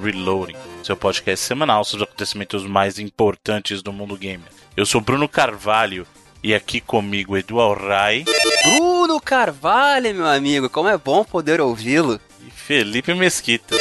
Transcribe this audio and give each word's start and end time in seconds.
Reloading, 0.00 0.56
seu 0.82 0.96
podcast 0.96 1.44
semanal 1.44 1.84
sobre 1.84 2.04
os 2.04 2.08
acontecimentos 2.08 2.64
mais 2.66 2.98
importantes 2.98 3.82
do 3.82 3.92
mundo 3.92 4.16
gamer. 4.16 4.48
Eu 4.76 4.86
sou 4.86 5.00
Bruno 5.00 5.28
Carvalho 5.28 6.06
e 6.42 6.54
aqui 6.54 6.80
comigo 6.80 7.36
Edu 7.36 7.60
Alray 7.60 8.24
Bruno 8.64 9.20
Carvalho, 9.20 10.14
meu 10.14 10.26
amigo, 10.26 10.68
como 10.70 10.88
é 10.88 10.96
bom 10.96 11.24
poder 11.24 11.60
ouvi-lo. 11.60 12.20
e 12.46 12.50
Felipe 12.50 13.12
Mesquita. 13.14 13.74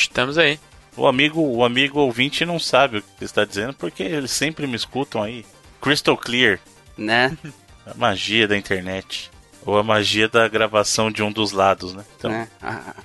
Estamos 0.00 0.38
aí. 0.38 0.58
O 0.96 1.06
amigo, 1.08 1.40
o 1.40 1.64
amigo 1.64 1.98
ouvinte 2.00 2.44
não 2.44 2.58
sabe 2.60 2.98
o 2.98 3.02
que 3.02 3.08
você 3.18 3.24
está 3.24 3.44
dizendo 3.44 3.74
porque 3.74 4.02
eles 4.02 4.30
sempre 4.30 4.66
me 4.66 4.76
escutam 4.76 5.22
aí. 5.22 5.44
Crystal 5.80 6.16
Clear, 6.16 6.60
Né? 6.96 7.36
a 7.86 7.94
magia 7.94 8.46
da 8.46 8.56
internet. 8.56 9.30
Ou 9.66 9.78
a 9.78 9.82
magia 9.82 10.28
da 10.28 10.46
gravação 10.46 11.10
de 11.10 11.22
um 11.22 11.32
dos 11.32 11.50
lados, 11.52 11.94
né? 11.94 12.04
Então, 12.18 12.46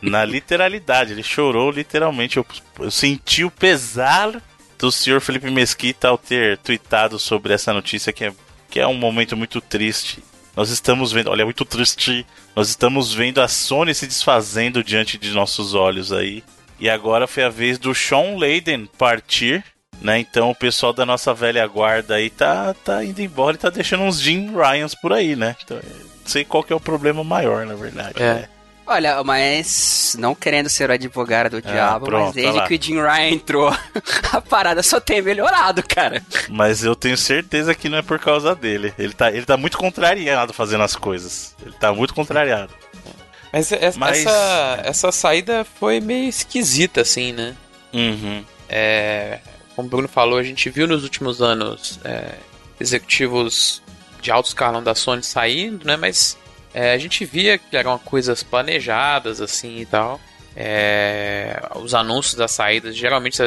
Na 0.00 0.24
literalidade, 0.24 1.12
ele 1.12 1.22
chorou 1.22 1.70
literalmente. 1.70 2.36
Eu, 2.36 2.46
eu 2.80 2.90
senti 2.90 3.44
o 3.44 3.50
pesar 3.50 4.42
do 4.82 4.90
senhor 4.90 5.20
Felipe 5.20 5.48
Mesquita 5.48 6.08
ao 6.08 6.18
ter 6.18 6.58
tweetado 6.58 7.16
sobre 7.16 7.54
essa 7.54 7.72
notícia 7.72 8.12
que 8.12 8.24
é, 8.24 8.32
que 8.68 8.80
é 8.80 8.86
um 8.86 8.94
momento 8.94 9.36
muito 9.36 9.60
triste. 9.60 10.22
Nós 10.56 10.70
estamos 10.70 11.12
vendo, 11.12 11.30
olha, 11.30 11.42
é 11.42 11.44
muito 11.44 11.64
triste. 11.64 12.26
Nós 12.54 12.68
estamos 12.68 13.14
vendo 13.14 13.40
a 13.40 13.46
Sony 13.46 13.94
se 13.94 14.08
desfazendo 14.08 14.82
diante 14.82 15.16
de 15.16 15.30
nossos 15.30 15.72
olhos 15.72 16.12
aí. 16.12 16.42
E 16.80 16.90
agora 16.90 17.28
foi 17.28 17.44
a 17.44 17.48
vez 17.48 17.78
do 17.78 17.94
Sean 17.94 18.36
Layden 18.36 18.90
partir, 18.98 19.64
né? 20.00 20.18
Então 20.18 20.50
o 20.50 20.54
pessoal 20.54 20.92
da 20.92 21.06
nossa 21.06 21.32
velha 21.32 21.64
guarda 21.68 22.16
aí 22.16 22.28
tá, 22.28 22.74
tá 22.74 23.04
indo 23.04 23.22
embora 23.22 23.54
e 23.54 23.60
tá 23.60 23.70
deixando 23.70 24.02
uns 24.02 24.20
Jim 24.20 24.50
Ryans 24.50 24.96
por 24.96 25.12
aí, 25.12 25.36
né? 25.36 25.54
Então, 25.62 25.76
eu 25.76 25.82
não 25.84 26.26
sei 26.26 26.44
qual 26.44 26.64
que 26.64 26.72
é 26.72 26.76
o 26.76 26.80
problema 26.80 27.22
maior, 27.22 27.64
na 27.64 27.76
verdade. 27.76 28.20
É. 28.20 28.34
né? 28.34 28.48
Olha, 28.92 29.22
mas 29.24 30.14
não 30.18 30.34
querendo 30.34 30.68
ser 30.68 30.90
o 30.90 30.92
advogado 30.92 31.50
do 31.50 31.62
diabo, 31.62 32.04
Ah, 32.06 32.08
pronto, 32.08 32.24
mas 32.26 32.34
desde 32.34 32.58
lá. 32.58 32.66
que 32.68 32.74
o 32.74 32.82
Jim 32.82 33.00
Ryan 33.00 33.28
entrou, 33.30 33.68
a 34.32 34.40
parada 34.40 34.82
só 34.82 35.00
tem 35.00 35.22
melhorado, 35.22 35.82
cara. 35.82 36.22
Mas 36.48 36.84
eu 36.84 36.94
tenho 36.94 37.16
certeza 37.16 37.74
que 37.74 37.88
não 37.88 37.98
é 37.98 38.02
por 38.02 38.18
causa 38.18 38.54
dele. 38.54 38.92
Ele 38.98 39.12
tá, 39.14 39.30
ele 39.30 39.46
tá 39.46 39.56
muito 39.56 39.78
contrariado 39.78 40.52
fazendo 40.52 40.82
as 40.84 40.94
coisas. 40.94 41.54
Ele 41.64 41.74
tá 41.80 41.92
muito 41.92 42.14
contrariado. 42.14 42.72
Mas, 43.52 43.70
essa, 43.72 43.98
Mas- 43.98 44.18
essa, 44.18 44.80
essa 44.84 45.12
saída 45.12 45.66
foi 45.78 46.00
meio 46.00 46.28
esquisita, 46.28 47.02
assim, 47.02 47.32
né? 47.32 47.54
Uhum. 47.92 48.44
É, 48.68 49.38
como 49.76 49.86
o 49.88 49.90
Bruno 49.90 50.08
falou, 50.08 50.38
a 50.38 50.42
gente 50.42 50.68
viu 50.70 50.86
nos 50.86 51.02
últimos 51.02 51.40
anos 51.42 51.98
é, 52.04 52.34
executivos 52.80 53.82
de 54.20 54.30
alto 54.30 54.48
escalão 54.48 54.82
da 54.82 54.94
Sony 54.94 55.22
saindo, 55.22 55.86
né? 55.86 55.96
Mas 55.96 56.36
é, 56.74 56.92
a 56.92 56.98
gente 56.98 57.24
via 57.24 57.58
que 57.58 57.76
eram 57.76 57.98
coisas 57.98 58.42
planejadas, 58.42 59.40
assim 59.40 59.78
e 59.78 59.86
tal. 59.86 60.20
É, 60.54 61.60
os 61.76 61.94
anúncios 61.94 62.34
das 62.34 62.52
saídas 62.52 62.94
geralmente 62.94 63.40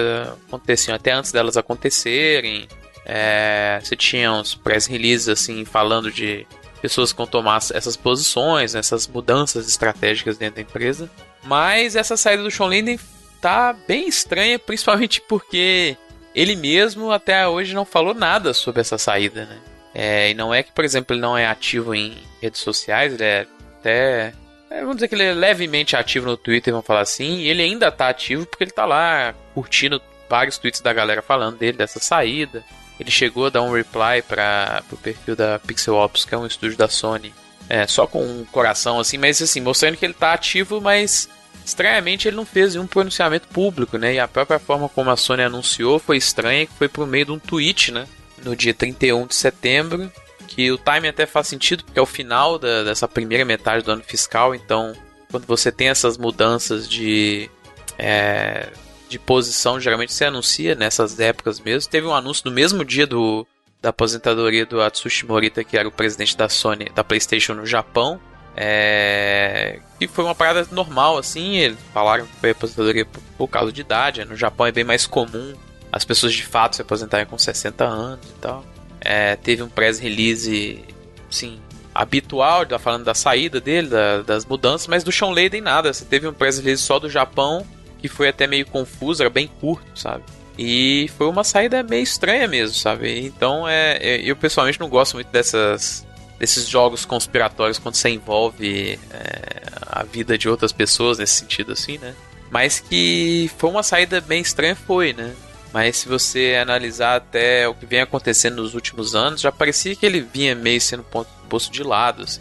aconteciam 0.47 0.95
até 0.95 1.11
antes 1.11 1.31
delas 1.31 1.57
acontecerem. 1.57 2.67
É, 3.05 3.79
você 3.83 3.95
tinha 3.95 4.31
uns 4.31 4.55
press 4.55 4.87
releases 4.87 5.29
assim 5.29 5.63
falando 5.63 6.11
de 6.11 6.45
pessoas 6.81 7.11
que 7.11 7.17
vão 7.17 7.27
tomar 7.27 7.57
essas 7.57 7.95
posições, 7.95 8.73
né, 8.73 8.79
essas 8.79 9.07
mudanças 9.07 9.67
estratégicas 9.67 10.37
dentro 10.37 10.55
da 10.55 10.61
empresa. 10.61 11.09
Mas 11.43 11.95
essa 11.95 12.17
saída 12.17 12.43
do 12.43 12.51
Sean 12.51 12.67
Linden 12.67 12.99
tá 13.41 13.75
bem 13.87 14.07
estranha, 14.07 14.57
principalmente 14.59 15.21
porque 15.21 15.97
ele 16.33 16.55
mesmo 16.55 17.11
até 17.11 17.47
hoje 17.47 17.73
não 17.73 17.85
falou 17.85 18.13
nada 18.13 18.53
sobre 18.53 18.81
essa 18.81 18.97
saída, 18.97 19.45
né? 19.45 19.57
É, 19.97 20.31
e 20.31 20.33
não 20.33 20.53
é 20.53 20.61
que, 20.61 20.73
por 20.73 20.83
exemplo, 20.83 21.15
ele 21.15 21.21
não 21.21 21.37
é 21.37 21.47
ativo 21.47 21.95
em 21.95 22.17
redes 22.41 22.59
sociais, 22.59 23.13
ele 23.13 23.23
é 23.23 23.47
até. 23.79 24.33
é, 24.69 24.81
vamos 24.81 24.97
dizer 24.97 25.07
que 25.07 25.15
ele 25.15 25.23
é 25.23 25.33
levemente 25.33 25.95
ativo 25.95 26.25
no 26.25 26.35
Twitter, 26.35 26.73
vamos 26.73 26.85
falar 26.85 26.99
assim, 26.99 27.37
e 27.37 27.47
ele 27.47 27.63
ainda 27.63 27.89
tá 27.89 28.09
ativo 28.09 28.45
porque 28.45 28.65
ele 28.65 28.71
tá 28.71 28.85
lá 28.85 29.33
curtindo 29.53 30.01
vários 30.29 30.57
tweets 30.57 30.81
da 30.81 30.91
galera 30.91 31.21
falando 31.21 31.57
dele, 31.57 31.77
dessa 31.77 31.99
saída. 31.99 32.61
Ele 32.99 33.09
chegou 33.09 33.45
a 33.45 33.49
dar 33.49 33.61
um 33.61 33.71
reply 33.71 34.21
para 34.27 34.83
o 34.91 34.97
perfil 34.97 35.33
da 35.33 35.59
Pixel 35.59 35.95
Ops, 35.95 36.25
que 36.25 36.35
é 36.35 36.37
um 36.37 36.45
estúdio 36.45 36.77
da 36.77 36.89
Sony, 36.89 37.33
é, 37.69 37.87
só 37.87 38.05
com 38.05 38.21
um 38.21 38.45
coração 38.51 38.99
assim, 38.99 39.17
mas 39.17 39.41
assim, 39.41 39.61
mostrando 39.61 39.95
que 39.95 40.05
ele 40.05 40.13
tá 40.13 40.33
ativo, 40.33 40.81
mas 40.81 41.29
estranhamente 41.65 42.27
ele 42.27 42.35
não 42.35 42.45
fez 42.45 42.73
nenhum 42.73 42.87
pronunciamento 42.87 43.47
público, 43.47 43.97
né? 43.97 44.15
E 44.15 44.19
a 44.19 44.27
própria 44.27 44.59
forma 44.59 44.89
como 44.89 45.09
a 45.09 45.15
Sony 45.15 45.43
anunciou 45.43 45.99
foi 45.99 46.17
estranha, 46.17 46.65
que 46.65 46.73
foi 46.73 46.89
por 46.89 47.07
meio 47.07 47.25
de 47.25 47.31
um 47.31 47.39
tweet, 47.39 47.91
né? 47.91 48.05
No 48.43 48.55
dia 48.55 48.73
31 48.73 49.27
de 49.27 49.35
setembro, 49.35 50.11
que 50.47 50.71
o 50.71 50.77
timing 50.77 51.07
até 51.09 51.25
faz 51.25 51.47
sentido, 51.47 51.83
porque 51.83 51.99
é 51.99 52.01
o 52.01 52.05
final 52.05 52.57
da- 52.59 52.83
dessa 52.83 53.07
primeira 53.07 53.43
metade 53.45 53.83
do 53.83 53.91
ano 53.91 54.03
fiscal, 54.03 54.53
então 54.53 54.93
quando 55.31 55.45
você 55.45 55.71
tem 55.71 55.89
essas 55.89 56.17
mudanças 56.17 56.87
de, 56.87 57.49
é, 57.97 58.69
de 59.09 59.17
posição, 59.19 59.79
geralmente 59.79 60.13
você 60.13 60.25
anuncia 60.25 60.75
nessas 60.75 61.19
épocas 61.19 61.59
mesmo. 61.59 61.89
Teve 61.89 62.07
um 62.07 62.13
anúncio 62.13 62.43
no 62.45 62.51
mesmo 62.51 62.85
dia 62.85 63.05
do, 63.07 63.45
da 63.81 63.89
aposentadoria 63.89 64.65
do 64.65 64.81
Atsushi 64.81 65.25
Morita, 65.25 65.63
que 65.63 65.77
era 65.77 65.87
o 65.87 65.91
presidente 65.91 66.37
da 66.37 66.47
Sony, 66.47 66.89
da 66.95 67.03
PlayStation 67.03 67.53
no 67.53 67.65
Japão. 67.65 68.19
É, 68.57 69.79
que 69.99 70.07
foi 70.07 70.23
uma 70.23 70.35
parada 70.35 70.65
normal, 70.71 71.17
assim. 71.17 71.55
Eles 71.57 71.77
falaram 71.93 72.25
que 72.25 72.35
foi 72.39 72.51
aposentadoria 72.51 73.05
por, 73.05 73.21
por 73.37 73.47
causa 73.49 73.71
de 73.71 73.81
idade. 73.81 74.19
né? 74.21 74.25
No 74.25 74.35
Japão 74.35 74.65
é 74.65 74.71
bem 74.71 74.83
mais 74.83 75.05
comum 75.05 75.53
as 75.95 76.03
pessoas 76.03 76.33
de 76.33 76.43
fato 76.43 76.75
se 76.75 76.81
aposentarem 76.81 77.25
com 77.25 77.37
60 77.37 77.85
anos 77.85 78.27
e 78.29 78.33
tal. 78.41 78.65
É, 78.99 79.35
teve 79.37 79.63
um 79.63 79.69
press 79.69 79.97
release, 79.97 80.83
sim, 81.29 81.57
habitual, 81.93 82.65
tá 82.65 82.77
falando 82.77 83.05
da 83.05 83.13
saída 83.13 83.61
dele, 83.61 83.87
da- 83.87 84.21
das 84.21 84.45
mudanças, 84.45 84.87
mas 84.87 85.03
do 85.05 85.11
Sean 85.11 85.29
Layden 85.29 85.61
nada. 85.61 85.93
Você 85.93 86.03
teve 86.03 86.27
um 86.27 86.33
press 86.33 86.57
release 86.59 86.83
só 86.83 86.99
do 86.99 87.09
Japão, 87.09 87.65
que 87.99 88.09
foi 88.09 88.27
até 88.27 88.45
meio 88.45 88.65
confuso, 88.65 89.23
era 89.23 89.29
bem 89.29 89.47
curto, 89.61 89.85
sabe? 89.97 90.23
E 90.57 91.09
foi 91.17 91.27
uma 91.27 91.43
saída 91.45 91.81
meio 91.83 92.03
estranha 92.03 92.45
mesmo, 92.47 92.75
sabe? 92.75 93.19
Então, 93.25 93.65
é, 93.67 93.97
é- 94.01 94.21
eu 94.21 94.35
pessoalmente 94.35 94.79
não 94.79 94.89
gosto 94.89 95.13
muito 95.13 95.27
dessas 95.31 96.05
desses 96.37 96.67
jogos 96.67 97.05
conspiratórios 97.05 97.79
quando 97.79 97.95
você 97.95 98.09
envolve 98.09 98.99
é, 99.09 99.61
a 99.87 100.03
vida 100.03 100.37
de 100.37 100.49
outras 100.49 100.73
pessoas 100.73 101.17
nesse 101.17 101.35
sentido 101.39 101.71
assim, 101.71 101.97
né? 101.97 102.13
Mas 102.51 102.81
que 102.81 103.49
foi 103.57 103.69
uma 103.69 103.81
saída 103.83 104.19
bem 104.19 104.41
estranha, 104.41 104.75
foi, 104.75 105.13
né? 105.13 105.33
Mas 105.75 105.97
se 105.97 106.07
você 106.07 106.57
analisar 106.61 107.17
até 107.17 107.67
o 107.67 107.73
que 107.73 107.85
vem 107.85 107.99
acontecendo 107.99 108.61
nos 108.61 108.73
últimos 108.73 109.13
anos, 109.13 109.41
já 109.41 109.51
parecia 109.51 109.93
que 109.93 110.05
ele 110.05 110.21
vinha 110.21 110.55
meio 110.55 110.79
sendo 110.79 111.03
ponto- 111.03 111.27
posto 111.49 111.69
de 111.69 111.83
lado, 111.83 112.23
assim. 112.23 112.39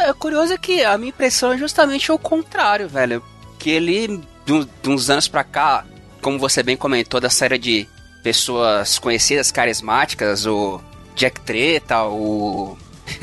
É 0.00 0.12
curioso 0.12 0.52
é 0.52 0.58
que 0.58 0.82
a 0.84 0.98
minha 0.98 1.10
impressão 1.10 1.52
é 1.52 1.56
justamente 1.58 2.10
o 2.10 2.18
contrário, 2.18 2.88
velho. 2.88 3.22
Que 3.56 3.70
ele, 3.70 4.20
de 4.44 4.64
de 4.82 4.90
uns 4.90 5.08
anos 5.08 5.28
pra 5.28 5.44
cá, 5.44 5.84
como 6.20 6.40
você 6.40 6.60
bem 6.60 6.76
comentou, 6.76 7.20
da 7.20 7.30
série 7.30 7.56
de 7.56 7.88
pessoas 8.24 8.98
conhecidas, 8.98 9.52
carismáticas, 9.52 10.44
o 10.44 10.80
Jack 11.14 11.40
Treta, 11.42 12.02
o 12.02 12.76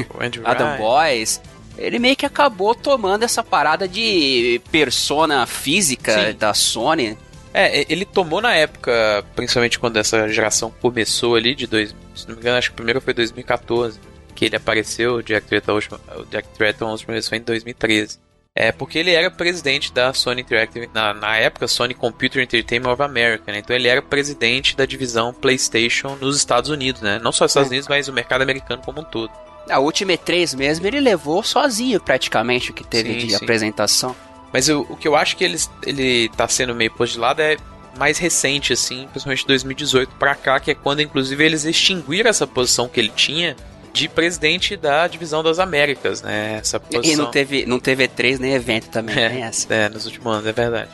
O 0.09 0.17
Adam. 0.45 0.77
Boys, 0.77 1.41
ele 1.77 1.99
meio 1.99 2.15
que 2.15 2.25
acabou 2.25 2.73
tomando 2.73 3.23
essa 3.23 3.43
parada 3.43 3.89
de 3.89 4.61
persona 4.71 5.45
física 5.45 6.29
Sim. 6.31 6.37
da 6.37 6.53
Sony. 6.53 7.17
É, 7.53 7.85
ele 7.91 8.03
tomou 8.05 8.41
na 8.41 8.55
época, 8.55 9.23
principalmente 9.35 9.77
quando 9.77 9.97
essa 9.97 10.27
geração 10.27 10.71
começou 10.81 11.35
ali, 11.35 11.53
de 11.53 11.67
dois, 11.67 11.95
se 12.15 12.27
não 12.27 12.35
me 12.35 12.41
engano, 12.41 12.57
acho 12.57 12.69
que 12.69 12.73
o 12.73 12.77
primeiro 12.77 12.99
foi 12.99 13.13
2014, 13.13 13.99
que 14.33 14.45
ele 14.45 14.55
apareceu, 14.55 15.15
o 15.15 15.23
Jack 15.23 15.45
Tretton, 15.47 15.71
a 15.71 15.75
última- 15.75 15.99
o 16.17 16.25
Jack 16.25 16.47
Tretton, 16.57 16.87
a 16.87 16.91
última 16.91 17.13
vez 17.13 17.27
foi 17.29 17.37
em 17.37 17.41
2013. 17.41 18.17
É, 18.55 18.71
porque 18.71 18.99
ele 18.99 19.11
era 19.11 19.31
presidente 19.31 19.91
da 19.91 20.13
Sony 20.13 20.41
Interactive, 20.41 20.87
na, 20.93 21.11
na 21.13 21.35
época, 21.37 21.67
Sony 21.67 21.93
Computer 21.95 22.41
Entertainment 22.41 22.91
of 22.93 23.01
America, 23.01 23.51
né? 23.51 23.57
Então 23.59 23.75
ele 23.75 23.87
era 23.87 23.99
presidente 23.99 24.75
da 24.77 24.85
divisão 24.85 25.33
PlayStation 25.33 26.15
nos 26.21 26.37
Estados 26.37 26.69
Unidos, 26.69 27.01
né? 27.01 27.19
Não 27.23 27.31
só 27.31 27.45
nos 27.45 27.51
Estados 27.51 27.69
Unidos, 27.69 27.87
mas 27.87 28.07
o 28.07 28.13
mercado 28.13 28.43
americano 28.43 28.81
como 28.85 29.01
um 29.01 29.03
todo. 29.03 29.31
A 29.67 29.79
última 29.79 30.11
E3 30.13 30.55
mesmo, 30.55 30.85
ele 30.85 30.99
levou 30.99 31.41
sozinho 31.41 31.99
praticamente 31.99 32.69
o 32.69 32.73
que 32.75 32.83
teve 32.83 33.13
Sim, 33.13 33.25
de 33.27 33.29
sim. 33.31 33.43
apresentação. 33.43 34.15
Mas 34.53 34.69
eu- 34.69 34.85
o 34.89 34.95
que 34.95 35.07
eu 35.07 35.15
acho 35.15 35.35
que 35.35 35.43
ele, 35.43 35.57
ele 35.85 36.29
tá 36.37 36.47
sendo 36.47 36.73
meio 36.75 36.91
posto 36.91 37.13
de 37.13 37.19
lado 37.19 37.41
é 37.41 37.57
mais 37.97 38.17
recente, 38.17 38.71
assim, 38.73 39.07
principalmente 39.11 39.45
2018 39.45 40.15
para 40.15 40.35
cá, 40.35 40.59
que 40.59 40.71
é 40.71 40.75
quando, 40.75 41.01
inclusive, 41.01 41.43
eles 41.43 41.65
extinguiram 41.65 42.29
essa 42.29 42.45
posição 42.47 42.87
que 42.87 42.99
ele 42.99 43.11
tinha 43.15 43.55
de 43.91 44.07
presidente 44.07 44.75
da 44.75 45.07
divisão 45.07 45.43
das 45.43 45.59
Américas, 45.59 46.21
né? 46.21 46.57
Essa 46.59 46.79
posição. 46.79 47.13
E 47.13 47.15
não 47.15 47.29
teve, 47.31 47.65
não 47.65 47.79
teve 47.79 48.07
E3 48.07 48.39
nem 48.39 48.53
evento 48.53 48.89
também, 48.89 49.15
é, 49.17 49.29
nem 49.29 49.43
essa. 49.43 49.71
É, 49.73 49.89
nos 49.89 50.05
últimos 50.05 50.33
anos, 50.33 50.47
é 50.47 50.51
verdade. 50.51 50.89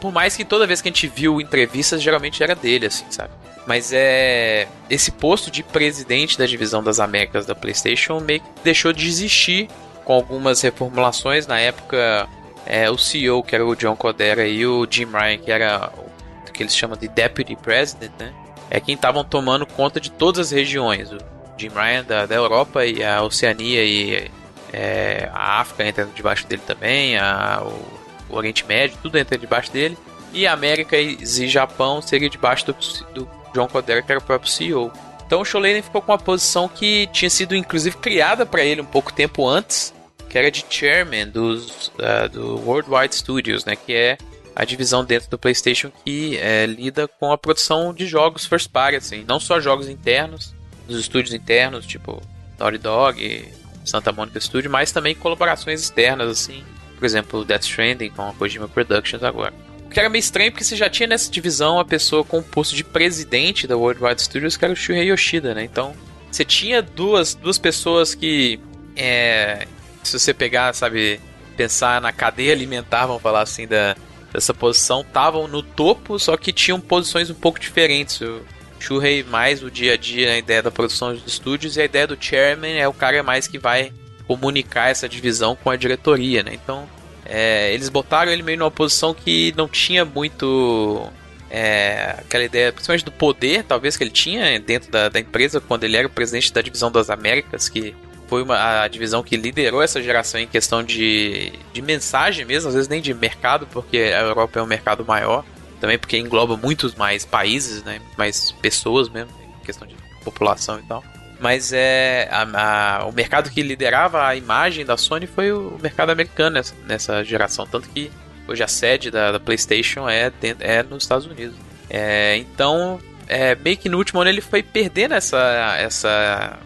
Por 0.00 0.12
mais 0.12 0.36
que 0.36 0.44
toda 0.44 0.66
vez 0.66 0.80
que 0.82 0.88
a 0.88 0.92
gente 0.92 1.08
viu 1.08 1.40
entrevistas, 1.40 2.00
geralmente 2.02 2.42
era 2.42 2.54
dele, 2.54 2.86
assim, 2.86 3.04
sabe? 3.10 3.30
Mas 3.66 3.90
é. 3.92 4.68
Esse 4.90 5.10
posto 5.10 5.50
de 5.50 5.62
presidente 5.62 6.38
da 6.38 6.46
divisão 6.46 6.82
das 6.84 7.00
Américas 7.00 7.46
da 7.46 7.54
PlayStation 7.54 8.20
meio 8.20 8.40
que 8.40 8.46
deixou 8.62 8.92
de 8.92 9.08
existir 9.08 9.68
com 10.04 10.12
algumas 10.12 10.60
reformulações. 10.60 11.46
Na 11.46 11.58
época, 11.58 12.28
é, 12.66 12.90
o 12.90 12.96
CEO, 12.96 13.42
que 13.42 13.54
era 13.54 13.64
o 13.64 13.74
John 13.74 13.96
Codera, 13.96 14.46
e 14.46 14.66
o 14.66 14.86
Jim 14.88 15.06
Ryan, 15.06 15.38
que 15.38 15.50
era 15.50 15.92
o 15.98 16.52
que 16.52 16.62
eles 16.62 16.76
chamam 16.76 16.96
de 16.96 17.08
Deputy 17.08 17.56
President, 17.56 18.12
né? 18.18 18.32
É 18.70 18.80
quem 18.80 18.94
estavam 18.94 19.24
tomando 19.24 19.66
conta 19.66 20.00
de 20.00 20.10
todas 20.10 20.46
as 20.46 20.50
regiões. 20.52 21.12
O 21.12 21.18
Jim 21.58 21.68
Ryan 21.68 22.04
da, 22.04 22.26
da 22.26 22.34
Europa 22.34 22.86
e 22.86 23.04
a 23.04 23.22
Oceania 23.22 23.84
e 23.84 24.30
é, 24.72 25.28
a 25.32 25.60
África 25.60 25.86
entra 25.86 26.04
debaixo 26.06 26.46
dele 26.46 26.62
também, 26.66 27.16
a, 27.16 27.62
o, 27.62 28.32
o, 28.32 28.36
Oriente 28.36 28.66
Médio, 28.66 28.98
tudo 29.02 29.18
entra 29.18 29.38
debaixo 29.38 29.70
dele. 29.70 29.96
E 30.32 30.46
América 30.46 30.96
e, 30.96 31.18
e 31.22 31.48
Japão 31.48 32.02
seria 32.02 32.28
debaixo 32.28 32.66
do, 32.66 32.76
do 33.14 33.30
John 33.52 33.68
Codera, 33.68 34.02
que 34.02 34.10
era 34.10 34.18
o 34.18 34.24
próprio 34.24 34.50
CEO. 34.50 34.90
Então 35.26 35.40
o 35.40 35.44
Sholeinen 35.44 35.82
ficou 35.82 36.02
com 36.02 36.10
uma 36.10 36.18
posição 36.18 36.68
que 36.68 37.06
tinha 37.08 37.30
sido 37.30 37.54
inclusive 37.54 37.96
criada 37.96 38.44
para 38.44 38.64
ele 38.64 38.80
um 38.80 38.86
pouco 38.86 39.12
tempo 39.12 39.46
antes, 39.46 39.93
que 40.34 40.38
era 40.38 40.50
de 40.50 40.66
chairman 40.68 41.28
dos, 41.28 41.92
uh, 41.94 42.28
do 42.28 42.56
Worldwide 42.66 43.14
Studios, 43.14 43.64
né, 43.64 43.76
que 43.76 43.94
é 43.94 44.18
a 44.52 44.64
divisão 44.64 45.04
dentro 45.04 45.30
do 45.30 45.38
PlayStation 45.38 45.92
que 46.04 46.36
é, 46.38 46.66
lida 46.66 47.06
com 47.06 47.30
a 47.30 47.38
produção 47.38 47.94
de 47.94 48.04
jogos 48.04 48.44
first 48.44 48.68
party, 48.68 48.96
assim, 48.96 49.24
não 49.28 49.38
só 49.38 49.60
jogos 49.60 49.88
internos, 49.88 50.52
dos 50.88 50.98
estúdios 50.98 51.32
internos, 51.32 51.86
tipo 51.86 52.20
Naughty 52.58 52.78
Dog, 52.78 53.48
Santa 53.84 54.10
Monica 54.10 54.40
Studio, 54.40 54.68
mas 54.68 54.90
também 54.90 55.14
colaborações 55.14 55.80
externas, 55.80 56.28
assim, 56.28 56.64
por 56.98 57.04
exemplo, 57.04 57.44
Death 57.44 57.62
Stranding 57.62 58.10
com 58.10 58.28
a 58.28 58.32
Kojima 58.32 58.66
Productions 58.66 59.22
agora. 59.22 59.54
O 59.86 59.88
que 59.88 60.00
era 60.00 60.08
meio 60.08 60.18
estranho 60.18 60.50
porque 60.50 60.64
você 60.64 60.74
já 60.74 60.90
tinha 60.90 61.06
nessa 61.06 61.30
divisão 61.30 61.78
a 61.78 61.84
pessoa 61.84 62.24
com 62.24 62.40
o 62.40 62.42
posto 62.42 62.74
de 62.74 62.82
presidente 62.82 63.68
da 63.68 63.76
Worldwide 63.76 64.20
Studios, 64.20 64.56
que 64.56 64.64
era 64.64 64.74
o 64.74 64.76
Shuhei 64.76 65.12
Yoshida, 65.12 65.54
né? 65.54 65.62
Então, 65.62 65.94
você 66.28 66.44
tinha 66.44 66.82
duas, 66.82 67.36
duas 67.36 67.56
pessoas 67.56 68.16
que, 68.16 68.58
é, 68.96 69.68
se 70.08 70.18
você 70.18 70.34
pegar, 70.34 70.74
sabe, 70.74 71.20
pensar 71.56 72.00
na 72.00 72.12
cadeia 72.12 72.52
alimentar, 72.52 73.06
vamos 73.06 73.22
falar 73.22 73.42
assim, 73.42 73.66
da, 73.66 73.96
dessa 74.32 74.52
posição, 74.52 75.00
estavam 75.00 75.48
no 75.48 75.62
topo, 75.62 76.18
só 76.18 76.36
que 76.36 76.52
tinham 76.52 76.80
posições 76.80 77.30
um 77.30 77.34
pouco 77.34 77.58
diferentes. 77.58 78.20
O 78.20 78.42
Shuhei 78.78 79.22
mais 79.22 79.62
o 79.62 79.70
dia 79.70 79.94
a 79.94 79.96
dia, 79.96 80.32
a 80.32 80.38
ideia 80.38 80.62
da 80.62 80.70
produção 80.70 81.14
dos 81.14 81.26
estúdios, 81.26 81.76
e 81.76 81.80
a 81.80 81.84
ideia 81.84 82.06
do 82.06 82.18
chairman 82.20 82.78
é 82.78 82.86
o 82.86 82.92
cara 82.92 83.22
mais 83.22 83.46
que 83.46 83.58
vai 83.58 83.92
comunicar 84.26 84.90
essa 84.90 85.08
divisão 85.08 85.56
com 85.56 85.70
a 85.70 85.76
diretoria, 85.76 86.42
né? 86.42 86.52
Então, 86.54 86.88
é, 87.24 87.72
eles 87.72 87.88
botaram 87.88 88.30
ele 88.30 88.42
meio 88.42 88.58
numa 88.58 88.70
posição 88.70 89.14
que 89.14 89.54
não 89.56 89.68
tinha 89.68 90.04
muito 90.04 91.10
é, 91.50 92.16
aquela 92.18 92.44
ideia, 92.44 92.72
principalmente 92.72 93.04
do 93.04 93.12
poder, 93.12 93.64
talvez, 93.64 93.96
que 93.96 94.04
ele 94.04 94.10
tinha 94.10 94.58
dentro 94.58 94.90
da, 94.90 95.08
da, 95.08 95.20
empresa 95.20 95.60
quando 95.60 95.84
ele 95.84 95.96
era 95.96 96.06
o 96.06 96.10
presidente 96.10 96.52
da 96.52 96.60
divisão 96.60 96.90
das 96.90 97.08
Américas, 97.08 97.68
que 97.68 97.94
foi 98.34 98.42
uma, 98.42 98.82
a 98.82 98.88
divisão 98.88 99.22
que 99.22 99.36
liderou 99.36 99.80
essa 99.80 100.02
geração 100.02 100.40
em 100.40 100.46
questão 100.48 100.82
de, 100.82 101.52
de 101.72 101.80
mensagem 101.80 102.44
mesmo, 102.44 102.68
às 102.68 102.74
vezes 102.74 102.88
nem 102.88 103.00
de 103.00 103.14
mercado, 103.14 103.64
porque 103.68 103.96
a 103.96 104.22
Europa 104.22 104.58
é 104.58 104.62
um 104.62 104.66
mercado 104.66 105.04
maior 105.04 105.44
também 105.80 105.98
porque 105.98 106.18
engloba 106.18 106.56
muitos 106.56 106.96
mais 106.96 107.24
países, 107.24 107.84
né? 107.84 108.00
Mais 108.18 108.50
pessoas 108.50 109.08
mesmo, 109.08 109.30
questão 109.64 109.86
de 109.86 109.94
população 110.24 110.80
e 110.80 110.82
tal. 110.82 111.04
Mas 111.38 111.72
é 111.72 112.28
a, 112.32 113.02
a, 113.02 113.04
o 113.04 113.12
mercado 113.12 113.50
que 113.50 113.62
liderava 113.62 114.26
a 114.26 114.34
imagem 114.34 114.84
da 114.84 114.96
Sony 114.96 115.28
foi 115.28 115.52
o 115.52 115.78
mercado 115.80 116.10
americano 116.10 116.54
nessa, 116.54 116.74
nessa 116.86 117.24
geração, 117.24 117.66
tanto 117.66 117.88
que 117.90 118.10
hoje 118.48 118.64
a 118.64 118.68
sede 118.68 119.12
da, 119.12 119.30
da 119.30 119.38
PlayStation 119.38 120.08
é, 120.08 120.32
é 120.58 120.82
nos 120.82 121.04
Estados 121.04 121.26
Unidos. 121.26 121.54
É, 121.88 122.36
então, 122.38 122.98
é, 123.28 123.54
meio 123.54 123.76
que 123.76 123.88
no 123.88 123.98
último 123.98 124.20
ano 124.20 124.30
ele 124.30 124.40
foi 124.40 124.62
perdendo 124.62 125.14
essa, 125.14 125.76
essa 125.78 126.58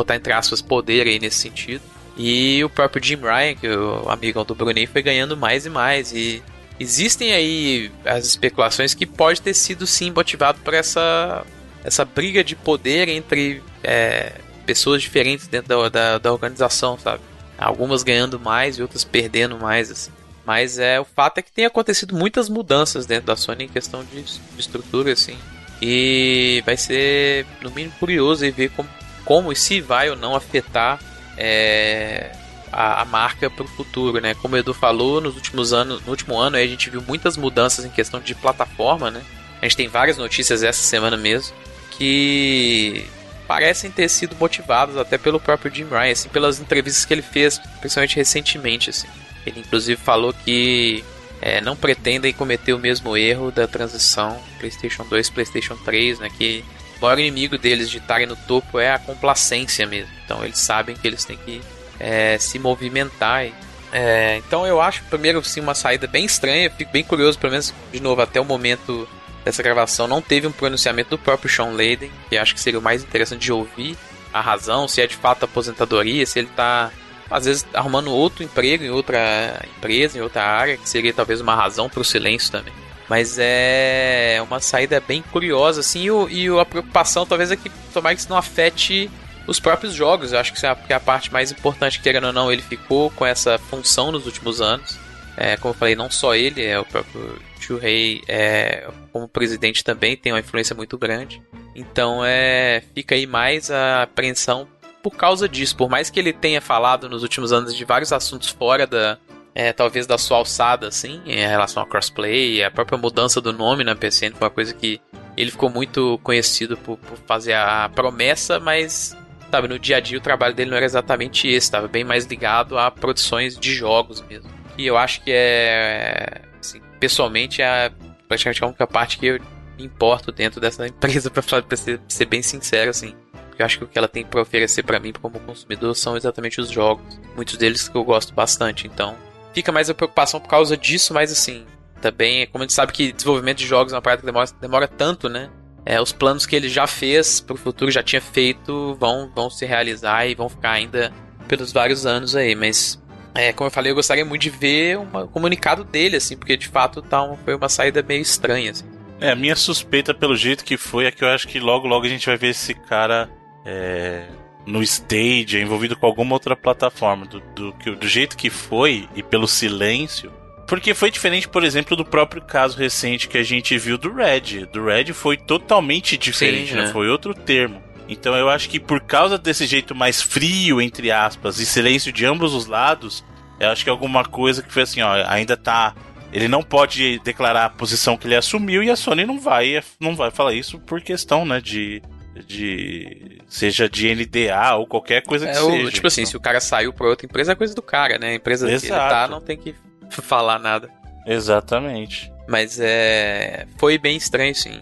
botar 0.00 0.16
entre 0.16 0.32
aspas 0.32 0.62
poder 0.62 1.06
aí 1.06 1.18
nesse 1.18 1.38
sentido. 1.38 1.82
E 2.16 2.62
o 2.64 2.70
próprio 2.70 3.02
Jim 3.02 3.16
Ryan, 3.16 3.54
que 3.54 3.66
é 3.66 3.76
o 3.76 4.08
amigão 4.08 4.44
do 4.44 4.54
Brunei, 4.54 4.86
foi 4.86 5.02
ganhando 5.02 5.36
mais 5.36 5.66
e 5.66 5.70
mais 5.70 6.12
e 6.12 6.42
Existem 6.80 7.32
aí 7.32 7.90
as 8.04 8.24
especulações 8.24 8.94
que 8.94 9.04
pode 9.04 9.42
ter 9.42 9.52
sido 9.52 9.84
sim 9.84 10.12
motivado 10.12 10.60
por 10.60 10.72
essa, 10.72 11.44
essa 11.82 12.04
briga 12.04 12.44
de 12.44 12.54
poder 12.54 13.08
entre 13.08 13.60
é, 13.82 14.32
pessoas 14.64 15.02
diferentes 15.02 15.48
dentro 15.48 15.68
da, 15.68 15.88
da, 15.88 16.18
da, 16.18 16.32
organização, 16.32 16.96
sabe? 16.96 17.20
Algumas 17.58 18.04
ganhando 18.04 18.38
mais 18.38 18.78
e 18.78 18.82
outras 18.82 19.02
perdendo 19.02 19.58
mais, 19.58 19.90
assim. 19.90 20.12
Mas 20.46 20.78
é, 20.78 21.00
o 21.00 21.04
fato 21.04 21.38
é 21.38 21.42
que 21.42 21.50
tem 21.50 21.66
acontecido 21.66 22.14
muitas 22.14 22.48
mudanças 22.48 23.06
dentro 23.06 23.26
da 23.26 23.34
Sony 23.34 23.64
em 23.64 23.68
questão 23.68 24.04
de, 24.04 24.22
de 24.22 24.60
estrutura, 24.60 25.12
assim. 25.12 25.36
E 25.82 26.62
vai 26.64 26.76
ser, 26.76 27.44
no 27.60 27.72
mínimo, 27.72 27.92
curioso 27.98 28.50
ver 28.52 28.70
como, 28.70 28.88
como 29.28 29.52
e 29.52 29.56
se 29.56 29.78
vai 29.82 30.08
ou 30.08 30.16
não 30.16 30.34
afetar 30.34 30.98
é, 31.36 32.32
a, 32.72 33.02
a 33.02 33.04
marca 33.04 33.50
para 33.50 33.62
o 33.62 33.68
futuro, 33.68 34.22
né? 34.22 34.32
Como 34.32 34.54
o 34.54 34.58
Edu 34.58 34.72
falou, 34.72 35.20
nos 35.20 35.34
últimos 35.34 35.74
anos, 35.74 36.02
no 36.02 36.08
último 36.08 36.38
ano 36.38 36.56
a 36.56 36.66
gente 36.66 36.88
viu 36.88 37.02
muitas 37.02 37.36
mudanças 37.36 37.84
em 37.84 37.90
questão 37.90 38.20
de 38.20 38.34
plataforma, 38.34 39.10
né? 39.10 39.22
A 39.60 39.66
gente 39.66 39.76
tem 39.76 39.86
várias 39.86 40.16
notícias 40.16 40.62
essa 40.62 40.80
semana 40.80 41.14
mesmo 41.14 41.54
que 41.90 43.04
parecem 43.46 43.90
ter 43.90 44.08
sido 44.08 44.34
motivadas 44.36 44.96
até 44.96 45.18
pelo 45.18 45.38
próprio 45.38 45.74
Jim 45.74 45.88
Ryan, 45.90 46.10
assim, 46.10 46.30
pelas 46.30 46.58
entrevistas 46.58 47.04
que 47.04 47.12
ele 47.12 47.20
fez, 47.20 47.58
principalmente 47.80 48.16
recentemente, 48.16 48.88
assim. 48.88 49.08
Ele 49.44 49.60
inclusive 49.60 50.00
falou 50.00 50.32
que 50.32 51.04
é, 51.42 51.60
não 51.60 51.76
pretendem 51.76 52.32
cometer 52.32 52.72
o 52.72 52.78
mesmo 52.78 53.14
erro 53.14 53.50
da 53.50 53.68
transição 53.68 54.40
PlayStation 54.58 55.04
2 55.04 55.28
PlayStation 55.28 55.76
3, 55.84 56.18
né? 56.18 56.30
Que 56.30 56.64
o 56.98 57.02
maior 57.02 57.18
inimigo 57.18 57.56
deles 57.56 57.88
de 57.88 57.98
estarem 57.98 58.26
no 58.26 58.36
topo 58.36 58.78
é 58.78 58.92
a 58.92 58.98
complacência 58.98 59.86
mesmo. 59.86 60.12
Então 60.24 60.44
eles 60.44 60.58
sabem 60.58 60.96
que 60.96 61.06
eles 61.06 61.24
têm 61.24 61.38
que 61.38 61.60
é, 61.98 62.36
se 62.38 62.58
movimentar. 62.58 63.46
É, 63.92 64.36
então 64.36 64.66
eu 64.66 64.80
acho, 64.80 65.02
primeiro, 65.04 65.42
sim, 65.42 65.60
uma 65.60 65.74
saída 65.74 66.06
bem 66.06 66.24
estranha. 66.24 66.70
Fico 66.70 66.92
bem 66.92 67.04
curioso, 67.04 67.38
pelo 67.38 67.52
menos, 67.52 67.72
de 67.92 68.00
novo, 68.00 68.20
até 68.20 68.40
o 68.40 68.44
momento 68.44 69.08
dessa 69.44 69.62
gravação, 69.62 70.06
não 70.06 70.20
teve 70.20 70.46
um 70.46 70.52
pronunciamento 70.52 71.10
do 71.10 71.18
próprio 71.18 71.48
Sean 71.48 71.70
Layden, 71.70 72.10
que 72.28 72.36
acho 72.36 72.54
que 72.54 72.60
seria 72.60 72.78
o 72.78 72.82
mais 72.82 73.02
interessante 73.02 73.40
de 73.40 73.52
ouvir 73.52 73.96
a 74.32 74.40
razão, 74.40 74.86
se 74.86 75.00
é 75.00 75.06
de 75.06 75.16
fato 75.16 75.44
aposentadoria, 75.44 76.26
se 76.26 76.38
ele 76.38 76.48
está 76.48 76.90
às 77.30 77.44
vezes 77.44 77.66
arrumando 77.74 78.12
outro 78.12 78.42
emprego 78.42 78.84
em 78.84 78.90
outra 78.90 79.62
empresa, 79.76 80.18
em 80.18 80.20
outra 80.20 80.42
área, 80.44 80.76
que 80.76 80.88
seria 80.88 81.12
talvez 81.12 81.40
uma 81.40 81.54
razão 81.54 81.88
para 81.88 82.00
o 82.00 82.04
silêncio 82.04 82.50
também. 82.50 82.72
Mas 83.08 83.38
é 83.38 84.38
uma 84.42 84.60
saída 84.60 85.00
bem 85.00 85.22
curiosa, 85.22 85.80
assim, 85.80 86.02
e, 86.02 86.10
o, 86.10 86.28
e 86.28 86.48
a 86.60 86.64
preocupação 86.64 87.24
talvez 87.24 87.50
é 87.50 87.56
que 87.56 87.70
tomara 87.92 88.14
que 88.14 88.20
isso 88.20 88.30
não 88.30 88.36
afete 88.36 89.10
os 89.46 89.58
próprios 89.58 89.94
jogos. 89.94 90.32
Eu 90.32 90.38
acho 90.38 90.52
que 90.52 90.64
é 90.64 90.68
a, 90.68 90.76
é 90.88 90.98
parte 90.98 91.32
mais 91.32 91.50
importante, 91.50 92.00
querendo 92.00 92.26
ou 92.26 92.32
não, 92.32 92.52
ele 92.52 92.62
ficou 92.62 93.10
com 93.10 93.24
essa 93.24 93.58
função 93.58 94.12
nos 94.12 94.26
últimos 94.26 94.60
anos. 94.60 94.98
É, 95.36 95.56
como 95.56 95.72
eu 95.72 95.78
falei, 95.78 95.94
não 95.94 96.10
só 96.10 96.34
ele, 96.34 96.64
é 96.64 96.78
o 96.78 96.84
próprio 96.84 97.40
Rei 97.76 98.22
é, 98.26 98.88
como 99.12 99.28
presidente 99.28 99.84
também 99.84 100.16
tem 100.16 100.32
uma 100.32 100.40
influência 100.40 100.74
muito 100.74 100.96
grande. 100.96 101.42
Então 101.74 102.24
é, 102.24 102.82
fica 102.94 103.14
aí 103.14 103.26
mais 103.26 103.70
a 103.70 104.02
apreensão 104.02 104.66
por 105.02 105.14
causa 105.14 105.48
disso. 105.48 105.76
Por 105.76 105.88
mais 105.88 106.08
que 106.08 106.18
ele 106.18 106.32
tenha 106.32 106.60
falado 106.60 107.08
nos 107.08 107.22
últimos 107.22 107.52
anos 107.52 107.74
de 107.74 107.84
vários 107.84 108.12
assuntos 108.12 108.48
fora 108.48 108.86
da, 108.86 109.18
é, 109.58 109.72
talvez 109.72 110.06
da 110.06 110.16
sua 110.16 110.36
alçada, 110.36 110.86
assim, 110.86 111.20
em 111.26 111.44
relação 111.44 111.82
ao 111.82 111.88
crossplay, 111.88 112.62
a 112.62 112.70
própria 112.70 112.96
mudança 112.96 113.40
do 113.40 113.52
nome 113.52 113.82
na 113.82 113.96
foi 113.96 114.30
uma 114.40 114.50
coisa 114.50 114.72
que 114.72 115.00
ele 115.36 115.50
ficou 115.50 115.68
muito 115.68 116.16
conhecido 116.22 116.76
por, 116.76 116.96
por 116.96 117.18
fazer 117.26 117.54
a 117.54 117.90
promessa, 117.92 118.60
mas 118.60 119.16
sabe, 119.50 119.66
no 119.66 119.76
dia 119.76 119.96
a 119.96 120.00
dia 120.00 120.16
o 120.16 120.20
trabalho 120.20 120.54
dele 120.54 120.70
não 120.70 120.76
era 120.76 120.86
exatamente 120.86 121.48
esse, 121.48 121.66
estava 121.66 121.88
bem 121.88 122.04
mais 122.04 122.24
ligado 122.24 122.78
a 122.78 122.88
produções 122.88 123.58
de 123.58 123.74
jogos 123.74 124.22
mesmo. 124.30 124.48
E 124.76 124.86
eu 124.86 124.96
acho 124.96 125.24
que 125.24 125.32
é, 125.32 126.40
assim, 126.60 126.80
pessoalmente, 127.00 127.60
é 127.60 127.90
praticamente 128.28 128.62
a 128.62 128.68
única 128.68 128.86
parte 128.86 129.18
que 129.18 129.26
eu 129.26 129.40
importo 129.76 130.30
dentro 130.30 130.60
dessa 130.60 130.86
empresa, 130.86 131.32
para 131.32 131.42
ser, 131.76 132.00
ser 132.06 132.26
bem 132.26 132.42
sincero, 132.42 132.90
assim. 132.90 133.12
Eu 133.58 133.66
acho 133.66 133.78
que 133.78 133.84
o 133.84 133.88
que 133.88 133.98
ela 133.98 134.06
tem 134.06 134.24
para 134.24 134.40
oferecer 134.40 134.84
para 134.84 135.00
mim 135.00 135.12
como 135.20 135.40
consumidor 135.40 135.96
são 135.96 136.16
exatamente 136.16 136.60
os 136.60 136.70
jogos. 136.70 137.18
Muitos 137.34 137.56
deles 137.56 137.88
que 137.88 137.96
eu 137.96 138.04
gosto 138.04 138.32
bastante, 138.32 138.86
então 138.86 139.16
fica 139.58 139.72
mais 139.72 139.90
a 139.90 139.94
preocupação 139.94 140.40
por 140.40 140.48
causa 140.48 140.76
disso, 140.76 141.12
mas 141.12 141.32
assim, 141.32 141.66
também, 142.00 142.46
como 142.46 142.62
a 142.62 142.66
gente 142.66 142.74
sabe 142.74 142.92
que 142.92 143.12
desenvolvimento 143.12 143.58
de 143.58 143.66
jogos 143.66 143.92
é 143.92 143.96
uma 143.96 144.02
parada 144.02 144.20
que 144.20 144.26
demora, 144.26 144.48
demora 144.60 144.88
tanto, 144.88 145.28
né? 145.28 145.50
é, 145.88 145.98
os 146.02 146.12
planos 146.12 146.44
que 146.44 146.54
ele 146.54 146.68
já 146.68 146.86
fez 146.86 147.40
para 147.40 147.54
o 147.54 147.56
futuro, 147.56 147.90
já 147.90 148.02
tinha 148.02 148.20
feito, 148.20 148.94
vão, 149.00 149.32
vão 149.34 149.48
se 149.48 149.64
realizar 149.64 150.26
e 150.26 150.34
vão 150.34 150.46
ficar 150.46 150.72
ainda 150.72 151.10
pelos 151.48 151.72
vários 151.72 152.04
anos 152.04 152.36
aí. 152.36 152.54
Mas 152.54 153.02
É, 153.34 153.54
como 153.54 153.68
eu 153.68 153.72
falei, 153.72 153.90
eu 153.90 153.96
gostaria 153.96 154.24
muito 154.24 154.42
de 154.42 154.50
ver 154.50 154.98
um 154.98 155.26
comunicado 155.28 155.84
dele, 155.84 156.16
assim, 156.16 156.36
porque 156.36 156.58
de 156.58 156.68
fato 156.68 157.00
tá 157.00 157.34
foi 157.42 157.54
uma 157.54 157.70
saída 157.70 158.02
meio 158.02 158.20
estranha, 158.20 158.72
assim. 158.72 158.84
É, 159.18 159.30
a 159.30 159.34
minha 159.34 159.56
suspeita 159.56 160.12
pelo 160.12 160.36
jeito 160.36 160.62
que 160.62 160.76
foi 160.76 161.06
é 161.06 161.10
que 161.10 161.24
eu 161.24 161.28
acho 161.28 161.48
que 161.48 161.58
logo 161.58 161.88
logo 161.88 162.04
a 162.04 162.08
gente 162.08 162.26
vai 162.26 162.36
ver 162.36 162.48
esse 162.48 162.74
cara 162.74 163.28
é, 163.64 164.26
no 164.68 164.82
stage, 164.82 165.58
envolvido 165.58 165.96
com 165.96 166.06
alguma 166.06 166.34
outra 166.34 166.54
plataforma. 166.54 167.26
Do, 167.26 167.40
do, 167.54 167.96
do 167.96 168.08
jeito 168.08 168.36
que 168.36 168.50
foi 168.50 169.08
e 169.16 169.22
pelo 169.22 169.48
silêncio. 169.48 170.30
Porque 170.66 170.92
foi 170.92 171.10
diferente, 171.10 171.48
por 171.48 171.64
exemplo, 171.64 171.96
do 171.96 172.04
próprio 172.04 172.42
caso 172.42 172.76
recente 172.76 173.26
que 173.26 173.38
a 173.38 173.42
gente 173.42 173.76
viu 173.78 173.96
do 173.96 174.12
Red. 174.12 174.66
Do 174.70 174.84
Red 174.84 175.14
foi 175.14 175.38
totalmente 175.38 176.18
diferente, 176.18 176.70
Sim, 176.70 176.76
né? 176.76 176.84
É. 176.84 176.86
Foi 176.88 177.08
outro 177.08 177.32
termo. 177.32 177.82
Então 178.06 178.34
eu 178.36 178.50
acho 178.50 178.68
que 178.68 178.78
por 178.78 179.00
causa 179.00 179.38
desse 179.38 179.66
jeito 179.66 179.94
mais 179.94 180.20
frio, 180.20 180.80
entre 180.80 181.10
aspas, 181.10 181.58
e 181.58 181.66
silêncio 181.66 182.12
de 182.12 182.26
ambos 182.26 182.54
os 182.54 182.66
lados, 182.66 183.24
eu 183.58 183.70
acho 183.70 183.82
que 183.82 183.90
é 183.90 183.92
alguma 183.92 184.24
coisa 184.24 184.62
que 184.62 184.72
foi 184.72 184.82
assim, 184.82 185.00
ó, 185.00 185.14
ainda 185.26 185.56
tá. 185.56 185.94
Ele 186.30 186.46
não 186.46 186.62
pode 186.62 187.18
declarar 187.20 187.64
a 187.64 187.70
posição 187.70 188.16
que 188.16 188.26
ele 188.26 188.36
assumiu 188.36 188.82
e 188.82 188.90
a 188.90 188.96
Sony 188.96 189.24
não 189.24 189.40
vai, 189.40 189.82
não 189.98 190.14
vai 190.14 190.30
falar 190.30 190.52
isso 190.52 190.78
por 190.80 191.00
questão, 191.00 191.46
né, 191.46 191.60
de. 191.60 192.02
De 192.46 193.40
seja 193.48 193.88
de 193.88 194.14
NDA 194.14 194.76
ou 194.76 194.86
qualquer 194.86 195.22
coisa 195.22 195.46
que 195.46 195.52
é, 195.52 195.54
seja. 195.54 195.90
Tipo 195.90 196.06
assim, 196.06 196.22
então. 196.22 196.30
se 196.30 196.36
o 196.36 196.40
cara 196.40 196.60
saiu 196.60 196.92
pra 196.92 197.06
outra 197.06 197.26
empresa, 197.26 197.52
é 197.52 197.54
coisa 197.54 197.74
do 197.74 197.82
cara, 197.82 198.18
né? 198.18 198.30
A 198.30 198.34
empresa 198.34 198.70
Exato. 198.70 198.86
que 198.86 198.92
ele 198.92 199.10
tá 199.10 199.28
não 199.28 199.40
tem 199.40 199.56
que 199.56 199.74
falar 200.10 200.58
nada. 200.58 200.90
Exatamente. 201.26 202.32
Mas 202.46 202.78
é. 202.80 203.66
Foi 203.76 203.98
bem 203.98 204.16
estranho, 204.16 204.54
sim. 204.54 204.80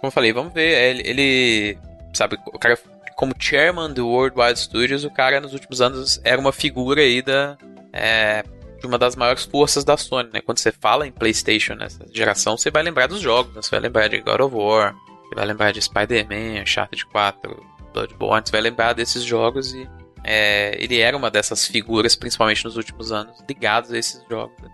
Como 0.00 0.08
eu 0.08 0.10
falei, 0.10 0.32
vamos 0.32 0.52
ver. 0.52 0.90
Ele, 0.90 1.02
ele 1.08 1.78
sabe, 2.12 2.38
o 2.46 2.58
cara 2.58 2.78
como 3.16 3.34
chairman 3.38 3.92
do 3.92 4.06
Worldwide 4.06 4.58
Studios, 4.58 5.04
o 5.04 5.10
cara 5.10 5.40
nos 5.40 5.54
últimos 5.54 5.80
anos 5.80 6.20
era 6.22 6.38
uma 6.38 6.52
figura 6.52 7.00
aí 7.00 7.22
da 7.22 7.56
é, 7.92 8.44
de 8.78 8.86
uma 8.86 8.98
das 8.98 9.16
maiores 9.16 9.44
forças 9.44 9.84
da 9.84 9.96
Sony, 9.96 10.28
né? 10.32 10.40
Quando 10.42 10.58
você 10.58 10.70
fala 10.70 11.06
em 11.06 11.10
PlayStation 11.10 11.74
nessa 11.74 12.06
geração, 12.12 12.58
você 12.58 12.70
vai 12.70 12.82
lembrar 12.82 13.06
dos 13.06 13.20
jogos, 13.20 13.54
né? 13.54 13.62
Você 13.62 13.70
vai 13.70 13.80
lembrar 13.80 14.08
de 14.08 14.20
God 14.20 14.40
of 14.40 14.54
War, 14.54 14.94
você 15.28 15.34
vai 15.34 15.46
lembrar 15.46 15.72
de 15.72 15.82
Spider-Man, 15.82 16.62
Uncharted 16.62 17.06
4, 17.06 17.66
Bloodborne, 17.92 18.42
você 18.44 18.52
vai 18.52 18.60
lembrar 18.60 18.92
desses 18.92 19.22
jogos 19.22 19.72
e 19.74 19.88
é, 20.24 20.76
ele 20.82 20.98
era 20.98 21.16
uma 21.16 21.30
dessas 21.30 21.66
figuras, 21.66 22.16
principalmente 22.16 22.64
nos 22.64 22.76
últimos 22.76 23.12
anos, 23.12 23.42
ligados 23.48 23.92
a 23.92 23.98
esses 23.98 24.22
jogos. 24.28 24.56
Né? 24.60 24.70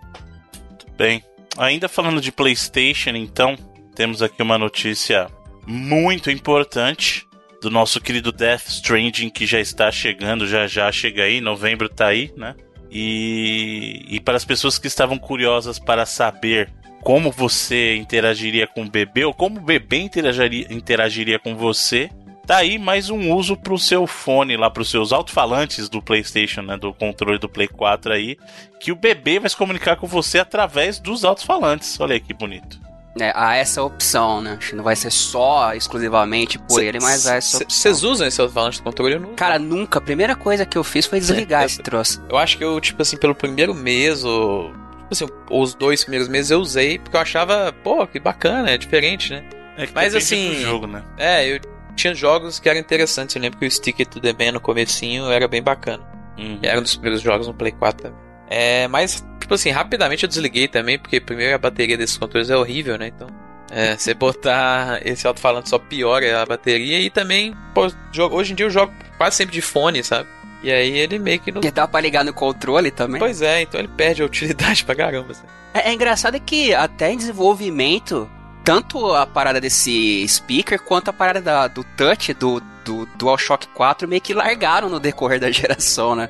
Bem, 0.97 1.23
ainda 1.57 1.87
falando 1.87 2.19
de 2.19 2.31
PlayStation, 2.31 3.11
então, 3.11 3.55
temos 3.95 4.21
aqui 4.21 4.41
uma 4.41 4.57
notícia 4.57 5.27
muito 5.65 6.29
importante 6.31 7.27
do 7.61 7.69
nosso 7.69 8.01
querido 8.01 8.31
Death 8.31 8.67
Stranding 8.67 9.29
que 9.29 9.45
já 9.45 9.59
está 9.59 9.91
chegando, 9.91 10.47
já 10.47 10.67
já 10.67 10.91
chega 10.91 11.23
aí, 11.23 11.39
novembro 11.39 11.87
tá 11.87 12.07
aí, 12.07 12.33
né? 12.35 12.55
E, 12.91 14.05
e 14.07 14.19
para 14.19 14.35
as 14.35 14.45
pessoas 14.45 14.77
que 14.77 14.87
estavam 14.87 15.17
curiosas 15.17 15.79
para 15.79 16.05
saber 16.05 16.71
como 17.03 17.31
você 17.31 17.95
interagiria 17.95 18.65
com 18.65 18.83
o 18.83 18.89
bebê 18.89 19.25
ou 19.25 19.33
como 19.33 19.59
o 19.59 19.63
bebê 19.63 19.97
interagiria, 19.97 20.67
interagiria 20.69 21.37
com 21.37 21.55
você, 21.55 22.09
tá 22.47 22.57
aí 22.57 22.77
mais 22.77 23.09
um 23.09 23.33
uso 23.33 23.57
para 23.57 23.73
o 23.73 23.79
seu 23.79 24.07
fone 24.07 24.55
lá, 24.55 24.69
para 24.69 24.81
os 24.81 24.89
seus 24.89 25.11
alto-falantes 25.11 25.89
do 25.89 26.01
PlayStation, 26.01 26.61
né, 26.61 26.77
do 26.77 26.93
controle 26.93 27.37
do 27.37 27.49
Play 27.49 27.67
4 27.67 28.13
aí, 28.13 28.37
que 28.79 28.91
o 28.91 28.95
bebê 28.95 29.39
vai 29.39 29.49
se 29.49 29.57
comunicar 29.57 29.97
com 29.97 30.07
você 30.07 30.39
através 30.39 30.99
dos 30.99 31.25
alto-falantes. 31.25 31.99
Olha 31.99 32.13
aí 32.13 32.19
que 32.19 32.33
bonito 32.33 32.81
né, 33.15 33.31
há 33.35 33.55
essa 33.55 33.83
opção, 33.83 34.41
né? 34.41 34.55
Acho 34.57 34.71
que 34.71 34.75
não 34.75 34.83
vai 34.83 34.95
ser 34.95 35.11
só 35.11 35.73
exclusivamente 35.73 36.57
por 36.57 36.79
cê, 36.79 36.85
ele, 36.85 36.99
mas 36.99 37.27
há 37.27 37.35
essa 37.35 37.57
opção. 37.57 37.69
Vocês 37.69 38.03
usam 38.03 38.27
esse 38.27 38.41
alto-falante 38.41 38.77
de 38.77 38.83
controle? 38.83 39.19
Não... 39.19 39.35
Cara, 39.35 39.59
nunca. 39.59 39.99
A 39.99 40.01
primeira 40.01 40.35
coisa 40.35 40.65
que 40.65 40.77
eu 40.77 40.83
fiz 40.83 41.05
foi 41.05 41.19
desligar 41.19 41.63
esse 41.63 41.81
troço. 41.81 42.23
Eu 42.29 42.37
acho 42.37 42.57
que 42.57 42.63
eu, 42.63 42.79
tipo 42.81 43.01
assim, 43.01 43.17
pelo 43.17 43.35
primeiro 43.35 43.73
mês, 43.73 44.23
ou. 44.23 44.73
Tipo 45.13 45.33
assim, 45.33 45.43
os 45.49 45.75
dois 45.75 46.03
primeiros 46.03 46.27
meses 46.27 46.51
eu 46.51 46.59
usei, 46.59 46.99
porque 46.99 47.15
eu 47.15 47.21
achava, 47.21 47.73
pô, 47.83 48.05
que 48.07 48.19
bacana, 48.19 48.71
é 48.71 48.77
diferente, 48.77 49.31
né? 49.31 49.43
É 49.77 49.87
que 49.87 49.93
mas 49.93 50.15
assim. 50.15 50.55
Jogo, 50.61 50.87
né? 50.87 51.03
É, 51.17 51.47
eu 51.47 51.59
tinha 51.95 52.13
jogos 52.13 52.59
que 52.59 52.69
eram 52.69 52.79
interessantes. 52.79 53.35
Eu 53.35 53.41
lembro 53.41 53.59
que 53.59 53.65
o 53.65 53.71
Stick 53.71 54.05
to 54.05 54.19
the 54.19 54.33
Man 54.33 54.53
no 54.53 54.59
comecinho 54.59 55.31
era 55.31 55.47
bem 55.47 55.61
bacana. 55.61 56.03
Uhum. 56.37 56.59
Era 56.61 56.79
um 56.79 56.83
dos 56.83 56.95
primeiros 56.95 57.21
jogos 57.21 57.47
no 57.47 57.53
Play 57.53 57.71
4 57.71 58.03
também. 58.03 58.19
É, 58.49 58.87
mas, 58.87 59.25
tipo 59.39 59.53
assim, 59.53 59.69
rapidamente 59.69 60.23
eu 60.23 60.29
desliguei 60.29 60.67
também, 60.67 60.99
porque 60.99 61.19
primeiro 61.19 61.55
a 61.55 61.57
bateria 61.57 61.97
desses 61.97 62.17
controles 62.17 62.49
é 62.49 62.57
horrível, 62.57 62.97
né? 62.97 63.07
Então, 63.07 63.27
é, 63.71 63.95
você 63.97 64.13
botar 64.13 64.99
esse 65.05 65.25
alto-falante 65.25 65.69
só 65.69 65.79
piora 65.79 66.41
a 66.41 66.45
bateria 66.45 66.99
e 66.99 67.09
também, 67.09 67.55
pô, 67.73 67.87
hoje 68.31 68.53
em 68.53 68.55
dia 68.55 68.65
eu 68.65 68.69
jogo 68.69 68.93
quase 69.17 69.37
sempre 69.37 69.53
de 69.53 69.61
fone, 69.61 70.03
sabe? 70.03 70.27
E 70.63 70.71
aí 70.71 70.97
ele 70.97 71.19
meio 71.19 71.39
que 71.41 71.51
não. 71.51 71.59
Que 71.59 71.69
dá 71.69 71.85
pra 71.85 71.99
ligar 71.99 72.23
no 72.23 72.33
controle 72.33 72.89
também? 72.89 73.19
Pois 73.19 73.41
é, 73.41 73.61
então 73.61 73.79
ele 73.79 73.89
perde 73.89 74.21
a 74.23 74.25
utilidade 74.25 74.85
pra 74.85 74.95
caramba. 74.95 75.31
Assim. 75.31 75.43
É, 75.73 75.89
é 75.89 75.93
engraçado 75.93 76.39
que 76.39 76.73
até 76.73 77.11
em 77.11 77.17
desenvolvimento, 77.17 78.29
tanto 78.63 79.13
a 79.13 79.27
parada 79.27 79.59
desse 79.59 80.25
speaker 80.27 80.81
quanto 80.81 81.09
a 81.09 81.13
parada 81.13 81.41
da, 81.41 81.67
do 81.67 81.83
touch 81.83 82.33
do, 82.33 82.61
do 82.85 83.05
DualShock 83.17 83.67
4 83.67 84.07
meio 84.07 84.21
que 84.21 84.33
largaram 84.33 84.87
no 84.87 85.01
decorrer 85.01 85.39
da 85.39 85.51
geração, 85.51 86.15
né? 86.15 86.29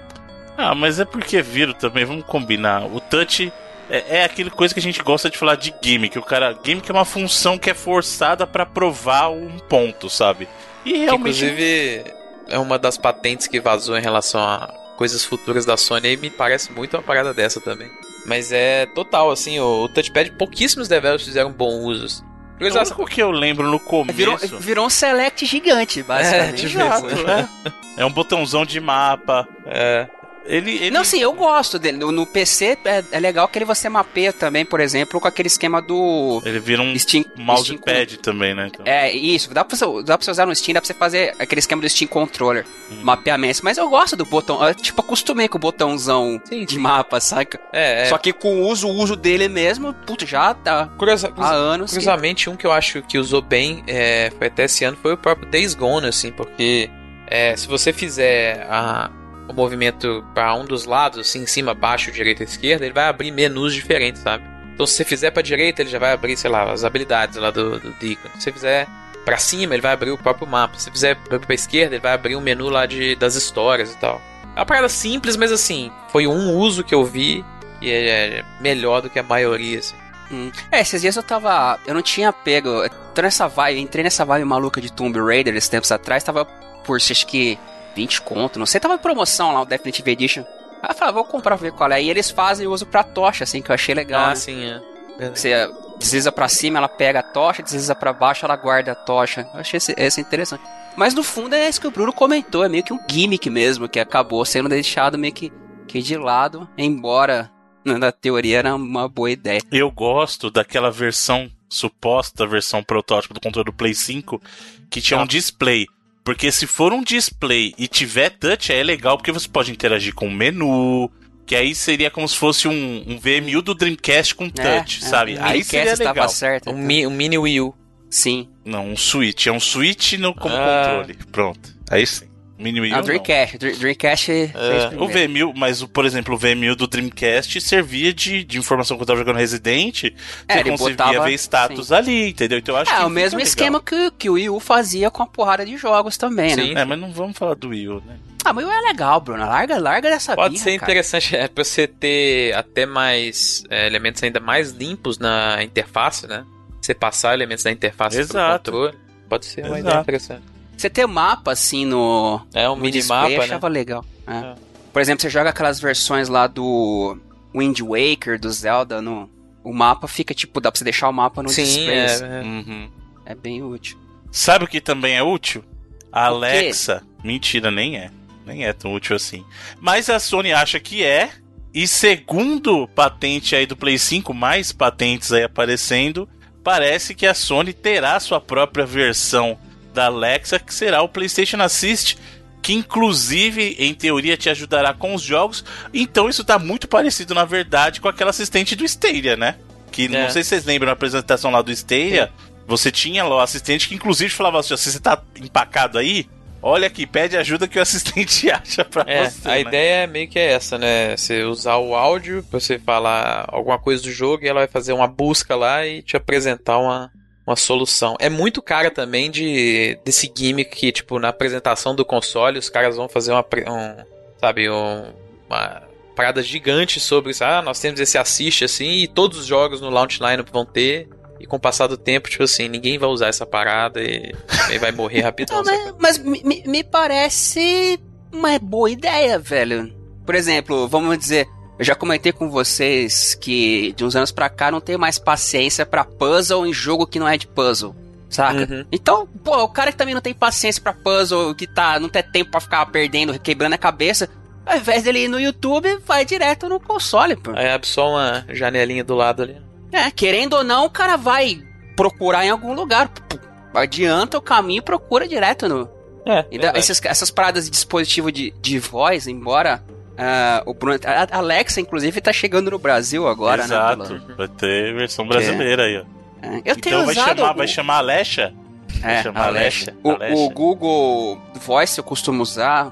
Ah, 0.57 0.73
mas 0.73 0.99
é 0.99 1.05
porque 1.05 1.41
viram 1.41 1.73
também, 1.73 2.03
vamos 2.03 2.25
combinar. 2.25 2.85
O 2.85 2.99
touch 2.99 3.53
é, 3.89 4.17
é 4.17 4.23
aquele 4.23 4.49
coisa 4.49 4.73
que 4.73 4.79
a 4.79 4.83
gente 4.83 5.01
gosta 5.03 5.29
de 5.29 5.37
falar 5.37 5.55
de 5.55 5.73
gimmick. 5.81 6.17
O 6.17 6.23
cara, 6.23 6.57
gimmick 6.63 6.89
é 6.89 6.93
uma 6.93 7.05
função 7.05 7.57
que 7.57 7.69
é 7.69 7.73
forçada 7.75 8.47
para 8.47 8.65
provar 8.65 9.29
um 9.29 9.59
ponto, 9.59 10.09
sabe? 10.09 10.47
E 10.83 10.97
realmente. 10.97 11.39
Que, 11.39 11.45
inclusive, 11.45 12.22
é 12.47 12.57
uma 12.57 12.77
das 12.77 12.97
patentes 12.97 13.47
que 13.47 13.59
vazou 13.59 13.97
em 13.97 14.01
relação 14.01 14.41
a 14.41 14.67
coisas 14.97 15.23
futuras 15.25 15.65
da 15.65 15.75
Sony 15.75 16.13
e 16.13 16.17
me 16.17 16.29
parece 16.29 16.71
muito 16.71 16.95
uma 16.95 17.03
parada 17.03 17.33
dessa 17.33 17.59
também. 17.59 17.89
Mas 18.25 18.51
é 18.51 18.85
total, 18.85 19.31
assim, 19.31 19.59
o, 19.59 19.83
o 19.83 19.89
touchpad, 19.89 20.31
pouquíssimos 20.31 20.87
developers 20.87 21.25
fizeram 21.25 21.51
bom 21.51 21.81
uso. 21.81 22.05
Assim. 22.05 22.23
O 22.61 22.65
único 22.65 23.05
que 23.05 23.21
eu 23.21 23.31
lembro 23.31 23.69
no 23.69 23.79
começo. 23.79 24.15
Virou, 24.15 24.37
virou 24.59 24.85
um 24.85 24.89
select 24.89 25.45
gigante, 25.45 26.01
basicamente. 26.03 26.65
É, 26.65 26.69
tipo 26.69 26.81
Exato, 26.81 27.07
é. 27.29 28.01
é 28.03 28.05
um 28.05 28.11
botãozão 28.11 28.65
de 28.65 28.79
mapa. 28.79 29.47
É. 29.65 30.07
Ele, 30.45 30.71
ele... 30.71 30.91
Não, 30.91 31.03
sim, 31.03 31.19
eu 31.19 31.33
gosto 31.33 31.79
dele. 31.79 31.97
No, 31.97 32.11
no 32.11 32.25
PC 32.25 32.77
é, 32.85 33.03
é, 33.11 33.19
legal 33.19 33.47
que 33.47 33.57
ele 33.57 33.65
você 33.65 33.87
mapeia 33.87 34.33
também, 34.33 34.65
por 34.65 34.79
exemplo, 34.79 35.19
com 35.19 35.27
aquele 35.27 35.47
esquema 35.47 35.81
do. 35.81 36.41
Ele 36.45 36.59
vira 36.59 36.81
um 36.81 36.97
Steam, 36.97 37.25
mousepad 37.35 38.11
Steam... 38.11 38.21
também, 38.21 38.53
né? 38.53 38.67
Então. 38.67 38.85
É, 38.85 39.11
isso. 39.11 39.53
Dá 39.53 39.63
pra, 39.63 39.77
você, 39.77 39.85
dá 40.03 40.17
pra 40.17 40.25
você 40.25 40.31
usar 40.31 40.45
no 40.45 40.55
Steam, 40.55 40.73
dá 40.73 40.81
pra 40.81 40.87
você 40.87 40.93
fazer 40.93 41.35
aquele 41.39 41.59
esquema 41.59 41.81
do 41.81 41.89
Steam 41.89 42.07
Controller, 42.07 42.65
hum. 42.91 42.99
mapeamento. 43.01 43.61
Mas 43.63 43.77
eu 43.77 43.89
gosto 43.89 44.15
do 44.15 44.25
botão. 44.25 44.65
Eu, 44.65 44.75
tipo, 44.75 45.01
acostumei 45.01 45.47
com 45.47 45.57
o 45.57 45.61
botãozão 45.61 46.41
sim, 46.43 46.65
de 46.65 46.77
mapa, 46.77 47.19
saca? 47.19 47.59
É, 47.71 48.03
é. 48.03 48.05
Só 48.05 48.17
que 48.17 48.33
com 48.33 48.61
o 48.61 48.67
uso, 48.67 48.87
o 48.87 48.91
uso 48.91 49.15
dele 49.15 49.47
mesmo, 49.47 49.93
puta, 49.93 50.25
já 50.25 50.53
tá. 50.53 50.87
Curiosa, 50.97 51.31
há 51.37 51.51
anos. 51.51 51.91
Curiosamente, 51.91 52.45
que... 52.45 52.49
um 52.49 52.55
que 52.55 52.67
eu 52.67 52.71
acho 52.71 53.01
que 53.03 53.17
usou 53.17 53.41
bem 53.41 53.83
é, 53.87 54.31
foi 54.37 54.47
até 54.47 54.65
esse 54.65 54.83
ano 54.83 54.97
foi 55.01 55.13
o 55.13 55.17
próprio 55.17 55.49
Days 55.49 55.73
Gone, 55.73 56.07
assim, 56.07 56.31
porque. 56.31 56.89
É, 57.25 57.55
se 57.55 57.67
você 57.67 57.91
fizer 57.91 58.67
a, 58.69 59.09
o 59.47 59.53
movimento 59.53 60.23
para 60.33 60.53
um 60.55 60.65
dos 60.65 60.85
lados, 60.85 61.19
assim, 61.19 61.43
em 61.43 61.47
cima, 61.47 61.73
baixo, 61.73 62.11
direita, 62.11 62.43
esquerda, 62.43 62.85
ele 62.85 62.93
vai 62.93 63.07
abrir 63.07 63.31
menus 63.31 63.73
diferentes, 63.73 64.21
sabe? 64.21 64.43
Então, 64.73 64.85
se 64.85 64.93
você 64.93 65.03
fizer 65.03 65.31
para 65.31 65.43
direita, 65.43 65.81
ele 65.81 65.89
já 65.89 65.99
vai 65.99 66.13
abrir, 66.13 66.35
sei 66.35 66.49
lá, 66.49 66.71
as 66.71 66.83
habilidades 66.83 67.37
lá 67.37 67.51
do, 67.51 67.79
do 67.79 67.91
Deacon. 67.99 68.29
Se 68.35 68.45
você 68.45 68.51
fizer 68.51 68.87
para 69.23 69.37
cima, 69.37 69.75
ele 69.75 69.81
vai 69.81 69.93
abrir 69.93 70.11
o 70.11 70.17
próprio 70.17 70.47
mapa. 70.47 70.77
Se 70.77 70.85
você 70.85 70.91
fizer 70.91 71.15
para 71.15 71.53
esquerda, 71.53 71.95
ele 71.95 72.01
vai 72.01 72.13
abrir 72.13 72.35
um 72.35 72.41
menu 72.41 72.69
lá 72.69 72.85
de, 72.85 73.15
das 73.15 73.35
histórias 73.35 73.93
e 73.93 73.97
tal. 73.97 74.21
É 74.55 74.59
uma 74.59 74.65
parada 74.65 74.89
simples, 74.89 75.35
mas 75.35 75.51
assim, 75.51 75.91
foi 76.09 76.27
um 76.27 76.51
uso 76.57 76.83
que 76.83 76.93
eu 76.93 77.03
vi 77.03 77.45
e 77.81 77.91
é 77.91 78.43
melhor 78.59 79.01
do 79.01 79.09
que 79.09 79.19
a 79.19 79.23
maioria, 79.23 79.79
assim. 79.79 79.95
Hum. 80.31 80.51
É, 80.71 80.81
esses 80.81 81.01
dias 81.01 81.15
eu 81.15 81.23
tava. 81.23 81.79
Eu 81.85 81.93
não 81.93 82.01
tinha 82.01 82.31
pego. 82.33 82.83
tô 83.13 83.21
nessa 83.21 83.47
vibe, 83.47 83.81
entrei 83.81 84.03
nessa 84.03 84.25
vibe 84.25 84.45
maluca 84.45 84.81
de 84.81 84.91
Tomb 84.91 85.19
Raider 85.19 85.55
esses 85.55 85.69
tempos 85.69 85.91
atrás, 85.91 86.23
tava 86.23 86.45
por 86.45 86.97
acho 86.97 87.27
que 87.27 87.57
20 87.95 88.21
conto, 88.21 88.59
não 88.59 88.65
sei, 88.65 88.79
tava 88.79 88.95
em 88.95 88.99
promoção 88.99 89.53
lá 89.53 89.61
o 89.61 89.65
Definitive 89.65 90.11
Edition. 90.11 90.43
Aí 90.81 90.89
eu 90.89 90.95
falei, 90.95 91.13
vou 91.13 91.23
comprar 91.23 91.57
pra 91.57 91.69
ver 91.69 91.73
qual 91.73 91.91
é. 91.91 92.01
E 92.01 92.09
eles 92.09 92.29
fazem 92.29 92.67
uso 92.67 92.85
pra 92.85 93.03
tocha, 93.03 93.45
assim, 93.45 93.61
que 93.61 93.71
eu 93.71 93.73
achei 93.73 93.95
legal. 93.95 94.25
Ah, 94.25 94.29
né? 94.29 94.35
sim, 94.35 94.65
é. 94.65 94.81
Você 95.29 95.53
desliza 95.97 96.31
pra 96.31 96.49
cima, 96.49 96.79
ela 96.79 96.89
pega 96.89 97.19
a 97.19 97.23
tocha, 97.23 97.63
desliza 97.63 97.95
pra 97.95 98.11
baixo, 98.11 98.45
ela 98.45 98.55
guarda 98.55 98.91
a 98.91 98.95
tocha. 98.95 99.47
Eu 99.53 99.59
achei 99.59 99.77
esse, 99.77 99.93
esse 99.97 100.19
interessante. 100.19 100.63
Mas 100.95 101.13
no 101.13 101.23
fundo 101.23 101.55
é 101.55 101.69
isso 101.69 101.79
que 101.79 101.87
o 101.87 101.91
Bruno 101.91 102.11
comentou, 102.11 102.63
é 102.63 102.69
meio 102.69 102.83
que 102.83 102.93
um 102.93 102.99
gimmick 103.09 103.49
mesmo, 103.49 103.87
que 103.87 103.99
acabou 103.99 104.43
sendo 104.45 104.69
deixado 104.69 105.17
meio 105.17 105.33
que, 105.33 105.51
que 105.87 106.01
de 106.01 106.17
lado, 106.17 106.67
embora 106.77 107.49
na 107.83 108.11
teoria 108.11 108.59
era 108.59 108.75
uma 108.75 109.07
boa 109.07 109.31
ideia. 109.31 109.59
Eu 109.71 109.89
gosto 109.89 110.51
daquela 110.51 110.91
versão, 110.91 111.49
suposta 111.67 112.45
versão 112.45 112.83
protótipo 112.83 113.33
do 113.33 113.41
controle 113.41 113.65
do 113.65 113.73
Play 113.73 113.93
5, 113.93 114.41
que 114.89 115.01
tinha 115.01 115.19
ah. 115.19 115.23
um 115.23 115.27
display. 115.27 115.87
Porque 116.23 116.51
se 116.51 116.65
for 116.65 116.93
um 116.93 117.03
display 117.03 117.73
e 117.77 117.87
tiver 117.87 118.29
touch, 118.29 118.71
é 118.71 118.81
legal 118.81 119.17
porque 119.17 119.31
você 119.31 119.47
pode 119.47 119.71
interagir 119.71 120.13
com 120.13 120.27
o 120.27 120.31
menu. 120.31 121.11
Que 121.45 121.55
aí 121.55 121.75
seria 121.75 122.09
como 122.09 122.25
se 122.25 122.37
fosse 122.37 122.69
um, 122.69 123.03
um 123.05 123.19
VMU 123.19 123.61
do 123.61 123.73
Dreamcast 123.73 124.33
com 124.33 124.45
é, 124.45 124.49
touch, 124.49 125.03
é, 125.03 125.05
sabe? 125.05 125.33
É, 125.33 125.41
aí 125.41 125.63
seria 125.63 125.95
legal. 125.95 126.29
Certo, 126.29 126.69
um, 126.69 126.77
mi, 126.77 127.05
um 127.05 127.09
mini 127.09 127.37
Wii 127.37 127.61
U. 127.61 127.75
Sim. 128.09 128.47
Não, 128.63 128.87
um 128.91 128.95
Switch. 128.95 129.47
É 129.47 129.51
um 129.51 129.59
Switch 129.59 130.13
no, 130.13 130.33
como 130.33 130.55
ah. 130.55 130.85
controle. 130.85 131.17
Pronto. 131.31 131.75
Aí 131.89 132.07
sim. 132.07 132.32
Mini 132.63 132.79
Wii 132.81 132.91
U. 132.91 132.93
Ah, 132.93 132.97
não. 132.97 133.03
Dreamcast. 133.05 133.57
Dr- 133.57 133.75
Dreamcast 133.77 134.31
É, 134.31 134.87
o. 134.97 135.07
V1000, 135.07 135.53
mas 135.55 135.81
o- 135.81 135.87
por 135.87 136.05
exemplo, 136.05 136.33
o 136.35 136.39
V1000 136.39 136.75
do 136.75 136.87
Dreamcast 136.87 137.59
servia 137.61 138.13
de, 138.13 138.43
de 138.43 138.57
informação 138.57 138.97
quando 138.97 139.01
eu 139.01 139.07
tava 139.15 139.19
jogando 139.19 139.37
Resident. 139.37 140.05
É, 140.05 140.53
você 140.53 140.59
ele 140.59 140.69
conseguia 140.71 140.95
botava- 141.05 141.25
ver 141.25 141.33
status 141.33 141.91
ali, 141.91 142.29
entendeu? 142.29 142.57
Então 142.57 142.75
eu 142.75 142.81
acho 142.81 142.91
que 142.95 143.01
É, 143.01 143.05
o 143.05 143.09
mesmo 143.09 143.37
legal. 143.37 143.47
esquema 143.47 143.81
que, 143.81 144.11
que 144.17 144.29
o 144.29 144.33
Wii 144.33 144.49
U 144.49 144.59
fazia 144.59 145.11
com 145.11 145.21
a 145.21 145.27
porrada 145.27 145.65
de 145.65 145.75
jogos 145.77 146.17
também, 146.17 146.49
Sim. 146.55 146.73
né? 146.73 146.81
É, 146.81 146.85
mas 146.85 146.99
não 146.99 147.11
vamos 147.11 147.37
falar 147.37 147.55
do 147.55 147.69
Wii 147.69 147.87
U, 147.89 147.95
né? 148.05 148.15
Ah, 148.45 148.51
mas 148.53 148.65
o 148.65 148.67
Wii 148.67 148.77
U 148.77 148.79
é 148.79 148.87
legal, 148.89 149.21
Bruno. 149.21 149.39
Larga, 149.45 149.79
larga 149.79 150.09
dessa 150.09 150.35
Pode 150.35 150.53
birra, 150.55 150.63
ser 150.63 150.79
cara. 150.79 150.91
interessante 150.91 151.35
é, 151.35 151.47
pra 151.47 151.63
você 151.63 151.87
ter 151.87 152.53
até 152.55 152.85
mais 152.85 153.63
é, 153.69 153.87
elementos 153.87 154.21
ainda 154.23 154.39
mais 154.39 154.71
limpos 154.71 155.17
na 155.17 155.63
interface, 155.63 156.27
né? 156.27 156.43
Você 156.81 156.93
passar 156.93 157.33
elementos 157.33 157.63
da 157.63 157.71
interface 157.71 158.19
Exato. 158.19 158.71
pro 158.71 158.81
controle. 158.81 159.03
Pode 159.29 159.45
ser 159.45 159.61
uma 159.61 159.69
Exato. 159.79 159.87
ideia 159.87 160.01
interessante. 160.01 160.43
Você 160.83 160.89
ter 160.89 161.07
mapa, 161.07 161.53
assim, 161.53 161.85
no, 161.85 162.41
É 162.53 162.69
um 162.69 162.75
minimapa, 162.75 163.27
display, 163.29 163.37
né? 163.37 163.43
achava 163.45 163.67
legal. 163.69 164.03
é. 164.27 164.35
É. 164.35 164.55
Por 164.91 165.01
exemplo, 165.01 165.21
você 165.21 165.29
joga 165.29 165.49
aquelas 165.49 165.79
versões 165.79 166.27
lá 166.27 166.45
do 166.45 167.17
Wind 167.55 167.79
Waker, 167.79 168.37
do 168.37 168.51
Zelda, 168.51 169.01
no... 169.01 169.29
O 169.63 169.73
mapa 169.73 170.09
fica, 170.09 170.33
tipo, 170.33 170.59
dá 170.59 170.69
pra 170.69 170.77
você 170.77 170.83
deixar 170.83 171.07
o 171.07 171.13
mapa 171.13 171.41
no 171.41 171.47
Sim, 171.47 171.63
display. 171.63 171.97
é, 171.97 172.03
assim. 172.05 172.25
é. 172.25 172.41
Uhum. 172.41 172.89
É 173.25 173.33
bem 173.33 173.63
útil. 173.63 173.97
Sabe 174.29 174.65
o 174.65 174.67
que 174.67 174.81
também 174.81 175.15
é 175.15 175.23
útil? 175.23 175.63
A? 176.11 176.25
Alexa. 176.25 177.01
Mentira, 177.23 177.71
nem 177.71 177.95
é. 177.97 178.11
Nem 178.45 178.65
é 178.65 178.73
tão 178.73 178.93
útil 178.93 179.15
assim. 179.15 179.45
Mas 179.79 180.09
a 180.09 180.19
Sony 180.19 180.51
acha 180.51 180.81
que 180.81 181.01
é. 181.01 181.29
E 181.73 181.87
segundo 181.87 182.89
patente 182.89 183.55
aí 183.55 183.65
do 183.65 183.77
Play 183.77 183.97
5, 183.97 184.33
mais 184.33 184.73
patentes 184.73 185.31
aí 185.31 185.43
aparecendo, 185.43 186.27
parece 186.61 187.15
que 187.15 187.25
a 187.25 187.33
Sony 187.33 187.71
terá 187.71 188.19
sua 188.19 188.41
própria 188.41 188.85
versão 188.85 189.57
da 189.93 190.05
Alexa, 190.07 190.59
que 190.59 190.73
será 190.73 191.01
o 191.01 191.07
PlayStation 191.09 191.61
Assist, 191.61 192.17
que 192.61 192.73
inclusive, 192.73 193.75
em 193.79 193.93
teoria, 193.93 194.37
te 194.37 194.49
ajudará 194.49 194.93
com 194.93 195.13
os 195.13 195.21
jogos. 195.21 195.63
Então 195.93 196.29
isso 196.29 196.43
tá 196.43 196.57
muito 196.57 196.87
parecido, 196.87 197.33
na 197.33 197.45
verdade, 197.45 197.99
com 198.01 198.07
aquela 198.07 198.29
assistente 198.29 198.75
do 198.75 198.85
Stadia, 198.85 199.35
né? 199.35 199.55
Que 199.91 200.07
não 200.07 200.19
É. 200.19 200.29
sei 200.29 200.43
se 200.43 200.49
vocês 200.49 200.65
lembram 200.65 200.87
na 200.87 200.93
apresentação 200.93 201.51
lá 201.51 201.61
do 201.61 201.71
Stadia, 201.71 202.31
você 202.65 202.89
tinha 202.91 203.23
lá 203.23 203.35
o 203.35 203.39
assistente 203.41 203.87
que 203.89 203.95
inclusive 203.95 204.29
falava 204.29 204.59
assim, 204.59 204.75
se 204.77 204.91
você 204.91 204.99
tá 204.99 205.21
empacado 205.41 205.97
aí, 205.99 206.25
olha 206.61 206.87
aqui, 206.87 207.05
pede 207.05 207.35
ajuda 207.35 207.67
que 207.67 207.77
o 207.77 207.81
assistente 207.83 208.49
acha 208.49 208.85
pra 208.85 209.03
É, 209.05 209.29
você. 209.29 209.47
a 209.47 209.51
né? 209.51 209.61
ideia 209.61 209.93
é 210.03 210.07
meio 210.07 210.29
que 210.29 210.39
é 210.39 210.53
essa, 210.53 210.77
né? 210.77 211.17
Você 211.17 211.43
usar 211.43 211.75
o 211.75 211.93
áudio 211.93 212.43
pra 212.49 212.59
você 212.61 212.79
falar 212.79 213.45
alguma 213.49 213.77
coisa 213.77 214.01
do 214.01 214.11
jogo 214.11 214.45
e 214.45 214.47
ela 214.47 214.61
vai 214.61 214.67
fazer 214.69 214.93
uma 214.93 215.07
busca 215.07 215.53
lá 215.55 215.85
e 215.85 216.01
te 216.01 216.15
apresentar 216.15 216.77
uma, 216.79 217.11
uma 217.45 217.55
solução. 217.55 218.15
É 218.19 218.29
muito 218.29 218.61
cara 218.61 218.89
também 218.89 219.29
de 219.29 219.97
desse 220.05 220.31
gimmick 220.35 220.75
que, 220.75 220.91
tipo, 220.91 221.19
na 221.19 221.29
apresentação 221.29 221.95
do 221.95 222.05
console 222.05 222.57
os 222.59 222.69
caras 222.69 222.95
vão 222.95 223.09
fazer 223.09 223.31
uma, 223.31 223.41
um, 223.41 224.03
sabe, 224.39 224.69
um, 224.69 225.11
uma 225.49 225.83
parada 226.15 226.41
gigante 226.41 226.99
sobre 226.99 227.31
isso. 227.31 227.43
Ah, 227.43 227.61
nós 227.61 227.79
temos 227.79 227.99
esse 227.99 228.17
assist 228.17 228.63
assim 228.63 229.03
e 229.03 229.07
todos 229.07 229.37
os 229.39 229.45
jogos 229.45 229.81
no 229.81 229.89
launch 229.89 230.19
lineup 230.21 230.47
vão 230.51 230.65
ter. 230.65 231.09
E 231.39 231.45
com 231.45 231.57
o 231.57 231.59
passar 231.59 231.87
do 231.87 231.97
tempo, 231.97 232.29
tipo 232.29 232.43
assim, 232.43 232.69
ninguém 232.69 232.97
vai 232.97 233.09
usar 233.09 233.27
essa 233.27 233.45
parada 233.45 234.01
e, 234.01 234.31
vai 234.79 234.93
morrer 234.93 235.21
rapidão. 235.23 235.61
Não, 235.61 235.97
mas, 235.99 236.17
mas 236.17 236.17
me- 236.19 236.63
me 236.65 236.83
parece 236.85 237.99
uma 238.31 238.57
boa 238.59 238.89
ideia, 238.89 239.37
velho. 239.37 239.93
Por 240.25 240.35
exemplo, 240.35 240.87
vamos 240.87 241.17
dizer, 241.17 241.45
eu 241.79 241.85
já 241.85 241.95
comentei 241.95 242.31
com 242.31 242.49
vocês 242.49 243.35
que 243.35 243.93
de 243.93 244.05
uns 244.05 244.15
anos 244.15 244.31
pra 244.31 244.49
cá 244.49 244.71
não 244.71 244.79
tenho 244.81 244.99
mais 244.99 245.17
paciência 245.17 245.85
pra 245.85 246.03
puzzle 246.03 246.65
em 246.67 246.73
jogo 246.73 247.07
que 247.07 247.19
não 247.19 247.27
é 247.27 247.37
de 247.37 247.47
puzzle. 247.47 247.95
Saca? 248.29 248.61
Uhum. 248.61 248.85
Então, 248.91 249.27
pô, 249.43 249.63
o 249.63 249.69
cara 249.69 249.91
que 249.91 249.97
também 249.97 250.15
não 250.15 250.21
tem 250.21 250.33
paciência 250.33 250.81
pra 250.81 250.91
puzzle, 250.93 251.53
que 251.53 251.67
tá, 251.67 251.99
não 251.99 252.09
tem 252.09 252.23
tempo 252.23 252.49
pra 252.51 252.59
ficar 252.59 252.83
perdendo, 252.87 253.37
quebrando 253.39 253.73
a 253.73 253.77
cabeça, 253.77 254.27
ao 254.65 254.77
invés 254.77 255.03
dele 255.03 255.25
ir 255.25 255.27
no 255.27 255.39
YouTube, 255.39 255.99
vai 256.05 256.25
direto 256.25 256.67
no 256.67 256.79
console, 256.79 257.35
pô. 257.35 257.51
Aí 257.55 257.69
abre 257.69 257.87
só 257.87 258.09
uma 258.09 258.43
janelinha 258.49 259.03
do 259.03 259.13
lado 259.13 259.43
ali. 259.43 259.57
É, 259.91 260.09
querendo 260.09 260.53
ou 260.53 260.63
não, 260.63 260.85
o 260.85 260.89
cara 260.89 261.15
vai 261.15 261.61
procurar 261.95 262.43
em 262.43 262.49
algum 262.49 262.73
lugar. 262.73 263.07
Pô, 263.09 263.37
Adianta 263.75 264.37
o 264.37 264.41
caminho 264.41 264.79
e 264.79 264.83
procura 264.83 265.27
direto 265.27 265.67
no, 265.69 265.89
É, 266.25 266.37
Ainda 266.39 266.47
verdade. 266.49 266.79
essas, 266.79 267.01
essas 267.03 267.29
paradas 267.29 267.65
de 267.65 267.71
dispositivo 267.71 268.31
de, 268.31 268.51
de 268.61 268.79
voz, 268.79 269.27
embora 269.27 269.83
ah, 270.17 270.61
o 270.65 270.73
Bruno, 270.73 270.99
a 271.05 271.37
Alexa, 271.37 271.81
inclusive, 271.81 272.21
tá 272.21 272.31
chegando 272.33 272.71
no 272.71 272.79
Brasil 272.79 273.27
agora, 273.27 273.63
Exato. 273.63 274.13
né? 274.13 274.21
Vai 274.37 274.47
ter 274.47 274.93
versão 274.95 275.27
brasileira 275.27 275.83
aí, 275.83 275.97
ó. 275.97 276.03
É, 276.45 276.61
Eu 276.65 276.75
tenho 276.75 277.01
Então 277.01 277.05
vai 277.05 277.15
chamar, 277.15 277.51
o, 277.51 277.55
vai 277.55 277.67
chamar 277.67 277.97
Alexa? 277.97 278.53
é, 279.01 279.23
chamar 279.23 279.47
Alexa. 279.47 279.93
O, 280.03 280.11
Alexa. 280.11 280.35
o 280.35 280.49
Google 280.49 281.41
Voice 281.55 281.97
eu 281.97 282.03
costumo 282.03 282.43
usar. 282.43 282.91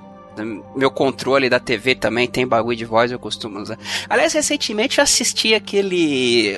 Meu 0.76 0.90
controle 0.90 1.50
da 1.50 1.60
TV 1.60 1.94
também 1.94 2.26
tem 2.28 2.48
bagulho 2.48 2.78
de 2.78 2.86
voz, 2.86 3.12
eu 3.12 3.20
costumo 3.20 3.60
usar. 3.60 3.78
Aliás, 4.10 4.32
recentemente 4.34 4.98
eu 4.98 5.04
assisti 5.04 5.54
aquele. 5.54 6.58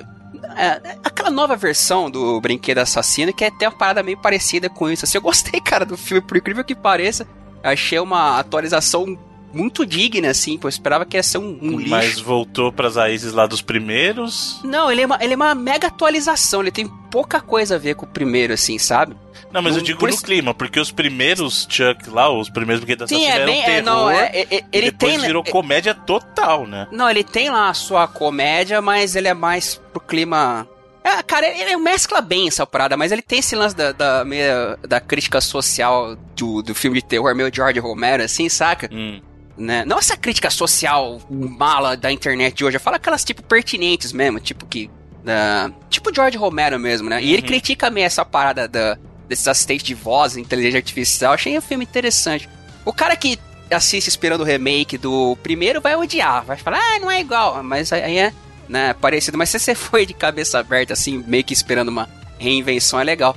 é, 0.56 0.98
aquela 1.04 1.32
nova 1.32 1.56
versão 1.56 2.10
do 2.10 2.40
Brinquedo 2.40 2.78
Assassino, 2.78 3.34
que 3.34 3.44
é 3.44 3.48
até 3.48 3.68
uma 3.68 3.76
parada 3.76 4.04
meio 4.04 4.18
parecida 4.18 4.70
com 4.70 4.90
isso. 4.90 5.04
Assim, 5.06 5.18
eu 5.18 5.22
gostei, 5.24 5.60
cara, 5.66 5.84
do 5.86 5.98
filme, 5.98 6.22
por 6.22 6.38
incrível 6.38 6.64
que 6.64 6.76
pareça. 6.76 7.28
Achei 7.64 8.00
uma 8.00 8.38
atualização 8.40 9.18
muito 9.54 9.86
digna, 9.86 10.30
assim, 10.30 10.58
pô. 10.58 10.68
Eu 10.68 10.70
esperava 10.70 11.06
que 11.06 11.16
ia 11.16 11.24
ser 11.24 11.38
um, 11.38 11.58
um 11.62 11.78
lixo. 11.78 11.90
Mas 11.90 12.20
voltou 12.20 12.72
pras 12.72 12.96
raízes 12.96 13.32
lá 13.34 13.46
dos 13.46 13.62
primeiros. 13.62 14.60
Não, 14.64 14.92
ele 14.92 15.02
é, 15.02 15.06
uma, 15.06 15.18
ele 15.22 15.34
é 15.34 15.36
uma 15.36 15.54
mega 15.56 15.88
atualização, 15.88 16.62
ele 16.62 16.72
tem 16.72 16.88
pouca 16.88 17.40
coisa 17.40 17.76
a 17.76 17.78
ver 17.78 17.96
com 17.96 18.06
o 18.06 18.10
primeiro, 18.10 18.54
assim, 18.54 18.78
sabe? 18.80 19.16
Não, 19.52 19.62
mas 19.62 19.74
eu 19.76 19.78
Não, 19.80 19.86
digo 19.86 20.02
no 20.06 20.10
isso- 20.10 20.24
clima, 20.24 20.54
porque 20.54 20.80
os 20.80 20.92
primeiros 20.92 21.68
Chuck 21.70 22.10
lá, 22.10 22.28
os 22.32 22.50
primeiros 22.50 22.84
brinquedos 22.84 23.08
Sim, 23.10 23.28
assassinos 23.28 23.42
é 23.42 23.46
bem. 23.46 23.62
terror. 23.64 23.78
É, 23.78 23.82
não, 23.84 24.10
é, 24.10 24.26
é- 24.34 24.48
é- 24.50 24.58
e 24.60 24.64
ele 24.78 24.92
depois 24.92 25.14
tem. 25.14 25.22
virou 25.22 25.44
é- 25.46 25.52
comédia 25.52 25.94
total, 25.94 26.66
né? 26.66 26.88
Não, 26.92 27.08
ele 27.10 27.24
tem 27.24 27.50
lá 27.52 27.70
a 27.70 27.74
sua 27.74 28.08
comédia, 28.08 28.82
mas 28.82 29.16
ele 29.16 29.28
é 29.28 29.34
mais 29.34 29.80
pro 29.92 30.00
clima. 30.02 30.68
É, 31.04 31.22
cara, 31.22 31.46
ele, 31.48 31.62
ele 31.62 31.78
mescla 31.78 32.22
bem 32.22 32.48
essa 32.48 32.66
parada, 32.66 32.96
mas 32.98 33.12
ele 33.12 33.22
tem 33.22 33.40
esse 33.40 33.56
lance 33.56 33.76
da, 33.76 33.92
da, 33.92 34.26
meia- 34.26 34.80
da 34.88 35.00
crítica 35.02 35.40
social 35.42 36.16
do, 36.36 36.64
do 36.64 36.74
filme 36.74 37.00
de 37.00 37.06
terror, 37.06 37.36
meio 37.36 37.54
George 37.54 37.78
Romero, 37.80 38.24
assim, 38.24 38.48
saca? 38.50 38.90
Hum. 38.92 39.22
Né? 39.58 39.86
Não 39.86 40.00
essa 40.00 40.18
crítica 40.18 40.50
social 40.50 41.22
mala 41.30 41.96
da 41.96 42.12
internet 42.12 42.56
de 42.56 42.66
hoje, 42.66 42.80
fala 42.80 42.98
aquelas 42.98 43.24
tipo 43.24 43.44
pertinentes 43.44 44.12
mesmo, 44.12 44.40
tipo 44.40 44.66
que. 44.66 44.90
da- 45.24 45.72
tipo 45.90 46.14
George 46.14 46.38
Romero 46.38 46.80
mesmo, 46.80 47.10
né? 47.10 47.22
E 47.24 47.32
ele 47.32 47.42
Uhum. 47.44 47.48
critica 47.48 47.90
meio 47.90 48.06
essa 48.06 48.26
parada 48.26 48.68
da, 48.68 48.98
desses 49.28 49.48
assistentes 49.48 49.86
de 49.86 49.94
voz, 49.94 50.36
inteligência 50.38 50.80
artificial. 50.80 51.34
Achei 51.34 51.56
o 51.58 51.62
filme 51.62 51.84
interessante. 51.86 52.50
O 52.84 52.92
cara 52.92 53.16
que 53.16 53.38
assiste 53.72 54.08
esperando 54.08 54.42
o 54.42 54.44
remake 54.44 54.98
do 54.98 55.38
primeiro 55.42 55.80
vai 55.80 55.96
odiar, 55.96 56.44
vai 56.44 56.58
falar, 56.58 56.80
ah, 56.80 57.00
não 57.00 57.10
é 57.10 57.22
igual, 57.22 57.64
mas 57.64 57.94
aí 57.94 58.18
é 58.18 58.34
né, 58.68 58.94
parecido. 58.96 59.38
Mas 59.38 59.50
se 59.50 59.60
você 59.60 59.74
foi 59.76 60.06
de 60.06 60.14
cabeça 60.14 60.58
aberta, 60.60 60.94
assim, 60.94 61.24
meio 61.28 61.44
que 61.44 61.54
esperando 61.54 61.90
uma 61.90 62.10
reinvenção, 62.40 63.00
é 63.00 63.04
legal. 63.04 63.36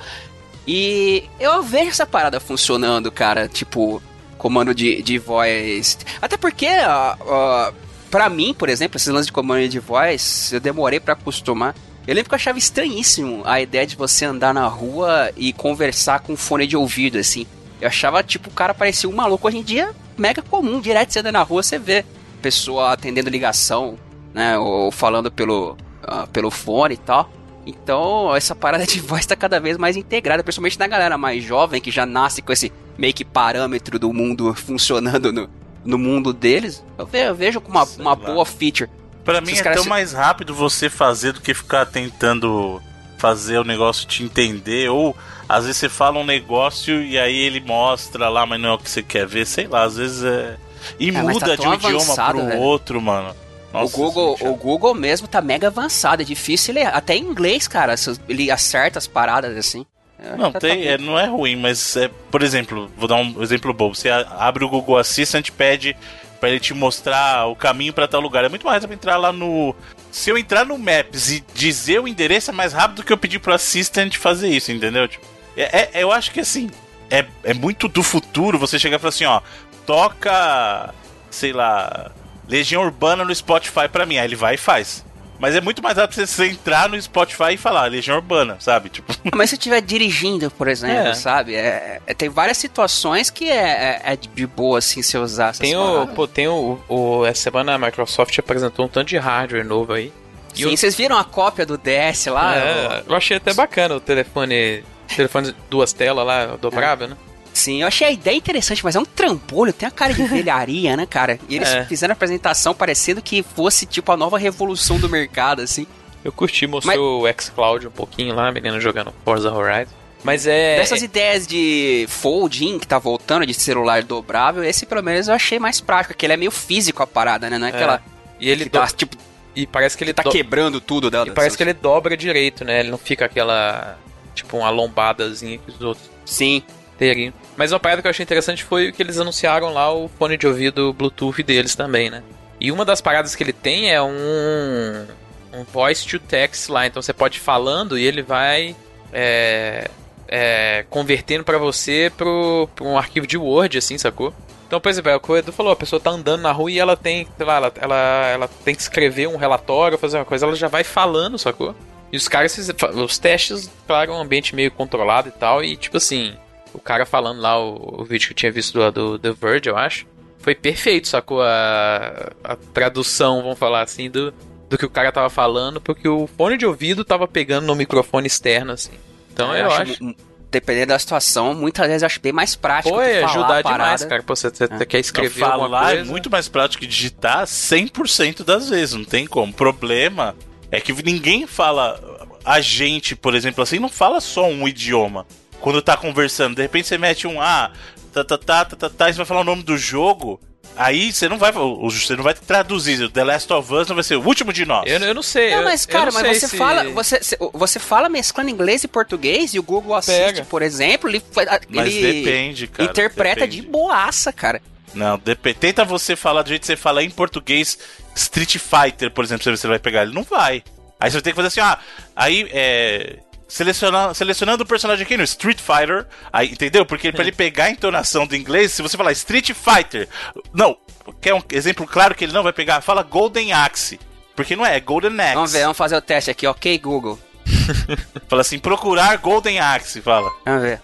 E 0.66 1.24
eu 1.38 1.62
vejo 1.62 1.90
essa 1.90 2.06
parada 2.06 2.40
funcionando, 2.40 3.12
cara, 3.12 3.46
tipo, 3.48 4.02
comando 4.38 4.74
de, 4.74 5.02
de 5.02 5.18
voz. 5.18 5.98
Até 6.20 6.36
porque, 6.36 6.68
ó, 6.86 7.16
ó, 7.20 7.72
pra 8.10 8.28
mim, 8.28 8.54
por 8.54 8.68
exemplo, 8.68 8.96
esses 8.96 9.08
lances 9.08 9.26
de 9.26 9.32
comando 9.32 9.68
de 9.68 9.78
voz, 9.78 10.52
eu 10.52 10.60
demorei 10.60 11.00
pra 11.00 11.14
acostumar. 11.14 11.74
Eu 12.06 12.14
lembro 12.14 12.28
que 12.28 12.34
eu 12.34 12.36
achava 12.36 12.58
estranhíssimo 12.58 13.42
a 13.44 13.60
ideia 13.60 13.86
de 13.86 13.96
você 13.96 14.24
andar 14.24 14.54
na 14.54 14.66
rua 14.68 15.30
e 15.36 15.52
conversar 15.52 16.20
com 16.20 16.36
fone 16.36 16.66
de 16.66 16.76
ouvido, 16.76 17.18
assim. 17.18 17.46
Eu 17.80 17.88
achava, 17.88 18.22
tipo, 18.22 18.48
o 18.48 18.52
cara 18.52 18.72
parecia 18.72 19.08
um 19.08 19.12
maluco. 19.12 19.48
Hoje 19.48 19.58
em 19.58 19.62
dia, 19.62 19.90
mega 20.16 20.40
comum. 20.40 20.80
Direto 20.80 21.12
você 21.12 21.18
anda 21.18 21.32
na 21.32 21.42
rua, 21.42 21.62
você 21.62 21.78
vê 21.78 22.04
pessoa 22.40 22.92
atendendo 22.92 23.28
ligação, 23.28 23.98
né? 24.32 24.56
Ou 24.56 24.92
falando 24.92 25.32
pelo, 25.32 25.76
ah, 26.02 26.28
pelo 26.32 26.50
fone 26.50 26.94
e 26.94 26.98
tal. 26.98 27.28
Então, 27.66 28.34
essa 28.36 28.54
parada 28.54 28.86
de 28.86 29.00
voz 29.02 29.26
tá 29.26 29.34
cada 29.34 29.58
vez 29.58 29.76
mais 29.76 29.96
integrada, 29.96 30.44
principalmente 30.44 30.78
na 30.78 30.86
galera 30.86 31.18
mais 31.18 31.42
jovem, 31.42 31.80
que 31.80 31.90
já 31.90 32.06
nasce 32.06 32.40
com 32.40 32.52
esse 32.52 32.72
meio 32.98 33.12
que 33.14 33.24
parâmetro 33.24 33.98
do 33.98 34.12
mundo 34.12 34.54
funcionando 34.56 35.32
no, 35.32 35.48
no 35.84 35.98
mundo 35.98 36.32
deles. 36.32 36.82
Eu 36.98 37.06
ve- 37.06 37.28
eu 37.28 37.34
vejo 37.34 37.60
como 37.60 37.78
uma, 37.78 37.86
Sei 37.86 38.00
uma 38.02 38.10
lá. 38.10 38.16
boa 38.16 38.44
feature. 38.46 38.90
Pra 39.24 39.36
Se 39.44 39.52
mim 39.52 39.58
é 39.58 39.62
tão 39.74 39.82
se- 39.82 39.88
mais 39.88 40.12
rápido 40.12 40.54
você 40.54 40.88
fazer 40.88 41.32
do 41.32 41.40
que 41.40 41.52
ficar 41.52 41.84
tentando 41.86 42.80
fazer 43.18 43.58
o 43.58 43.64
negócio 43.64 44.06
te 44.06 44.22
entender. 44.22 44.88
Ou 44.90 45.16
às 45.48 45.64
vezes 45.64 45.78
você 45.78 45.88
fala 45.88 46.18
um 46.18 46.24
negócio 46.24 47.02
e 47.02 47.18
aí 47.18 47.36
ele 47.36 47.60
mostra 47.60 48.28
lá, 48.28 48.44
mas 48.46 48.60
não 48.60 48.68
é 48.70 48.72
o 48.74 48.78
que 48.78 48.88
você 48.90 49.02
quer 49.02 49.26
ver, 49.26 49.46
sei 49.46 49.66
lá, 49.66 49.82
às 49.84 49.96
vezes 49.96 50.22
é. 50.22 50.56
E 51.00 51.08
É, 51.08 51.12
mas 51.12 51.24
muda 51.24 51.46
tá 51.46 51.56
de 51.56 51.66
um 51.66 51.74
idioma 51.74 51.96
avançado, 51.96 52.38
pro 52.38 52.46
velho. 52.46 52.60
outro, 52.60 53.00
mano. 53.02 53.34
Nossa, 53.72 53.86
o, 53.94 53.98
Google, 53.98 54.36
é 54.40 54.48
o 54.48 54.54
Google 54.54 54.94
mesmo 54.94 55.26
tá 55.28 55.42
mega 55.42 55.66
avançado, 55.66 56.22
é 56.22 56.24
difícil 56.24 56.72
ler. 56.74 56.86
Até 56.86 57.16
em 57.16 57.24
inglês, 57.24 57.66
cara, 57.66 57.94
ele 58.28 58.50
acerta 58.50 58.98
as 58.98 59.06
paradas 59.08 59.56
assim. 59.56 59.84
É, 60.18 60.36
Não, 60.36 60.50
tá- 60.50 60.60
tem, 60.60 60.82
tá- 60.82 60.90
é, 60.90 60.98
não 60.98 61.18
é 61.18 61.26
ruim, 61.26 61.56
mas 61.56 61.96
é, 61.96 62.08
por 62.30 62.42
exemplo, 62.42 62.90
vou 62.96 63.06
dar 63.08 63.16
um 63.16 63.42
exemplo 63.42 63.72
bobo. 63.72 63.94
Você 63.94 64.08
abre 64.10 64.64
o 64.64 64.68
Google 64.68 64.96
Assistant, 64.98 65.50
pede 65.50 65.96
pra 66.40 66.48
ele 66.50 66.60
te 66.60 66.72
mostrar 66.74 67.46
o 67.46 67.56
caminho 67.56 67.92
pra 67.92 68.08
tal 68.08 68.20
lugar. 68.20 68.44
É 68.44 68.48
muito 68.48 68.66
mais 68.66 68.82
rápido 68.82 68.96
entrar 68.98 69.16
lá 69.16 69.32
no. 69.32 69.74
Se 70.10 70.30
eu 70.30 70.38
entrar 70.38 70.64
no 70.64 70.78
Maps 70.78 71.30
e 71.30 71.44
dizer 71.54 72.00
o 72.00 72.08
endereço 72.08 72.50
é 72.50 72.54
mais 72.54 72.72
rápido 72.72 72.96
do 72.96 73.02
que 73.04 73.12
eu 73.12 73.18
pedir 73.18 73.38
pro 73.38 73.52
Assistant 73.54 74.16
fazer 74.16 74.48
isso, 74.48 74.72
entendeu? 74.72 75.06
Tipo, 75.06 75.26
é, 75.56 75.90
é- 75.98 76.02
eu 76.02 76.10
acho 76.12 76.30
que 76.30 76.40
assim, 76.40 76.70
é, 77.10 77.24
é 77.44 77.52
muito 77.54 77.86
do 77.88 78.02
futuro 78.02 78.58
você 78.58 78.78
chegar 78.78 78.96
e 78.96 78.98
falar 78.98 79.08
assim, 79.10 79.24
ó, 79.26 79.40
toca, 79.84 80.94
sei 81.30 81.52
lá, 81.52 82.10
Legião 82.48 82.82
Urbana 82.82 83.24
no 83.24 83.34
Spotify 83.34 83.88
pra 83.90 84.04
mim. 84.06 84.18
Aí 84.18 84.26
ele 84.26 84.36
vai 84.36 84.54
e 84.54 84.58
faz. 84.58 85.04
Mas 85.38 85.54
é 85.54 85.60
muito 85.60 85.82
mais 85.82 85.96
rápido 85.96 86.26
você 86.26 86.46
entrar 86.46 86.88
no 86.88 87.00
Spotify 87.00 87.52
e 87.52 87.56
falar 87.56 87.90
Legião 87.90 88.16
Urbana, 88.16 88.56
sabe? 88.60 88.88
Tipo. 88.88 89.12
Mas 89.34 89.50
se 89.50 89.56
estiver 89.56 89.80
dirigindo, 89.82 90.50
por 90.50 90.68
exemplo, 90.68 91.08
É. 91.08 91.14
sabe? 91.14 91.54
É, 91.54 92.00
é- 92.06 92.14
tem 92.14 92.28
várias 92.28 92.56
situações 92.58 93.28
que 93.30 93.48
é, 93.48 94.00
é- 94.04 94.12
é 94.12 94.16
de 94.16 94.46
boa, 94.46 94.78
assim, 94.78 95.02
se 95.02 95.16
usar 95.18 95.48
essas 95.50 95.58
Tem 95.60 95.76
o, 95.76 96.06
pô, 96.08 96.26
tem 96.26 96.48
o, 96.48 96.78
o. 96.88 97.24
Essa 97.26 97.42
semana 97.42 97.74
a 97.74 97.78
Microsoft 97.78 98.38
apresentou 98.38 98.86
um 98.86 98.88
tanto 98.88 99.08
de 99.08 99.18
hardware 99.18 99.64
novo 99.64 99.92
aí. 99.92 100.12
E 100.54 100.58
Sim, 100.62 100.66
o- 100.66 100.76
vocês 100.76 100.94
viram 100.94 101.18
a 101.18 101.24
cópia 101.24 101.66
do 101.66 101.76
DS 101.76 102.26
lá? 102.30 102.56
É, 102.56 103.02
eu 103.06 103.14
achei 103.14 103.36
até 103.36 103.52
bacana 103.52 103.96
o 103.96 104.00
telefone. 104.00 104.82
Telefone 105.14 105.54
duas 105.70 105.92
telas 105.92 106.26
lá, 106.26 106.46
dobrável, 106.60 107.08
né? 107.08 107.16
Sim, 107.56 107.80
eu 107.80 107.88
achei 107.88 108.06
a 108.06 108.10
ideia 108.10 108.36
interessante, 108.36 108.84
mas 108.84 108.94
é 108.96 109.00
um 109.00 109.04
trambolho, 109.04 109.72
tem 109.72 109.88
a 109.88 109.90
cara 109.90 110.12
de 110.12 110.22
velharia, 110.24 110.94
né, 110.94 111.06
cara? 111.06 111.38
E 111.48 111.56
eles 111.56 111.68
É. 111.70 111.84
fizeram 111.86 112.12
a 112.12 112.14
apresentação 112.14 112.74
parecendo 112.74 113.22
que 113.22 113.42
fosse, 113.42 113.86
tipo, 113.86 114.12
a 114.12 114.16
nova 114.16 114.36
revolução 114.38 114.98
do 114.98 115.08
mercado, 115.08 115.62
assim. 115.62 115.86
Eu 116.22 116.30
curti, 116.32 116.66
mostrou 116.66 117.22
o 117.22 117.32
xCloud 117.40 117.86
um 117.86 117.90
pouquinho 117.90 118.34
lá, 118.34 118.48
a 118.48 118.52
menina 118.52 118.78
jogando 118.78 119.10
Forza 119.24 119.50
Horizon. 119.50 119.90
Mas 120.22 120.46
é. 120.46 120.76
Dessas 120.76 121.00
ideias 121.02 121.46
de 121.46 122.04
folding 122.10 122.78
que 122.78 122.86
tá 122.86 122.98
voltando, 122.98 123.46
de 123.46 123.54
celular 123.54 124.02
dobrável, 124.02 124.62
esse 124.62 124.84
pelo 124.84 125.02
menos 125.02 125.28
eu 125.28 125.34
achei 125.34 125.58
mais 125.58 125.80
prático, 125.80 126.14
que 126.14 126.26
ele 126.26 126.32
é 126.34 126.36
meio 126.36 126.50
físico 126.50 127.02
a 127.02 127.06
parada, 127.06 127.48
né? 127.48 127.56
Não 127.58 127.66
é 127.68 127.70
aquela. 127.70 128.02
E 128.38 128.50
ele 128.50 128.68
tá, 128.68 128.84
do- 128.84 128.92
tipo, 128.92 129.16
E 129.54 129.66
parece 129.66 129.96
que 129.96 130.04
ele 130.04 130.12
tá 130.12 130.22
do- 130.22 130.30
quebrando 130.30 130.78
tudo 130.80 131.10
dela. 131.10 131.26
E 131.28 131.30
parece 131.30 131.56
que 131.56 131.62
ele 131.62 131.72
dobra 131.72 132.14
direito, 132.16 132.64
né? 132.66 132.80
Ele 132.80 132.90
não 132.90 132.98
fica 132.98 133.24
aquela. 133.24 133.96
Tipo, 134.34 134.58
uma 134.58 134.68
lombadazinha 134.68 135.56
que 135.56 135.70
os 135.70 135.80
outros 135.80 136.10
Sim. 136.26 136.62
teriam. 136.98 137.32
Mas 137.56 137.72
uma 137.72 137.80
parada 137.80 138.02
que 138.02 138.08
eu 138.08 138.10
achei 138.10 138.22
interessante 138.22 138.64
foi 138.64 138.88
o 138.88 138.92
que 138.92 139.02
eles 139.02 139.18
anunciaram 139.18 139.72
lá 139.72 139.92
o 139.92 140.08
fone 140.08 140.36
de 140.36 140.46
ouvido 140.46 140.92
Bluetooth 140.92 141.42
deles 141.42 141.74
também, 141.74 142.10
né? 142.10 142.22
E 142.60 142.70
uma 142.70 142.84
das 142.84 143.00
paradas 143.00 143.34
que 143.34 143.42
ele 143.42 143.52
tem 143.52 143.90
é 143.92 144.00
um. 144.00 145.06
Um 145.52 145.64
voice 145.64 146.06
to 146.06 146.18
text 146.18 146.68
lá. 146.68 146.86
Então 146.86 147.00
você 147.00 147.12
pode 147.12 147.38
ir 147.38 147.40
falando 147.40 147.98
e 147.98 148.04
ele 148.04 148.22
vai. 148.22 148.76
É, 149.12 149.88
é, 150.28 150.84
convertendo 150.90 151.44
pra 151.44 151.58
você 151.58 152.12
pro, 152.16 152.68
pro 152.74 152.84
um 152.84 152.98
arquivo 152.98 153.26
de 153.26 153.38
Word, 153.38 153.78
assim, 153.78 153.96
sacou? 153.96 154.34
Então, 154.66 154.80
por 154.80 154.88
exemplo, 154.88 155.10
é 155.10 155.16
o 155.16 155.20
que 155.20 155.30
o 155.30 155.36
Edu 155.36 155.52
falou, 155.52 155.72
a 155.72 155.76
pessoa 155.76 156.00
tá 156.00 156.10
andando 156.10 156.40
na 156.40 156.50
rua 156.50 156.70
e 156.70 156.78
ela 156.78 156.96
tem, 156.96 157.26
sei 157.36 157.46
lá, 157.46 157.56
ela, 157.56 157.72
ela, 157.76 158.26
ela 158.32 158.48
tem 158.64 158.74
que 158.74 158.82
escrever 158.82 159.28
um 159.28 159.36
relatório, 159.36 159.96
fazer 159.96 160.18
uma 160.18 160.24
coisa, 160.24 160.44
ela 160.44 160.56
já 160.56 160.66
vai 160.66 160.82
falando, 160.82 161.38
sacou? 161.38 161.74
E 162.12 162.16
os 162.16 162.26
caras, 162.26 162.56
os 162.94 163.18
testes, 163.18 163.70
claro, 163.86 164.12
um 164.12 164.20
ambiente 164.20 164.54
meio 164.54 164.70
controlado 164.72 165.28
e 165.28 165.32
tal, 165.32 165.62
e 165.62 165.76
tipo 165.76 165.96
assim, 165.96 166.36
o 166.76 166.80
cara 166.80 167.04
falando 167.06 167.40
lá, 167.40 167.58
o, 167.58 168.00
o 168.02 168.04
vídeo 168.04 168.28
que 168.28 168.32
eu 168.32 168.36
tinha 168.36 168.52
visto 168.52 168.78
lá 168.78 168.90
do 168.90 169.18
The 169.18 169.32
Verge, 169.32 169.68
eu 169.68 169.76
acho, 169.76 170.06
foi 170.38 170.54
perfeito, 170.54 171.08
sacou? 171.08 171.42
A, 171.42 172.32
a 172.44 172.56
tradução, 172.72 173.42
vamos 173.42 173.58
falar 173.58 173.82
assim, 173.82 174.08
do, 174.10 174.32
do 174.68 174.78
que 174.78 174.86
o 174.86 174.90
cara 174.90 175.10
tava 175.10 175.28
falando, 175.30 175.80
porque 175.80 176.08
o 176.08 176.26
fone 176.26 176.56
de 176.56 176.64
ouvido 176.66 177.04
tava 177.04 177.26
pegando 177.26 177.66
no 177.66 177.74
microfone 177.74 178.26
externo, 178.26 178.72
assim. 178.72 178.92
Então 179.32 179.54
eu, 179.54 179.70
acho. 179.70 180.02
mu- 180.04 180.14
Dependendo 180.48 180.86
da 180.88 180.98
situação, 180.98 181.52
muitas 181.54 181.86
vezes 181.86 182.02
eu 182.02 182.06
acho 182.06 182.20
bem 182.20 182.32
mais 182.32 182.54
prático. 182.54 182.94
Pô, 182.94 183.00
é 183.02 183.20
falar 183.20 183.30
ajudar 183.30 183.62
demais, 183.62 184.04
cara. 184.04 184.22
Pô, 184.22 184.34
você, 184.34 184.48
você 184.48 184.86
quer 184.86 185.00
escrever 185.00 185.42
alguma 185.44 185.68
falar 185.68 185.86
coisa. 185.88 186.00
é 186.02 186.04
muito 186.04 186.30
mais 186.30 186.48
prático 186.48 186.80
que 186.82 186.86
digitar 186.86 187.44
100% 187.44 188.44
das 188.44 188.70
vezes, 188.70 188.94
não 188.94 189.04
tem 189.04 189.26
como. 189.26 189.50
O 189.52 189.54
problema 189.54 190.34
é 190.70 190.80
que 190.80 190.92
ninguém 191.02 191.46
fala. 191.46 192.00
A 192.44 192.60
gente, 192.60 193.16
por 193.16 193.34
exemplo, 193.34 193.60
assim, 193.62 193.78
não 193.80 193.88
fala 193.88 194.20
só 194.20 194.46
um 194.48 194.66
idioma. 194.68 195.26
Quando 195.66 195.82
tá 195.82 195.96
conversando, 195.96 196.54
de 196.54 196.62
repente 196.62 196.86
você 196.86 196.96
mete 196.96 197.26
um 197.26 197.40
ah, 197.40 197.72
tá, 198.12 198.22
tá, 198.22 198.38
tá, 198.38 198.64
tá, 198.64 198.76
tá, 198.76 198.88
tá, 198.88 199.10
e 199.10 199.12
você 199.12 199.16
vai 199.16 199.26
falar 199.26 199.40
o 199.40 199.44
nome 199.44 199.64
do 199.64 199.76
jogo. 199.76 200.40
Aí 200.76 201.12
você 201.12 201.28
não 201.28 201.38
vai, 201.38 201.50
você 201.50 202.14
não 202.14 202.22
vai 202.22 202.34
traduzir. 202.34 203.02
O 203.02 203.10
The 203.10 203.24
Last 203.24 203.52
of 203.52 203.74
Us 203.74 203.88
não 203.88 203.96
vai 203.96 204.04
ser 204.04 204.14
o 204.14 204.24
último 204.24 204.52
de 204.52 204.64
nós. 204.64 204.84
Eu, 204.88 205.00
eu 205.00 205.12
não 205.12 205.24
sei. 205.24 205.50
Não, 205.56 205.64
mas 205.64 205.82
eu 205.84 205.88
cara, 205.90 206.12
não 206.12 206.22
mas 206.22 206.38
você 206.38 206.46
se- 206.46 206.56
fala, 206.56 206.84
você, 206.90 207.20
você 207.52 207.80
fala 207.80 208.08
mesclando 208.08 208.48
inglês 208.48 208.84
e 208.84 208.86
português 208.86 209.54
e 209.54 209.58
o 209.58 209.62
Google 209.64 209.96
Assist, 209.96 210.34
Pega. 210.34 210.44
por 210.44 210.62
exemplo, 210.62 211.10
ele, 211.10 211.20
Mas 211.68 211.92
ele 211.92 212.22
depende, 212.22 212.68
cara. 212.68 212.88
interpreta 212.88 213.40
depende. 213.40 213.62
de 213.62 213.66
boaça, 213.66 214.32
cara. 214.32 214.62
Não, 214.94 215.18
depende. 215.18 215.58
Tenta 215.58 215.84
você 215.84 216.14
falar 216.14 216.42
do 216.42 216.48
jeito 216.48 216.60
que 216.60 216.66
você 216.68 216.76
fala 216.76 217.02
em 217.02 217.10
português 217.10 217.76
Street 218.14 218.58
Fighter, 218.58 219.10
por 219.10 219.24
exemplo, 219.24 219.42
você 219.44 219.66
vai 219.66 219.80
pegar. 219.80 220.04
Ele 220.04 220.14
não 220.14 220.22
vai. 220.22 220.62
Aí 221.00 221.10
você 221.10 221.16
vai 221.16 221.22
ter 221.22 221.30
que 221.30 221.36
fazer 221.36 221.48
assim, 221.48 221.60
ah, 221.60 221.78
aí 222.14 222.48
é. 222.52 223.16
Selecionando, 223.48 224.12
selecionando 224.14 224.64
o 224.64 224.66
personagem 224.66 225.04
aqui 225.04 225.16
no 225.16 225.22
Street 225.22 225.60
Fighter, 225.60 226.06
aí, 226.32 226.50
entendeu? 226.50 226.84
Porque 226.84 227.12
pra 227.12 227.22
ele 227.22 227.30
pegar 227.30 227.64
a 227.66 227.70
entonação 227.70 228.26
do 228.26 228.34
inglês, 228.34 228.72
se 228.72 228.82
você 228.82 228.96
falar 228.96 229.12
Street 229.12 229.52
Fighter, 229.52 230.08
não, 230.52 230.76
quer 231.20 231.32
um 231.32 231.42
exemplo 231.52 231.86
claro 231.86 232.14
que 232.14 232.24
ele 232.24 232.32
não 232.32 232.42
vai 232.42 232.52
pegar? 232.52 232.80
Fala 232.80 233.04
Golden 233.04 233.52
Axe, 233.52 234.00
porque 234.34 234.56
não 234.56 234.66
é, 234.66 234.76
é 234.76 234.80
Golden 234.80 235.12
Axe. 235.20 235.34
Vamos 235.34 235.52
ver, 235.52 235.62
vamos 235.62 235.76
fazer 235.76 235.96
o 235.96 236.02
teste 236.02 236.30
aqui, 236.30 236.44
ok, 236.44 236.76
Google. 236.78 237.18
Fala 238.28 238.42
assim, 238.42 238.58
procurar 238.58 239.16
Golden 239.18 239.60
Axe, 239.60 240.00
fala. 240.00 240.28
Vamos 240.44 240.62
ver. 240.62 240.82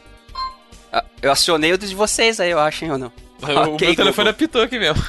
Eu 1.20 1.32
acionei 1.32 1.72
o 1.72 1.78
de 1.78 1.92
vocês 1.94 2.38
aí, 2.38 2.50
eu 2.50 2.60
acho, 2.60 2.84
hein, 2.84 2.92
ou 2.92 2.98
não? 2.98 3.12
O 3.40 3.72
Ok, 3.74 3.88
meu 3.88 3.96
telefone 3.96 4.10
Google. 4.12 4.30
apitou 4.30 4.62
aqui 4.62 4.78
mesmo. 4.78 5.04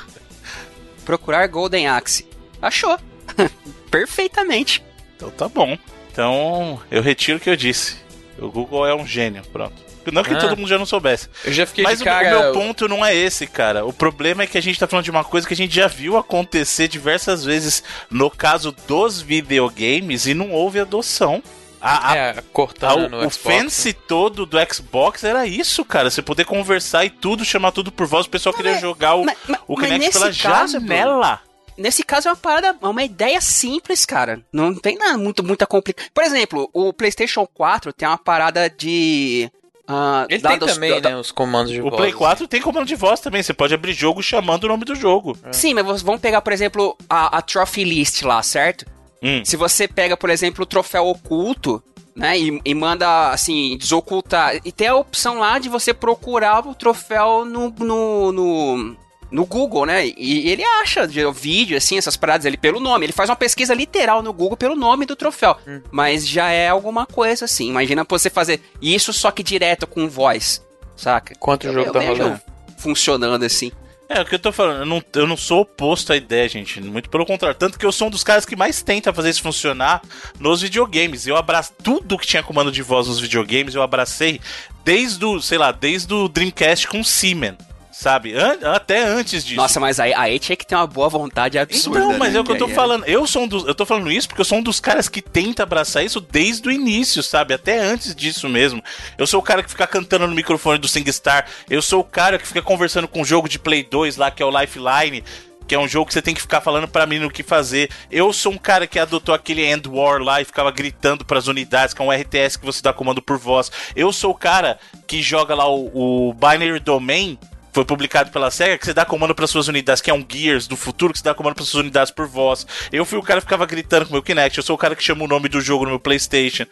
Procurar 1.06 1.46
Golden 1.48 1.88
Axe. 1.88 2.28
Achou. 2.62 2.98
Perfeitamente. 3.92 4.84
Então 5.16 5.30
tá 5.30 5.48
bom. 5.48 5.78
Então 6.14 6.80
eu 6.92 7.02
retiro 7.02 7.38
o 7.40 7.42
que 7.42 7.50
eu 7.50 7.56
disse. 7.56 7.98
O 8.38 8.48
Google 8.50 8.86
é 8.86 8.94
um 8.96 9.06
gênio, 9.06 9.42
pronto. 9.52 9.74
Não 10.12 10.22
que 10.24 10.34
Ah. 10.34 10.38
todo 10.38 10.56
mundo 10.58 10.68
já 10.68 10.78
não 10.78 10.86
soubesse. 10.86 11.28
Eu 11.46 11.54
já 11.54 11.66
fiquei 11.66 11.84
Mas 11.84 11.98
de 11.98 12.04
o- 12.04 12.06
cara. 12.06 12.28
o 12.28 12.42
meu 12.42 12.54
ponto 12.54 12.88
não 12.88 13.04
é 13.06 13.16
esse, 13.16 13.48
cara. 13.48 13.86
O 13.86 13.94
problema 13.94 14.44
é 14.44 14.48
que 14.48 14.58
a 14.58 14.62
gente 14.62 14.78
tá 14.80 14.86
falando 14.86 15.06
de 15.06 15.10
uma 15.12 15.24
coisa 15.24 15.48
que 15.48 15.54
a 15.54 15.58
gente 15.58 15.74
já 15.74 15.88
viu 15.88 16.18
acontecer 16.18 16.88
diversas 16.88 17.44
vezes 17.46 17.82
no 18.12 18.30
caso 18.30 18.76
dos 18.86 19.22
videogames 19.22 20.26
e 20.28 20.34
não 20.34 20.52
houve 20.52 20.80
adoção. 20.80 21.42
A, 21.82 22.12
a- 22.12 22.16
É, 22.18 22.36
cortando 22.54 23.06
a- 23.06 23.10
no 23.10 23.18
o 23.26 23.32
Xbox. 23.32 23.38
fancy 23.38 23.94
todo 23.94 24.46
do 24.46 24.58
Xbox 24.74 25.24
era 25.24 25.46
isso, 25.48 25.84
cara. 25.86 26.10
Você 26.12 26.22
poder 26.22 26.46
conversar 26.46 27.06
e 27.06 27.10
tudo, 27.10 27.44
chamar 27.46 27.72
tudo 27.72 27.92
por 27.92 28.06
voz. 28.06 28.26
O 28.26 28.30
pessoal 28.30 28.54
queria 28.54 28.74
mas- 28.74 28.82
jogar 28.82 29.16
o, 29.16 29.26
mas- 29.26 29.38
mas- 29.48 29.60
o 29.68 29.74
mas 29.76 29.86
Kinect 29.86 30.06
nesse 30.06 30.20
pela 30.20 30.34
caso, 30.52 30.74
janela. 30.80 31.40
Nesse 31.78 32.04
caso 32.04 32.28
é 32.28 32.32
uma 32.32 32.38
parada, 32.38 32.76
é 32.82 32.88
uma 32.88 33.04
ideia 33.04 33.40
simples, 33.42 34.06
cara. 34.06 34.42
Não 34.52 34.74
tem 34.76 34.98
nada 34.98 35.18
muito, 35.18 35.44
muita 35.44 35.66
complicação. 35.66 36.10
Por 36.14 36.24
exemplo, 36.24 36.70
o 36.74 36.94
PlayStation 36.94 37.46
4 37.48 37.92
tem 37.94 38.08
uma 38.08 38.18
parada 38.18 38.70
de. 38.70 39.50
ah, 39.88 40.26
Ele 40.30 40.42
tem 40.42 40.60
também, 40.60 41.02
da- 41.02 41.10
né, 41.12 41.18
os 41.18 41.32
comandos 41.32 41.72
de 41.72 41.80
O 41.82 41.86
voz. 41.86 41.96
Play 41.96 42.14
4 42.14 42.48
tem 42.48 42.62
comando 42.62 42.86
de 42.86 42.96
voz 42.96 43.20
também. 43.20 43.42
Você 43.42 43.54
pode 43.54 43.74
abrir 43.74 43.94
jogo 43.94 44.22
chamando 44.22 44.66
o 44.66 44.68
nome 44.68 44.86
do 44.86 44.96
jogo. 44.96 45.38
Sim, 45.52 45.74
mas 45.74 46.02
vamos 46.02 46.22
pegar, 46.22 46.42
por 46.42 46.54
exemplo, 46.54 46.96
a, 47.10 47.38
a 47.38 47.42
Trophy 47.42 47.84
List 47.84 48.22
lá, 48.24 48.42
certo? 48.44 48.86
Hum. 49.22 49.44
Se 49.44 49.56
você 49.56 49.88
pega, 49.88 50.16
por 50.18 50.30
exemplo, 50.30 50.64
o 50.64 50.68
troféu 50.68 51.08
oculto, 51.08 51.82
né, 52.16 52.38
e, 52.38 52.62
e 52.64 52.76
manda, 52.76 53.30
assim, 53.32 53.76
desocultar. 53.78 54.58
E 54.64 54.72
tem 54.72 54.88
a 54.90 54.96
opção 54.96 55.40
lá 55.40 55.58
de 55.58 55.70
você 55.70 55.94
procurar 55.94 56.68
o 56.68 56.76
troféu 56.76 57.44
no, 57.46 57.70
no, 57.80 58.32
no, 58.32 58.98
no 59.34 59.46
Google, 59.46 59.88
né? 59.88 60.06
E 60.16 60.48
ele 60.48 60.64
acha 60.64 61.08
de 61.08 61.20
vídeo, 61.32 61.76
assim, 61.76 61.98
essas 61.98 62.16
paradas 62.16 62.46
ali 62.46 62.56
pelo 62.56 62.80
nome. 62.80 63.08
Ele 63.08 63.12
faz 63.12 63.32
uma 63.32 63.36
pesquisa 63.36 63.74
literal 63.74 64.22
no 64.22 64.32
Google 64.32 64.56
pelo 64.56 64.76
nome 64.76 65.08
do 65.08 65.16
troféu. 65.16 65.58
Mas 65.92 66.28
já 66.28 66.52
é 66.52 66.70
alguma 66.70 67.08
coisa, 67.08 67.46
assim. 67.46 67.68
Imagina 67.68 68.06
você 68.08 68.30
fazer 68.30 68.62
isso 68.80 69.12
só 69.12 69.32
que 69.32 69.42
direto 69.42 69.88
com 69.88 70.08
voz, 70.08 70.64
saca? 70.96 71.34
Enquanto 71.34 71.64
o 71.68 71.74
jogo 71.74 71.88
Eu 71.90 71.94
tá 71.94 72.00
vejo 72.00 72.22
rolando. 72.22 72.42
funcionando 72.78 73.44
assim. 73.44 73.72
É, 74.08 74.22
o 74.22 74.26
que 74.26 74.36
eu 74.36 74.40
tô 74.40 74.52
falando, 74.52 74.82
eu 74.82 74.86
não, 74.86 75.04
eu 75.16 75.26
não 75.26 75.38
sou 75.38 75.62
oposto 75.62 76.14
à 76.14 76.16
ideia, 76.16 76.48
gente. 76.48 76.80
Muito 76.80 77.10
pelo 77.10 77.26
contrário. 77.26 77.58
Tanto 77.58 77.80
que 77.80 77.86
eu 77.86 77.92
sou 77.92 78.10
um 78.10 78.12
dos 78.12 78.24
caras 78.24 78.46
que 78.46 78.56
mais 78.56 78.84
tenta 78.84 79.12
fazer 79.12 79.32
isso 79.32 79.42
funcionar 79.42 80.04
nos 80.40 80.62
videogames. 80.62 81.26
Eu 81.26 81.36
abraço 81.36 81.74
tudo 81.82 82.20
que 82.20 82.28
tinha 82.28 82.44
comando 82.44 82.72
de 82.72 82.84
voz 82.84 83.08
nos 83.08 83.20
videogames, 83.20 83.74
eu 83.74 83.82
abracei 83.82 84.40
desde 84.86 85.26
o, 85.26 85.42
sei 85.42 85.58
lá, 85.58 85.72
desde 85.72 86.14
o 86.14 86.28
Dreamcast 86.28 86.88
com 86.88 87.00
o 87.00 87.04
Seaman. 87.04 87.58
Sabe? 87.94 88.34
An- 88.36 88.58
até 88.74 89.04
antes 89.04 89.46
disso. 89.46 89.56
Nossa, 89.56 89.80
mas 89.80 90.00
aí, 90.00 90.14
aí 90.16 90.40
tinha 90.40 90.56
que 90.56 90.66
ter 90.66 90.74
uma 90.74 90.88
boa 90.88 91.08
vontade 91.08 91.60
absurda. 91.60 92.00
Então, 92.00 92.18
mas 92.18 92.34
né? 92.34 92.40
é 92.40 92.42
o 92.42 92.44
que 92.44 92.52
eu 92.52 92.58
tô 92.58 92.66
aí 92.66 92.74
falando. 92.74 93.06
Eu 93.06 93.28
sou 93.28 93.44
um 93.44 93.48
dos, 93.48 93.66
eu 93.68 93.76
tô 93.76 93.86
falando 93.86 94.12
isso 94.12 94.28
porque 94.28 94.42
eu 94.42 94.46
sou 94.46 94.58
um 94.58 94.64
dos 94.64 94.80
caras 94.80 95.08
que 95.08 95.22
tenta 95.22 95.62
abraçar 95.62 96.04
isso 96.04 96.20
desde 96.20 96.68
o 96.68 96.72
início, 96.72 97.22
sabe? 97.22 97.54
Até 97.54 97.80
antes 97.80 98.16
disso 98.16 98.50
mesmo. 98.50 98.84
Eu 99.16 99.28
sou 99.28 99.40
o 99.40 99.44
cara 99.44 99.62
que 99.62 99.70
fica 99.70 99.86
cantando 99.86 100.28
no 100.28 100.34
microfone 100.34 100.80
do 100.80 100.88
SingStar. 100.88 101.46
Eu 101.70 101.84
sou 101.84 102.00
o 102.02 102.04
cara 102.04 102.40
que 102.40 102.48
fica 102.48 102.64
conversando 102.64 103.08
com 103.08 103.22
o 103.22 103.26
jogo 103.26 103.48
de 103.48 103.60
Play 103.60 103.84
2 103.84 104.18
lá, 104.18 104.32
que 104.32 104.42
é 104.42 104.46
o 104.46 104.60
Lifeline. 104.60 105.24
Que 105.68 105.76
é 105.76 105.80
um 105.80 105.88
jogo 105.88 106.08
que 106.08 106.14
você 106.14 106.22
tem 106.22 106.34
que 106.34 106.42
ficar 106.42 106.60
falando 106.62 106.88
pra 106.90 107.06
mim 107.06 107.20
no 107.20 107.30
que 107.32 107.42
fazer. 107.44 107.90
Eu 108.12 108.34
sou 108.34 108.52
um 108.52 108.58
cara 108.58 108.86
que 108.88 109.00
adotou 109.00 109.34
aquele 109.34 109.64
End 109.64 109.88
War 109.88 110.20
lá 110.20 110.42
e 110.42 110.46
ficava 110.46 110.72
gritando 110.72 111.24
pras 111.24 111.48
unidades, 111.48 111.94
que 111.94 112.02
é 112.02 112.06
um 112.06 112.12
RTS 112.12 112.58
que 112.58 112.66
você 112.66 112.82
dá 112.82 112.92
comando 112.92 113.22
por 113.22 113.38
voz. 113.38 113.72
Eu 113.96 114.12
sou 114.12 114.32
o 114.32 114.36
cara 114.36 114.78
que 115.08 115.22
joga 115.22 115.56
lá 115.56 115.70
o, 115.70 116.30
o 116.30 116.34
Binary 116.34 116.80
Domain 116.80 117.38
foi 117.74 117.84
publicado 117.84 118.32
pela 118.32 118.52
SEGA, 118.52 118.78
que 118.78 118.86
você 118.86 118.94
dá 118.94 119.04
comando 119.04 119.34
para 119.34 119.48
suas 119.48 119.68
unidades, 119.68 120.02
que 120.02 120.12
é 120.12 120.14
um 120.14 120.26
Gears 120.28 120.68
do 120.68 120.78
futuro, 120.78 121.12
que 121.12 121.20
você 121.20 121.26
dá 121.26 121.34
comando 121.34 121.56
para 121.56 121.66
suas 121.66 121.82
unidades 121.82 122.12
por 122.12 122.28
voz. 122.28 122.66
Eu 122.92 123.04
fui 123.04 123.18
o 123.18 123.24
cara 123.24 123.42
que 123.42 123.46
ficava 123.46 123.66
gritando 123.66 124.06
com 124.06 124.12
o 124.12 124.14
meu 124.14 124.24
Kinect, 124.24 124.58
eu 124.58 124.64
sou 124.64 124.76
o 124.76 124.80
cara 124.80 124.96
que 124.96 125.04
chama 125.04 125.24
o 125.24 125.28
nome 125.28 125.50
do 125.50 125.60
jogo 125.60 125.84
no 125.84 125.92
meu 125.92 126.00
PlayStation. 126.00 126.66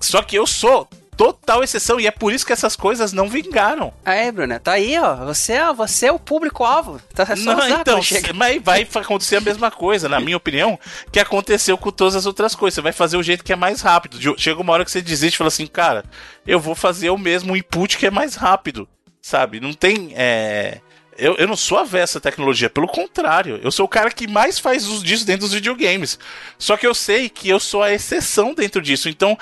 Só 0.00 0.22
que 0.22 0.36
eu 0.36 0.46
sou 0.46 0.88
total 1.16 1.64
exceção 1.64 1.98
e 1.98 2.06
é 2.06 2.10
por 2.10 2.32
isso 2.32 2.44
que 2.44 2.52
essas 2.52 2.76
coisas 2.76 3.12
não 3.12 3.28
vingaram. 3.28 3.92
É, 4.04 4.30
Bruna, 4.30 4.60
tá 4.60 4.72
aí, 4.72 4.96
ó. 4.98 5.16
Você, 5.24 5.54
é, 5.54 5.72
você 5.72 6.06
é 6.06 6.12
o 6.12 6.18
público-alvo. 6.18 7.00
Tá 7.14 7.24
é 7.28 7.36
só 7.36 7.56
não, 7.56 7.68
então, 7.68 8.00
mas 8.34 8.62
vai 8.62 8.86
acontecer 8.94 9.36
a 9.36 9.40
mesma 9.40 9.70
coisa, 9.70 10.08
na 10.08 10.20
minha 10.20 10.36
opinião, 10.36 10.78
que 11.10 11.18
aconteceu 11.18 11.76
com 11.78 11.90
todas 11.90 12.14
as 12.14 12.26
outras 12.26 12.54
coisas. 12.54 12.74
Você 12.74 12.82
vai 12.82 12.92
fazer 12.92 13.16
o 13.16 13.22
jeito 13.22 13.42
que 13.42 13.52
é 13.52 13.56
mais 13.56 13.80
rápido. 13.80 14.18
Chega 14.38 14.60
uma 14.60 14.72
hora 14.72 14.84
que 14.84 14.90
você 14.90 15.00
desiste 15.00 15.36
e 15.36 15.38
fala 15.38 15.48
assim, 15.48 15.66
cara, 15.66 16.04
eu 16.46 16.60
vou 16.60 16.74
fazer 16.74 17.10
o 17.10 17.18
mesmo 17.18 17.56
input 17.56 17.96
que 17.96 18.06
é 18.06 18.10
mais 18.10 18.34
rápido. 18.34 18.86
Sabe? 19.26 19.58
Não 19.58 19.72
tem. 19.72 20.12
É... 20.14 20.80
Eu, 21.18 21.34
eu 21.34 21.48
não 21.48 21.56
sou 21.56 21.78
avesso 21.78 22.18
à 22.18 22.20
tecnologia, 22.20 22.70
pelo 22.70 22.86
contrário, 22.86 23.58
eu 23.60 23.72
sou 23.72 23.84
o 23.84 23.88
cara 23.88 24.08
que 24.08 24.28
mais 24.28 24.56
faz 24.60 24.86
uso 24.86 25.04
disso 25.04 25.26
dentro 25.26 25.40
dos 25.40 25.52
videogames. 25.52 26.16
Só 26.56 26.76
que 26.76 26.86
eu 26.86 26.94
sei 26.94 27.28
que 27.28 27.48
eu 27.48 27.58
sou 27.58 27.82
a 27.82 27.92
exceção 27.92 28.54
dentro 28.54 28.80
disso. 28.80 29.08
Então, 29.08 29.36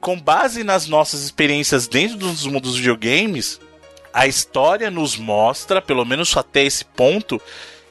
com 0.00 0.18
base 0.18 0.64
nas 0.64 0.86
nossas 0.86 1.22
experiências 1.22 1.86
dentro 1.86 2.16
dos 2.16 2.46
mundos 2.46 2.70
dos 2.70 2.76
videogames, 2.78 3.60
a 4.10 4.26
história 4.26 4.90
nos 4.90 5.18
mostra, 5.18 5.82
pelo 5.82 6.06
menos 6.06 6.34
até 6.34 6.64
esse 6.64 6.86
ponto, 6.86 7.38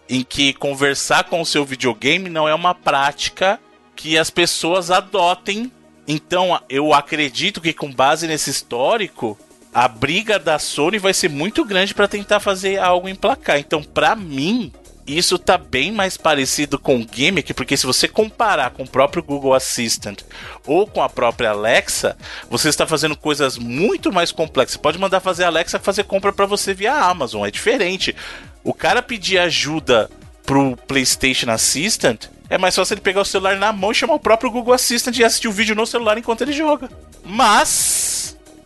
em 0.09 0.23
que 0.23 0.51
conversar 0.51 1.25
com 1.25 1.41
o 1.41 1.45
seu 1.45 1.63
videogame 1.63 2.27
não 2.27 2.49
é 2.49 2.55
uma 2.55 2.73
prática 2.73 3.59
que 3.95 4.17
as 4.17 4.31
pessoas 4.31 4.89
adotem. 4.89 5.71
Então, 6.07 6.59
eu 6.67 6.91
acredito 6.91 7.61
que 7.61 7.71
com 7.71 7.91
base 7.91 8.25
nesse 8.25 8.49
histórico, 8.49 9.37
a 9.75 9.89
briga 9.89 10.39
da 10.39 10.57
Sony 10.57 10.97
vai 10.97 11.13
ser 11.13 11.29
muito 11.29 11.65
grande 11.65 11.93
para 11.93 12.07
tentar 12.07 12.39
fazer 12.39 12.79
algo 12.79 13.09
emplacar. 13.09 13.59
Então, 13.59 13.83
para 13.83 14.15
mim, 14.15 14.71
isso 15.05 15.37
tá 15.37 15.57
bem 15.57 15.91
mais 15.91 16.15
parecido 16.15 16.79
com 16.79 16.95
o 16.95 17.05
Gimmick, 17.11 17.53
porque 17.53 17.75
se 17.75 17.85
você 17.85 18.07
comparar 18.07 18.69
com 18.69 18.83
o 18.83 18.87
próprio 18.87 19.21
Google 19.21 19.53
Assistant 19.53 20.21
ou 20.65 20.87
com 20.87 21.03
a 21.03 21.09
própria 21.09 21.49
Alexa, 21.49 22.15
você 22.49 22.69
está 22.69 22.87
fazendo 22.87 23.17
coisas 23.17 23.57
muito 23.57 24.13
mais 24.13 24.31
complexas. 24.31 24.75
Você 24.75 24.81
pode 24.81 24.97
mandar 24.97 25.19
fazer 25.19 25.43
a 25.43 25.47
Alexa 25.47 25.77
fazer 25.77 26.05
compra 26.05 26.31
para 26.31 26.45
você 26.45 26.73
via 26.73 26.93
Amazon, 26.93 27.45
é 27.45 27.51
diferente. 27.51 28.15
O 28.63 28.73
cara 28.73 29.01
pedir 29.01 29.39
ajuda 29.39 30.09
pro 30.45 30.77
PlayStation 30.87 31.51
Assistant, 31.51 32.27
é 32.49 32.57
mais 32.57 32.73
fácil 32.73 32.93
ele 32.93 33.01
pegar 33.01 33.19
o 33.19 33.25
celular 33.25 33.57
na 33.57 33.73
mão 33.73 33.91
e 33.91 33.95
chamar 33.95 34.13
o 34.13 34.19
próprio 34.19 34.49
Google 34.49 34.73
Assistant 34.73 35.17
e 35.17 35.23
assistir 35.25 35.49
o 35.49 35.51
vídeo 35.51 35.75
no 35.75 35.85
celular 35.85 36.17
enquanto 36.17 36.43
ele 36.43 36.53
joga. 36.53 36.89
Mas 37.25 38.14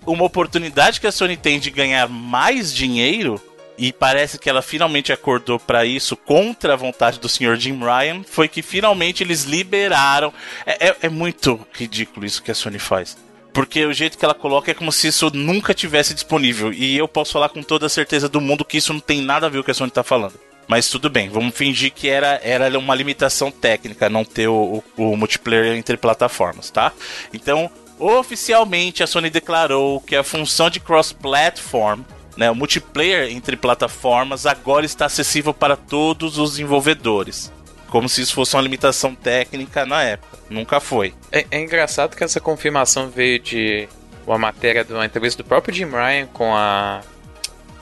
uma 0.05 0.23
oportunidade 0.23 0.99
que 0.99 1.07
a 1.07 1.11
Sony 1.11 1.37
tem 1.37 1.59
de 1.59 1.69
ganhar 1.69 2.07
mais 2.07 2.73
dinheiro 2.73 3.41
e 3.79 3.93
parece 3.93 4.37
que 4.37 4.49
ela 4.49 4.61
finalmente 4.61 5.13
acordou 5.13 5.57
para 5.57 5.85
isso 5.85 6.17
contra 6.17 6.73
a 6.73 6.75
vontade 6.75 7.17
do 7.17 7.29
Sr. 7.29 7.55
Jim 7.55 7.79
Ryan, 7.79 8.23
foi 8.23 8.49
que 8.49 8.61
finalmente 8.61 9.23
eles 9.23 9.45
liberaram. 9.45 10.33
É, 10.65 10.89
é, 10.89 10.95
é, 11.03 11.09
muito 11.09 11.65
ridículo 11.71 12.25
isso 12.25 12.43
que 12.43 12.51
a 12.51 12.55
Sony 12.55 12.77
faz. 12.77 13.17
Porque 13.53 13.85
o 13.85 13.93
jeito 13.93 14.17
que 14.17 14.25
ela 14.25 14.33
coloca 14.33 14.69
é 14.69 14.73
como 14.73 14.91
se 14.91 15.07
isso 15.07 15.31
nunca 15.33 15.73
tivesse 15.73 16.13
disponível. 16.13 16.73
E 16.73 16.97
eu 16.97 17.07
posso 17.07 17.31
falar 17.31 17.49
com 17.49 17.63
toda 17.63 17.85
a 17.85 17.89
certeza 17.89 18.27
do 18.27 18.41
mundo 18.41 18.65
que 18.65 18.77
isso 18.77 18.93
não 18.93 18.99
tem 18.99 19.21
nada 19.21 19.47
a 19.47 19.49
ver 19.49 19.57
com 19.57 19.61
o 19.61 19.65
que 19.65 19.71
a 19.71 19.73
Sony 19.73 19.91
tá 19.91 20.03
falando. 20.03 20.39
Mas 20.67 20.87
tudo 20.89 21.09
bem, 21.09 21.29
vamos 21.29 21.55
fingir 21.55 21.91
que 21.91 22.07
era, 22.07 22.39
era 22.43 22.77
uma 22.77 22.93
limitação 22.93 23.49
técnica 23.49 24.07
não 24.07 24.23
ter 24.23 24.47
o, 24.47 24.83
o, 24.95 25.11
o 25.11 25.17
multiplayer 25.17 25.75
entre 25.75 25.97
plataformas, 25.97 26.69
tá? 26.69 26.93
Então, 27.33 27.71
oficialmente 27.99 29.03
a 29.03 29.07
Sony 29.07 29.29
declarou 29.29 29.99
que 30.01 30.15
a 30.15 30.23
função 30.23 30.69
de 30.69 30.79
cross-platform 30.79 32.01
né, 32.39 32.49
o 32.49 32.55
multiplayer 32.55 33.29
entre 33.31 33.57
plataformas 33.57 34.45
agora 34.45 34.85
está 34.85 35.05
acessível 35.07 35.53
para 35.53 35.75
todos 35.75 36.37
os 36.37 36.51
desenvolvedores. 36.51 37.51
Como 37.89 38.07
se 38.07 38.21
isso 38.21 38.33
fosse 38.33 38.55
uma 38.55 38.61
limitação 38.61 39.13
técnica 39.13 39.85
na 39.85 40.03
época. 40.03 40.37
Nunca 40.49 40.79
foi. 40.79 41.13
É, 41.31 41.45
é 41.51 41.59
engraçado 41.59 42.15
que 42.15 42.23
essa 42.23 42.39
confirmação 42.39 43.09
veio 43.09 43.39
de 43.39 43.89
uma 44.25 44.37
matéria 44.37 44.85
de 44.85 44.93
uma 44.93 45.05
entrevista 45.05 45.43
do 45.43 45.47
próprio 45.47 45.73
Jim 45.73 45.89
Ryan 45.89 46.27
com 46.27 46.55
a 46.55 47.01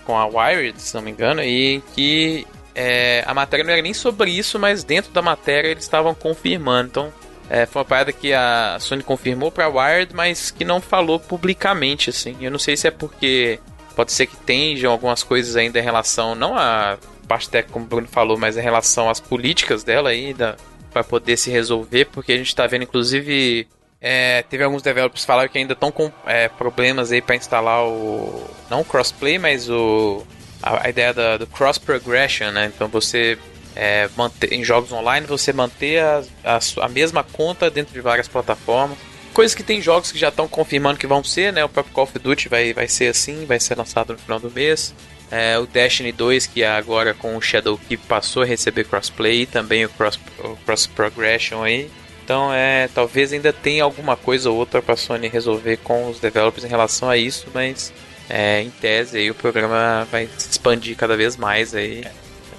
com 0.05 0.17
a 0.17 0.25
Wired, 0.25 0.81
se 0.81 0.95
não 0.95 1.01
me 1.01 1.11
engano, 1.11 1.43
e 1.43 1.83
que 1.93 2.47
é, 2.73 3.25
a 3.27 3.33
matéria 3.33 3.65
não 3.65 3.73
era 3.73 3.81
nem 3.81 3.93
sobre 3.93 4.31
isso, 4.31 4.57
mas 4.57 4.81
dentro 4.81 5.11
da 5.11 5.21
matéria 5.21 5.67
eles 5.67 5.83
estavam 5.83 6.15
confirmando. 6.15 6.87
Então, 6.87 7.13
é, 7.49 7.65
foi 7.65 7.79
uma 7.79 7.85
parada 7.85 8.11
que 8.11 8.33
a 8.33 8.77
Sony 8.79 9.03
confirmou 9.03 9.51
para 9.51 9.65
a 9.65 9.69
Wired, 9.69 10.13
mas 10.13 10.51
que 10.51 10.65
não 10.65 10.81
falou 10.81 11.19
publicamente, 11.19 12.09
assim. 12.09 12.35
Eu 12.41 12.51
não 12.51 12.59
sei 12.59 12.75
se 12.75 12.87
é 12.87 12.91
porque 12.91 13.59
Pode 13.97 14.11
ser 14.11 14.27
que 14.27 14.37
tenham 14.37 14.91
algumas 14.91 15.23
coisas 15.23 15.55
ainda 15.55 15.79
em 15.79 15.81
relação, 15.81 16.35
não 16.35 16.55
a 16.55 16.99
parte 17.27 17.49
técnica, 17.49 17.73
como 17.73 17.85
o 17.85 17.87
Bruno 17.87 18.07
falou, 18.07 18.37
mas 18.37 18.55
em 18.55 18.61
relação 18.61 19.09
às 19.09 19.19
políticas 19.19 19.83
dela 19.83 20.11
ainda, 20.11 20.55
para 20.93 21.03
poder 21.03 21.35
se 21.35 21.49
resolver, 21.49 22.05
porque 22.05 22.31
a 22.31 22.37
gente 22.37 22.45
está 22.45 22.67
vendo, 22.67 22.83
inclusive, 22.83 23.67
é, 23.99 24.43
teve 24.43 24.63
alguns 24.63 24.83
developers 24.83 25.21
que 25.21 25.25
falaram 25.25 25.49
que 25.49 25.57
ainda 25.57 25.73
estão 25.73 25.91
com 25.91 26.11
é, 26.27 26.47
problemas 26.47 27.11
aí 27.11 27.23
para 27.23 27.35
instalar 27.35 27.87
o. 27.87 28.47
Não 28.69 28.81
o 28.81 28.85
crossplay, 28.85 29.39
mas 29.39 29.67
o. 29.67 30.23
A, 30.61 30.85
a 30.85 30.89
ideia 30.91 31.11
da, 31.11 31.37
do 31.37 31.47
cross 31.47 31.79
progression, 31.79 32.51
né? 32.51 32.71
Então 32.75 32.87
você. 32.89 33.35
É, 33.79 34.09
manter, 34.17 34.51
em 34.51 34.63
jogos 34.63 34.91
online, 34.91 35.27
você 35.27 35.53
manter 35.53 35.99
a, 35.99 36.23
a, 36.43 36.59
a 36.81 36.89
mesma 36.89 37.23
conta 37.23 37.69
dentro 37.69 37.93
de 37.93 38.01
várias 38.01 38.27
plataformas. 38.27 38.97
Coisas 39.33 39.53
que 39.53 39.61
tem 39.61 39.79
jogos 39.79 40.11
que 40.11 40.17
já 40.17 40.29
estão 40.29 40.47
confirmando 40.47 40.97
que 40.97 41.05
vão 41.05 41.23
ser, 41.23 41.53
né? 41.53 41.63
O 41.63 41.69
próprio 41.69 41.93
Call 41.93 42.05
of 42.05 42.17
Duty 42.17 42.49
vai, 42.49 42.73
vai 42.73 42.87
ser 42.87 43.09
assim, 43.09 43.45
vai 43.45 43.59
ser 43.59 43.77
lançado 43.77 44.13
no 44.13 44.19
final 44.19 44.39
do 44.39 44.49
mês. 44.49 44.95
É, 45.29 45.59
o 45.59 45.67
Destiny 45.67 46.11
2, 46.11 46.47
que 46.47 46.63
agora 46.63 47.13
com 47.13 47.37
o 47.37 47.41
Shadow 47.41 47.79
Keep 47.87 48.07
passou 48.07 48.41
a 48.41 48.45
receber 48.45 48.85
crossplay, 48.85 49.45
também 49.45 49.85
o 49.85 49.89
cross, 49.89 50.19
o 50.39 50.55
cross 50.65 50.87
progression 50.87 51.61
aí. 51.61 51.87
Então, 52.23 52.51
é, 52.53 52.89
talvez 52.93 53.31
ainda 53.31 53.53
tenha 53.53 53.83
alguma 53.83 54.17
coisa 54.17 54.49
ou 54.49 54.57
outra 54.57 54.81
para 54.81 54.95
a 54.95 54.97
Sony 54.97 55.27
resolver 55.27 55.77
com 55.77 56.09
os 56.09 56.19
developers 56.19 56.65
em 56.65 56.67
relação 56.67 57.09
a 57.09 57.15
isso, 57.15 57.47
mas 57.53 57.93
é, 58.29 58.61
em 58.61 58.69
tese 58.69 59.17
aí 59.17 59.31
o 59.31 59.35
programa 59.35 60.05
vai 60.11 60.27
se 60.37 60.49
expandir 60.49 60.97
cada 60.97 61.15
vez 61.15 61.37
mais 61.37 61.73
aí. 61.75 62.03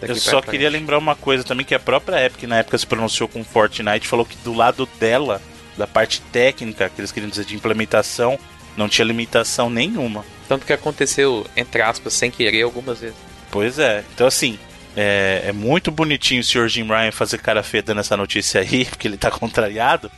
Eu 0.00 0.16
só 0.16 0.40
queria 0.40 0.70
lembrar 0.70 0.98
uma 0.98 1.16
coisa 1.16 1.42
também 1.42 1.66
que 1.66 1.74
a 1.74 1.78
própria 1.78 2.24
Epic 2.24 2.44
na 2.44 2.58
época 2.58 2.78
se 2.78 2.86
pronunciou 2.86 3.28
com 3.28 3.44
Fortnite, 3.44 4.06
falou 4.06 4.24
que 4.24 4.36
do 4.38 4.54
lado 4.54 4.88
dela 4.98 5.40
da 5.76 5.86
parte 5.86 6.20
técnica, 6.20 6.88
que 6.88 7.00
eles 7.00 7.12
queriam 7.12 7.30
dizer 7.30 7.44
de 7.44 7.54
implementação, 7.54 8.38
não 8.76 8.88
tinha 8.88 9.04
limitação 9.04 9.70
nenhuma. 9.70 10.24
Tanto 10.48 10.66
que 10.66 10.72
aconteceu, 10.72 11.46
entre 11.56 11.82
aspas, 11.82 12.12
sem 12.14 12.30
querer 12.30 12.62
algumas 12.62 13.00
vezes. 13.00 13.16
Pois 13.50 13.78
é. 13.78 14.04
Então, 14.14 14.26
assim, 14.26 14.58
é, 14.96 15.44
é, 15.46 15.52
muito 15.52 15.90
bonitinho 15.90 16.40
o 16.40 16.44
Sr. 16.44 16.68
Jim 16.68 16.84
Ryan 16.84 17.12
fazer 17.12 17.38
cara 17.38 17.62
feia 17.62 17.82
dando 17.82 18.00
essa 18.00 18.16
notícia 18.16 18.60
aí, 18.60 18.84
porque 18.86 19.06
ele 19.06 19.16
tá 19.16 19.30
contrariado. 19.30 20.10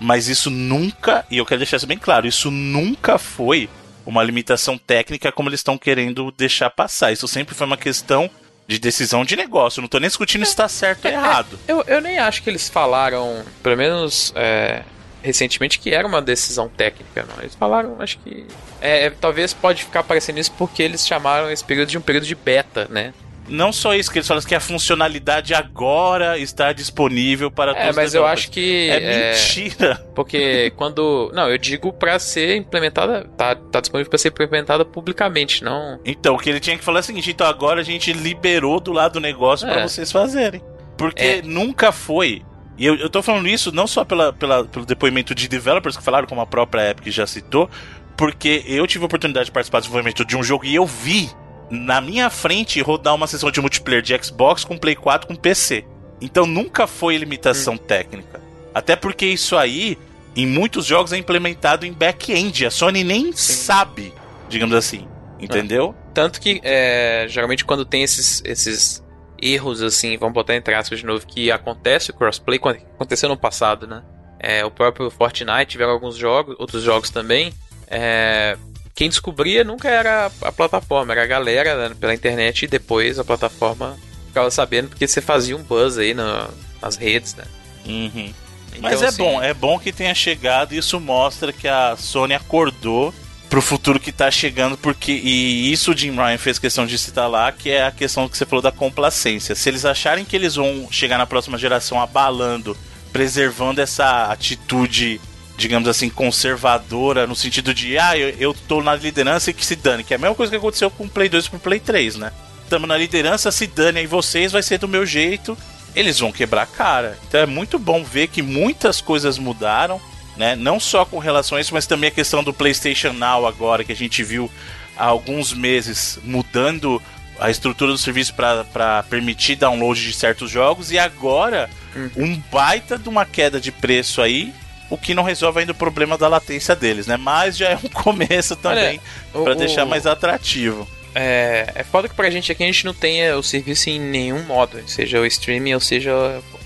Mas 0.00 0.28
isso 0.28 0.50
nunca, 0.50 1.24
e 1.30 1.38
eu 1.38 1.46
quero 1.46 1.60
deixar 1.60 1.76
isso 1.76 1.86
bem 1.86 1.98
claro, 1.98 2.26
isso 2.26 2.50
nunca 2.50 3.16
foi 3.16 3.68
uma 4.04 4.22
limitação 4.22 4.76
técnica 4.76 5.32
como 5.32 5.48
eles 5.48 5.60
estão 5.60 5.78
querendo 5.78 6.30
deixar 6.32 6.68
passar. 6.70 7.12
Isso 7.12 7.28
sempre 7.28 7.54
foi 7.54 7.66
uma 7.66 7.76
questão 7.76 8.30
de 8.66 8.78
decisão 8.78 9.24
de 9.24 9.36
negócio. 9.36 9.78
Eu 9.78 9.82
não 9.82 9.88
tô 9.88 9.98
nem 9.98 10.08
discutindo 10.08 10.44
se 10.44 10.50
está 10.50 10.68
certo 10.68 11.04
ou 11.04 11.10
é, 11.10 11.14
errado. 11.14 11.58
Eu, 11.68 11.82
eu 11.86 12.00
nem 12.00 12.18
acho 12.18 12.42
que 12.42 12.50
eles 12.50 12.68
falaram, 12.68 13.44
pelo 13.62 13.76
menos 13.76 14.32
é, 14.34 14.82
recentemente 15.22 15.78
que 15.78 15.92
era 15.92 16.06
uma 16.06 16.22
decisão 16.22 16.68
técnica. 16.68 17.26
Não? 17.28 17.42
Eles 17.42 17.54
falaram, 17.54 17.96
acho 18.00 18.18
que. 18.18 18.46
É, 18.80 19.06
é, 19.06 19.10
talvez 19.10 19.52
pode 19.52 19.84
ficar 19.84 20.02
parecendo 20.02 20.38
isso 20.38 20.52
porque 20.52 20.82
eles 20.82 21.06
chamaram 21.06 21.50
esse 21.50 21.64
período 21.64 21.88
de 21.88 21.98
um 21.98 22.02
período 22.02 22.26
de 22.26 22.34
beta, 22.34 22.86
né? 22.90 23.14
Não 23.48 23.72
só 23.72 23.94
isso, 23.94 24.10
que 24.10 24.18
eles 24.18 24.28
falam 24.28 24.42
que 24.42 24.54
a 24.54 24.60
funcionalidade 24.60 25.54
agora 25.54 26.38
está 26.38 26.72
disponível 26.72 27.50
para 27.50 27.72
é, 27.72 27.74
todos 27.74 27.88
É, 27.88 27.92
mas 27.92 28.14
eu 28.14 28.24
acho 28.24 28.50
que. 28.50 28.88
É, 28.90 28.96
é 28.96 29.32
mentira. 29.32 29.96
Porque 30.14 30.72
quando. 30.76 31.30
Não, 31.34 31.48
eu 31.48 31.58
digo 31.58 31.92
para 31.92 32.18
ser 32.18 32.56
implementada. 32.56 33.28
Tá, 33.36 33.54
tá 33.54 33.80
disponível 33.80 34.08
para 34.08 34.18
ser 34.18 34.28
implementada 34.28 34.84
publicamente, 34.84 35.62
não. 35.62 36.00
Então, 36.04 36.34
o 36.34 36.38
que 36.38 36.48
ele 36.48 36.60
tinha 36.60 36.78
que 36.78 36.84
falar 36.84 36.98
é 36.98 37.00
o 37.00 37.04
seguinte: 37.04 37.30
então 37.30 37.46
agora 37.46 37.80
a 37.80 37.84
gente 37.84 38.12
liberou 38.12 38.80
do 38.80 38.92
lado 38.92 39.14
do 39.14 39.20
negócio 39.20 39.68
é. 39.68 39.72
para 39.72 39.88
vocês 39.88 40.10
fazerem. 40.10 40.62
Porque 40.96 41.22
é. 41.22 41.42
nunca 41.42 41.90
foi 41.92 42.42
e 42.76 42.86
eu, 42.86 42.96
eu 42.96 43.08
tô 43.08 43.22
falando 43.22 43.48
isso 43.48 43.72
não 43.72 43.86
só 43.86 44.04
pela, 44.04 44.32
pela, 44.32 44.64
pelo 44.64 44.84
depoimento 44.84 45.34
de 45.34 45.48
developers 45.48 45.96
que 45.96 46.02
falaram, 46.02 46.26
como 46.26 46.40
a 46.40 46.46
própria 46.46 46.90
Epic 46.90 47.08
já 47.08 47.26
citou, 47.26 47.70
porque 48.16 48.64
eu 48.66 48.86
tive 48.86 49.04
a 49.04 49.06
oportunidade 49.06 49.46
de 49.46 49.52
participar 49.52 49.78
do 49.78 49.82
desenvolvimento 49.82 50.24
de 50.24 50.36
um 50.36 50.42
jogo 50.42 50.64
e 50.64 50.74
eu 50.74 50.86
vi 50.86 51.30
na 51.70 52.00
minha 52.00 52.30
frente 52.30 52.80
rodar 52.80 53.14
uma 53.14 53.26
sessão 53.26 53.50
de 53.50 53.60
multiplayer 53.60 54.02
de 54.02 54.16
Xbox 54.22 54.64
com 54.64 54.78
Play 54.78 54.94
4 54.94 55.26
com 55.26 55.34
PC. 55.34 55.84
Então 56.20 56.46
nunca 56.46 56.86
foi 56.86 57.16
limitação 57.16 57.74
hum. 57.74 57.78
técnica. 57.78 58.40
Até 58.74 58.96
porque 58.96 59.26
isso 59.26 59.56
aí, 59.56 59.98
em 60.34 60.46
muitos 60.46 60.84
jogos, 60.86 61.12
é 61.12 61.16
implementado 61.16 61.86
em 61.86 61.92
back-end. 61.92 62.66
A 62.66 62.70
Sony 62.70 63.04
nem 63.04 63.32
Sim. 63.32 63.54
sabe, 63.54 64.12
digamos 64.48 64.74
assim. 64.74 65.06
Entendeu? 65.38 65.94
Tanto 66.12 66.40
que, 66.40 66.60
é, 66.62 67.26
geralmente, 67.28 67.64
quando 67.64 67.84
tem 67.84 68.02
esses, 68.02 68.42
esses 68.44 69.04
erros, 69.40 69.82
assim, 69.82 70.16
vamos 70.16 70.34
botar 70.34 70.56
em 70.56 70.62
traços 70.62 70.98
de 70.98 71.04
novo, 71.04 71.26
que 71.26 71.50
acontece 71.50 72.10
o 72.10 72.14
crossplay, 72.14 72.58
quando 72.58 72.76
aconteceu 72.76 73.28
no 73.28 73.36
passado, 73.36 73.86
né? 73.86 74.02
É, 74.38 74.64
o 74.64 74.70
próprio 74.70 75.10
Fortnite 75.10 75.66
tiveram 75.66 75.92
alguns 75.92 76.16
jogos, 76.16 76.56
outros 76.58 76.82
jogos 76.82 77.10
também. 77.10 77.52
É, 77.88 78.56
quem 78.94 79.08
descobria 79.08 79.64
nunca 79.64 79.88
era 79.88 80.30
a 80.42 80.52
plataforma, 80.52 81.12
era 81.12 81.24
a 81.24 81.26
galera 81.26 81.88
né, 81.88 81.94
pela 81.98 82.14
internet 82.14 82.64
e 82.64 82.68
depois 82.68 83.18
a 83.18 83.24
plataforma 83.24 83.98
ficava 84.28 84.50
sabendo 84.50 84.88
porque 84.88 85.06
você 85.06 85.20
fazia 85.20 85.56
um 85.56 85.62
buzz 85.62 85.98
aí 85.98 86.14
no, 86.14 86.48
nas 86.80 86.96
redes, 86.96 87.34
né? 87.34 87.44
Uhum. 87.86 88.32
Então, 88.68 88.82
Mas 88.82 89.02
é 89.02 89.06
assim, 89.06 89.18
bom, 89.18 89.42
é 89.42 89.54
bom 89.54 89.78
que 89.78 89.92
tenha 89.92 90.14
chegado 90.14 90.74
e 90.74 90.78
isso 90.78 90.98
mostra 91.00 91.52
que 91.52 91.68
a 91.68 91.96
Sony 91.96 92.34
acordou 92.34 93.14
pro 93.48 93.62
futuro 93.62 94.00
que 94.00 94.10
tá 94.10 94.30
chegando, 94.30 94.76
porque 94.76 95.12
e 95.12 95.72
isso 95.72 95.92
o 95.92 95.96
Jim 95.96 96.10
Ryan 96.10 96.38
fez 96.38 96.58
questão 96.58 96.86
de 96.86 96.98
citar 96.98 97.30
lá, 97.30 97.52
que 97.52 97.70
é 97.70 97.86
a 97.86 97.92
questão 97.92 98.28
que 98.28 98.36
você 98.36 98.44
falou 98.44 98.62
da 98.62 98.72
complacência. 98.72 99.54
Se 99.54 99.68
eles 99.68 99.84
acharem 99.84 100.24
que 100.24 100.34
eles 100.34 100.56
vão 100.56 100.88
chegar 100.90 101.18
na 101.18 101.26
próxima 101.26 101.56
geração 101.56 102.00
abalando, 102.00 102.76
preservando 103.12 103.80
essa 103.80 104.24
atitude, 104.24 105.20
digamos 105.56 105.88
assim, 105.88 106.08
conservadora, 106.08 107.26
no 107.26 107.36
sentido 107.36 107.72
de, 107.72 107.98
ah, 107.98 108.16
eu, 108.16 108.30
eu 108.38 108.54
tô 108.54 108.82
na 108.82 108.94
liderança 108.94 109.50
e 109.50 109.54
que 109.54 109.64
se 109.64 109.76
dane, 109.76 110.04
que 110.04 110.12
é 110.12 110.16
a 110.16 110.20
mesma 110.20 110.34
coisa 110.34 110.50
que 110.50 110.56
aconteceu 110.56 110.90
com 110.90 111.04
o 111.04 111.08
Play 111.08 111.28
2 111.28 111.48
pro 111.48 111.58
Play 111.58 111.80
3, 111.80 112.16
né? 112.16 112.32
Tamo 112.68 112.86
na 112.86 112.96
liderança, 112.96 113.52
se 113.52 113.66
dane 113.66 114.00
aí 114.00 114.06
vocês, 114.06 114.52
vai 114.52 114.62
ser 114.62 114.78
do 114.78 114.88
meu 114.88 115.04
jeito. 115.04 115.56
Eles 115.94 116.18
vão 116.18 116.32
quebrar 116.32 116.62
a 116.62 116.66
cara. 116.66 117.16
Então 117.28 117.40
é 117.40 117.46
muito 117.46 117.78
bom 117.78 118.02
ver 118.02 118.26
que 118.28 118.42
muitas 118.42 119.00
coisas 119.00 119.38
mudaram 119.38 120.00
né? 120.36 120.56
Não 120.56 120.80
só 120.80 121.04
com 121.04 121.18
relação 121.18 121.56
a 121.58 121.60
isso, 121.60 121.74
mas 121.74 121.86
também 121.86 122.08
a 122.08 122.12
questão 122.12 122.42
do 122.42 122.52
PlayStation 122.52 123.12
Now 123.12 123.46
agora, 123.46 123.84
que 123.84 123.92
a 123.92 123.96
gente 123.96 124.22
viu 124.22 124.50
há 124.96 125.06
alguns 125.06 125.52
meses 125.52 126.18
mudando 126.22 127.00
a 127.38 127.50
estrutura 127.50 127.92
do 127.92 127.98
serviço 127.98 128.34
para 128.34 129.02
permitir 129.04 129.56
download 129.56 130.00
de 130.00 130.12
certos 130.12 130.50
jogos 130.50 130.92
e 130.92 130.98
agora 130.98 131.68
uhum. 131.94 132.10
um 132.16 132.42
baita 132.50 132.96
de 132.96 133.08
uma 133.08 133.24
queda 133.24 133.60
de 133.60 133.72
preço 133.72 134.22
aí, 134.22 134.52
o 134.90 134.98
que 134.98 135.14
não 135.14 135.22
resolve 135.22 135.60
ainda 135.60 135.72
o 135.72 135.74
problema 135.74 136.16
da 136.16 136.28
latência 136.28 136.74
deles, 136.76 137.06
né? 137.06 137.16
Mas 137.16 137.56
já 137.56 137.70
é 137.70 137.76
um 137.76 137.88
começo 138.02 138.56
também 138.56 139.00
para 139.32 139.54
deixar 139.54 139.84
mais 139.84 140.06
atrativo. 140.06 140.88
É, 141.14 141.70
é 141.76 141.84
foda 141.84 142.08
que 142.08 142.14
pra 142.14 142.28
gente 142.28 142.50
aqui 142.50 142.64
a 142.64 142.66
gente 142.66 142.84
não 142.84 142.92
tenha 142.92 143.36
o 143.38 143.42
serviço 143.42 143.88
em 143.88 144.00
nenhum 144.00 144.42
modo, 144.42 144.82
seja 144.86 145.20
o 145.20 145.26
streaming 145.26 145.74
ou 145.74 145.80
seja 145.80 146.12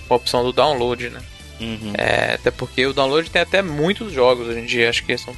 a 0.09 0.15
opção 0.15 0.43
do 0.43 0.53
download, 0.53 1.11
né? 1.11 1.21
Uhum. 1.61 1.93
É, 1.97 2.35
até 2.35 2.51
porque 2.51 2.87
o 2.87 2.95
download 2.95 3.29
tem 3.31 3.43
até 3.43 3.63
muitos 3.63 4.13
jogos 4.13 4.47
hoje 4.49 4.61
em 4.61 4.67
dia, 4.67 4.89
acho 4.89 5.05
que 5.05 5.17
são 5.19 5.35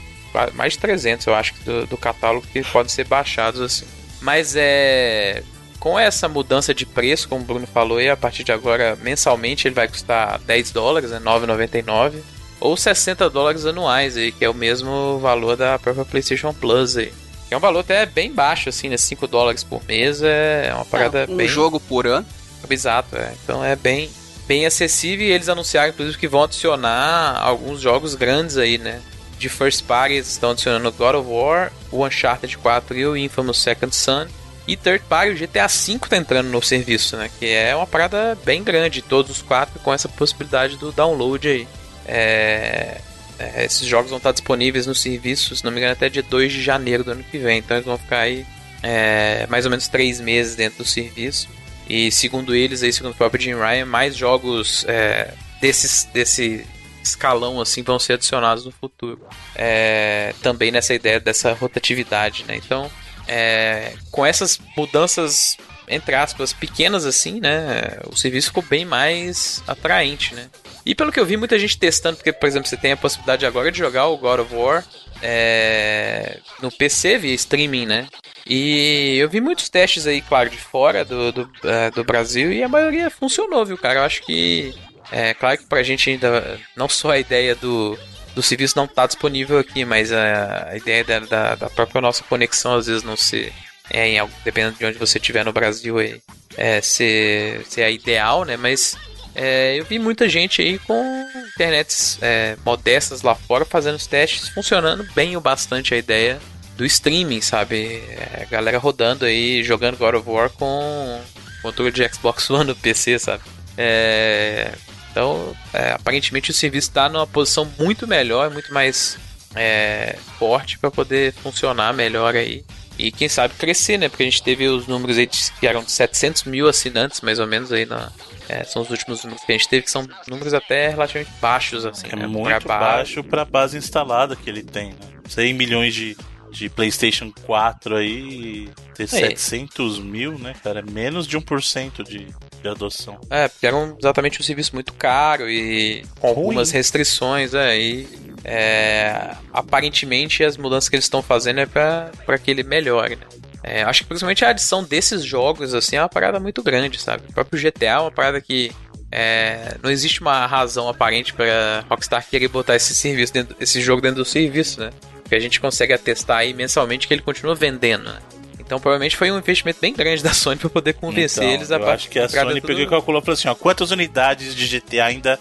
mais 0.55 0.75
de 0.75 0.79
300, 0.79 1.27
eu 1.27 1.35
acho, 1.35 1.55
do, 1.64 1.87
do 1.87 1.97
catálogo 1.97 2.47
que 2.53 2.62
podem 2.62 2.88
ser 2.88 3.05
baixados 3.05 3.61
assim. 3.61 3.87
Mas 4.21 4.55
é. 4.57 5.43
Com 5.79 5.99
essa 5.99 6.29
mudança 6.29 6.75
de 6.75 6.85
preço, 6.85 7.27
como 7.27 7.40
o 7.40 7.45
Bruno 7.45 7.66
falou, 7.66 7.97
aí, 7.97 8.11
a 8.11 8.16
partir 8.16 8.45
de 8.45 8.53
agora, 8.53 8.99
mensalmente 9.01 9.66
ele 9.66 9.75
vai 9.75 9.88
custar 9.88 10.38
10 10.40 10.73
dólares, 10.73 11.11
né, 11.11 11.19
9,99, 11.19 12.21
ou 12.61 12.77
60 12.77 13.29
dólares 13.31 13.64
anuais, 13.64 14.16
aí, 14.16 14.31
que 14.31 14.44
é 14.44 14.51
o 14.51 14.55
mesmo 14.55 15.18
valor 15.18 15.57
da 15.57 15.79
própria 15.79 16.05
PlayStation 16.05 16.53
Plus. 16.53 16.96
Aí. 16.96 17.12
Que 17.49 17.55
é 17.55 17.57
um 17.57 17.61
valor 17.61 17.81
até 17.81 18.07
bem 18.07 18.33
baixo, 18.33 18.68
assim, 18.68 18.88
né? 18.88 18.96
5 18.96 19.27
dólares 19.27 19.64
por 19.64 19.83
mês 19.85 20.23
é 20.23 20.70
uma 20.75 20.85
parada 20.85 21.20
é, 21.20 21.25
um 21.29 21.37
bem. 21.37 21.46
Um 21.46 21.49
jogo 21.49 21.81
por 21.81 22.07
ano. 22.07 22.27
Exato, 22.68 23.16
é. 23.16 23.33
Então 23.42 23.64
é 23.64 23.75
bem, 23.75 24.11
bem 24.46 24.66
acessível 24.66 25.27
e 25.27 25.33
eles 25.33 25.49
anunciaram, 25.49 25.88
inclusive, 25.88 26.18
que 26.18 26.29
vão 26.29 26.44
adicionar 26.44 27.40
alguns 27.40 27.81
jogos 27.81 28.14
grandes 28.14 28.57
aí, 28.57 28.79
né? 28.79 29.01
De 29.38 29.49
first 29.49 29.85
party, 29.85 30.14
eles 30.14 30.31
estão 30.31 30.51
adicionando 30.51 30.92
God 30.92 31.14
of 31.14 31.29
War, 31.29 31.73
o 31.90 32.07
Uncharted 32.07 32.59
4 32.59 32.99
e 32.99 33.07
o 33.07 33.16
Infamous 33.16 33.59
Second 33.59 33.96
Son. 33.96 34.27
E 34.68 34.77
third 34.77 35.03
party, 35.09 35.31
o 35.31 35.35
GTA 35.35 35.66
V 35.66 35.99
tá 36.09 36.16
entrando 36.16 36.49
no 36.49 36.62
serviço, 36.62 37.16
né? 37.16 37.31
Que 37.38 37.46
é 37.46 37.75
uma 37.75 37.87
parada 37.87 38.38
bem 38.44 38.62
grande, 38.62 39.03
todos 39.03 39.31
os 39.31 39.42
quatro 39.42 39.81
com 39.81 39.92
essa 39.92 40.09
possibilidade 40.09 40.77
do 40.77 40.92
download 40.92 41.49
aí. 41.49 41.66
É... 42.11 43.01
É, 43.38 43.64
esses 43.64 43.87
jogos 43.87 44.11
vão 44.11 44.18
estar 44.18 44.33
disponíveis 44.33 44.87
no 44.87 44.94
serviço, 44.94 45.57
se 45.57 45.64
não 45.64 45.70
me 45.70 45.79
engano, 45.79 45.94
até 45.94 46.11
dia 46.11 46.23
2 46.23 46.53
de 46.53 46.62
janeiro 46.62 47.03
do 47.03 47.12
ano 47.12 47.25
que 47.25 47.38
vem. 47.38 47.59
Então 47.59 47.75
eles 47.75 47.87
vão 47.87 47.96
ficar 47.96 48.18
aí 48.18 48.44
é, 48.83 49.46
mais 49.49 49.64
ou 49.64 49.70
menos 49.70 49.88
3 49.88 50.20
meses 50.20 50.55
dentro 50.57 50.85
do 50.85 50.85
serviço. 50.85 51.49
E 51.88 52.12
segundo 52.12 52.55
eles, 52.55 52.83
aí, 52.83 52.92
segundo 52.92 53.12
o 53.12 53.16
próprio 53.16 53.42
Jim 53.42 53.55
Ryan, 53.55 53.87
mais 53.87 54.14
jogos 54.14 54.85
é, 54.87 55.33
desses, 55.61 56.05
desse 56.05 56.66
escalão 57.03 57.61
assim 57.61 57.83
vão 57.83 57.99
ser 57.99 58.12
adicionados 58.14 58.64
no 58.66 58.70
futuro. 58.70 59.20
É, 59.57 60.35
também 60.42 60.70
nessa 60.70 60.92
ideia 60.92 61.18
dessa 61.18 61.55
rotatividade, 61.55 62.44
né? 62.46 62.57
Então, 62.57 62.90
é, 63.27 63.94
com 64.11 64.25
essas 64.25 64.61
mudanças 64.77 65.57
entre 65.88 66.14
aspas 66.14 66.53
pequenas 66.53 67.05
assim, 67.05 67.40
né? 67.40 67.99
O 68.07 68.16
serviço 68.16 68.49
ficou 68.49 68.62
bem 68.62 68.85
mais 68.85 69.62
atraente, 69.66 70.35
né? 70.35 70.49
E 70.85 70.95
pelo 70.95 71.12
que 71.12 71.21
eu 71.21 71.27
vi, 71.27 71.37
muita 71.37 71.59
gente 71.59 71.79
testando, 71.79 72.16
porque, 72.16 72.33
por 72.33 72.47
exemplo, 72.47 72.69
você 72.69 72.77
tem 72.77 72.93
a 72.93 72.97
possibilidade 72.97 73.45
agora 73.45 73.71
de 73.71 73.79
jogar 73.79 74.07
o 74.07 74.16
God 74.16 74.40
of 74.40 74.55
War 74.55 74.85
é, 75.23 76.38
no 76.62 76.71
PC 76.71 77.19
via 77.19 77.35
streaming, 77.35 77.87
né? 77.87 78.09
E 78.47 79.19
eu 79.19 79.29
vi 79.29 79.40
muitos 79.40 79.69
testes 79.69 80.07
aí, 80.07 80.23
claro, 80.23 80.49
de 80.49 80.57
fora 80.57 81.05
do, 81.05 81.31
do, 81.31 81.43
uh, 81.43 81.95
do 81.95 82.05
Brasil 82.05 82.53
e 82.53 82.62
a 82.62 82.69
maioria 82.69 83.11
funcionou, 83.11 83.64
viu, 83.64 83.77
cara? 83.77 84.01
Eu 84.01 84.05
acho 84.05 84.23
que. 84.23 84.75
É 85.12 85.35
claro 85.35 85.59
que 85.59 85.66
pra 85.66 85.83
gente 85.83 86.09
ainda. 86.09 86.59
Não 86.77 86.88
só 86.88 87.11
a 87.11 87.19
ideia 87.19 87.55
do, 87.55 87.99
do 88.35 88.43
serviço 88.43 88.77
não 88.77 88.87
tá 88.87 89.07
disponível 89.07 89.59
aqui, 89.59 89.85
mas 89.85 90.11
a, 90.11 90.69
a 90.71 90.77
ideia 90.77 91.05
da, 91.05 91.19
da, 91.21 91.55
da, 91.55 91.71
própria 91.71 92.01
nossa 92.01 92.25
conexão 92.25 92.75
às 92.75 92.87
vezes 92.87 93.03
não 93.03 93.16
ser. 93.16 93.53
É, 93.93 94.09
em, 94.09 94.29
dependendo 94.45 94.79
de 94.79 94.87
onde 94.87 94.99
você 94.99 95.19
estiver 95.19 95.45
no 95.45 95.53
Brasil, 95.53 95.99
aí, 95.99 96.21
é, 96.57 96.81
ser, 96.81 97.64
ser 97.66 97.83
a 97.83 97.90
ideal, 97.90 98.45
né? 98.45 98.57
Mas 98.57 98.97
é, 99.35 99.79
eu 99.79 99.85
vi 99.85 99.99
muita 99.99 100.29
gente 100.29 100.61
aí 100.61 100.79
com 100.79 101.27
internets 101.55 102.19
é, 102.21 102.57
modestas 102.64 103.23
lá 103.23 103.35
fora 103.35 103.64
fazendo 103.64 103.97
os 103.97 104.07
testes, 104.07 104.49
funcionando 104.49 105.07
bem 105.14 105.37
o 105.37 105.40
bastante 105.40 105.95
a 105.95 105.97
ideia 105.97 106.40
do 106.77 106.85
streaming, 106.85 107.40
sabe? 107.40 108.03
É, 108.09 108.47
galera 108.51 108.79
rodando 108.79 109.25
aí, 109.25 109.62
jogando 109.62 109.97
God 109.97 110.14
of 110.14 110.29
War 110.29 110.51
com 110.51 111.21
controle 111.62 111.93
de 111.93 112.09
Xbox 112.09 112.49
One 112.51 112.64
no 112.64 112.77
PC, 112.77 113.19
sabe? 113.19 113.43
É, 113.77 114.73
então, 115.11 115.55
é, 115.73 115.93
aparentemente 115.93 116.51
o 116.51 116.55
serviço 116.55 116.88
está 116.88 117.09
numa 117.09 117.27
posição 117.27 117.71
muito 117.79 118.07
melhor, 118.07 118.51
muito 118.51 118.73
mais 118.73 119.19
é, 119.55 120.16
forte 120.38 120.79
para 120.79 120.90
poder 120.90 121.33
funcionar 121.35 121.93
melhor 121.93 122.35
aí. 122.35 122.64
E 123.00 123.10
quem 123.10 123.28
sabe 123.28 123.54
crescer, 123.54 123.98
né? 123.98 124.08
Porque 124.08 124.22
a 124.22 124.26
gente 124.26 124.42
teve 124.42 124.68
os 124.68 124.86
números 124.86 125.16
aí 125.16 125.26
que 125.26 125.66
eram 125.66 125.82
de 125.82 125.90
700 125.90 126.44
mil 126.44 126.68
assinantes, 126.68 127.20
mais 127.20 127.38
ou 127.38 127.46
menos, 127.46 127.72
aí 127.72 127.86
na, 127.86 128.12
é, 128.48 128.64
são 128.64 128.82
os 128.82 128.90
últimos 128.90 129.22
números 129.22 129.44
que 129.44 129.52
a 129.52 129.56
gente 129.56 129.68
teve, 129.68 129.82
que 129.84 129.90
são 129.90 130.06
números 130.28 130.52
até 130.52 130.88
relativamente 130.88 131.32
baixos, 131.40 131.86
assim. 131.86 132.08
É 132.10 132.16
né? 132.16 132.26
muito 132.26 132.64
pra 132.64 132.78
baixo 132.78 133.22
para 133.22 133.42
a 133.42 133.44
base 133.44 133.78
instalada 133.78 134.34
que 134.34 134.50
ele 134.50 134.62
tem, 134.62 134.90
né? 134.90 135.20
100 135.28 135.54
milhões 135.54 135.94
de, 135.94 136.16
de 136.50 136.68
PlayStation 136.68 137.32
4 137.46 137.96
aí 137.96 138.68
ter 138.94 139.04
é. 139.04 139.06
700 139.06 140.00
mil, 140.00 140.38
né, 140.38 140.54
cara? 140.62 140.80
É 140.80 140.82
menos 140.82 141.26
de 141.26 141.38
1% 141.38 142.02
de, 142.02 142.26
de 142.62 142.68
adoção. 142.68 143.20
É, 143.30 143.46
porque 143.46 143.66
era 143.66 143.76
um, 143.76 143.96
exatamente 143.96 144.40
um 144.40 144.44
serviço 144.44 144.74
muito 144.74 144.92
caro 144.94 145.48
e 145.48 146.02
com 146.18 146.26
algumas 146.26 146.72
restrições, 146.72 147.54
é, 147.54 147.78
e 147.78 148.08
é, 148.44 149.35
aparentemente 149.53 150.42
as 150.44 150.57
mudanças 150.57 150.88
que 150.88 150.96
eles 150.96 151.05
estão 151.05 151.22
fazendo 151.22 151.61
é 151.61 151.66
para 151.66 152.38
que 152.42 152.50
ele 152.50 152.62
melhore, 152.62 153.16
né? 153.16 153.26
É, 153.62 153.83
acho 153.83 154.03
que 154.03 154.09
principalmente 154.09 154.42
a 154.42 154.48
adição 154.48 154.83
desses 154.83 155.22
jogos 155.22 155.74
assim 155.74 155.96
é 155.96 156.03
uma 156.03 156.09
parada 156.09 156.40
muito 156.40 156.62
grande, 156.62 157.00
sabe? 157.00 157.24
O 157.29 157.33
próprio 157.33 157.61
GTA 157.61 157.87
é 157.87 157.98
uma 157.98 158.11
parada 158.11 158.40
que 158.40 158.72
é, 159.12 159.76
não 159.83 159.90
existe 159.90 160.22
uma 160.22 160.46
razão 160.46 160.88
aparente 160.88 161.35
para 161.35 161.85
Rockstar 161.88 162.26
querer 162.26 162.48
botar 162.48 162.76
esse 162.76 162.94
serviço 162.94 163.35
dentro, 163.35 163.55
esse 163.61 163.81
jogo 163.81 164.00
dentro 164.00 164.22
do 164.22 164.24
serviço, 164.24 164.81
né? 164.81 164.90
que 165.31 165.35
a 165.37 165.38
gente 165.38 165.61
consegue 165.61 165.92
atestar 165.92 166.38
aí 166.38 166.53
mensalmente 166.53 167.07
que 167.07 167.14
ele 167.14 167.22
continua 167.22 167.55
vendendo, 167.55 168.05
né? 168.05 168.18
Então 168.59 168.81
provavelmente 168.81 169.16
foi 169.16 169.31
um 169.31 169.38
investimento 169.38 169.79
bem 169.81 169.94
grande 169.94 170.22
da 170.22 170.35
Sony 170.35 170.57
para 170.57 170.68
poder 170.68 170.94
convencer 170.94 171.44
então, 171.44 171.55
eles 171.55 171.70
a 171.70 171.76
Eu 171.76 171.88
acho 171.88 172.11
que 172.11 172.18
a 172.18 172.29
Sony 172.29 172.61
pegou 172.61 172.83
e 172.83 172.87
calculou 172.88 173.20
e 173.20 173.24
falou 173.24 173.35
assim: 173.35 173.48
ó, 173.48 173.55
quantas 173.55 173.90
unidades 173.92 174.55
de 174.55 174.81
GTA 174.81 175.05
ainda. 175.05 175.38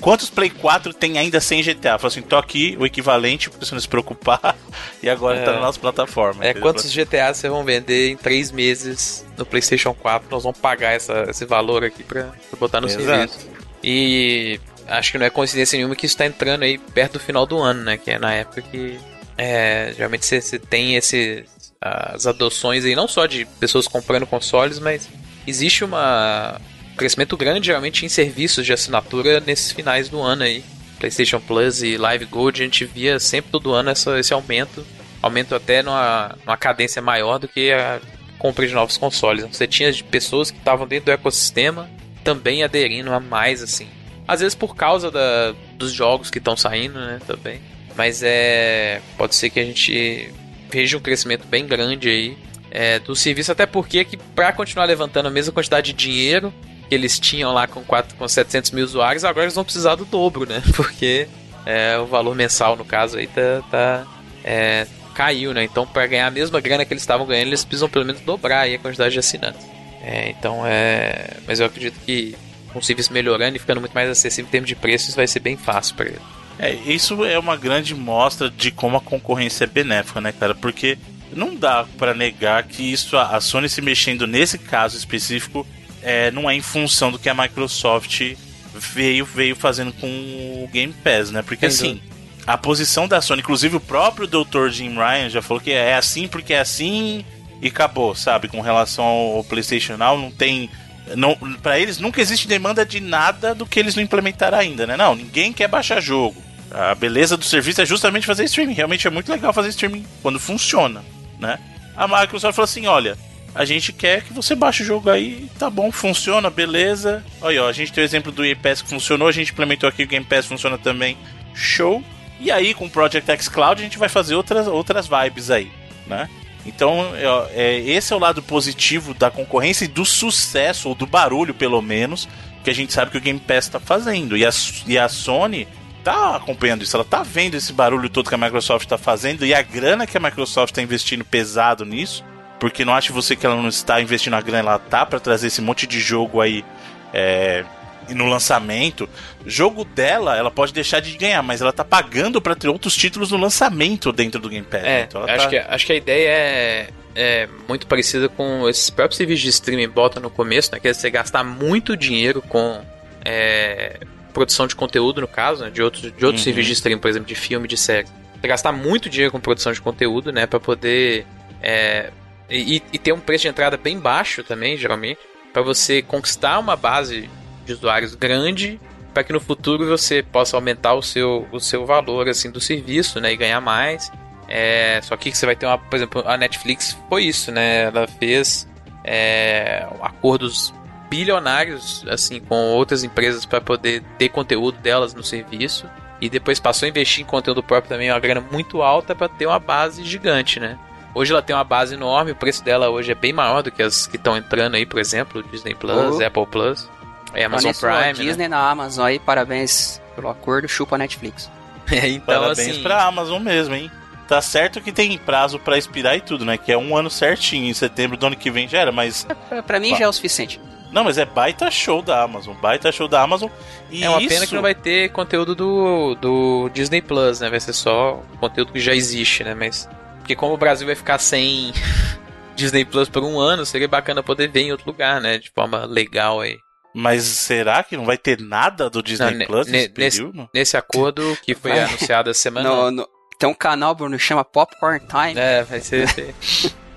Quantos 0.00 0.30
Play 0.30 0.50
4 0.50 0.94
tem 0.94 1.18
ainda 1.18 1.40
sem 1.40 1.62
GTA? 1.62 1.98
Falou 1.98 2.08
assim: 2.08 2.22
tô 2.22 2.36
aqui, 2.36 2.76
o 2.78 2.86
equivalente, 2.86 3.50
pra 3.50 3.58
você 3.58 3.74
não 3.74 3.80
se 3.80 3.88
preocupar, 3.88 4.56
e 5.02 5.08
agora 5.10 5.38
é, 5.38 5.44
tá 5.44 5.52
na 5.52 5.60
nossa 5.60 5.78
plataforma. 5.78 6.44
É, 6.44 6.54
quantos 6.54 6.92
GTA 6.92 7.34
vocês 7.34 7.52
vão 7.52 7.64
vender 7.64 8.10
em 8.10 8.16
3 8.16 8.52
meses 8.52 9.26
no 9.36 9.44
PlayStation 9.44 9.92
4? 9.92 10.28
Nós 10.30 10.44
vamos 10.44 10.58
pagar 10.58 10.92
essa, 10.92 11.26
esse 11.28 11.44
valor 11.44 11.84
aqui 11.84 12.02
pra, 12.02 12.24
pra 12.50 12.58
botar 12.58 12.80
no 12.80 12.86
Exato. 12.86 13.04
serviço. 13.04 13.50
E 13.82 14.60
acho 14.86 15.12
que 15.12 15.18
não 15.18 15.26
é 15.26 15.30
coincidência 15.30 15.76
nenhuma 15.76 15.96
que 15.96 16.06
isso 16.06 16.16
tá 16.16 16.26
entrando 16.26 16.62
aí 16.62 16.78
perto 16.78 17.14
do 17.14 17.20
final 17.20 17.46
do 17.46 17.58
ano, 17.58 17.82
né? 17.82 17.96
Que 17.96 18.12
é 18.12 18.18
na 18.18 18.32
época 18.32 18.62
que 18.62 18.98
é, 19.36 19.92
geralmente 19.96 20.24
você 20.26 20.58
tem 20.58 20.96
esse, 20.96 21.44
as 21.80 22.26
adoções 22.26 22.84
aí, 22.84 22.94
não 22.94 23.06
só 23.06 23.26
de 23.26 23.44
pessoas 23.60 23.86
comprando 23.86 24.26
consoles, 24.26 24.78
mas 24.78 25.08
existe 25.46 25.84
uma, 25.84 26.60
um 26.75 26.75
crescimento 26.96 27.36
grande 27.36 27.66
geralmente 27.66 28.04
em 28.04 28.08
serviços 28.08 28.64
de 28.64 28.72
assinatura 28.72 29.40
nesses 29.40 29.72
finais 29.72 30.08
do 30.08 30.20
ano 30.20 30.42
aí. 30.42 30.64
PlayStation 30.98 31.40
Plus 31.40 31.82
e 31.82 31.96
Live 31.96 32.24
Gold, 32.24 32.60
a 32.60 32.64
gente 32.64 32.84
via 32.84 33.20
sempre 33.20 33.50
todo 33.50 33.72
ano 33.72 33.90
essa, 33.90 34.18
esse 34.18 34.32
aumento, 34.32 34.84
aumento 35.20 35.54
até 35.54 35.82
numa, 35.82 36.34
numa 36.44 36.56
cadência 36.56 37.02
maior 37.02 37.38
do 37.38 37.46
que 37.46 37.70
a 37.70 38.00
compra 38.38 38.66
de 38.66 38.72
novos 38.72 38.96
consoles. 38.96 39.44
Você 39.44 39.66
tinha 39.66 39.92
pessoas 40.10 40.50
que 40.50 40.58
estavam 40.58 40.86
dentro 40.86 41.06
do 41.06 41.12
ecossistema 41.12 41.88
também 42.24 42.62
aderindo 42.62 43.12
a 43.12 43.20
mais 43.20 43.62
assim. 43.62 43.88
Às 44.26 44.40
vezes 44.40 44.54
por 44.54 44.74
causa 44.74 45.10
da, 45.10 45.54
dos 45.74 45.92
jogos 45.92 46.30
que 46.30 46.38
estão 46.38 46.56
saindo, 46.56 46.98
né, 46.98 47.20
também. 47.26 47.60
Mas 47.94 48.22
é. 48.22 49.00
Pode 49.16 49.34
ser 49.34 49.50
que 49.50 49.60
a 49.60 49.64
gente 49.64 50.30
veja 50.70 50.96
um 50.96 51.00
crescimento 51.00 51.46
bem 51.46 51.66
grande 51.66 52.08
aí 52.08 52.36
é, 52.70 52.98
do 52.98 53.14
serviço, 53.14 53.52
até 53.52 53.64
porque 53.64 54.04
que 54.04 54.16
para 54.16 54.52
continuar 54.52 54.84
levantando 54.84 55.26
a 55.26 55.30
mesma 55.30 55.52
quantidade 55.52 55.92
de 55.92 55.98
dinheiro 55.98 56.52
que 56.88 56.94
eles 56.94 57.18
tinham 57.18 57.52
lá 57.52 57.66
com, 57.66 57.82
4, 57.82 58.16
com 58.16 58.26
700 58.26 58.70
mil 58.70 58.84
usuários, 58.84 59.24
agora 59.24 59.44
eles 59.44 59.54
vão 59.54 59.64
precisar 59.64 59.94
do 59.94 60.04
dobro, 60.04 60.46
né? 60.46 60.62
Porque 60.74 61.28
é, 61.64 61.98
o 61.98 62.06
valor 62.06 62.34
mensal, 62.34 62.76
no 62.76 62.84
caso, 62.84 63.18
aí 63.18 63.26
tá, 63.26 63.62
tá, 63.70 64.06
é, 64.44 64.86
caiu, 65.14 65.52
né? 65.52 65.64
Então, 65.64 65.86
para 65.86 66.06
ganhar 66.06 66.26
a 66.26 66.30
mesma 66.30 66.60
grana 66.60 66.84
que 66.84 66.92
eles 66.92 67.02
estavam 67.02 67.26
ganhando, 67.26 67.48
eles 67.48 67.64
precisam 67.64 67.88
pelo 67.88 68.04
menos 68.04 68.20
dobrar 68.20 68.60
aí 68.60 68.74
a 68.74 68.78
quantidade 68.78 69.12
de 69.12 69.18
assinantes. 69.18 69.66
É, 70.02 70.30
então 70.30 70.64
é. 70.64 71.30
Mas 71.46 71.58
eu 71.58 71.66
acredito 71.66 71.98
que 72.04 72.36
com 72.72 72.78
o 72.78 72.82
serviço 72.82 73.12
melhorando 73.12 73.56
e 73.56 73.58
ficando 73.58 73.80
muito 73.80 73.94
mais 73.94 74.08
acessível 74.08 74.46
em 74.46 74.50
termos 74.50 74.68
de 74.68 74.76
preços, 74.76 75.14
vai 75.14 75.26
ser 75.26 75.40
bem 75.40 75.56
fácil 75.56 75.96
para 75.96 76.06
ele. 76.06 76.20
É, 76.58 76.72
isso 76.72 77.24
é 77.24 77.38
uma 77.38 77.56
grande 77.56 77.94
mostra 77.94 78.48
de 78.48 78.70
como 78.70 78.96
a 78.96 79.00
concorrência 79.00 79.64
é 79.64 79.66
benéfica, 79.66 80.20
né, 80.20 80.32
cara? 80.32 80.54
Porque 80.54 80.98
não 81.32 81.54
dá 81.54 81.84
para 81.98 82.14
negar 82.14 82.62
que 82.62 82.82
isso, 82.92 83.16
a 83.16 83.40
Sony 83.40 83.68
se 83.68 83.82
mexendo 83.82 84.26
nesse 84.26 84.58
caso 84.58 84.96
específico, 84.96 85.66
é, 86.06 86.30
não 86.30 86.48
é 86.48 86.54
em 86.54 86.62
função 86.62 87.10
do 87.10 87.18
que 87.18 87.28
a 87.28 87.34
Microsoft 87.34 88.36
veio, 88.72 89.24
veio 89.26 89.56
fazendo 89.56 89.92
com 89.92 90.06
o 90.06 90.68
Game 90.72 90.94
Pass, 91.02 91.32
né? 91.32 91.42
Porque 91.42 91.66
assim, 91.66 92.00
a 92.46 92.56
posição 92.56 93.08
da 93.08 93.20
Sony, 93.20 93.40
inclusive 93.40 93.74
o 93.74 93.80
próprio 93.80 94.28
Dr. 94.28 94.68
Jim 94.68 94.94
Ryan 94.94 95.28
já 95.28 95.42
falou 95.42 95.60
que 95.60 95.72
é 95.72 95.96
assim 95.96 96.28
porque 96.28 96.54
é 96.54 96.60
assim 96.60 97.24
e 97.60 97.66
acabou, 97.66 98.14
sabe? 98.14 98.46
Com 98.46 98.60
relação 98.60 99.04
ao 99.04 99.42
PlayStation 99.42 99.96
Now, 99.96 100.16
não 100.16 100.30
tem. 100.30 100.70
Não, 101.16 101.36
para 101.60 101.80
eles 101.80 101.98
nunca 101.98 102.20
existe 102.20 102.46
demanda 102.46 102.86
de 102.86 103.00
nada 103.00 103.52
do 103.52 103.66
que 103.66 103.80
eles 103.80 103.96
não 103.96 104.02
implementaram 104.02 104.58
ainda, 104.58 104.86
né? 104.86 104.96
Não, 104.96 105.16
ninguém 105.16 105.52
quer 105.52 105.66
baixar 105.66 106.00
jogo. 106.00 106.40
A 106.70 106.94
beleza 106.94 107.36
do 107.36 107.44
serviço 107.44 107.80
é 107.80 107.86
justamente 107.86 108.26
fazer 108.26 108.44
streaming. 108.44 108.74
Realmente 108.74 109.08
é 109.08 109.10
muito 109.10 109.32
legal 109.32 109.52
fazer 109.52 109.70
streaming 109.70 110.06
quando 110.22 110.38
funciona, 110.38 111.04
né? 111.40 111.58
A 111.96 112.06
Microsoft 112.06 112.54
falou 112.54 112.64
assim: 112.64 112.86
olha, 112.86 113.18
a 113.56 113.64
gente 113.64 113.90
quer 113.90 114.22
que 114.22 114.34
você 114.34 114.54
baixe 114.54 114.82
o 114.82 114.86
jogo 114.86 115.08
aí, 115.08 115.48
tá 115.58 115.70
bom, 115.70 115.90
funciona, 115.90 116.50
beleza. 116.50 117.24
Olha, 117.40 117.64
ó, 117.64 117.68
a 117.68 117.72
gente 117.72 117.90
tem 117.90 118.04
o 118.04 118.04
exemplo 118.04 118.30
do 118.30 118.42
Game 118.42 118.54
Pass 118.54 118.82
que 118.82 118.90
funcionou, 118.90 119.28
a 119.28 119.32
gente 119.32 119.50
implementou 119.50 119.88
aqui 119.88 120.02
o 120.02 120.06
Game 120.06 120.24
Pass 120.24 120.44
funciona 120.44 120.76
também, 120.76 121.16
show. 121.54 122.04
E 122.38 122.50
aí 122.50 122.74
com 122.74 122.84
o 122.84 122.90
Project 122.90 123.30
X 123.30 123.48
Cloud 123.48 123.80
a 123.80 123.84
gente 123.84 123.98
vai 123.98 124.10
fazer 124.10 124.34
outras, 124.34 124.66
outras 124.66 125.08
vibes 125.08 125.50
aí, 125.50 125.70
né? 126.06 126.28
Então, 126.66 127.12
é, 127.54 127.78
esse 127.78 128.12
é 128.12 128.16
o 128.16 128.18
lado 128.18 128.42
positivo 128.42 129.14
da 129.14 129.30
concorrência 129.30 129.86
e 129.86 129.88
do 129.88 130.04
sucesso, 130.04 130.90
ou 130.90 130.94
do 130.94 131.06
barulho 131.06 131.54
pelo 131.54 131.80
menos, 131.80 132.28
que 132.62 132.68
a 132.68 132.74
gente 132.74 132.92
sabe 132.92 133.10
que 133.10 133.16
o 133.16 133.20
Game 133.20 133.40
Pass 133.40 133.66
está 133.66 133.80
fazendo. 133.80 134.36
E 134.36 134.44
a, 134.44 134.50
e 134.86 134.98
a 134.98 135.08
Sony 135.08 135.66
tá 136.04 136.36
acompanhando 136.36 136.82
isso, 136.82 136.94
ela 136.94 137.04
tá 137.04 137.22
vendo 137.22 137.54
esse 137.54 137.72
barulho 137.72 138.10
todo 138.10 138.28
que 138.28 138.34
a 138.34 138.38
Microsoft 138.38 138.84
está 138.84 138.98
fazendo 138.98 139.46
e 139.46 139.54
a 139.54 139.62
grana 139.62 140.06
que 140.06 140.16
a 140.16 140.20
Microsoft 140.20 140.72
está 140.72 140.82
investindo 140.82 141.24
pesado 141.24 141.84
nisso. 141.84 142.22
Porque 142.58 142.84
não 142.84 142.94
acho 142.94 143.12
você 143.12 143.36
que 143.36 143.44
ela 143.44 143.56
não 143.56 143.68
está 143.68 144.00
investindo 144.00 144.34
a 144.34 144.40
grana, 144.40 144.70
ela 144.70 144.78
tá 144.78 145.04
para 145.04 145.20
trazer 145.20 145.48
esse 145.48 145.60
monte 145.60 145.86
de 145.86 146.00
jogo 146.00 146.40
aí 146.40 146.64
é, 147.12 147.64
no 148.08 148.26
lançamento. 148.26 149.08
Jogo 149.44 149.84
dela, 149.84 150.36
ela 150.36 150.50
pode 150.50 150.72
deixar 150.72 151.00
de 151.00 151.16
ganhar, 151.16 151.42
mas 151.42 151.60
ela 151.60 151.72
tá 151.72 151.84
pagando 151.84 152.40
para 152.40 152.54
ter 152.54 152.68
outros 152.68 152.96
títulos 152.96 153.30
no 153.30 153.36
lançamento 153.36 154.12
dentro 154.12 154.40
do 154.40 154.48
Game 154.48 154.66
Pass. 154.66 154.84
É, 154.84 155.02
então 155.02 155.22
acho, 155.24 155.44
tá... 155.44 155.48
que, 155.48 155.56
acho 155.58 155.86
que 155.86 155.92
a 155.92 155.96
ideia 155.96 156.28
é, 156.28 156.88
é 157.14 157.48
muito 157.68 157.86
parecida 157.86 158.28
com 158.28 158.68
esses 158.68 158.90
próprios 158.90 159.16
serviços 159.16 159.42
de 159.42 159.48
streaming 159.50 159.88
bota 159.88 160.18
no 160.20 160.30
começo, 160.30 160.72
né? 160.72 160.80
Que 160.80 160.88
é 160.88 160.94
você 160.94 161.10
gastar 161.10 161.44
muito 161.44 161.96
dinheiro 161.96 162.40
com 162.42 162.82
é, 163.24 163.98
produção 164.32 164.66
de 164.66 164.76
conteúdo, 164.76 165.20
no 165.20 165.28
caso, 165.28 165.64
né, 165.64 165.70
de 165.70 165.82
outros, 165.82 166.02
de 166.02 166.24
outros 166.24 166.42
uhum. 166.42 166.44
serviços 166.44 166.66
de 166.66 166.72
streaming, 166.74 167.00
por 167.00 167.08
exemplo, 167.08 167.26
de 167.26 167.34
filme, 167.34 167.66
de 167.66 167.76
série. 167.76 168.06
Você 168.40 168.46
gastar 168.46 168.70
muito 168.70 169.08
dinheiro 169.08 169.32
com 169.32 169.40
produção 169.40 169.72
de 169.72 169.80
conteúdo, 169.80 170.30
né? 170.30 170.46
para 170.46 170.60
poder. 170.60 171.26
É, 171.62 172.10
e, 172.50 172.82
e 172.92 172.98
ter 172.98 173.12
um 173.12 173.20
preço 173.20 173.42
de 173.42 173.48
entrada 173.48 173.76
bem 173.76 173.98
baixo 173.98 174.42
também, 174.42 174.76
geralmente, 174.76 175.20
para 175.52 175.62
você 175.62 176.02
conquistar 176.02 176.58
uma 176.58 176.76
base 176.76 177.28
de 177.64 177.72
usuários 177.72 178.14
grande 178.14 178.80
para 179.12 179.24
que 179.24 179.32
no 179.32 179.40
futuro 179.40 179.86
você 179.86 180.22
possa 180.22 180.58
aumentar 180.58 180.92
o 180.92 181.00
seu, 181.00 181.48
o 181.50 181.58
seu 181.58 181.86
valor 181.86 182.28
assim 182.28 182.50
do 182.50 182.60
serviço, 182.60 183.18
né, 183.18 183.32
e 183.32 183.36
ganhar 183.36 183.62
mais. 183.62 184.12
É, 184.46 185.00
só 185.02 185.16
que 185.16 185.34
você 185.34 185.46
vai 185.46 185.56
ter 185.56 185.64
uma, 185.64 185.78
por 185.78 185.96
exemplo, 185.96 186.22
a 186.26 186.36
Netflix 186.36 186.96
foi 187.08 187.24
isso, 187.24 187.50
né? 187.50 187.84
Ela 187.84 188.06
fez 188.06 188.68
é, 189.02 189.86
acordos 190.02 190.72
bilionários 191.08 192.04
assim 192.08 192.40
com 192.40 192.56
outras 192.72 193.04
empresas 193.04 193.46
para 193.46 193.60
poder 193.60 194.02
ter 194.18 194.28
conteúdo 194.28 194.78
delas 194.78 195.14
no 195.14 195.22
serviço 195.22 195.88
e 196.20 196.28
depois 196.28 196.60
passou 196.60 196.86
a 196.86 196.90
investir 196.90 197.22
em 197.22 197.26
conteúdo 197.26 197.62
próprio 197.62 197.88
também 197.88 198.10
uma 198.10 198.18
grana 198.18 198.44
muito 198.52 198.82
alta 198.82 199.14
para 199.14 199.28
ter 199.28 199.46
uma 199.46 199.58
base 199.58 200.04
gigante, 200.04 200.60
né? 200.60 200.78
Hoje 201.16 201.32
ela 201.32 201.40
tem 201.40 201.56
uma 201.56 201.64
base 201.64 201.94
enorme, 201.94 202.32
o 202.32 202.36
preço 202.36 202.62
dela 202.62 202.90
hoje 202.90 203.10
é 203.10 203.14
bem 203.14 203.32
maior 203.32 203.62
do 203.62 203.72
que 203.72 203.82
as 203.82 204.06
que 204.06 204.16
estão 204.16 204.36
entrando 204.36 204.74
aí, 204.74 204.84
por 204.84 205.00
exemplo, 205.00 205.42
Disney 205.44 205.74
Plus, 205.74 206.16
oh. 206.16 206.22
Apple 206.22 206.44
Plus. 206.44 206.86
É 207.32 207.44
Amazon 207.44 207.72
Prime. 207.72 207.94
Né? 207.94 208.12
Disney 208.12 208.48
na 208.48 208.68
Amazon 208.68 209.06
aí, 209.06 209.18
parabéns 209.18 209.98
pelo 210.14 210.28
acordo, 210.28 210.68
chupa 210.68 210.96
a 210.96 210.98
Netflix. 210.98 211.50
É, 211.88 212.08
então, 212.08 212.40
parabéns 212.40 212.70
assim... 212.70 212.82
pra 212.82 213.04
Amazon 213.04 213.40
mesmo, 213.40 213.72
hein? 213.72 213.88
Tá 214.26 214.42
certo 214.42 214.80
que 214.80 214.90
tem 214.90 215.16
prazo 215.16 215.56
para 215.56 215.78
expirar 215.78 216.16
e 216.16 216.20
tudo, 216.20 216.44
né? 216.44 216.58
Que 216.58 216.72
é 216.72 216.76
um 216.76 216.96
ano 216.96 217.08
certinho, 217.08 217.70
em 217.70 217.72
setembro 217.72 218.16
do 218.16 218.26
ano 218.26 218.34
que 218.34 218.50
vem 218.50 218.68
já 218.68 218.80
era, 218.80 218.90
mas. 218.90 219.24
É, 219.52 219.62
pra 219.62 219.78
mim 219.78 219.94
já 219.94 220.04
é 220.04 220.08
o 220.08 220.12
suficiente. 220.12 220.60
Não, 220.90 221.04
mas 221.04 221.16
é 221.16 221.24
baita 221.24 221.70
show 221.70 222.02
da 222.02 222.24
Amazon, 222.24 222.56
baita 222.56 222.90
show 222.90 223.06
da 223.06 223.22
Amazon. 223.22 223.48
E 223.88 224.02
é 224.02 224.10
uma 224.10 224.20
isso... 224.20 224.28
pena 224.28 224.46
que 224.48 224.54
não 224.56 224.62
vai 224.62 224.74
ter 224.74 225.12
conteúdo 225.12 225.54
do, 225.54 226.16
do 226.16 226.68
Disney 226.74 227.00
Plus, 227.00 227.38
né? 227.38 227.48
Vai 227.48 227.60
ser 227.60 227.72
só 227.72 228.20
conteúdo 228.40 228.72
que 228.72 228.80
já 228.80 228.92
existe, 228.92 229.44
né? 229.44 229.54
Mas. 229.54 229.88
Porque 230.26 230.34
como 230.34 230.54
o 230.54 230.58
Brasil 230.58 230.84
vai 230.88 230.96
ficar 230.96 231.18
sem 231.18 231.72
Disney 232.56 232.84
Plus 232.84 233.08
por 233.08 233.22
um 233.22 233.38
ano, 233.38 233.64
seria 233.64 233.86
bacana 233.86 234.24
poder 234.24 234.48
ver 234.48 234.62
em 234.62 234.72
outro 234.72 234.88
lugar, 234.88 235.20
né? 235.20 235.38
De 235.38 235.52
forma 235.52 235.84
legal 235.84 236.40
aí. 236.40 236.58
Mas 236.92 237.22
será 237.22 237.84
que 237.84 237.96
não 237.96 238.04
vai 238.04 238.18
ter 238.18 238.40
nada 238.40 238.90
do 238.90 239.00
Disney 239.04 239.36
não, 239.36 239.46
Plus 239.46 239.68
nesse, 239.68 239.92
nesse, 239.96 240.32
nesse, 240.52 240.76
acordo 240.76 241.38
que 241.44 241.54
foi 241.54 241.78
anunciado 241.78 242.28
a 242.28 242.34
semana? 242.34 242.68
No, 242.68 242.90
no, 242.90 243.08
tem 243.38 243.48
um 243.48 243.54
canal, 243.54 243.94
Bruno, 243.94 244.18
chama 244.18 244.44
Popcorn 244.44 244.98
Time. 245.06 245.34
É, 245.36 245.62
vai 245.62 245.80
ser. 245.80 246.08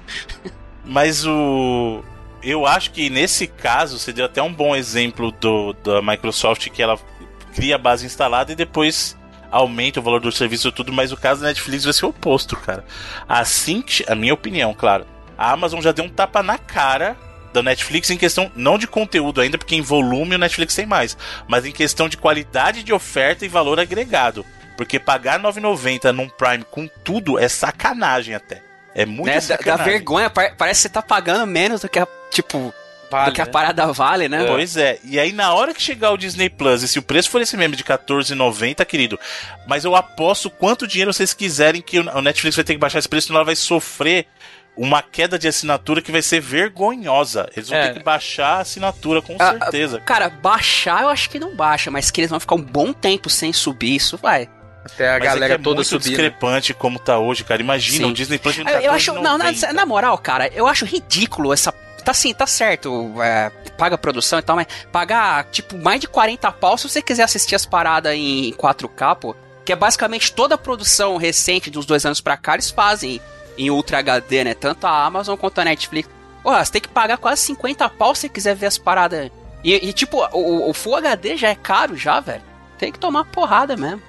Mas 0.83 1.23
o. 1.23 2.03
Eu 2.41 2.65
acho 2.65 2.89
que 2.91 3.11
nesse 3.11 3.45
caso 3.45 3.99
você 3.99 4.11
deu 4.11 4.25
até 4.25 4.41
um 4.41 4.51
bom 4.51 4.75
exemplo 4.75 5.31
do, 5.33 5.73
da 5.73 6.01
Microsoft 6.01 6.67
que 6.69 6.81
ela 6.81 6.97
cria 7.53 7.75
a 7.75 7.77
base 7.77 8.07
instalada 8.07 8.53
e 8.53 8.55
depois 8.55 9.18
aumenta 9.51 9.99
o 9.99 10.03
valor 10.03 10.19
do 10.21 10.31
serviço 10.31 10.67
e 10.67 10.71
tudo, 10.71 10.91
mas 10.91 11.11
o 11.11 11.17
caso 11.17 11.41
da 11.41 11.47
Netflix 11.47 11.83
vai 11.83 11.93
ser 11.93 12.05
o 12.05 12.09
oposto, 12.09 12.55
cara. 12.55 12.83
Assim 13.27 13.81
que. 13.81 14.03
A 14.07 14.15
minha 14.15 14.33
opinião, 14.33 14.73
claro. 14.73 15.05
A 15.37 15.51
Amazon 15.51 15.81
já 15.81 15.91
deu 15.91 16.05
um 16.05 16.09
tapa 16.09 16.43
na 16.43 16.57
cara 16.57 17.15
da 17.53 17.63
Netflix 17.63 18.09
em 18.09 18.17
questão 18.17 18.51
não 18.55 18.77
de 18.77 18.87
conteúdo 18.87 19.41
ainda, 19.41 19.57
porque 19.57 19.75
em 19.75 19.81
volume 19.81 20.35
o 20.35 20.39
Netflix 20.39 20.75
tem 20.75 20.85
mais, 20.85 21.17
mas 21.47 21.65
em 21.65 21.71
questão 21.71 22.07
de 22.07 22.17
qualidade 22.17 22.83
de 22.83 22.93
oferta 22.93 23.45
e 23.45 23.49
valor 23.49 23.79
agregado. 23.79 24.45
Porque 24.77 24.99
pagar 24.99 25.39
9,90 25.39 26.11
num 26.11 26.29
Prime 26.29 26.63
com 26.63 26.87
tudo 27.03 27.37
é 27.37 27.49
sacanagem 27.49 28.35
até. 28.35 28.61
É 28.95 29.05
muito 29.05 29.25
né? 29.25 29.39
sacanagem. 29.39 29.77
Dá 29.77 29.91
vergonha, 29.91 30.29
parece 30.29 30.57
que 30.57 30.75
você 30.83 30.89
tá 30.89 31.01
pagando 31.01 31.45
menos 31.45 31.81
do 31.81 31.89
que 31.89 31.99
a, 31.99 32.07
tipo, 32.31 32.73
vale, 33.09 33.31
do 33.31 33.33
que 33.33 33.41
a 33.41 33.45
né? 33.45 33.51
parada 33.51 33.91
vale, 33.91 34.29
né? 34.29 34.45
Pois 34.45 34.77
é. 34.77 34.99
E 35.03 35.19
aí 35.19 35.31
na 35.31 35.53
hora 35.53 35.73
que 35.73 35.81
chegar 35.81 36.11
o 36.11 36.17
Disney 36.17 36.49
Plus, 36.49 36.83
e 36.83 36.87
se 36.87 36.99
o 36.99 37.01
preço 37.01 37.29
for 37.29 37.41
esse 37.41 37.55
mesmo 37.57 37.75
de 37.75 37.83
14,90, 37.83 38.85
querido, 38.85 39.19
mas 39.67 39.85
eu 39.85 39.95
aposto 39.95 40.49
quanto 40.49 40.87
dinheiro 40.87 41.13
vocês 41.13 41.33
quiserem 41.33 41.81
que 41.81 41.99
o 41.99 42.21
Netflix 42.21 42.55
vai 42.55 42.65
ter 42.65 42.73
que 42.73 42.79
baixar 42.79 42.99
esse 42.99 43.09
preço, 43.09 43.27
senão 43.27 43.39
ela 43.39 43.45
vai 43.45 43.55
sofrer 43.55 44.27
uma 44.75 45.01
queda 45.01 45.37
de 45.37 45.47
assinatura 45.47 46.01
que 46.01 46.11
vai 46.11 46.21
ser 46.21 46.39
vergonhosa. 46.39 47.49
Eles 47.55 47.67
vão 47.67 47.77
é. 47.77 47.89
ter 47.89 47.97
que 47.99 48.03
baixar 48.03 48.57
a 48.57 48.59
assinatura, 48.61 49.21
com 49.21 49.35
ah, 49.37 49.51
certeza. 49.51 49.99
Cara, 49.99 50.29
baixar 50.29 51.03
eu 51.03 51.09
acho 51.09 51.29
que 51.29 51.37
não 51.37 51.53
baixa, 51.53 51.91
mas 51.91 52.09
que 52.09 52.21
eles 52.21 52.29
vão 52.29 52.39
ficar 52.39 52.55
um 52.55 52.61
bom 52.61 52.93
tempo 52.93 53.29
sem 53.29 53.51
subir, 53.51 53.95
isso 53.95 54.17
vai. 54.17 54.47
Até 54.85 55.09
a 55.09 55.19
Mas 55.19 55.23
galera 55.23 55.53
é, 55.53 55.55
é 55.55 55.57
toda 55.57 55.75
muito 55.75 55.87
subir. 55.87 56.09
discrepante 56.09 56.73
como 56.73 56.97
tá 56.97 57.19
hoje, 57.19 57.43
cara. 57.43 57.61
Imagina, 57.61 58.05
Sim. 58.05 58.11
o 58.11 58.13
Disney 58.13 58.37
Plus 58.37 58.57
não 58.57 58.69
Eu 58.69 58.93
acho, 58.93 59.13
não, 59.13 59.37
na, 59.37 59.51
na, 59.73 59.85
moral, 59.85 60.17
cara, 60.17 60.47
eu 60.47 60.65
acho 60.65 60.85
ridículo 60.85 61.51
essa 61.51 61.71
tá 62.09 62.13
sim, 62.13 62.33
tá 62.33 62.47
certo, 62.47 63.13
é, 63.21 63.51
paga 63.77 63.97
produção 63.97 64.39
e 64.39 64.41
tal, 64.41 64.55
mas 64.55 64.67
pagar, 64.91 65.45
tipo, 65.45 65.77
mais 65.77 66.01
de 66.01 66.07
40 66.07 66.51
pau 66.53 66.77
se 66.77 66.89
você 66.89 67.01
quiser 67.01 67.23
assistir 67.23 67.53
as 67.53 67.67
paradas 67.67 68.15
em 68.15 68.51
4K, 68.53 69.15
pô, 69.15 69.35
que 69.63 69.71
é 69.71 69.75
basicamente 69.75 70.33
toda 70.33 70.55
a 70.55 70.57
produção 70.57 71.17
recente 71.17 71.69
dos 71.69 71.85
dois 71.85 72.05
anos 72.05 72.19
pra 72.19 72.35
cá, 72.35 72.55
eles 72.55 72.71
fazem 72.71 73.21
em 73.57 73.69
Ultra 73.69 73.99
HD, 73.99 74.43
né? 74.43 74.53
Tanto 74.55 74.87
a 74.87 75.05
Amazon 75.05 75.37
quanto 75.37 75.59
a 75.59 75.65
Netflix. 75.65 76.09
Porra, 76.41 76.63
você 76.65 76.71
tem 76.71 76.81
que 76.81 76.87
pagar 76.87 77.17
quase 77.17 77.41
50 77.43 77.87
pau 77.89 78.15
se 78.15 78.27
quiser 78.29 78.55
ver 78.55 78.67
as 78.67 78.77
paradas. 78.77 79.29
E, 79.63 79.73
e 79.75 79.93
tipo, 79.93 80.25
o, 80.31 80.69
o, 80.69 80.73
Full 80.73 80.95
HD 80.95 81.37
já 81.37 81.49
é 81.49 81.55
caro 81.55 81.95
já, 81.95 82.19
velho. 82.19 82.41
Tem 82.77 82.91
que 82.91 82.97
tomar 82.97 83.25
porrada 83.25 83.75
mesmo. 83.75 84.01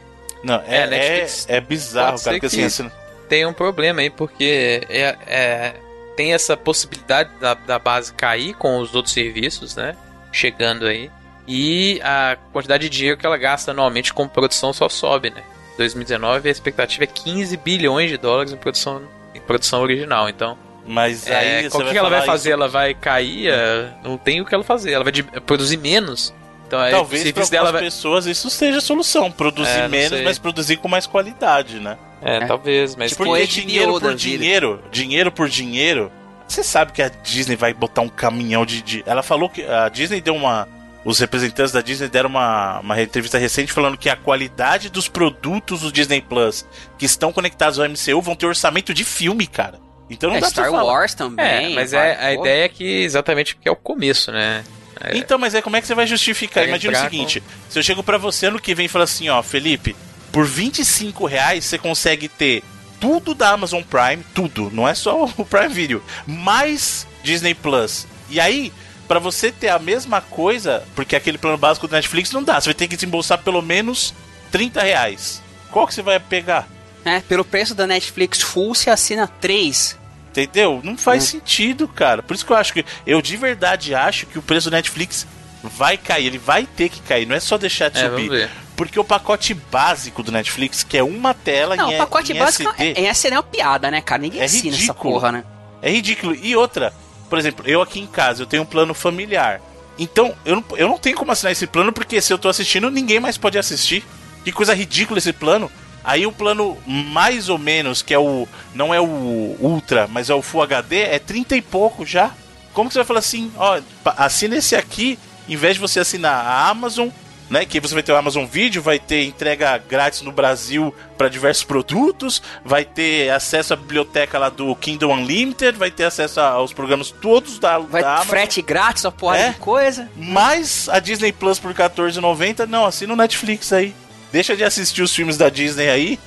Não, 0.42 0.62
é, 0.66 0.88
é, 0.88 1.24
é, 1.24 1.28
é 1.48 1.60
bizarro, 1.60 2.18
cara, 2.18 2.38
porque 2.38 2.46
assim, 2.46 2.64
assim... 2.64 2.90
Tem 3.28 3.44
um 3.44 3.52
problema 3.52 4.00
aí, 4.00 4.08
porque 4.08 4.86
é, 4.88 5.16
é, 5.26 5.74
tem 6.20 6.34
essa 6.34 6.54
possibilidade 6.54 7.30
da, 7.40 7.54
da 7.54 7.78
base 7.78 8.12
cair 8.12 8.52
com 8.52 8.78
os 8.78 8.94
outros 8.94 9.14
serviços, 9.14 9.74
né? 9.74 9.96
Chegando 10.30 10.84
aí. 10.84 11.10
E 11.48 11.98
a 12.04 12.36
quantidade 12.52 12.90
de 12.90 12.94
dinheiro 12.94 13.16
que 13.16 13.24
ela 13.24 13.38
gasta 13.38 13.70
anualmente 13.70 14.12
com 14.12 14.28
produção 14.28 14.70
só 14.70 14.86
sobe, 14.86 15.30
né? 15.30 15.42
2019 15.78 16.46
a 16.46 16.52
expectativa 16.52 17.04
é 17.04 17.06
15 17.06 17.56
bilhões 17.56 18.10
de 18.10 18.18
dólares 18.18 18.52
em 18.52 18.56
produção 18.58 19.00
em 19.34 19.40
produção 19.40 19.80
original, 19.80 20.28
então. 20.28 20.58
Mas 20.86 21.26
é, 21.26 21.38
aí. 21.38 21.64
É, 21.64 21.68
o 21.68 21.70
que, 21.70 21.96
ela 21.96 22.10
vai 22.10 22.26
fazer? 22.26 22.50
Isso? 22.50 22.54
Ela 22.54 22.68
vai 22.68 22.92
cair? 22.92 23.48
É, 23.48 23.90
não 24.04 24.18
tem 24.18 24.42
o 24.42 24.44
que 24.44 24.54
ela 24.54 24.62
fazer. 24.62 24.92
Ela 24.92 25.04
vai 25.04 25.12
produzir 25.40 25.78
menos. 25.78 26.34
Então, 26.66 26.78
Talvez 26.90 27.32
para 27.32 27.42
algumas 27.42 27.72
vai... 27.72 27.82
pessoas 27.82 28.26
isso 28.26 28.50
seja 28.50 28.76
a 28.76 28.82
solução. 28.82 29.32
Produzir 29.32 29.70
é, 29.70 29.88
menos, 29.88 30.20
mas 30.20 30.38
produzir 30.38 30.76
com 30.76 30.86
mais 30.86 31.06
qualidade, 31.06 31.80
né? 31.80 31.96
É, 32.22 32.36
É. 32.38 32.46
talvez, 32.46 32.94
mas 32.96 33.10
Tipo, 33.12 33.24
Porque 33.24 33.46
dinheiro 33.46 33.92
por 33.92 34.00
vida. 34.02 34.14
dinheiro, 34.16 34.82
dinheiro 34.90 35.32
por 35.32 35.48
dinheiro, 35.48 36.12
você 36.46 36.62
sabe 36.62 36.92
que 36.92 37.02
a 37.02 37.08
Disney 37.08 37.56
vai 37.56 37.72
botar 37.72 38.02
um 38.02 38.08
caminhão 38.08 38.66
de, 38.66 38.82
de- 38.82 39.02
Ela 39.06 39.22
falou 39.22 39.48
que 39.48 39.64
a 39.64 39.88
Disney 39.88 40.20
deu 40.20 40.34
uma. 40.34 40.68
Os 41.02 41.18
representantes 41.18 41.72
da 41.72 41.80
Disney 41.80 42.08
deram 42.08 42.28
uma, 42.28 42.80
uma 42.80 43.00
entrevista 43.00 43.38
recente 43.38 43.72
falando 43.72 43.96
que 43.96 44.10
a 44.10 44.16
qualidade 44.16 44.90
dos 44.90 45.08
produtos 45.08 45.80
do 45.80 45.90
Disney 45.90 46.20
Plus 46.20 46.66
que 46.98 47.06
estão 47.06 47.32
conectados 47.32 47.78
ao 47.78 47.86
MCU 47.88 48.20
vão 48.20 48.34
ter 48.36 48.44
orçamento 48.44 48.92
de 48.92 49.02
filme, 49.02 49.46
cara. 49.46 49.78
Então 50.10 50.28
não 50.28 50.36
É, 50.36 50.40
dá 50.40 50.50
Star 50.50 50.68
pra 50.68 50.78
falar. 50.78 50.92
Wars 50.92 51.14
também. 51.14 51.72
É, 51.72 51.74
mas 51.74 51.94
é, 51.94 52.12
a 52.32 52.36
pô. 52.36 52.42
ideia 52.42 52.64
é 52.64 52.68
que 52.68 52.84
exatamente 52.84 53.54
porque 53.54 53.66
é 53.68 53.72
o 53.72 53.76
começo, 53.76 54.30
né? 54.30 54.62
É. 55.02 55.16
Então, 55.16 55.38
mas 55.38 55.54
é 55.54 55.62
como 55.62 55.74
é 55.76 55.80
que 55.80 55.86
você 55.86 55.94
vai 55.94 56.06
justificar? 56.06 56.68
Imagina 56.68 56.98
o 56.98 57.00
seguinte: 57.00 57.42
se 57.70 57.78
eu 57.78 57.82
chego 57.82 58.02
pra 58.02 58.18
você 58.18 58.46
ano 58.46 58.60
que 58.60 58.74
vem 58.74 58.84
e 58.84 58.88
falo 58.88 59.04
assim, 59.04 59.30
ó, 59.30 59.42
Felipe, 59.42 59.96
por 60.32 60.46
25 60.46 61.26
reais 61.26 61.64
você 61.64 61.78
consegue 61.78 62.28
ter 62.28 62.62
tudo 63.00 63.34
da 63.34 63.50
Amazon 63.50 63.82
Prime, 63.82 64.22
tudo, 64.34 64.70
não 64.72 64.86
é 64.86 64.94
só 64.94 65.24
o 65.24 65.44
Prime 65.44 65.72
Video, 65.72 66.02
mais 66.26 67.06
Disney 67.22 67.54
Plus. 67.54 68.06
E 68.28 68.38
aí, 68.38 68.72
pra 69.08 69.18
você 69.18 69.50
ter 69.50 69.68
a 69.68 69.78
mesma 69.78 70.20
coisa, 70.20 70.84
porque 70.94 71.16
aquele 71.16 71.38
plano 71.38 71.56
básico 71.58 71.88
do 71.88 71.92
Netflix 71.94 72.30
não 72.32 72.42
dá, 72.42 72.60
você 72.60 72.66
vai 72.68 72.74
ter 72.74 72.88
que 72.88 72.96
desembolsar 72.96 73.38
pelo 73.38 73.62
menos 73.62 74.12
30 74.52 74.82
reais. 74.82 75.42
Qual 75.70 75.86
que 75.86 75.94
você 75.94 76.02
vai 76.02 76.20
pegar? 76.20 76.68
É, 77.04 77.20
pelo 77.20 77.44
preço 77.44 77.74
da 77.74 77.86
Netflix 77.86 78.42
Full, 78.42 78.74
você 78.74 78.90
assina 78.90 79.26
3. 79.26 79.98
Entendeu? 80.30 80.80
Não 80.84 80.96
faz 80.96 81.24
Hum. 81.24 81.26
sentido, 81.26 81.88
cara. 81.88 82.22
Por 82.22 82.34
isso 82.34 82.44
que 82.46 82.52
eu 82.52 82.56
acho 82.56 82.72
que. 82.72 82.84
Eu 83.06 83.20
de 83.22 83.36
verdade 83.36 83.94
acho 83.94 84.26
que 84.26 84.38
o 84.38 84.42
preço 84.42 84.70
do 84.70 84.74
Netflix 84.74 85.26
vai 85.62 85.96
cair. 85.96 86.26
Ele 86.26 86.38
vai 86.38 86.66
ter 86.66 86.88
que 86.88 87.00
cair. 87.00 87.26
Não 87.26 87.34
é 87.34 87.40
só 87.40 87.58
deixar 87.58 87.88
de 87.88 87.98
É, 87.98 88.08
subir. 88.08 88.48
Porque 88.80 88.98
o 88.98 89.04
pacote 89.04 89.52
básico 89.52 90.22
do 90.22 90.32
Netflix, 90.32 90.82
que 90.82 90.96
é 90.96 91.02
uma 91.02 91.34
tela 91.34 91.76
Não, 91.76 91.92
em, 91.92 91.96
o 91.96 91.98
pacote 91.98 92.32
em 92.32 92.38
básico 92.38 92.70
SD, 92.78 92.98
é, 92.98 93.04
essa 93.04 93.28
é 93.28 93.32
uma 93.32 93.42
piada, 93.42 93.90
né, 93.90 94.00
cara? 94.00 94.22
Ninguém 94.22 94.40
É 94.40 94.44
essa 94.46 94.56
ridículo. 94.56 95.12
porra, 95.12 95.30
né? 95.30 95.44
é 95.82 95.90
ridículo. 95.90 96.34
E 96.34 96.56
outra, 96.56 96.90
por 97.28 97.38
exemplo, 97.38 97.68
eu 97.68 97.82
aqui 97.82 98.00
em 98.00 98.06
casa, 98.06 98.42
eu 98.42 98.46
tenho 98.46 98.62
um 98.62 98.66
plano 98.66 98.94
familiar. 98.94 99.60
Então, 99.98 100.34
eu 100.46 100.56
não, 100.56 100.64
eu 100.78 100.88
não 100.88 100.96
tenho 100.96 101.14
como 101.14 101.30
assinar 101.30 101.52
esse 101.52 101.66
plano, 101.66 101.92
porque 101.92 102.22
se 102.22 102.32
eu 102.32 102.38
tô 102.38 102.48
assistindo, 102.48 102.90
ninguém 102.90 103.20
mais 103.20 103.36
pode 103.36 103.58
assistir. 103.58 104.02
Que 104.42 104.50
coisa 104.50 104.72
ridícula 104.74 105.18
esse 105.18 105.34
plano. 105.34 105.70
Aí 106.02 106.26
o 106.26 106.32
plano 106.32 106.78
mais 106.86 107.50
ou 107.50 107.58
menos, 107.58 108.00
que 108.00 108.14
é 108.14 108.18
o. 108.18 108.48
Não 108.74 108.94
é 108.94 109.00
o 109.00 109.56
Ultra, 109.60 110.08
mas 110.08 110.30
é 110.30 110.34
o 110.34 110.40
Full 110.40 110.62
HD, 110.62 111.02
é 111.02 111.18
30 111.18 111.54
e 111.54 111.60
pouco 111.60 112.06
já. 112.06 112.30
Como 112.72 112.88
que 112.88 112.94
você 112.94 113.00
vai 113.00 113.06
falar 113.06 113.18
assim, 113.18 113.52
ó, 113.58 113.78
assina 114.16 114.56
esse 114.56 114.74
aqui, 114.74 115.18
em 115.46 115.56
vez 115.56 115.74
de 115.74 115.80
você 115.80 116.00
assinar 116.00 116.46
a 116.46 116.68
Amazon, 116.70 117.08
né? 117.50 117.66
Que 117.66 117.80
você 117.80 117.92
vai 117.92 118.02
ter 118.02 118.12
o 118.12 118.16
Amazon 118.16 118.46
Video, 118.46 118.80
vai 118.80 118.98
ter 118.98 119.24
entrega 119.24 119.76
grátis 119.76 120.22
no 120.22 120.30
Brasil 120.32 120.94
para 121.18 121.28
diversos 121.28 121.64
produtos, 121.64 122.40
vai 122.64 122.84
ter 122.84 123.28
acesso 123.30 123.74
à 123.74 123.76
biblioteca 123.76 124.38
lá 124.38 124.48
do 124.48 124.74
Kindle 124.76 125.10
Unlimited, 125.12 125.76
vai 125.76 125.90
ter 125.90 126.04
acesso 126.04 126.40
aos 126.40 126.72
programas 126.72 127.10
todos 127.10 127.58
da, 127.58 127.78
Vai 127.78 128.02
da 128.02 128.12
Amazon. 128.14 128.28
frete 128.28 128.62
grátis, 128.62 129.04
uma 129.04 129.12
porrada 129.12 129.42
É? 129.42 129.50
de 129.50 129.56
coisa. 129.56 130.08
Mais 130.16 130.88
a 130.88 130.98
Disney 131.00 131.32
Plus 131.32 131.58
por 131.58 131.72
R$14,90, 131.72 132.66
não, 132.66 132.86
assina 132.86 133.12
o 133.12 133.16
Netflix 133.16 133.72
aí. 133.72 133.94
Deixa 134.32 134.56
de 134.56 134.62
assistir 134.62 135.02
os 135.02 135.12
filmes 135.14 135.36
da 135.36 135.48
Disney 135.48 135.90
aí 135.90 136.18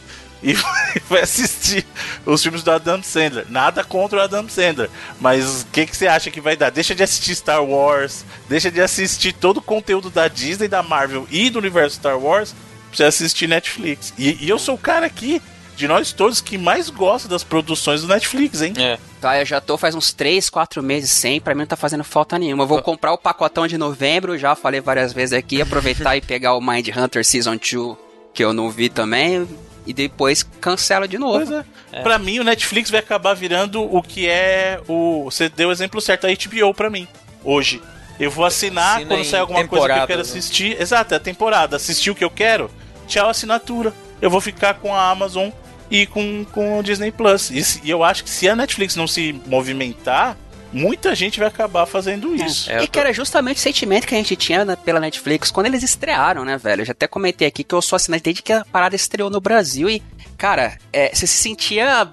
e 0.44 0.54
vai 1.10 1.22
assistir 1.22 1.86
os 2.26 2.44
filmes 2.44 2.62
do 2.62 2.72
Adam 2.72 3.02
Sandler. 3.02 3.46
Nada 3.50 3.84
contra 3.84 4.20
o 4.20 4.22
Adam 4.22 4.48
Sandler, 4.50 4.90
mas 5.20 5.62
o 5.62 5.66
que, 5.68 5.86
que 5.86 5.96
você 5.96 6.08
acha 6.08 6.30
que 6.30 6.42
vai 6.42 6.56
dar? 6.56 6.70
Deixa 6.70 6.94
de 6.94 7.02
assistir 7.02 7.36
Star 7.36 7.64
Wars, 7.64 8.26
deixa 8.50 8.70
de 8.70 8.82
assistir 8.82 9.34
todo 9.34 9.58
o 9.58 9.62
conteúdo 9.62 10.10
da 10.10 10.28
Disney, 10.28 10.68
da 10.68 10.84
Marvel 10.84 11.28
e 11.32 11.50
do 11.50 11.60
universo 11.60 11.96
Star 11.96 12.20
Wars 12.20 12.54
pra 12.90 12.98
você 12.98 13.04
assistir 13.06 13.48
Netflix. 13.48 14.14
E, 14.18 14.38
e 14.46 14.50
eu 14.50 14.60
sou 14.60 14.76
o 14.76 14.78
cara 14.78 15.06
aqui, 15.06 15.42
de 15.76 15.88
nós 15.88 16.12
todos, 16.12 16.40
que 16.40 16.58
mais 16.58 16.90
gosta 16.90 17.28
das 17.28 17.44
produções 17.44 18.02
do 18.02 18.08
Netflix, 18.08 18.62
hein? 18.62 18.74
É. 18.78 19.00
Tá, 19.20 19.40
eu 19.40 19.46
já 19.46 19.60
tô 19.60 19.78
faz 19.78 19.96
uns 19.96 20.14
3, 20.14 20.50
4 20.50 20.84
meses 20.84 21.10
sem, 21.10 21.40
pra 21.40 21.56
mim 21.56 21.62
não 21.62 21.68
tá 21.68 21.76
fazendo 21.76 22.04
falta 22.04 22.38
nenhuma. 22.38 22.64
Eu 22.64 22.68
vou 22.68 22.82
comprar 22.82 23.14
o 23.14 23.18
pacotão 23.18 23.66
de 23.66 23.78
novembro, 23.78 24.38
já 24.38 24.56
falei 24.56 24.82
várias 24.82 25.14
vezes 25.14 25.34
aqui, 25.34 25.62
aproveitar 25.62 26.16
e 26.18 26.22
pegar 26.22 26.56
o 26.56 26.62
Mind 26.62 26.90
Hunter 26.96 27.26
Season 27.26 27.58
2, 27.58 27.98
que 28.34 28.44
eu 28.44 28.54
não 28.54 28.70
vi 28.70 28.90
também, 28.90 29.48
e 29.86 29.94
depois 29.94 30.44
cancela 30.44 31.08
de 31.08 31.18
novo. 31.18 31.46
Pois 31.46 31.66
é. 31.92 32.02
Pra 32.02 32.18
mim, 32.18 32.40
o 32.40 32.44
Netflix 32.44 32.90
vai 32.90 33.00
acabar 33.00 33.34
virando 33.34 33.84
o 33.84 34.02
que 34.02 34.28
é 34.28 34.80
o. 34.88 35.26
Você 35.26 35.50
deu 35.50 35.70
o 35.70 35.72
exemplo 35.72 36.02
certo, 36.02 36.26
a 36.26 36.30
HBO 36.30 36.74
pra 36.74 36.90
mim, 36.90 37.08
hoje. 37.44 37.82
Eu 38.20 38.30
vou 38.30 38.46
assinar 38.46 38.98
Assina 38.98 39.16
quando 39.16 39.26
sair 39.26 39.40
alguma 39.40 39.68
coisa 39.68 39.88
que 39.88 40.00
eu 40.00 40.08
quero 40.08 40.20
né? 40.20 40.22
assistir. 40.22 40.80
Exato, 40.80 41.14
é 41.14 41.18
a 41.18 41.20
temporada. 41.20 41.76
Assistir 41.76 42.12
o 42.12 42.16
que 42.16 42.24
eu 42.24 42.30
quero, 42.30 42.70
tchau 43.08 43.30
assinatura. 43.30 43.94
Eu 44.22 44.30
vou 44.30 44.40
ficar 44.40 44.76
com 44.76 44.94
a 44.94 45.10
Amazon 45.10 45.50
e 45.90 46.06
com, 46.06 46.46
com 46.52 46.80
o 46.80 46.84
Disney 46.84 47.12
Plus. 47.12 47.50
E, 47.50 47.88
e 47.88 47.90
eu 47.90 48.04
acho 48.04 48.24
que 48.24 48.30
se 48.30 48.48
a 48.48 48.56
Netflix 48.56 48.96
não 48.96 49.08
se 49.08 49.34
movimentar, 49.46 50.38
muita 50.74 51.14
gente 51.16 51.40
vai 51.40 51.48
acabar 51.48 51.86
fazendo 51.86 52.36
isso. 52.36 52.70
É, 52.72 52.78
e 52.84 52.88
tô- 52.88 52.92
que 52.92 53.00
era 53.00 53.14
justamente 53.14 53.58
o 53.58 53.60
sentimento 53.62 54.06
que 54.08 54.16
a 54.16 54.18
gente 54.18 54.36
tinha 54.36 54.66
na- 54.66 54.76
pela 54.76 55.00
Netflix 55.00 55.52
quando 55.52 55.68
eles 55.68 55.84
estrearam, 55.84 56.44
né, 56.44 56.58
velho? 56.58 56.82
Eu 56.82 56.86
já 56.86 56.92
até 56.92 57.08
comentei 57.08 57.48
aqui 57.48 57.64
que 57.64 57.74
eu 57.76 57.82
sou 57.82 57.96
assinante 57.96 58.24
desde 58.24 58.42
que 58.42 58.52
a 58.52 58.66
parada 58.66 58.96
estreou 58.96 59.30
no 59.30 59.40
Brasil 59.40 59.90
e, 59.90 60.02
cara, 60.38 60.78
é, 60.92 61.14
você 61.14 61.28
se 61.28 61.38
sentia, 61.38 62.10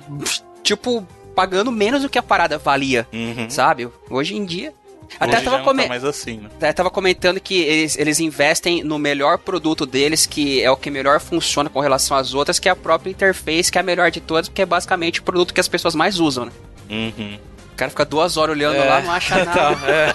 tipo, 0.63 1.07
pagando 1.35 1.73
menos 1.73 2.03
do 2.03 2.09
que 2.09 2.19
a 2.19 2.23
parada 2.23 2.59
valia, 2.59 3.07
Uhum. 3.13 3.49
sabe? 3.49 3.89
Hoje 4.09 4.37
em 4.37 4.45
dia. 4.45 4.73
Até 5.19 5.37
Hoje 5.39 5.45
tava, 5.45 5.65
come- 5.65 5.83
tá 5.83 5.89
mais 5.89 6.05
assim, 6.05 6.37
né? 6.37 6.49
até 6.57 6.73
tava 6.73 6.89
comentando 6.89 7.41
que 7.41 7.55
eles, 7.63 7.99
eles 7.99 8.21
investem 8.21 8.85
no 8.85 8.97
melhor 8.97 9.39
produto 9.39 9.85
deles, 9.85 10.25
que 10.25 10.63
é 10.63 10.71
o 10.71 10.77
que 10.77 10.89
melhor 10.89 11.19
funciona 11.19 11.69
com 11.69 11.81
relação 11.81 12.17
às 12.17 12.33
outras, 12.33 12.61
que 12.61 12.69
é 12.69 12.73
a 12.73 12.77
própria 12.77 13.11
interface, 13.11 13.73
que 13.73 13.79
é 13.79 13.81
a 13.81 13.85
melhor 13.85 14.09
de 14.13 14.21
todas, 14.21 14.49
porque 14.49 14.63
é 14.63 14.67
basicamente 14.67 15.19
o 15.19 15.25
produto 15.25 15.53
que 15.53 15.59
as 15.61 15.67
pessoas 15.67 15.97
mais 15.97 16.21
usam, 16.21 16.45
né? 16.45 16.53
Uhum. 16.89 17.39
O 17.81 17.83
cara 17.83 17.91
fica 17.91 18.05
duas 18.05 18.37
horas 18.37 18.55
olhando 18.55 18.77
É. 18.77 18.85
lá, 18.85 19.01
não 19.01 19.11
acha 19.13 19.43
nada. 19.45 19.53
Tá, 19.77 19.91
é. 19.91 20.15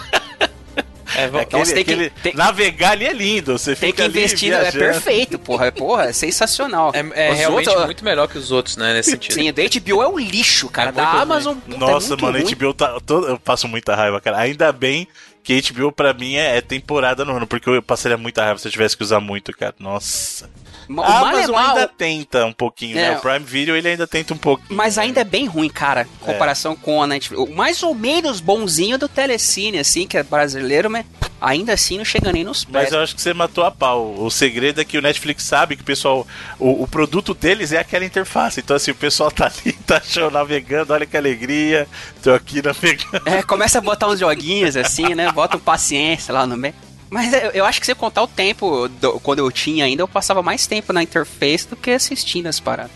É, 1.17 1.27
vamos- 1.29 1.47
Então 1.47 1.63
você 1.65 1.73
tem 1.73 1.83
que- 1.85 1.93
Aquele- 1.93 2.09
tem- 2.09 2.33
Navegar 2.35 2.91
ali 2.91 3.05
é 3.05 3.13
lindo. 3.13 3.57
Você 3.57 3.73
Tem 3.75 3.89
fica 3.91 4.03
que 4.03 4.09
ali 4.09 4.19
investir, 4.19 4.51
é 4.53 4.69
perfeito, 4.71 5.39
porra. 5.39 5.67
É, 5.67 5.71
porra, 5.71 6.05
é 6.05 6.13
sensacional. 6.13 6.91
é, 6.93 6.99
é 7.29 7.33
realmente 7.33 7.69
outros- 7.69 7.85
muito 7.85 8.03
melhor 8.03 8.27
que 8.27 8.37
os 8.37 8.51
outros, 8.51 8.75
né, 8.75 8.93
nesse 8.93 9.11
sentido. 9.11 9.33
Sim, 9.33 9.49
o 9.49 9.53
da 9.53 9.63
HBO 9.63 10.03
é 10.03 10.07
um 10.09 10.19
lixo, 10.19 10.67
cara. 10.69 10.89
É 10.89 10.91
da 10.91 11.09
Amazon, 11.09 11.55
puta, 11.57 11.75
é 11.75 11.79
Nossa, 11.79 12.09
muito 12.09 12.21
mano, 12.25 12.37
ruim. 12.37 12.45
HBO 12.53 12.73
tá. 12.73 12.99
todo- 13.05 13.27
eu 13.27 13.39
passo 13.39 13.67
muita 13.67 13.95
raiva, 13.95 14.19
cara. 14.19 14.37
Ainda 14.39 14.71
bem 14.73 15.07
que 15.41 15.53
a 15.53 15.55
HBO 15.73 15.91
pra 15.91 16.13
mim 16.13 16.35
é, 16.35 16.57
é 16.57 16.61
temporada 16.61 17.23
no 17.23 17.35
ano, 17.37 17.47
porque 17.47 17.69
eu 17.69 17.81
passaria 17.81 18.17
muita 18.17 18.43
raiva 18.43 18.59
se 18.59 18.67
eu 18.67 18.71
tivesse 18.71 18.97
que 18.97 19.03
usar 19.03 19.19
muito, 19.21 19.55
cara. 19.57 19.73
Nossa. 19.79 20.49
O 20.89 21.01
A 21.01 21.05
mal 21.05 21.27
é 21.27 21.43
Amazon 21.43 21.55
ainda 21.55 21.87
tenta 21.87 22.45
um 22.45 22.53
pouquinho, 22.53 22.97
É. 22.97 23.11
né? 23.11 23.17
O 23.17 23.21
Prime 23.21 23.39
Video 23.45 23.75
ele 23.75 23.87
ainda 23.89 24.07
tenta 24.07 24.33
um 24.33 24.37
pouquinho. 24.37 24.75
mas 24.75 24.97
né? 24.97 25.03
ainda 25.03 25.21
é 25.21 25.23
bem 25.23 25.45
ruim, 25.45 25.69
cara, 25.69 26.07
em 26.21 26.25
comparação 26.25 26.75
com 26.75 27.01
a 27.01 27.07
Netflix. 27.07 27.43
O 27.43 27.53
mais 27.53 27.81
ou 27.83 27.93
menos 27.95 28.39
bonzinho 28.39 28.97
do 28.97 29.07
Telecine, 29.07 29.79
assim, 29.79 30.07
que 30.07 30.17
é 30.17 30.23
brasileiro, 30.23 30.89
mas 30.89 31.05
ainda 31.41 31.73
assim 31.73 31.97
não 31.97 32.05
chega 32.05 32.31
nem 32.31 32.43
nos 32.43 32.63
pés. 32.63 32.85
Mas 32.85 32.93
eu 32.93 32.99
acho 33.01 33.15
que 33.15 33.21
você 33.21 33.33
matou 33.33 33.63
a 33.63 33.71
pau. 33.71 34.15
O 34.17 34.29
segredo 34.31 34.81
é 34.81 34.85
que 34.85 34.97
o 34.97 35.01
Netflix 35.01 35.43
sabe 35.43 35.75
que 35.75 35.81
o 35.81 35.85
pessoal. 35.85 36.25
O, 36.59 36.83
o 36.83 36.87
produto 36.87 37.33
deles 37.33 37.71
é 37.71 37.77
aquela 37.77 38.05
interface. 38.05 38.59
Então, 38.59 38.75
assim, 38.75 38.91
o 38.91 38.95
pessoal 38.95 39.29
tá 39.31 39.45
ali, 39.47 39.73
tá 39.73 40.01
show, 40.01 40.29
navegando, 40.31 40.93
olha 40.93 41.05
que 41.05 41.17
alegria. 41.17 41.87
Tô 42.23 42.33
aqui 42.33 42.61
navegando. 42.61 43.21
É, 43.25 43.41
começa 43.43 43.77
a 43.77 43.81
botar 43.81 44.07
uns 44.07 44.19
joguinhos 44.19 44.75
assim, 44.77 45.13
né? 45.15 45.31
Bota 45.31 45.57
um 45.57 45.59
paciência 45.59 46.33
lá 46.33 46.45
no 46.45 46.57
meio. 46.57 46.73
Mas 47.09 47.31
eu, 47.33 47.51
eu 47.51 47.65
acho 47.65 47.79
que 47.79 47.85
se 47.85 47.91
eu 47.91 47.95
contar 47.95 48.23
o 48.23 48.27
tempo, 48.27 48.87
do- 48.87 49.19
quando 49.19 49.39
eu 49.39 49.51
tinha 49.51 49.85
ainda, 49.85 50.01
eu 50.03 50.07
passava 50.07 50.41
mais 50.41 50.65
tempo 50.67 50.91
na 50.91 51.03
interface 51.03 51.67
do 51.67 51.75
que 51.75 51.91
assistindo 51.91 52.47
as 52.47 52.59
paradas. 52.59 52.91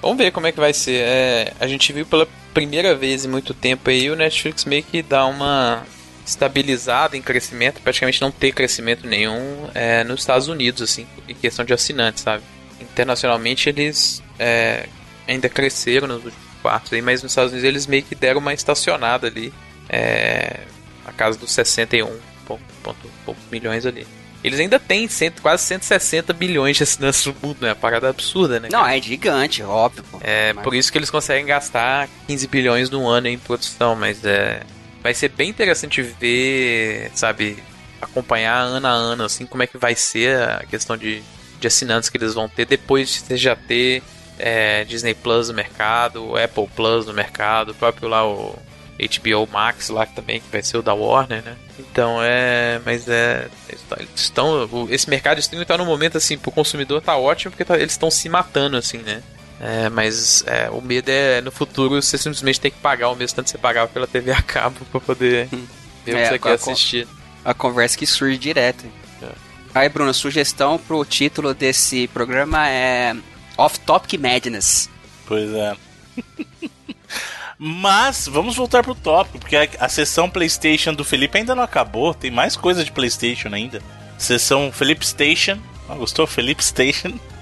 Vamos 0.00 0.18
ver 0.18 0.30
como 0.32 0.46
é 0.46 0.52
que 0.52 0.58
vai 0.60 0.72
ser. 0.74 1.00
É, 1.00 1.52
a 1.60 1.66
gente 1.66 1.92
viu 1.92 2.04
pela 2.04 2.26
primeira 2.52 2.94
vez 2.94 3.24
em 3.24 3.28
muito 3.28 3.54
tempo 3.54 3.88
aí 3.88 4.10
o 4.10 4.16
Netflix 4.16 4.64
meio 4.64 4.82
que 4.82 5.00
dá 5.02 5.24
uma 5.26 5.84
estabilizada 6.26 7.16
em 7.16 7.22
crescimento, 7.22 7.80
praticamente 7.80 8.20
não 8.20 8.30
ter 8.30 8.52
crescimento 8.52 9.06
nenhum 9.06 9.68
é, 9.74 10.04
nos 10.04 10.20
Estados 10.20 10.48
Unidos, 10.48 10.82
assim, 10.82 11.06
em 11.28 11.34
questão 11.34 11.64
de 11.64 11.72
assinantes, 11.72 12.22
sabe? 12.22 12.42
Internacionalmente 12.80 13.68
eles 13.68 14.22
é, 14.38 14.86
ainda 15.26 15.48
cresceram 15.48 16.06
nos 16.08 16.24
últimos 16.24 16.44
quartos 16.62 16.92
aí, 16.92 17.02
mas 17.02 17.22
nos 17.22 17.32
Estados 17.32 17.52
Unidos 17.52 17.68
eles 17.68 17.86
meio 17.86 18.02
que 18.02 18.14
deram 18.14 18.40
uma 18.40 18.52
estacionada 18.54 19.26
ali, 19.28 19.52
é, 19.88 20.60
a 21.06 21.12
casa 21.12 21.38
dos 21.38 21.52
61 21.52 22.10
ponto, 22.58 22.74
ponto, 22.82 23.10
poucos 23.24 23.42
milhões 23.50 23.84
ali. 23.86 24.06
Eles 24.44 24.58
ainda 24.58 24.78
têm 24.80 25.06
cento, 25.06 25.40
quase 25.40 25.62
160 25.64 26.32
bilhões 26.32 26.76
de 26.76 26.82
assinantes 26.82 27.24
no 27.26 27.34
mundo, 27.40 27.58
né? 27.60 27.68
Uma 27.68 27.76
parada 27.76 28.08
absurda, 28.08 28.58
né? 28.58 28.68
Não, 28.72 28.84
é 28.84 29.00
gigante, 29.00 29.62
óbvio. 29.62 30.02
pô. 30.10 30.18
É 30.20 30.52
Mas- 30.52 30.64
por 30.64 30.74
isso 30.74 30.90
que 30.90 30.98
eles 30.98 31.10
conseguem 31.10 31.46
gastar 31.46 32.08
15 32.26 32.48
bilhões 32.48 32.90
no 32.90 33.06
ano 33.06 33.28
em 33.28 33.38
produção, 33.38 33.94
mas 33.94 34.24
é 34.24 34.62
vai 35.02 35.12
ser 35.14 35.30
bem 35.30 35.50
interessante 35.50 36.00
ver, 36.00 37.10
sabe, 37.14 37.62
acompanhar 38.00 38.58
ano 38.60 38.86
a 38.86 38.90
ano 38.90 39.24
assim 39.24 39.44
como 39.44 39.62
é 39.62 39.66
que 39.66 39.76
vai 39.76 39.96
ser 39.96 40.40
a 40.40 40.64
questão 40.64 40.96
de, 40.96 41.22
de 41.60 41.66
assinantes 41.66 42.08
que 42.08 42.16
eles 42.16 42.34
vão 42.34 42.48
ter 42.48 42.64
depois 42.66 43.08
de 43.08 43.18
você 43.20 43.36
já 43.36 43.56
ter 43.56 44.02
é, 44.38 44.84
Disney 44.84 45.14
Plus 45.14 45.48
no 45.48 45.54
mercado, 45.54 46.36
Apple 46.36 46.68
Plus 46.74 47.06
no 47.06 47.12
mercado, 47.12 47.70
o 47.70 47.74
próprio 47.74 48.08
lá 48.08 48.24
o 48.26 48.56
HBO 48.98 49.48
Max 49.50 49.88
lá 49.88 50.06
que 50.06 50.14
também 50.14 50.40
que 50.40 50.46
vai 50.52 50.62
ser 50.62 50.76
o 50.76 50.82
da 50.82 50.94
Warner, 50.94 51.42
né? 51.42 51.56
Então 51.78 52.18
é, 52.22 52.80
mas 52.84 53.08
é, 53.08 53.48
estão, 54.14 54.68
esse 54.90 55.08
mercado 55.10 55.36
de 55.36 55.42
streaming 55.42 55.64
tá 55.66 55.76
no 55.78 55.84
momento 55.84 56.16
assim, 56.18 56.38
pro 56.38 56.50
consumidor 56.52 57.00
tá 57.00 57.16
ótimo 57.16 57.50
porque 57.50 57.64
tá- 57.64 57.76
eles 57.78 57.92
estão 57.92 58.10
se 58.10 58.28
matando 58.28 58.76
assim, 58.76 58.98
né? 58.98 59.22
É, 59.60 59.88
mas 59.88 60.42
é, 60.46 60.68
o 60.70 60.80
medo 60.80 61.08
é 61.08 61.40
no 61.40 61.50
futuro 61.52 62.00
você 62.00 62.18
simplesmente 62.18 62.60
tem 62.60 62.70
que 62.70 62.78
pagar 62.78 63.10
o 63.10 63.14
mesmo 63.16 63.36
tanto 63.36 63.44
que 63.46 63.50
você 63.52 63.58
pagava 63.58 63.88
pela 63.88 64.06
TV 64.06 64.32
a 64.32 64.42
cabo 64.42 64.84
pra 64.90 65.00
poder 65.00 65.48
ver 66.04 66.14
o 66.14 66.18
É, 66.18 66.22
que 66.24 66.28
você 66.30 66.38
quer 66.38 66.52
assistir. 66.52 67.08
A 67.44 67.54
conversa 67.54 67.96
que 67.96 68.06
surge 68.06 68.38
direto. 68.38 68.84
É. 69.22 69.28
Aí, 69.74 69.88
Bruno, 69.88 70.12
sugestão 70.12 70.78
pro 70.78 71.04
título 71.04 71.54
desse 71.54 72.06
programa 72.08 72.68
é 72.68 73.16
Off 73.56 73.80
Topic 73.80 74.20
Madness. 74.20 74.88
Pois 75.26 75.50
é. 75.52 75.76
Mas 77.64 78.26
vamos 78.26 78.56
voltar 78.56 78.82
pro 78.82 78.92
tópico, 78.92 79.38
porque 79.38 79.54
a, 79.54 79.68
a 79.78 79.88
sessão 79.88 80.28
PlayStation 80.28 80.92
do 80.92 81.04
Felipe 81.04 81.38
ainda 81.38 81.54
não 81.54 81.62
acabou. 81.62 82.12
Tem 82.12 82.28
mais 82.28 82.56
coisa 82.56 82.84
de 82.84 82.90
PlayStation 82.90 83.50
ainda. 83.52 83.80
Sessão 84.18 84.72
Felipe 84.72 85.06
Station. 85.06 85.58
Ah, 85.88 85.94
gostou? 85.94 86.26
Felipe 86.26 86.64
Station. 86.64 87.12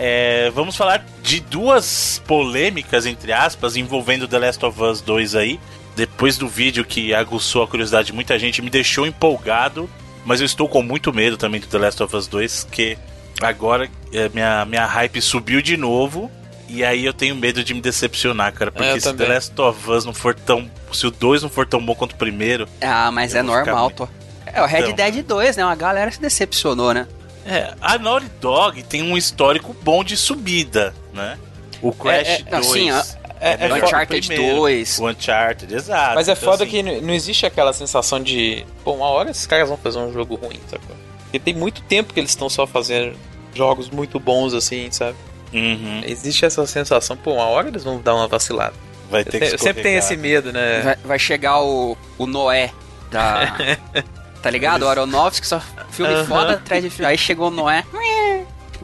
É, 0.00 0.48
vamos 0.50 0.76
falar 0.76 1.04
de 1.24 1.40
duas 1.40 2.22
polêmicas, 2.24 3.04
entre 3.04 3.32
aspas, 3.32 3.74
envolvendo 3.74 4.28
The 4.28 4.38
Last 4.38 4.64
of 4.64 4.80
Us 4.80 5.00
2 5.00 5.34
aí. 5.34 5.58
Depois 5.96 6.38
do 6.38 6.46
vídeo 6.46 6.84
que 6.84 7.12
aguçou 7.12 7.64
a 7.64 7.66
curiosidade 7.66 8.06
de 8.06 8.12
muita 8.12 8.38
gente, 8.38 8.62
me 8.62 8.70
deixou 8.70 9.08
empolgado. 9.08 9.90
Mas 10.24 10.38
eu 10.38 10.46
estou 10.46 10.68
com 10.68 10.82
muito 10.82 11.12
medo 11.12 11.36
também 11.36 11.60
do 11.60 11.66
The 11.66 11.78
Last 11.78 12.00
of 12.00 12.14
Us 12.14 12.28
2, 12.28 12.68
que 12.70 12.96
agora 13.40 13.90
é, 14.12 14.28
minha, 14.28 14.64
minha 14.66 14.86
hype 14.86 15.20
subiu 15.20 15.60
de 15.60 15.76
novo. 15.76 16.30
E 16.68 16.84
aí 16.84 17.04
eu 17.04 17.12
tenho 17.14 17.34
medo 17.34 17.64
de 17.64 17.72
me 17.72 17.80
decepcionar, 17.80 18.52
cara. 18.52 18.70
Porque 18.70 18.86
É, 18.86 18.92
eu 18.92 18.96
se 19.00 19.04
também. 19.04 19.26
The 19.26 19.32
Last 19.34 19.60
of 19.60 19.90
Us 19.90 20.04
não 20.04 20.12
for 20.14 20.34
tão. 20.34 20.70
Se 20.92 21.06
o 21.06 21.10
2 21.10 21.42
não 21.42 21.48
for 21.48 21.66
tão 21.66 21.84
bom 21.84 21.94
quanto 21.94 22.12
o 22.12 22.16
primeiro. 22.16 22.68
Ah, 22.80 23.10
mas 23.10 23.34
é 23.34 23.40
ficar 23.40 23.52
normal, 23.54 23.84
muito- 23.84 24.06
pô. 24.06 24.08
É, 24.46 24.62
o 24.62 24.66
Red 24.66 24.80
Então. 24.80 24.92
Dead 24.94 25.22
2, 25.24 25.56
né? 25.56 25.64
Uma 25.64 25.74
galera 25.76 26.10
se 26.10 26.20
decepcionou, 26.20 26.92
né? 26.94 27.06
É, 27.46 27.74
a 27.80 27.98
Naughty 27.98 28.30
Dog 28.40 28.82
tem 28.82 29.02
um 29.02 29.16
histórico 29.16 29.74
bom 29.82 30.04
de 30.04 30.16
subida, 30.16 30.94
né? 31.14 31.38
O 31.80 31.92
Crash 31.92 32.28
É, 32.28 32.34
é, 32.40 32.42
2. 32.42 32.66
assim, 32.66 32.90
ó, 32.90 33.02
é- 33.40 33.66
é 33.68 33.74
Uncharted 33.74 34.26
primeiro. 34.28 34.56
2. 34.56 34.98
O 34.98 35.08
Uncharted, 35.08 35.74
exato. 35.74 36.14
Mas 36.16 36.28
é 36.28 36.32
Então, 36.32 36.44
foda 36.44 36.64
assim, 36.64 36.70
que 36.70 36.82
não 37.00 37.14
existe 37.14 37.46
aquela 37.46 37.72
sensação 37.72 38.20
de, 38.22 38.66
pô, 38.84 38.92
uma 38.92 39.06
hora 39.06 39.30
esses 39.30 39.46
caras 39.46 39.68
vão 39.68 39.78
fazer 39.78 39.98
um 39.98 40.12
jogo 40.12 40.34
ruim, 40.34 40.60
sacou? 40.68 40.94
Porque 41.22 41.38
tem 41.38 41.54
muito 41.54 41.80
tempo 41.82 42.12
que 42.12 42.20
eles 42.20 42.30
estão 42.30 42.48
só 42.50 42.66
fazendo 42.66 43.14
jogos 43.54 43.88
muito 43.90 44.18
bons 44.20 44.52
assim, 44.54 44.90
sabe? 44.90 45.16
Uhum, 45.52 46.02
Existe 46.04 46.44
essa 46.44 46.66
sensação, 46.66 47.16
pô, 47.16 47.34
uma 47.34 47.44
hora 47.46 47.68
eles 47.68 47.84
vão 47.84 48.00
dar 48.00 48.14
uma 48.14 48.26
vacilada. 48.28 48.74
vai 49.10 49.22
Eu, 49.22 49.24
ter 49.24 49.30
te- 49.40 49.48
que 49.48 49.54
eu 49.54 49.58
sempre 49.58 49.82
tenho 49.82 49.98
esse 49.98 50.14
escorregar. 50.14 50.42
medo, 50.44 50.52
né? 50.52 50.80
Vai, 50.82 50.96
vai 51.04 51.18
chegar 51.18 51.60
o, 51.62 51.96
o 52.18 52.26
Noé 52.26 52.70
da. 53.10 53.56
tá 54.42 54.50
ligado? 54.50 54.82
O 54.84 54.88
Aronofsky, 54.88 55.46
só 55.46 55.60
filme 55.90 56.12
Aham. 56.12 56.24
foda 56.26 56.52
atrás 56.54 56.82
de 56.82 56.90
filme. 56.90 57.10
Aí 57.10 57.18
chegou 57.18 57.48
o 57.48 57.50
Noé. 57.50 57.84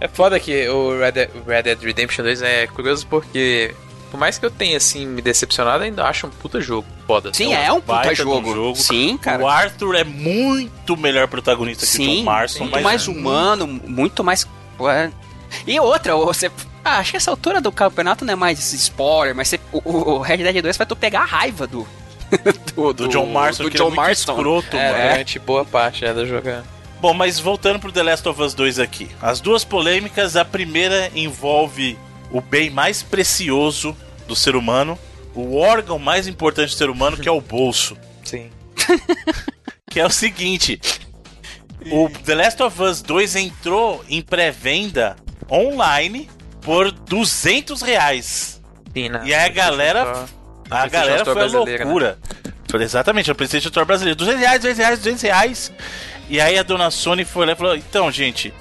É 0.01 0.09
foda 0.09 0.41
que 0.41 0.69
o 0.69 0.99
Red 0.99 1.13
Dead, 1.13 1.31
Red 1.47 1.63
Dead 1.63 1.81
Redemption 1.83 2.25
2 2.25 2.43
é 2.43 2.67
curioso 2.67 3.07
porque, 3.09 3.73
por 4.11 4.19
mais 4.19 4.37
que 4.39 4.45
eu 4.45 4.51
tenha, 4.51 4.77
assim, 4.77 5.07
me 5.07 5.23
decepcionado, 5.23 5.85
ainda 5.85 6.05
acho 6.05 6.27
um 6.27 6.31
puta 6.31 6.61
jogo 6.61 6.87
foda. 7.07 7.33
Sim, 7.33 7.53
Então, 7.53 7.63
é 7.63 7.73
um 7.73 7.81
puta 7.81 8.11
um 8.11 8.15
jogo. 8.15 8.53
jogo. 8.53 8.77
Sim, 8.77 9.17
cara. 9.17 9.43
O 9.43 9.47
Arthur 9.49 9.95
é 9.95 10.03
muito 10.05 10.97
melhor 10.97 11.29
protagonista 11.29 11.87
que 11.87 11.93
o 11.93 11.95
Sim, 11.97 12.17
John 12.19 12.25
Marston. 12.25 12.59
muito 12.65 12.73
mas 12.73 12.83
mais 12.83 13.07
humano, 13.09 13.67
muito 13.67 14.25
mais. 14.25 14.47
pô, 14.77 14.91
é. 14.91 15.13
E 15.67 15.79
outra, 15.81 16.15
você. 16.17 16.51
Ah, 16.85 16.99
acho 16.99 17.13
que 17.13 17.17
essa 17.17 17.31
altura 17.31 17.61
do 17.61 17.73
campeonato 17.73 18.25
não 18.25 18.33
é 18.33 18.37
mais 18.37 18.73
spoiler, 18.73 19.35
mas 19.35 19.49
você, 19.49 19.61
o, 19.73 19.81
o 19.89 20.19
Red 20.19 20.39
Dead 20.39 20.63
2 20.63 20.77
vai 20.77 20.87
tu 20.87 20.95
pegar 20.97 21.21
a 21.23 21.25
raiva 21.25 21.67
do. 21.67 21.87
do, 22.75 22.93
Do 22.93 23.09
John 23.09 23.27
Marston, 23.27 23.65
do 23.65 23.71
que 23.71 23.77
John 23.79 23.85
ele 23.85 23.93
é 23.93 23.97
muito 23.97 24.07
Marston. 24.07 24.33
escroto, 24.33 24.77
É, 24.77 24.93
mano. 24.93 25.09
durante 25.11 25.39
boa 25.39 25.65
parte 25.65 26.05
né, 26.05 26.13
do 26.13 26.27
jogo. 26.27 26.49
Bom, 27.01 27.15
mas 27.15 27.39
voltando 27.39 27.79
pro 27.79 27.93
The 27.93 28.03
Last 28.03 28.29
of 28.29 28.41
Us 28.43 28.55
2 28.55 28.79
aqui. 28.79 29.09
As 29.21 29.41
duas 29.41 29.63
polêmicas, 29.65 30.37
a 30.37 30.45
primeira 30.45 31.11
envolve 31.15 31.99
o 32.31 32.41
bem 32.41 32.71
mais 32.71 33.03
precioso 33.03 33.97
do 34.27 34.35
ser 34.35 34.57
humano, 34.57 34.99
o 35.35 35.57
órgão 35.57 35.99
mais 35.99 36.27
importante 36.27 36.71
do 36.71 36.77
ser 36.79 36.89
humano, 36.91 37.17
que 37.17 37.29
é 37.29 37.33
o 37.33 37.41
bolso. 37.41 37.97
Sim. 38.25 38.51
Que 39.91 40.01
é 40.01 40.07
o 40.07 40.11
seguinte: 40.11 40.81
o 41.87 42.09
The 42.25 42.35
Last 42.35 42.63
of 42.65 42.83
Us 42.83 43.01
2 43.01 43.37
entrou 43.37 44.05
em 44.09 44.21
pré-venda 44.21 45.15
online 45.51 46.29
por 46.61 46.91
200 46.91 47.83
reais. 47.83 48.61
Sim, 48.93 49.09
né? 49.09 49.23
E 49.25 49.35
aí 49.35 49.47
a 49.47 49.53
galera, 49.53 50.27
a 50.71 50.87
galera 50.89 51.25
foi 51.25 51.43
a 51.43 51.47
né? 51.47 51.53
loucura. 51.53 52.19
Foi 52.71 52.83
exatamente, 52.83 53.31
a 53.31 53.35
PlayStation 53.35 53.69
Store 53.69 53.87
brasileira. 53.87 54.17
200 54.17 54.41
reais, 54.41 54.61
200 54.61 54.79
reais, 54.79 54.99
200 54.99 55.23
reais. 55.23 55.73
E 56.29 56.41
aí 56.41 56.59
a 56.59 56.63
dona 56.63 56.91
Sony 56.91 57.25
foi 57.25 57.47
lá 57.47 57.53
e 57.53 57.57
falou: 57.57 57.77
Então, 57.77 58.11
gente, 58.11 58.53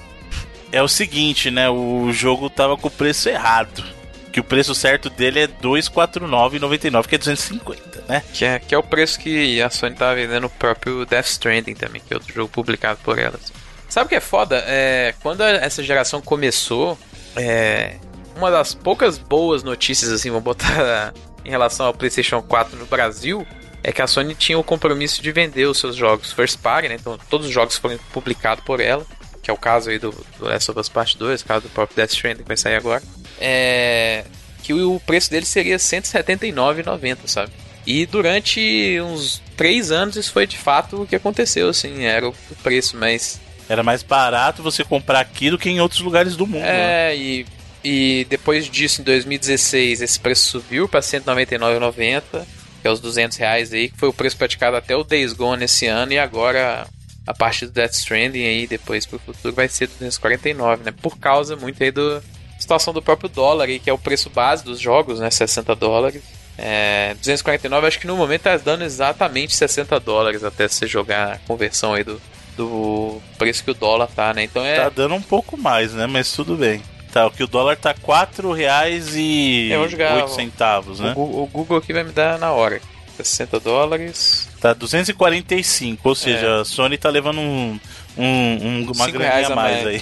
é 0.70 0.82
o 0.82 0.88
seguinte, 0.88 1.50
né? 1.50 1.68
O 1.68 2.12
jogo 2.12 2.50
tava 2.50 2.76
com 2.76 2.88
o 2.88 2.90
preço 2.90 3.28
errado. 3.28 3.84
Que 4.32 4.40
o 4.40 4.44
preço 4.44 4.74
certo 4.74 5.08
dele 5.08 5.40
é 5.40 5.46
249,99, 5.46 7.06
que 7.06 7.14
é 7.14 7.18
250, 7.18 8.04
né? 8.08 8.22
Que 8.32 8.44
é, 8.44 8.58
que 8.58 8.74
é 8.74 8.78
o 8.78 8.82
preço 8.82 9.20
que 9.20 9.62
a 9.62 9.70
Sony 9.70 9.94
tá 9.94 10.12
vendendo 10.12 10.48
o 10.48 10.50
próprio 10.50 11.06
Death 11.06 11.26
Stranding 11.26 11.74
também, 11.74 12.02
que 12.04 12.12
é 12.12 12.16
outro 12.16 12.34
jogo 12.34 12.48
publicado 12.48 12.98
por 13.04 13.16
elas. 13.16 13.52
Sabe 13.88 14.06
o 14.06 14.08
que 14.08 14.14
é 14.14 14.20
foda? 14.20 14.62
É, 14.66 15.14
quando 15.22 15.42
essa 15.42 15.82
geração 15.82 16.20
começou, 16.20 16.98
é, 17.36 17.96
uma 18.36 18.50
das 18.50 18.74
poucas 18.74 19.18
boas 19.18 19.62
notícias, 19.62 20.10
assim, 20.10 20.30
vou 20.30 20.40
botar 20.40 21.12
em 21.44 21.50
relação 21.50 21.86
ao 21.86 21.94
PlayStation 21.94 22.42
4 22.42 22.76
no 22.76 22.86
Brasil, 22.86 23.46
é 23.82 23.92
que 23.92 24.00
a 24.00 24.06
Sony 24.06 24.34
tinha 24.34 24.58
o 24.58 24.64
compromisso 24.64 25.22
de 25.22 25.30
vender 25.30 25.66
os 25.66 25.78
seus 25.78 25.94
jogos 25.94 26.32
first 26.32 26.58
party, 26.58 26.88
né? 26.88 26.96
Então 26.98 27.18
todos 27.28 27.46
os 27.46 27.52
jogos 27.52 27.76
foram 27.76 27.98
publicados 28.12 28.64
por 28.64 28.80
ela, 28.80 29.04
que 29.42 29.50
é 29.50 29.52
o 29.52 29.58
caso 29.58 29.90
aí 29.90 29.98
do, 29.98 30.10
do 30.38 30.46
Last 30.46 30.70
of 30.70 30.80
Us 30.80 30.88
Part 30.88 31.18
2, 31.18 31.42
o 31.42 31.44
caso 31.44 31.62
do 31.64 31.68
próprio 31.68 31.96
Death 31.96 32.12
Stranding 32.12 32.42
que 32.42 32.48
vai 32.48 32.56
sair 32.56 32.76
agora. 32.76 33.02
É, 33.38 34.24
que 34.62 34.72
o 34.72 34.98
preço 35.00 35.30
dele 35.30 35.44
seria 35.44 35.74
R$ 35.74 35.78
179,90, 35.78 37.18
sabe? 37.26 37.52
E 37.86 38.06
durante 38.06 38.98
uns 39.02 39.42
três 39.54 39.92
anos 39.92 40.16
isso 40.16 40.32
foi 40.32 40.46
de 40.46 40.56
fato 40.56 41.02
o 41.02 41.06
que 41.06 41.14
aconteceu, 41.14 41.68
assim, 41.68 42.04
era 42.04 42.26
o 42.26 42.34
preço, 42.62 42.96
mas 42.96 43.38
Era 43.68 43.82
mais 43.82 44.02
barato 44.02 44.62
você 44.62 44.84
comprar 44.84 45.20
aqui 45.20 45.50
do 45.50 45.58
que 45.58 45.70
em 45.70 45.80
outros 45.80 46.00
lugares 46.00 46.36
do 46.36 46.46
mundo. 46.46 46.62
né? 46.62 47.12
é, 47.12 47.16
e, 47.16 47.46
e 47.82 48.26
depois 48.28 48.68
disso, 48.68 49.00
em 49.00 49.04
2016, 49.04 50.02
esse 50.02 50.20
preço 50.20 50.46
subiu 50.46 50.88
para 50.88 51.00
R$ 51.00 51.06
199,90, 51.06 52.44
que 52.82 52.88
é 52.88 52.90
os 52.90 53.00
200 53.00 53.36
reais 53.38 53.72
aí, 53.72 53.88
que 53.88 53.98
foi 53.98 54.08
o 54.08 54.12
preço 54.12 54.36
praticado 54.36 54.76
até 54.76 54.94
o 54.94 55.04
Days 55.04 55.32
Gone 55.32 55.64
esse 55.64 55.86
ano, 55.86 56.12
e 56.12 56.18
agora, 56.18 56.86
a 57.26 57.34
partir 57.34 57.66
do 57.66 57.72
Death 57.72 57.92
Stranding 57.92 58.44
aí, 58.44 58.66
depois 58.66 59.06
pro 59.06 59.18
futuro, 59.18 59.54
vai 59.54 59.68
ser 59.68 59.86
249, 59.88 60.84
né? 60.84 60.92
Por 60.92 61.18
causa 61.18 61.56
muito 61.56 61.82
aí 61.82 61.90
da 61.90 62.20
situação 62.58 62.92
do 62.92 63.02
próprio 63.02 63.28
dólar 63.28 63.66
aí, 63.66 63.78
que 63.78 63.88
é 63.88 63.92
o 63.92 63.98
preço 63.98 64.28
base 64.30 64.64
dos 64.64 64.78
jogos, 64.78 65.20
né? 65.20 65.30
60 65.30 65.74
dólares. 65.74 66.22
É, 66.56 67.14
249, 67.14 67.86
acho 67.86 67.98
que 67.98 68.06
no 68.06 68.16
momento 68.16 68.42
tá 68.42 68.56
dando 68.56 68.84
exatamente 68.84 69.56
60 69.56 69.98
dólares 69.98 70.44
até 70.44 70.68
você 70.68 70.86
jogar 70.86 71.32
a 71.32 71.38
conversão 71.38 71.94
aí 71.94 72.04
do, 72.04 72.20
do 72.56 73.20
preço 73.38 73.62
que 73.64 73.70
o 73.70 73.74
dólar 73.74 74.08
tá, 74.08 74.32
né? 74.34 74.44
Então 74.44 74.64
é. 74.64 74.76
Tá 74.76 74.88
dando 74.88 75.14
um 75.14 75.22
pouco 75.22 75.56
mais, 75.56 75.92
né? 75.92 76.06
Mas 76.06 76.32
tudo 76.32 76.56
bem. 76.56 76.82
Tá, 77.12 77.26
o 77.26 77.30
que 77.30 77.44
o 77.44 77.46
dólar 77.46 77.76
tá 77.76 77.94
4 77.94 78.50
reais 78.52 79.14
e 79.14 79.68
Eu 79.70 79.80
vou 79.80 79.88
jogar 79.88 80.16
8 80.16 80.24
o- 80.26 80.28
centavos, 80.34 80.98
né? 81.00 81.12
O, 81.16 81.46
Google 81.52 81.76
aqui 81.78 81.92
vai 81.92 82.02
me 82.02 82.10
dar 82.12 82.38
na 82.38 82.50
hora. 82.52 82.80
60 83.16 83.60
dólares. 83.60 84.48
Tá 84.60 84.72
245, 84.72 86.08
ou 86.08 86.14
seja, 86.16 86.46
É. 86.46 86.60
a 86.60 86.64
Sony 86.64 86.98
tá 86.98 87.08
levando 87.10 87.38
um, 87.38 87.78
um- 88.18 88.24
um- 88.24 88.82
uma 88.92 89.06
Cinco 89.06 89.18
graninha 89.18 89.46
a 89.52 89.54
mais, 89.54 89.86
aí. 89.86 90.00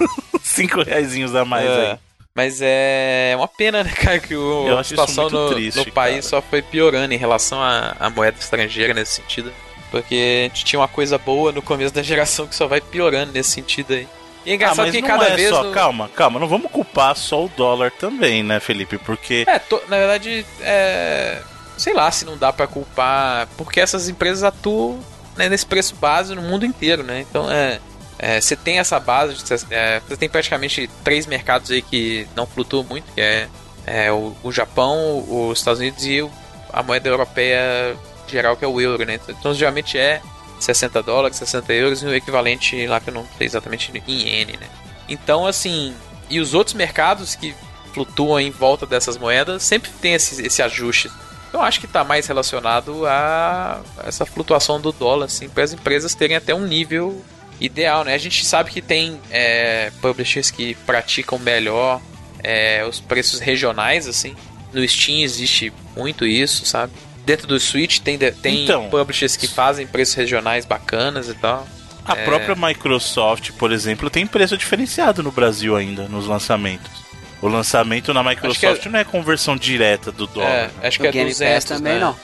5 0.42 0.82
reaisinhos 0.82 1.34
a 1.34 1.44
mais 1.44 1.68
É. 1.68 1.90
aí. 1.92 1.98
Mas 2.34 2.58
é 2.62 3.32
uma 3.36 3.46
pena, 3.46 3.84
né, 3.84 3.90
cara, 3.92 4.18
que 4.18 4.34
o, 4.34 4.76
a 4.76 4.82
situação 4.82 5.30
no, 5.30 5.50
triste, 5.54 5.76
no 5.76 5.92
país 5.92 6.28
cara. 6.28 6.42
só 6.42 6.42
foi 6.42 6.62
piorando 6.62 7.14
em 7.14 7.16
relação 7.18 7.62
à, 7.62 7.94
à 8.00 8.10
moeda 8.10 8.36
estrangeira 8.40 8.92
nesse 8.92 9.12
sentido. 9.20 9.52
Porque 10.00 10.46
a 10.46 10.48
gente 10.48 10.64
tinha 10.64 10.80
uma 10.80 10.88
coisa 10.88 11.16
boa 11.18 11.52
no 11.52 11.62
começo 11.62 11.94
da 11.94 12.02
geração 12.02 12.46
que 12.46 12.54
só 12.54 12.66
vai 12.66 12.80
piorando 12.80 13.32
nesse 13.32 13.50
sentido 13.50 13.92
aí. 13.94 14.08
E 14.44 14.50
é 14.50 14.52
Ah, 14.52 14.56
engraçado 14.56 14.86
mas 14.86 14.94
que 14.94 15.02
cada 15.02 15.28
é 15.28 15.36
vez. 15.36 15.48
só, 15.48 15.62
no- 15.62 15.72
calma, 15.72 16.08
calma, 16.14 16.38
não 16.40 16.46
vamos 16.48 16.70
culpar 16.70 17.16
só 17.16 17.44
o 17.44 17.48
dólar 17.56 17.90
também, 17.92 18.42
né, 18.42 18.60
Felipe? 18.60 18.98
Porque 18.98 19.44
É, 19.46 19.58
to- 19.58 19.80
na 19.88 19.96
verdade, 19.98 20.44
é. 20.60 21.40
Sei 21.76 21.92
lá 21.94 22.10
se 22.10 22.24
não 22.24 22.36
dá 22.36 22.52
pra 22.52 22.66
culpar. 22.66 23.48
Porque 23.56 23.80
essas 23.80 24.08
empresas 24.08 24.42
atuam 24.44 24.98
né, 25.36 25.48
nesse 25.48 25.66
preço 25.66 25.94
base 25.96 26.34
no 26.34 26.42
mundo 26.42 26.64
inteiro, 26.66 27.02
né? 27.02 27.20
Então 27.28 27.50
é. 27.50 27.80
é, 28.18 28.40
Você 28.40 28.54
tem 28.54 28.78
essa 28.78 29.00
base, 29.00 29.34
você 29.36 29.56
é, 29.70 30.00
tem 30.18 30.28
praticamente 30.28 30.88
três 31.02 31.26
mercados 31.26 31.70
aí 31.70 31.82
que 31.82 32.26
não 32.36 32.46
flutuam 32.46 32.84
muito, 32.84 33.12
que 33.14 33.20
é, 33.20 33.48
é 33.86 34.12
o, 34.12 34.34
o 34.42 34.52
Japão, 34.52 35.24
os 35.28 35.58
Estados 35.58 35.80
Unidos 35.80 36.04
e 36.04 36.24
a 36.72 36.82
moeda 36.82 37.08
europeia 37.08 37.96
geral, 38.30 38.56
que 38.56 38.64
é 38.64 38.68
o 38.68 38.80
euro, 38.80 39.04
né? 39.04 39.18
Então 39.28 39.54
geralmente 39.54 39.98
é 39.98 40.20
60 40.60 41.02
dólares, 41.02 41.36
60 41.36 41.72
euros 41.72 42.02
e 42.02 42.06
o 42.06 42.14
equivalente 42.14 42.86
lá 42.86 43.00
que 43.00 43.10
eu 43.10 43.14
não 43.14 43.26
sei 43.36 43.46
exatamente 43.46 43.92
em 44.06 44.12
iene, 44.12 44.56
né? 44.56 44.68
Então, 45.08 45.46
assim, 45.46 45.94
e 46.30 46.40
os 46.40 46.54
outros 46.54 46.74
mercados 46.74 47.34
que 47.34 47.54
flutuam 47.92 48.40
em 48.40 48.50
volta 48.50 48.86
dessas 48.86 49.16
moedas 49.16 49.62
sempre 49.62 49.90
tem 50.00 50.14
esse, 50.14 50.44
esse 50.44 50.62
ajuste. 50.62 51.10
Eu 51.52 51.62
acho 51.62 51.78
que 51.78 51.86
está 51.86 52.02
mais 52.02 52.26
relacionado 52.26 53.06
a 53.06 53.80
essa 54.04 54.26
flutuação 54.26 54.80
do 54.80 54.90
dólar, 54.90 55.26
assim, 55.26 55.48
para 55.48 55.62
as 55.62 55.72
empresas 55.72 56.14
terem 56.14 56.36
até 56.36 56.52
um 56.52 56.66
nível 56.66 57.22
ideal, 57.60 58.02
né? 58.02 58.14
A 58.14 58.18
gente 58.18 58.44
sabe 58.44 58.70
que 58.70 58.82
tem 58.82 59.20
é, 59.30 59.92
publishers 60.00 60.50
que 60.50 60.74
praticam 60.86 61.38
melhor 61.38 62.00
é, 62.42 62.84
os 62.84 62.98
preços 62.98 63.38
regionais, 63.38 64.08
assim. 64.08 64.34
No 64.72 64.86
Steam 64.88 65.20
existe 65.20 65.72
muito 65.96 66.26
isso, 66.26 66.66
sabe? 66.66 66.92
Dentro 67.24 67.46
do 67.46 67.58
Switch 67.58 68.00
tem, 68.00 68.18
tem 68.18 68.64
então, 68.64 68.88
publishers 68.90 69.36
que 69.36 69.48
fazem 69.48 69.86
preços 69.86 70.14
regionais 70.14 70.64
bacanas 70.64 71.28
e 71.28 71.34
tal. 71.34 71.66
A 72.04 72.16
é... 72.16 72.24
própria 72.24 72.54
Microsoft, 72.54 73.52
por 73.52 73.72
exemplo, 73.72 74.10
tem 74.10 74.26
preço 74.26 74.56
diferenciado 74.58 75.22
no 75.22 75.32
Brasil 75.32 75.74
ainda, 75.74 76.06
nos 76.06 76.26
lançamentos. 76.26 77.04
O 77.40 77.48
lançamento 77.48 78.12
na 78.12 78.22
Microsoft 78.22 78.86
é... 78.86 78.88
não 78.88 78.98
é 78.98 79.04
conversão 79.04 79.56
direta 79.56 80.12
do 80.12 80.26
dólar. 80.26 80.48
É, 80.48 80.70
acho 80.86 80.98
que 80.98 81.06
o 81.06 81.08
é 81.08 81.12
Game 81.12 81.30
200, 81.30 81.54
Pass 81.54 81.64
também 81.64 81.94
né? 81.94 82.00
não. 82.00 82.16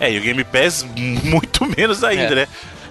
É. 0.00 0.06
é. 0.06 0.12
e 0.12 0.18
o 0.18 0.20
Game 0.20 0.44
Pass 0.44 0.84
muito 1.24 1.64
menos 1.76 2.02
ainda, 2.02 2.32
é. 2.32 2.34
né? 2.34 2.48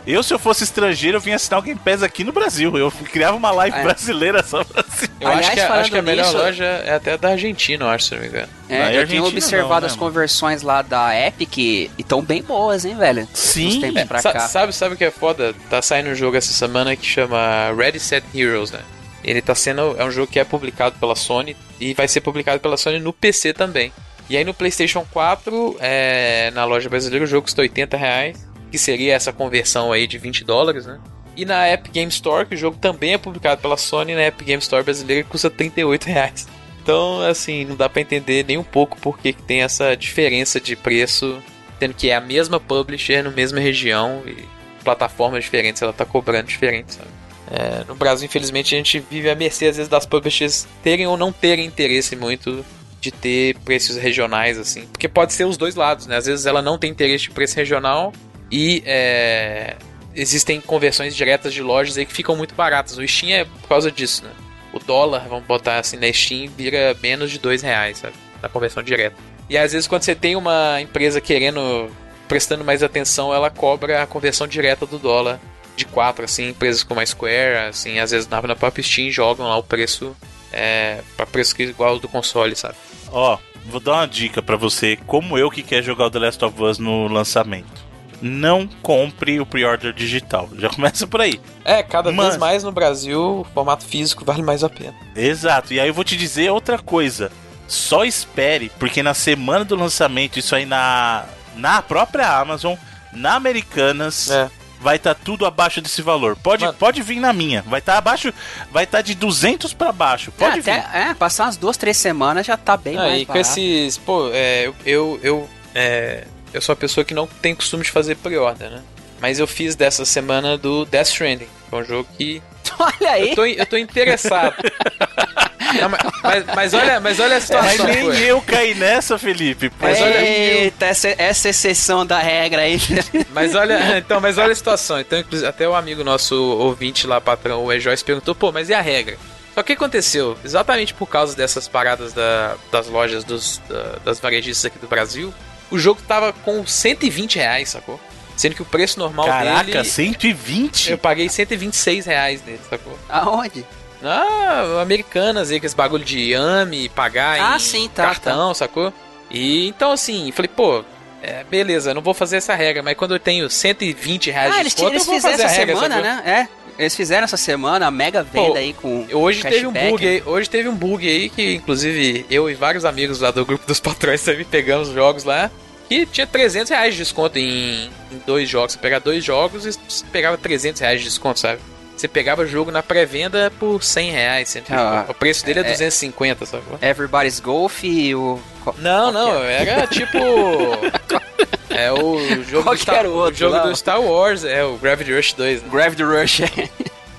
Eu, 0.07 0.23
se 0.23 0.33
eu 0.33 0.39
fosse 0.39 0.63
estrangeiro, 0.63 1.17
eu 1.17 1.21
vinha 1.21 1.35
assinar 1.35 1.59
o 1.59 1.61
Game 1.61 1.77
Pass 1.83 2.01
aqui 2.01 2.23
no 2.23 2.31
Brasil. 2.31 2.77
Eu 2.77 2.89
criava 2.89 3.35
uma 3.35 3.51
live 3.51 3.77
é. 3.77 3.83
brasileira 3.83 4.41
só 4.41 4.63
pra 4.63 4.85
assim. 4.87 5.07
Eu 5.19 5.27
Aliás, 5.27 5.47
acho, 5.47 5.55
que, 5.55 5.59
acho 5.59 5.91
que 5.91 5.97
a 5.97 6.01
melhor 6.01 6.25
nisso, 6.25 6.37
loja 6.37 6.63
é 6.63 6.93
até 6.93 7.17
da 7.17 7.31
Argentina, 7.31 7.83
eu 7.83 7.89
acho, 7.89 8.05
se 8.05 8.15
não 8.15 8.21
me 8.21 8.27
engano. 8.27 8.47
É, 8.69 8.97
eu 8.97 9.05
tenho 9.05 9.25
observado 9.25 9.81
não, 9.81 9.87
as 9.87 9.97
conversões 9.97 10.61
lá 10.61 10.81
da 10.81 11.13
Epic 11.13 11.57
e 11.57 11.91
estão 11.97 12.21
bem 12.21 12.41
boas, 12.41 12.85
hein, 12.85 12.95
velho? 12.95 13.27
Sim. 13.33 13.81
É, 13.97 14.47
sabe, 14.47 14.73
sabe 14.73 14.95
o 14.95 14.97
que 14.97 15.03
é 15.03 15.11
foda? 15.11 15.53
Tá 15.69 15.81
saindo 15.81 16.09
um 16.09 16.15
jogo 16.15 16.37
essa 16.37 16.53
semana 16.53 16.95
que 16.95 17.05
chama 17.05 17.73
Ready 17.75 17.99
Set 17.99 18.23
Heroes, 18.33 18.71
né? 18.71 18.79
Ele 19.25 19.41
tá 19.41 19.53
sendo. 19.53 19.93
É 19.99 20.05
um 20.05 20.11
jogo 20.11 20.31
que 20.31 20.39
é 20.39 20.45
publicado 20.45 20.95
pela 20.97 21.15
Sony 21.15 21.57
e 21.81 21.93
vai 21.93 22.07
ser 22.07 22.21
publicado 22.21 22.61
pela 22.61 22.77
Sony 22.77 22.99
no 22.99 23.11
PC 23.11 23.51
também. 23.51 23.91
E 24.29 24.37
aí 24.37 24.45
no 24.45 24.53
PlayStation 24.53 25.05
4, 25.11 25.77
é, 25.81 26.51
na 26.53 26.63
loja 26.63 26.89
brasileira, 26.89 27.25
o 27.25 27.27
jogo 27.27 27.43
custa 27.43 27.61
80 27.61 27.97
reais 27.97 28.46
que 28.71 28.77
seria 28.77 29.13
essa 29.13 29.31
conversão 29.31 29.91
aí 29.91 30.07
de 30.07 30.17
20 30.17 30.43
dólares, 30.43 30.85
né? 30.85 30.99
E 31.35 31.45
na 31.45 31.71
Epic 31.71 31.93
Game 31.93 32.09
Store, 32.09 32.45
que 32.45 32.55
o 32.55 32.57
jogo 32.57 32.77
também 32.77 33.13
é 33.13 33.17
publicado 33.17 33.61
pela 33.61 33.77
Sony, 33.77 34.15
na 34.15 34.25
Epic 34.25 34.45
Game 34.45 34.61
Store 34.61 34.83
brasileira 34.83 35.23
custa 35.23 35.49
38 35.49 36.05
reais. 36.05 36.47
Então, 36.81 37.21
assim, 37.21 37.65
não 37.65 37.75
dá 37.75 37.87
para 37.87 38.01
entender 38.01 38.45
nem 38.47 38.57
um 38.57 38.63
pouco 38.63 38.97
por 38.97 39.19
que 39.19 39.33
tem 39.33 39.61
essa 39.61 39.95
diferença 39.95 40.59
de 40.59 40.75
preço, 40.75 41.37
tendo 41.79 41.93
que 41.93 42.09
é 42.09 42.15
a 42.15 42.21
mesma 42.21 42.59
publisher 42.59 43.21
na 43.21 43.29
mesma 43.29 43.59
região 43.59 44.23
e 44.25 44.45
plataformas 44.83 45.43
diferentes, 45.43 45.81
ela 45.81 45.91
tá 45.91 46.05
cobrando 46.05 46.47
diferente, 46.47 46.93
sabe? 46.93 47.09
É, 47.51 47.83
no 47.87 47.95
Brasil, 47.95 48.25
infelizmente, 48.25 48.73
a 48.73 48.77
gente 48.77 48.99
vive 48.99 49.29
à 49.29 49.35
mercê, 49.35 49.67
às 49.67 49.77
vezes, 49.77 49.89
das 49.89 50.05
publishers 50.05 50.67
terem 50.81 51.07
ou 51.07 51.17
não 51.17 51.31
terem 51.31 51.65
interesse 51.65 52.15
muito 52.15 52.65
de 52.99 53.11
ter 53.11 53.57
preços 53.59 53.95
regionais, 53.97 54.57
assim. 54.57 54.85
Porque 54.87 55.07
pode 55.07 55.33
ser 55.33 55.45
os 55.45 55.57
dois 55.57 55.75
lados, 55.75 56.07
né? 56.07 56.17
Às 56.17 56.25
vezes 56.25 56.45
ela 56.45 56.61
não 56.61 56.77
tem 56.77 56.89
interesse 56.89 57.25
de 57.25 57.31
preço 57.31 57.55
regional 57.55 58.13
e 58.51 58.83
é, 58.85 59.75
existem 60.15 60.59
conversões 60.59 61.15
diretas 61.15 61.53
de 61.53 61.61
lojas 61.61 61.97
aí 61.97 62.05
que 62.05 62.13
ficam 62.13 62.35
muito 62.35 62.55
baratas. 62.55 62.97
O 62.97 63.07
Steam 63.07 63.31
é 63.31 63.45
por 63.45 63.67
causa 63.69 63.91
disso, 63.91 64.23
né? 64.23 64.31
O 64.73 64.79
dólar, 64.79 65.27
vamos 65.29 65.45
botar 65.45 65.79
assim, 65.79 65.97
na 65.97 66.11
Steam 66.11 66.49
vira 66.55 66.95
menos 67.01 67.31
de 67.31 67.39
dois 67.39 67.61
reais, 67.61 67.99
sabe? 67.99 68.13
Na 68.41 68.49
conversão 68.49 68.81
direta. 68.83 69.15
E 69.49 69.57
às 69.57 69.71
vezes 69.71 69.87
quando 69.87 70.03
você 70.03 70.15
tem 70.15 70.35
uma 70.35 70.81
empresa 70.81 71.21
querendo, 71.21 71.89
prestando 72.27 72.63
mais 72.63 72.83
atenção, 72.83 73.33
ela 73.33 73.49
cobra 73.49 74.03
a 74.03 74.07
conversão 74.07 74.47
direta 74.47 74.85
do 74.85 74.97
dólar 74.97 75.39
de 75.75 75.85
4, 75.85 76.25
assim, 76.25 76.49
empresas 76.49 76.81
como 76.83 76.99
a 76.99 77.05
Square, 77.05 77.69
assim, 77.69 77.99
às 77.99 78.09
vezes 78.09 78.27
na, 78.27 78.41
na 78.41 78.55
própria 78.55 78.83
Steam 78.83 79.11
jogam 79.11 79.47
lá 79.47 79.57
o 79.57 79.63
preço 79.63 80.15
é, 80.51 81.01
para 81.15 81.25
preço 81.25 81.55
que 81.55 81.63
é 81.63 81.65
igual 81.67 81.91
ao 81.91 81.99
do 81.99 82.07
console, 82.07 82.55
sabe? 82.55 82.75
Ó, 83.11 83.35
oh, 83.35 83.69
vou 83.69 83.79
dar 83.79 83.93
uma 83.93 84.07
dica 84.07 84.41
para 84.41 84.55
você, 84.57 84.97
como 85.05 85.37
eu 85.37 85.51
que 85.51 85.61
quer 85.61 85.83
jogar 85.83 86.07
o 86.07 86.09
The 86.09 86.19
Last 86.19 86.43
of 86.43 86.63
Us 86.63 86.79
no 86.79 87.07
lançamento 87.07 87.86
não 88.21 88.67
compre 88.81 89.39
o 89.39 89.45
pre-order 89.45 89.93
digital. 89.93 90.49
Já 90.57 90.69
começa 90.69 91.05
por 91.05 91.21
aí. 91.21 91.39
É, 91.63 91.83
cada 91.83 92.11
Mas... 92.11 92.27
vez 92.27 92.37
mais 92.37 92.63
no 92.63 92.71
Brasil, 92.71 93.41
o 93.41 93.43
formato 93.53 93.85
físico 93.85 94.25
vale 94.25 94.41
mais 94.41 94.63
a 94.63 94.69
pena. 94.69 94.95
Exato. 95.15 95.73
E 95.73 95.79
aí 95.79 95.87
eu 95.87 95.93
vou 95.93 96.03
te 96.03 96.17
dizer 96.17 96.51
outra 96.51 96.77
coisa. 96.77 97.31
Só 97.67 98.05
espere, 98.05 98.71
porque 98.79 99.03
na 99.03 99.13
semana 99.13 99.65
do 99.65 99.75
lançamento, 99.75 100.39
isso 100.39 100.55
aí 100.55 100.65
na, 100.65 101.25
na 101.55 101.81
própria 101.81 102.39
Amazon, 102.39 102.75
na 103.11 103.35
Americanas, 103.35 104.31
é. 104.31 104.49
vai 104.79 104.95
estar 104.95 105.13
tá 105.13 105.21
tudo 105.21 105.45
abaixo 105.45 105.81
desse 105.81 106.01
valor. 106.01 106.37
Pode, 106.37 106.71
pode 106.73 107.01
vir 107.01 107.19
na 107.19 107.33
minha. 107.33 107.61
Vai 107.63 107.79
estar 107.79 107.93
tá 107.93 107.97
abaixo, 107.97 108.33
vai 108.71 108.85
estar 108.85 108.99
tá 108.99 109.01
de 109.01 109.13
200 109.15 109.73
para 109.73 109.91
baixo. 109.91 110.31
Pode 110.31 110.59
é, 110.59 110.61
vir. 110.61 110.71
Até, 110.71 111.09
é, 111.09 111.13
passar 111.13 111.43
umas 111.43 111.57
duas, 111.57 111.75
três 111.75 111.97
semanas 111.97 112.47
já 112.47 112.55
tá 112.55 112.77
bem 112.77 112.95
mais 112.95 113.21
e 113.21 113.25
com 113.25 113.37
esses, 113.37 113.97
pô, 113.97 114.29
é, 114.31 114.71
eu, 114.85 115.19
eu 115.21 115.49
é, 115.75 116.25
eu 116.53 116.61
sou 116.61 116.73
a 116.73 116.75
pessoa 116.75 117.03
que 117.03 117.13
não 117.13 117.27
tem 117.27 117.55
costume 117.55 117.83
de 117.83 117.91
fazer 117.91 118.15
pre-order, 118.15 118.69
né? 118.69 118.83
Mas 119.19 119.39
eu 119.39 119.47
fiz 119.47 119.75
dessa 119.75 120.05
semana 120.05 120.57
do 120.57 120.85
Death 120.85 121.07
Stranding, 121.07 121.47
que 121.69 121.75
é 121.75 121.77
um 121.77 121.83
jogo 121.83 122.07
que. 122.17 122.41
Olha 122.79 123.11
aí! 123.11 123.29
Eu 123.29 123.35
tô, 123.35 123.45
eu 123.45 123.65
tô 123.65 123.77
interessado. 123.77 124.55
Não, 125.73 125.89
mas, 125.89 126.45
mas, 126.55 126.73
olha, 126.73 126.99
mas 126.99 127.19
olha 127.19 127.37
a 127.37 127.41
situação. 127.41 127.85
Mas 127.85 128.07
nem 128.07 128.21
eu 128.21 128.41
caí 128.41 128.73
nessa, 128.73 129.17
Felipe. 129.17 129.71
Mas 129.79 130.01
olha, 130.01 130.21
Eita, 130.21 130.85
essa, 130.85 131.09
essa 131.17 131.49
exceção 131.49 132.05
da 132.05 132.19
regra 132.19 132.61
aí. 132.61 132.79
Mas 133.33 133.53
olha, 133.53 133.97
então, 133.97 134.21
mas 134.21 134.37
olha 134.37 134.53
a 134.53 134.55
situação. 134.55 134.99
Então, 134.99 135.21
até 135.47 135.67
o 135.67 135.75
amigo 135.75 136.03
nosso 136.03 136.35
ouvinte 136.35 137.05
lá, 137.05 137.19
patrão, 137.19 137.65
o 137.65 137.73
E-Joyce, 137.73 138.03
perguntou, 138.03 138.33
pô, 138.33 138.51
mas 138.51 138.69
e 138.69 138.73
a 138.73 138.81
regra? 138.81 139.17
Só 139.53 139.61
que 139.61 139.73
o 139.73 139.75
que 139.75 139.83
aconteceu? 139.83 140.37
Exatamente 140.43 140.93
por 140.93 141.07
causa 141.07 141.35
dessas 141.35 141.67
paradas 141.67 142.13
da, 142.13 142.55
das 142.71 142.87
lojas 142.87 143.23
dos, 143.23 143.61
da, 143.67 143.97
das 144.05 144.19
varejistas 144.19 144.65
aqui 144.65 144.79
do 144.79 144.87
Brasil, 144.87 145.33
o 145.71 145.77
jogo 145.77 146.01
tava 146.07 146.33
com 146.33 146.65
120 146.65 147.35
reais, 147.37 147.69
sacou? 147.69 147.99
Sendo 148.35 148.55
que 148.55 148.61
o 148.61 148.65
preço 148.65 148.99
normal 148.99 149.25
Caraca, 149.25 149.63
dele... 149.63 149.71
Caraca, 149.73 149.89
120? 149.89 150.91
Eu 150.91 150.97
paguei 150.97 151.27
126 151.27 152.05
reais 152.05 152.43
nele, 152.45 152.59
sacou? 152.69 152.97
Aonde? 153.09 153.65
Ah, 154.03 154.79
americanas 154.81 155.49
aí, 155.49 155.59
com 155.59 155.65
esse 155.65 155.75
bagulho 155.75 156.05
de 156.05 156.31
Yami, 156.31 156.87
pagar 156.89 157.39
ah, 157.41 157.55
em 157.55 157.59
sim, 157.59 157.89
tá, 157.93 158.03
cartão, 158.03 158.49
tá. 158.49 158.53
sacou? 158.53 158.93
E 159.29 159.67
então 159.67 159.91
assim, 159.91 160.31
falei, 160.31 160.49
pô, 160.55 160.85
é, 161.21 161.43
beleza, 161.43 161.93
não 161.93 162.01
vou 162.01 162.13
fazer 162.13 162.37
essa 162.37 162.53
regra, 162.53 162.83
mas 162.83 162.95
quando 162.95 163.15
eu 163.15 163.19
tenho 163.19 163.49
120 163.49 164.29
reais 164.29 164.53
ah, 164.53 164.57
de 164.57 164.63
desconto, 164.65 164.91
eles, 164.91 165.07
eu 165.07 165.13
vou 165.13 165.21
fazer 165.21 165.43
essa 165.43 165.45
a 165.45 165.57
regra, 165.57 165.75
semana, 165.75 165.95
sacou? 165.95 166.23
né? 166.23 166.49
É. 166.53 166.66
Eles 166.77 166.95
fizeram 166.95 167.23
essa 167.23 167.37
semana 167.37 167.87
a 167.87 167.91
mega 167.91 168.23
venda 168.23 168.51
Pô, 168.51 168.55
aí 168.55 168.73
com 168.73 169.07
hoje 169.11 169.41
teve 169.41 169.65
um 169.65 169.73
bug 169.73 170.07
aí, 170.07 170.23
hoje 170.25 170.49
teve 170.49 170.69
um 170.69 170.75
bug 170.75 171.07
aí 171.07 171.29
que 171.29 171.55
inclusive 171.55 172.25
eu 172.29 172.49
e 172.49 172.53
vários 172.53 172.85
amigos 172.85 173.19
lá 173.19 173.31
do 173.31 173.45
grupo 173.45 173.65
dos 173.65 173.79
patrões 173.79 174.21
também 174.23 174.45
pegamos 174.45 174.89
jogos 174.89 175.23
lá 175.23 175.49
que 175.87 176.05
tinha 176.05 176.27
300 176.27 176.69
reais 176.69 176.93
de 176.93 176.99
desconto 176.99 177.39
em, 177.39 177.89
em 178.11 178.21
dois 178.25 178.49
jogos. 178.49 178.73
Você 178.73 178.79
pegava 178.79 179.03
dois 179.03 179.23
jogos 179.23 179.65
e 179.65 180.03
pegava 180.11 180.37
300 180.37 180.81
reais 180.81 180.99
de 180.99 181.05
desconto, 181.05 181.39
sabe? 181.39 181.61
Você 181.95 182.07
pegava 182.07 182.43
o 182.43 182.45
jogo 182.45 182.69
na 182.69 182.83
pré-venda 182.83 183.51
por 183.57 183.81
100 183.81 184.11
reais. 184.11 184.57
Ah, 184.69 185.05
o 185.09 185.13
preço 185.15 185.43
dele 185.43 185.61
é, 185.61 185.63
é 185.63 185.71
250, 185.71 186.45
sabe? 186.45 186.63
Everybody's 186.79 187.39
Golf 187.39 187.83
e 187.83 188.13
o. 188.13 188.39
Não, 188.77 189.11
não, 189.11 189.43
é? 189.43 189.67
era 189.67 189.87
tipo. 189.87 190.19
é 191.77 191.91
o 191.91 192.43
jogo, 192.43 192.71
do 192.71 192.77
Star, 192.77 193.05
outro, 193.05 193.33
o 193.33 193.33
jogo 193.33 193.59
do 193.67 193.75
Star 193.75 194.01
Wars, 194.01 194.43
é 194.43 194.63
o 194.63 194.77
Gravity 194.77 195.13
Rush 195.13 195.33
2. 195.33 195.63
Né? 195.63 195.69
Gravity 195.71 196.03
Rush. 196.03 196.41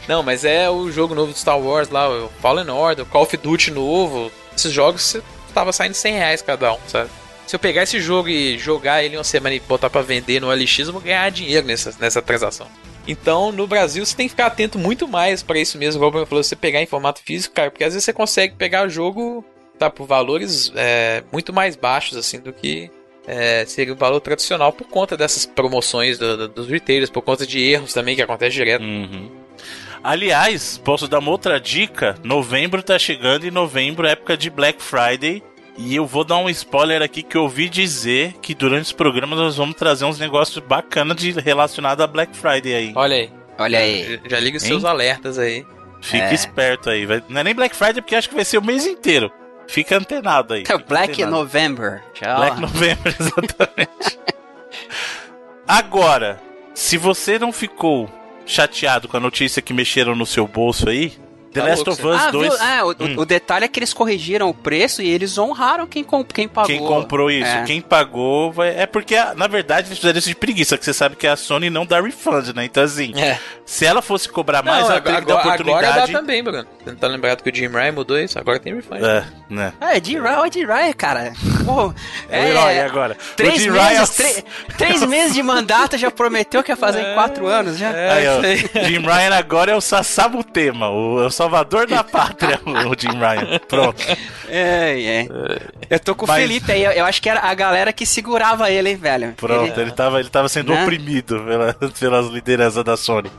não, 0.09 0.23
mas 0.23 0.45
é 0.45 0.69
o 0.69 0.91
jogo 0.91 1.15
novo 1.15 1.33
do 1.33 1.39
Star 1.39 1.59
Wars 1.59 1.89
lá, 1.89 2.09
o 2.11 2.29
Fallen 2.41 2.69
Order, 2.69 3.05
o 3.05 3.09
Call 3.09 3.23
of 3.23 3.37
Duty 3.37 3.71
novo. 3.71 4.31
Esses 4.57 4.73
jogos 4.73 5.03
você 5.03 5.23
tava 5.55 5.73
saindo 5.73 5.95
100 5.95 6.15
reais 6.15 6.43
cada 6.43 6.73
um, 6.73 6.79
sabe? 6.89 7.09
se 7.49 7.57
eu 7.57 7.59
pegar 7.59 7.85
esse 7.85 7.99
jogo 7.99 8.29
e 8.29 8.59
jogar 8.59 9.03
ele 9.03 9.17
uma 9.17 9.25
semana 9.25 9.55
e 9.55 9.61
botar 9.61 9.89
para 9.89 10.03
vender 10.03 10.39
no 10.39 10.51
LX, 10.51 10.81
eu 10.81 10.93
vou 10.93 11.01
ganhar 11.01 11.31
dinheiro 11.31 11.67
nessa, 11.67 11.95
nessa 11.99 12.21
transação. 12.21 12.67
Então, 13.07 13.51
no 13.51 13.67
Brasil, 13.67 14.05
você 14.05 14.15
tem 14.15 14.27
que 14.27 14.33
ficar 14.33 14.47
atento 14.47 14.79
muito 14.79 15.09
mais 15.09 15.43
para 15.43 15.59
isso 15.59 15.79
mesmo, 15.79 15.99
igual 15.99 16.21
eu 16.21 16.27
falou, 16.27 16.45
você 16.45 16.55
pegar 16.55 16.83
em 16.83 16.87
formato 16.87 17.23
físico, 17.23 17.55
cara, 17.55 17.71
porque 17.71 17.85
às 17.85 17.95
vezes 17.95 18.05
você 18.05 18.13
consegue 18.13 18.55
pegar 18.55 18.87
o 18.87 18.91
jogo 18.91 19.43
tá, 19.79 19.89
por 19.89 20.07
valores 20.07 20.71
é, 20.77 21.23
muito 21.33 21.51
mais 21.51 21.75
baixos, 21.75 22.19
assim, 22.19 22.39
do 22.39 22.53
que 22.53 22.91
é, 23.29 23.67
seria 23.67 23.93
o 23.93 23.97
valor 23.97 24.21
tradicional 24.21 24.73
por 24.73 24.87
conta 24.87 25.15
dessas 25.15 25.45
promoções 25.45 26.17
do, 26.17 26.35
do, 26.35 26.49
dos 26.49 26.69
retailers, 26.69 27.11
por 27.11 27.21
conta 27.21 27.47
de 27.47 27.61
erros 27.61 27.93
também 27.93 28.17
que 28.17 28.23
acontece 28.23 28.57
direto. 28.57 28.83
Uhum. 28.83 29.31
Aliás, 30.03 30.81
posso 30.83 31.07
dar 31.07 31.19
uma 31.19 31.31
outra 31.31 31.61
dica? 31.61 32.17
Novembro 32.25 32.83
tá 32.83 32.99
chegando 32.99 33.47
e 33.47 33.51
novembro 33.51 34.07
é 34.07 34.13
época 34.13 34.35
de 34.35 34.49
Black 34.49 34.83
Friday 34.83 35.43
e 35.77 35.95
eu 35.95 36.07
vou 36.07 36.25
dar 36.25 36.39
um 36.39 36.49
spoiler 36.49 37.03
aqui 37.03 37.23
que 37.23 37.37
eu 37.37 37.43
ouvi 37.43 37.69
dizer 37.69 38.33
que 38.41 38.55
durante 38.55 38.87
os 38.87 38.93
programas 38.93 39.39
nós 39.39 39.57
vamos 39.57 39.77
trazer 39.77 40.07
uns 40.07 40.19
negócios 40.19 40.65
bacanas 40.65 41.17
de 41.19 41.33
relacionado 41.33 42.01
a 42.01 42.07
Black 42.07 42.35
Friday 42.35 42.75
aí. 42.75 42.93
Olha 42.97 43.17
aí. 43.17 43.31
Olha 43.59 43.79
aí. 43.81 44.21
Já, 44.25 44.31
já 44.31 44.41
liga 44.41 44.57
os 44.57 44.63
seus 44.63 44.85
alertas 44.85 45.39
aí. 45.39 45.67
Fica 46.01 46.31
é. 46.31 46.35
esperto 46.35 46.89
aí. 46.89 47.07
Não 47.29 47.41
é 47.41 47.45
nem 47.45 47.55
Black 47.55 47.77
Friday 47.77 48.01
porque 48.01 48.17
acho 48.17 48.29
que 48.29 48.35
vai 48.35 48.45
ser 48.45 48.57
o 48.57 48.65
mês 48.65 48.87
inteiro. 48.87 49.31
Fica 49.69 49.97
antenado 49.97 50.55
aí. 50.55 50.63
Então, 50.63 50.83
Black 50.89 51.13
antenado. 51.13 51.37
November. 51.37 52.03
Tchau. 52.15 52.37
Black 52.37 52.61
November, 52.61 53.15
exatamente. 53.21 54.19
Agora, 55.67 56.41
se 56.75 56.97
você 56.97 57.39
não 57.39 57.53
ficou 57.53 58.11
chateado 58.47 59.07
com 59.07 59.19
a 59.19 59.21
notícia 59.21 59.61
que 59.61 59.75
mexeram 59.75 60.17
no 60.17 60.25
seu 60.25 60.49
bolso 60.49 60.89
aí, 60.89 61.13
The 61.61 61.65
Tá 61.65 61.69
Last 61.69 61.87
louco, 61.87 62.03
of 62.03 62.17
Us 62.17 62.23
Ah, 62.23 62.31
2. 62.31 62.49
viu? 62.49 62.59
Ah, 62.63 62.85
o, 62.85 62.91
Hum. 62.91 63.15
o 63.19 63.25
detalhe 63.25 63.65
é 63.65 63.69
que 63.69 63.79
eles 63.79 63.93
corrigiram 63.93 64.49
o 64.49 64.55
preço 64.55 65.03
e 65.03 65.09
eles 65.09 65.37
honraram 65.39 65.87
quem, 65.87 66.03
com- 66.05 66.25
quem 66.25 66.49
pagou. 66.49 66.69
Quem 66.69 66.79
comprou 66.79 67.31
isso, 67.31 67.49
É. 67.51 67.63
quem 67.65 67.81
pagou, 67.81 68.53
vai... 68.53 68.71
é 68.79 68.87
porque, 68.87 69.17
na 69.37 69.47
verdade, 69.47 69.89
eles 69.89 69.99
fizeram 69.99 70.19
isso 70.19 70.29
de 70.29 70.35
preguiça, 70.35 70.77
que 70.79 70.85
você 70.85 70.93
sabe 70.93 71.17
que 71.17 71.27
a 71.27 71.37
Sony 71.37 71.71
não 71.71 71.85
dá 71.87 72.01
refund, 72.01 72.55
né? 72.55 72.65
Então, 72.65 72.83
assim, 72.83 73.13
É. 73.17 73.39
se 73.65 73.85
ela 73.85 74.01
fosse 74.03 74.29
cobrar 74.29 74.63
mais, 74.63 74.85
Não, 74.85 74.93
ela 74.93 75.01
teria 75.01 75.19
agora, 75.19 75.21
que 75.21 75.27
dar 75.27 75.35
agora, 75.41 75.55
agora 75.55 75.73
oportunidade. 75.85 76.13
dá 76.13 76.19
também, 76.19 76.43
Bruno. 76.43 76.67
Você 76.85 76.91
não 76.91 76.99
tá 76.99 77.07
lembrado 77.09 77.43
que 77.43 77.51
o 77.51 77.55
Jim 77.55 77.69
Ryan 77.69 77.93
mudou 77.93 78.19
isso? 78.19 78.39
Agora 78.39 78.59
tem 78.59 78.75
refund. 78.75 79.03
É, 79.03 79.25
né? 79.51 79.73
É, 79.81 80.01
de 80.01 80.19
Ryan, 80.19 80.49
de 80.49 80.65
Ryan, 80.65 80.93
cara. 80.93 81.33
Pô, 81.65 81.93
É 82.31 82.41
o 82.41 82.45
herói 82.49 82.81
agora. 82.81 83.17
Três 83.37 83.55
O 83.59 83.59
Jim 83.59 83.71
meses, 83.71 84.11
tre- 84.11 84.45
três 84.77 85.03
meses 85.05 85.35
de 85.35 85.43
mandato 85.43 85.97
já 85.99 86.11
prometeu 86.11 86.63
que 86.63 86.71
ia 86.73 86.77
fazer 86.77 87.01
em 87.01 87.15
quatro 87.15 87.47
anos 87.49 87.79
já. 87.79 87.91
É, 87.91 88.11
Aí, 88.11 88.29
ó, 88.29 88.41
isso 88.43 88.69
aí. 88.79 88.85
Jim 88.85 88.99
Ryan 89.01 89.35
agora 89.37 89.73
é 89.73 89.77
o 89.77 89.81
Sassabutema, 89.81 90.89
o, 90.91 91.23
é 91.23 91.27
o 91.27 91.31
salvador 91.49 91.87
da 91.87 92.05
pátria, 92.05 92.61
o, 92.65 92.71
o 92.91 92.95
Jim 92.99 93.17
Ryan. 93.19 93.59
Pronto. 93.69 94.03
É, 94.49 95.23
é. 95.23 95.29
Eu 95.91 96.01
tô 96.01 96.15
com 96.15 96.25
o 96.25 96.29
Mas- 96.29 96.43
Felipe 96.43 96.71
aí, 96.73 96.85
eu, 96.85 96.93
eu 96.93 97.05
acho 97.05 97.21
que 97.23 97.29
era 97.29 97.41
a 97.41 97.55
galera 97.55 97.93
que 97.93 98.05
segurava 98.07 98.71
ele, 98.71 98.91
hein, 98.91 98.97
velho. 98.97 99.33
Pronto, 99.37 99.73
Ele- 99.73 99.81
ele, 99.83 99.93
tava, 99.93 100.21
ele 100.21 100.29
tava 100.29 100.49
sendo 100.49 100.73
Né? 100.73 100.83
oprimido 100.83 101.43
pela, 101.45 101.75
pelas 101.99 102.27
lideranças 102.29 102.85
da 102.85 102.97
Sony. 102.97 103.31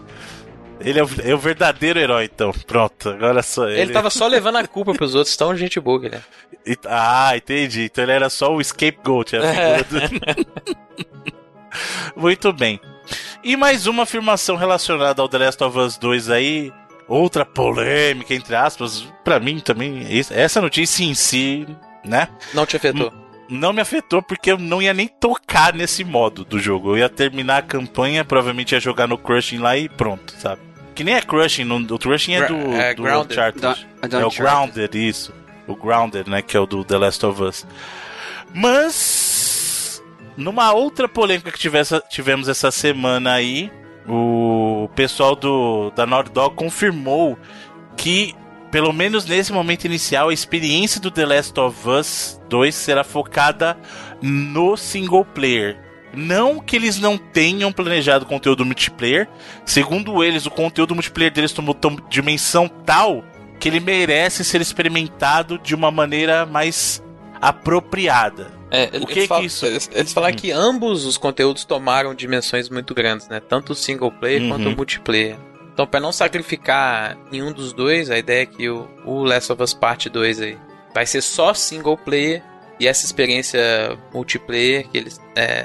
Ele 0.82 0.98
é 0.98 1.04
o, 1.04 1.10
é 1.26 1.34
o 1.34 1.38
verdadeiro 1.38 2.00
herói, 2.00 2.30
então. 2.34 2.52
Pronto, 2.66 3.10
agora 3.10 3.44
só 3.44 3.68
ele. 3.68 3.82
Ele 3.82 3.92
tava 3.94 4.10
só 4.10 4.26
levando 4.28 4.56
a 4.58 4.66
culpa 4.68 4.94
pros 4.94 5.14
outros, 5.14 5.36
tão 5.36 5.56
gente 5.56 5.78
boa 5.80 6.00
que 6.00 6.06
ele 6.08 6.16
é. 6.16 6.22
E- 6.66 6.78
Ah, 6.88 7.32
entendi. 7.36 7.84
Então 7.84 8.04
ele 8.04 8.14
era 8.14 8.30
só 8.30 8.54
o 8.56 8.64
scapegoat, 8.64 9.36
a 9.36 9.42
figura 9.42 9.84
do... 9.84 11.10
Muito 12.16 12.52
bem. 12.54 12.80
E 13.44 13.56
mais 13.56 13.88
uma 13.88 14.04
afirmação 14.04 14.56
relacionada 14.56 15.22
ao 15.22 15.28
The 15.30 15.38
Last 15.38 15.64
of 15.64 15.78
Us 15.78 15.98
2 15.98 16.30
aí. 16.30 16.72
Outra 17.10 17.44
polêmica, 17.44 18.34
entre 18.34 18.56
aspas. 18.56 19.02
Pra 19.24 19.40
mim 19.40 19.60
também, 19.60 20.02
isso- 20.16 20.34
essa 20.34 20.62
notícia 20.62 21.04
em 21.04 21.14
si, 21.16 21.68
né? 22.06 22.30
Não 22.54 22.66
te 22.66 22.78
afetou. 22.78 23.12
Não 23.50 23.74
me 23.74 23.82
afetou 23.82 24.22
porque 24.22 24.52
eu 24.52 24.60
não 24.60 24.80
ia 24.80 24.94
nem 24.94 25.08
tocar 25.08 25.74
nesse 25.74 26.04
modo 26.04 26.46
do 26.46 26.60
jogo. 26.60 26.92
Eu 26.92 27.00
ia 27.00 27.10
terminar 27.10 27.58
a 27.58 27.62
campanha, 27.64 28.24
provavelmente 28.24 28.74
ia 28.74 28.80
jogar 28.80 29.08
no 29.08 29.18
Crushing 29.18 29.58
lá 29.58 29.76
e 29.76 29.90
pronto, 29.90 30.34
sabe? 30.38 30.62
Que 30.94 31.04
nem 31.04 31.16
é 31.16 31.22
Crushing, 31.22 31.64
no, 31.64 31.78
o 31.78 31.98
Crushing 31.98 32.34
é 32.36 32.46
do, 32.46 32.74
é 32.76 32.94
do 32.94 33.02
Grounded. 33.02 33.34
Uncharted. 33.34 33.88
É 34.04 34.26
o. 34.26 34.30
Grounded, 34.30 35.08
isso. 35.10 35.34
O 35.68 35.76
Grounded, 35.76 36.30
né? 36.30 36.42
Que 36.44 36.56
é 36.56 36.60
o 36.60 36.68
do 36.68 36.84
The 36.84 36.98
Last 36.98 37.26
of 37.26 37.42
Us. 37.42 37.66
Mas. 38.54 40.04
Numa 40.38 40.72
outra 40.72 41.08
polêmica 41.10 41.52
que 41.52 41.60
tivesse- 41.60 42.00
tivemos 42.10 42.48
essa 42.48 42.72
semana 42.72 43.34
aí, 43.34 43.70
o 44.08 44.90
pessoal 44.96 45.36
do, 45.36 45.92
da 45.96 46.06
Naughty 46.06 46.32
Dog 46.32 46.56
confirmou 46.56 47.38
que, 47.98 48.34
pelo 48.72 48.94
menos 48.94 49.26
nesse 49.26 49.52
momento 49.52 49.86
inicial, 49.86 50.30
a 50.30 50.34
experiência 50.34 51.00
do 51.02 51.12
The 51.12 51.26
Last 51.26 51.60
of 51.60 51.90
Us 51.90 52.42
2 52.50 52.74
será 52.74 53.04
focada 53.04 53.78
no 54.22 54.76
single 54.78 55.26
player. 55.26 55.78
Não 56.14 56.60
que 56.60 56.76
eles 56.76 57.00
não 57.00 57.18
tenham 57.18 57.72
planejado 57.72 58.26
conteúdo 58.26 58.66
multiplayer, 58.66 59.28
segundo 59.64 60.24
eles, 60.24 60.46
o 60.48 60.52
conteúdo 60.52 60.96
multiplayer 60.96 61.32
deles 61.32 61.52
tomou 61.52 61.76
tom- 61.76 61.98
dimensão 62.10 62.68
tal 62.68 63.24
que 63.60 63.68
ele 63.70 63.80
merece 63.80 64.44
ser 64.44 64.60
experimentado 64.62 65.60
de 65.60 65.76
uma 65.76 65.92
maneira 65.92 66.46
mais 66.46 67.04
apropriada. 67.42 68.59
É, 68.72 68.86
O 68.86 68.96
eles 68.98 69.06
que 69.08 69.14
que 69.22 69.28
falam- 69.28 69.46
isso- 69.46 69.66
Eles, 69.66 69.90
eles 69.94 70.14
falaram 70.14 70.36
Hum. 70.36 70.38
que 70.38 70.52
ambos 70.52 71.06
os 71.06 71.18
conteúdos 71.18 71.66
tomaram 71.66 72.14
dimensões 72.14 72.70
muito 72.70 72.94
grandes, 72.94 73.28
né? 73.28 73.40
Tanto 73.40 73.72
o 73.74 73.76
single 73.76 74.12
player 74.12 74.42
Uhum. 74.44 74.50
quanto 74.50 74.70
o 74.70 74.76
multiplayer. 74.76 75.38
Então, 75.74 75.88
pra 75.88 76.00
não 76.00 76.12
sacrificar 76.12 77.18
nenhum 77.32 77.52
dos 77.52 77.72
dois, 77.74 78.12
a 78.12 78.18
ideia 78.18 78.44
é 78.44 78.46
que 78.46 78.70
o, 78.70 78.88
o 79.06 79.24
Last 79.24 79.52
of 79.52 79.64
Us 79.64 79.74
Part 79.74 80.10
2 80.10 80.42
aí 80.42 80.58
vai 80.94 81.06
ser 81.06 81.22
só 81.22 81.54
single 81.54 81.98
player 81.98 82.44
e 82.80 82.88
essa 82.88 83.06
experiência 83.06 83.60
multiplayer 84.14 84.88
que 84.90 84.98
eles 84.98 85.20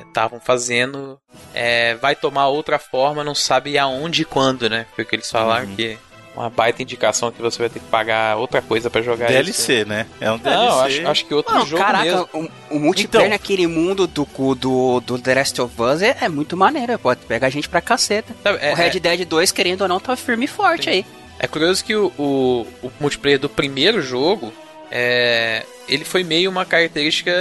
estavam 0.07 0.39
fazendo 0.41 1.19
é, 1.53 1.95
vai 1.97 2.15
tomar 2.15 2.47
outra 2.49 2.79
forma, 2.79 3.25
não 3.25 3.35
sabe 3.35 3.77
aonde 3.77 4.23
e 4.23 4.25
quando, 4.25 4.69
né? 4.71 4.87
Foi 4.95 5.05
o 5.05 5.07
que 5.07 5.17
eles 5.17 5.31
falaram 5.31 5.67
Uhum. 5.69 5.75
que 5.77 5.99
uma 6.37 6.51
baita 6.51 6.83
indicação 6.83 7.31
que 7.31 7.41
você 7.41 7.59
vai 7.59 7.69
ter 7.69 7.79
que 7.81 7.87
pagar 7.87 8.37
outra 8.37 8.61
coisa 8.61 8.91
pra 8.91 9.01
jogar 9.03 9.27
isso. 9.31 9.35
DLC, 9.67 9.85
né? 9.85 10.07
É 10.21 10.31
um 10.31 10.39
DLC. 10.39 10.67
Não, 10.69 10.81
acho, 10.81 11.07
acho 11.09 11.27
que 11.27 11.35
outro 11.35 11.55
Não, 11.55 11.65
jogo 11.67 11.83
caraca, 11.83 12.05
mesmo. 12.05 12.29
o, 12.33 12.77
o 12.77 12.79
multiplayer 12.81 13.27
Então. 13.29 13.35
naquele 13.39 13.67
mundo 13.67 14.07
do, 14.07 14.27
do, 14.57 15.01
do 15.01 15.19
The 15.19 15.35
Last 15.35 15.61
of 15.61 15.81
Us 15.81 16.03
é, 16.03 16.17
é 16.23 16.29
muito 16.29 16.57
maneiro, 16.57 16.99
pode 16.99 17.21
pegar 17.27 17.49
gente 17.51 17.69
pra 17.69 17.81
caceta. 17.81 18.35
Sabe, 18.43 18.59
é- 18.61 18.73
o 18.73 18.75
Red 18.77 18.99
Dead 18.99 19.25
2, 19.27 19.53
querendo 19.53 19.83
ou 19.83 19.89
não, 19.89 20.01
tá 20.01 20.17
firme 20.17 20.47
e 20.47 20.49
forte 20.49 20.85
Sim. 20.85 20.91
aí. 20.91 21.07
É 21.39 21.47
curioso 21.47 21.85
que 21.85 21.95
o, 21.95 22.13
o, 22.19 22.67
o 22.83 22.91
multiplayer 23.01 23.39
do 23.39 23.49
primeiro 23.49 24.01
jogo, 24.03 24.53
é, 24.91 25.65
ele 25.89 26.05
foi 26.05 26.23
meio 26.25 26.51
uma 26.51 26.65
característica, 26.65 27.33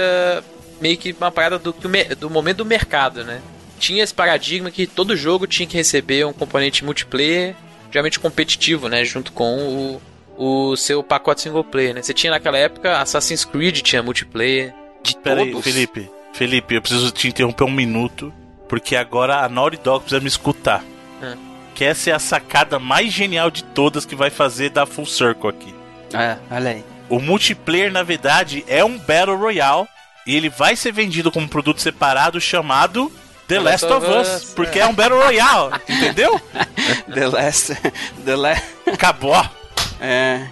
meio 0.80 0.96
que 0.96 1.14
uma 1.18 1.30
parada 1.30 1.58
do, 1.58 1.74
do 2.18 2.30
momento 2.30 2.58
do 2.58 2.64
mercado, 2.64 3.24
né? 3.24 3.40
Tinha 3.78 4.02
esse 4.02 4.14
paradigma 4.14 4.70
que 4.70 4.86
todo 4.86 5.16
jogo 5.16 5.46
tinha 5.46 5.66
que 5.66 5.76
receber 5.76 6.24
um 6.26 6.32
componente 6.32 6.84
multiplayer, 6.84 7.54
geralmente 7.94 8.18
competitivo, 8.18 8.88
né? 8.88 9.04
Junto 9.04 9.30
com 9.30 10.00
o, 10.36 10.72
o 10.72 10.76
seu 10.76 11.00
pacote 11.00 11.42
single 11.42 11.62
player, 11.62 11.94
né? 11.94 12.02
Você 12.02 12.12
tinha 12.12 12.32
naquela 12.32 12.58
época 12.58 12.98
Assassin's 12.98 13.44
Creed 13.44 13.82
tinha 13.82 14.02
multiplayer, 14.02 14.74
de 15.00 15.16
Pera 15.16 15.42
aí, 15.42 15.52
todos. 15.52 15.64
Felipe. 15.64 16.10
Felipe, 16.32 16.74
eu 16.74 16.82
preciso 16.82 17.12
te 17.12 17.28
interromper 17.28 17.62
um 17.62 17.70
minuto, 17.70 18.34
porque 18.68 18.96
agora 18.96 19.44
a 19.44 19.48
Naughty 19.48 19.76
Dog 19.76 20.00
precisa 20.00 20.20
me 20.20 20.26
escutar. 20.26 20.82
Hum. 21.22 21.36
Que 21.72 21.84
essa 21.84 22.10
é 22.10 22.12
a 22.12 22.18
sacada 22.18 22.80
mais 22.80 23.12
genial 23.12 23.48
de 23.48 23.62
todas 23.62 24.04
que 24.04 24.16
vai 24.16 24.30
fazer 24.30 24.70
dar 24.70 24.86
full 24.86 25.06
circle 25.06 25.48
aqui. 25.48 25.72
É, 26.12 26.36
olha 26.50 26.70
aí. 26.70 26.84
O 27.08 27.20
multiplayer, 27.20 27.92
na 27.92 28.02
verdade, 28.02 28.64
é 28.66 28.84
um 28.84 28.98
Battle 28.98 29.36
Royale 29.36 29.86
e 30.26 30.34
ele 30.34 30.48
vai 30.48 30.74
ser 30.74 30.90
vendido 30.90 31.30
como 31.30 31.48
produto 31.48 31.80
separado 31.80 32.40
chamado 32.40 33.12
The 33.46 33.60
Last 33.60 33.86
of 33.86 34.06
Us, 34.06 34.52
porque 34.54 34.80
é 34.80 34.86
um 34.86 34.94
Battle 34.94 35.22
Royale, 35.22 35.74
entendeu? 35.88 36.40
The 37.12 37.28
Last. 37.28 37.74
The 38.24 38.36
Last. 38.36 38.64
Acabou. 38.86 39.34
É. 40.00 40.46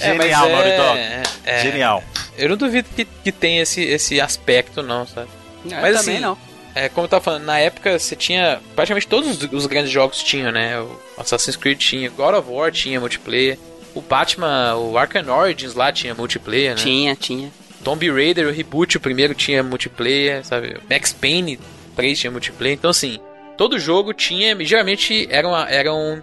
É, 0.00 0.12
Genial, 0.12 0.48
é- 0.48 0.52
Naughty 0.52 0.76
Dog. 0.76 0.98
é- 1.44 1.62
Genial. 1.62 2.04
Eu 2.36 2.48
não 2.48 2.56
duvido 2.56 2.88
que, 2.94 3.04
que 3.04 3.30
tenha 3.30 3.62
esse, 3.62 3.82
esse 3.82 4.20
aspecto, 4.20 4.82
não, 4.82 5.06
sabe? 5.06 5.28
Eu 5.64 5.80
Mas 5.80 5.96
assim, 5.96 6.18
não. 6.18 6.36
É, 6.74 6.88
como 6.88 7.04
eu 7.04 7.08
tava 7.08 7.22
falando, 7.22 7.44
na 7.44 7.58
época 7.60 7.96
você 7.98 8.16
tinha. 8.16 8.60
Praticamente 8.74 9.06
todos 9.06 9.30
os, 9.42 9.52
os 9.52 9.66
grandes 9.66 9.92
jogos 9.92 10.22
tinham, 10.22 10.50
né? 10.50 10.80
O 10.80 10.98
Assassin's 11.16 11.54
Creed 11.56 11.78
tinha, 11.78 12.10
God 12.10 12.34
of 12.34 12.50
War 12.50 12.72
tinha 12.72 12.98
multiplayer. 12.98 13.56
O 13.94 14.00
Batman, 14.00 14.74
o 14.74 14.98
Arkham 14.98 15.28
Origins 15.28 15.74
lá 15.74 15.92
tinha 15.92 16.12
multiplayer, 16.14 16.74
né? 16.74 16.82
Tinha, 16.82 17.14
tinha. 17.14 17.52
Tomb 17.84 18.10
Raider, 18.10 18.48
o 18.48 18.50
reboot, 18.50 18.96
o 18.96 19.00
primeiro 19.00 19.34
tinha 19.34 19.62
multiplayer, 19.62 20.44
sabe? 20.44 20.76
Max 20.90 21.12
Payne 21.12 21.60
3 21.94 22.18
tinha 22.18 22.30
multiplayer. 22.30 22.76
Então, 22.76 22.90
assim, 22.90 23.20
todo 23.56 23.78
jogo 23.78 24.12
tinha. 24.12 24.56
Geralmente 24.64 25.26
eram, 25.30 25.56
eram 25.66 26.22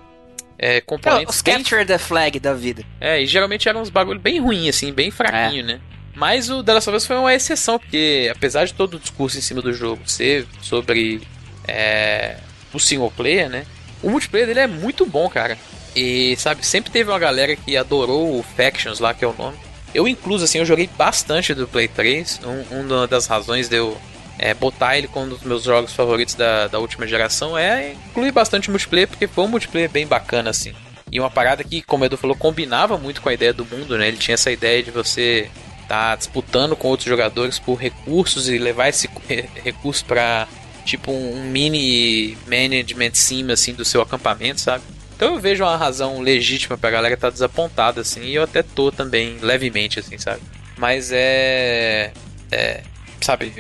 é, 0.58 0.78
É, 0.78 0.82
componentes. 0.82 1.36
os 1.36 1.42
bem 1.42 1.56
Capture 1.58 1.86
the 1.86 1.98
Flag 1.98 2.40
da 2.40 2.54
vida. 2.54 2.84
é, 3.00 3.22
e 3.22 3.26
geralmente 3.26 3.68
eram 3.68 3.82
uns 3.82 3.90
bagulho 3.90 4.20
bem 4.20 4.40
ruim, 4.40 4.70
assim, 4.70 4.92
bem 4.94 5.10
fraquinho, 5.12 5.66
né? 5.66 5.80
Mas 6.14 6.50
o 6.50 6.62
The 6.64 6.74
Last 6.74 6.90
of 6.90 6.98
Us 6.98 7.06
foi 7.06 7.16
uma 7.16 7.34
exceção, 7.34 7.80
porque 7.80 8.30
apesar 8.36 8.66
de 8.66 8.74
todo 8.74 8.96
o 8.96 9.00
discurso 9.00 9.38
em 9.38 9.42
cima 9.42 9.62
do 9.62 9.72
jogo 9.74 10.02
ser 10.06 10.46
sobre 10.62 11.22
é, 11.68 12.36
o 12.74 12.80
single 12.80 13.12
player, 13.12 13.50
né? 13.50 13.66
O 14.04 14.10
multiplayer 14.10 14.48
dele 14.48 14.60
é 14.60 14.68
muito 14.68 15.06
bom, 15.06 15.30
cara. 15.30 15.58
E, 15.96 16.36
sabe, 16.38 16.66
sempre 16.66 16.92
teve 16.92 17.10
uma 17.10 17.20
galera 17.20 17.56
que 17.56 17.76
adorou 17.78 18.38
o 18.40 18.44
Factions 18.44 19.00
lá, 19.00 19.14
que 19.14 19.24
é 19.24 19.28
o 19.28 19.34
nome. 19.34 19.58
Eu, 19.94 20.08
incluso, 20.08 20.44
assim, 20.46 20.58
eu 20.60 20.66
joguei 20.66 20.90
bastante 20.98 21.54
do 21.54 21.68
Play 21.68 21.88
3. 21.88 22.42
Um, 22.72 22.80
uma 22.82 23.08
das 23.08 23.28
razões 23.28 23.68
de 23.70 23.76
eu 23.78 23.98
é, 24.40 24.54
botar 24.54 24.98
ele 24.98 25.08
como 25.08 25.26
um 25.26 25.30
dos 25.30 25.42
meus 25.44 25.64
jogos 25.64 25.94
favoritos 25.94 26.36
da, 26.36 26.68
da 26.68 26.80
última 26.80 27.06
geração 27.08 27.58
é 27.58 27.94
incluir 28.10 28.32
bastante 28.32 28.70
multiplayer, 28.70 29.08
porque 29.08 29.28
foi 29.28 29.44
um 29.44 29.48
multiplayer 29.48 29.90
bem 29.90 30.08
bacana, 30.08 30.50
assim. 30.50 30.74
E 31.12 31.20
uma 31.20 31.30
parada 31.30 31.64
que, 31.64 31.82
como 31.82 32.04
o 32.04 32.06
Edu 32.08 32.18
falou, 32.18 32.36
combinava 32.36 32.98
muito 32.98 33.22
com 33.22 33.30
a 33.30 33.34
ideia 33.34 33.54
do 33.54 33.66
mundo, 33.66 33.98
né? 33.98 34.08
Ele 34.08 34.18
tinha 34.18 34.34
essa 34.36 34.50
ideia 34.52 34.82
de 34.82 34.92
você 34.92 35.50
estar 35.84 36.16
disputando 36.16 36.76
com 36.76 36.88
outros 36.88 37.08
jogadores 37.10 37.60
por 37.60 37.76
recursos 37.76 38.48
e 38.48 38.58
levar 38.58 38.88
esse 38.88 39.10
re- 39.28 39.50
recurso 39.64 40.06
para 40.06 40.48
tipo 40.86 41.12
um 41.12 41.44
mini 41.52 42.38
management 42.48 43.12
sim 43.14 43.52
assim 43.52 43.74
do 43.74 43.84
seu 43.84 44.02
acampamento, 44.02 44.62
sabe? 44.62 44.84
Então 45.16 45.36
eu 45.36 45.40
vejo 45.40 45.64
uma 45.64 45.76
razão 45.78 46.22
legítima 46.22 46.78
pra 46.78 46.90
galera 46.90 47.14
estar 47.14 47.30
desapontada 47.30 48.02
assim, 48.02 48.22
e 48.24 48.36
eu 48.36 48.44
até 48.44 48.64
tô 48.64 48.92
também 48.92 49.38
levemente 49.42 50.00
assim, 50.00 50.18
sabe? 50.18 50.42
Mas 50.78 51.12
é 51.12 52.12
é, 52.52 52.82
sabe, 53.20 53.54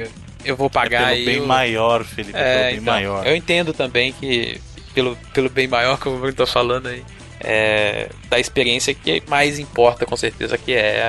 eu, 0.44 0.52
eu 0.52 0.56
vou 0.56 0.68
É 0.68 0.70
pagar 0.70 1.00
pelo 1.06 1.12
aí 1.12 1.26
bem 1.26 1.40
o- 1.42 1.48
maior, 1.48 2.04
Felipe. 2.04 2.38
É, 2.38 2.44
pelo 2.44 2.64
é, 2.64 2.70
bem 2.72 2.80
então, 2.80 2.94
maior. 2.94 3.28
eu 3.28 3.36
entendo 3.36 3.74
também 3.74 4.12
que 4.14 4.60
pelo, 4.94 5.16
pelo 5.34 5.50
bem 5.50 5.68
maior 5.68 5.98
que 6.00 6.10
Bruno 6.10 6.34
tá 6.34 6.46
falando 6.46 6.88
aí, 6.88 7.04
é, 7.40 8.10
da 8.30 8.40
experiência 8.40 8.94
que 8.94 9.24
mais 9.28 9.58
importa 9.60 10.06
com 10.06 10.16
certeza, 10.18 10.58
que 10.58 10.74
é 10.74 11.02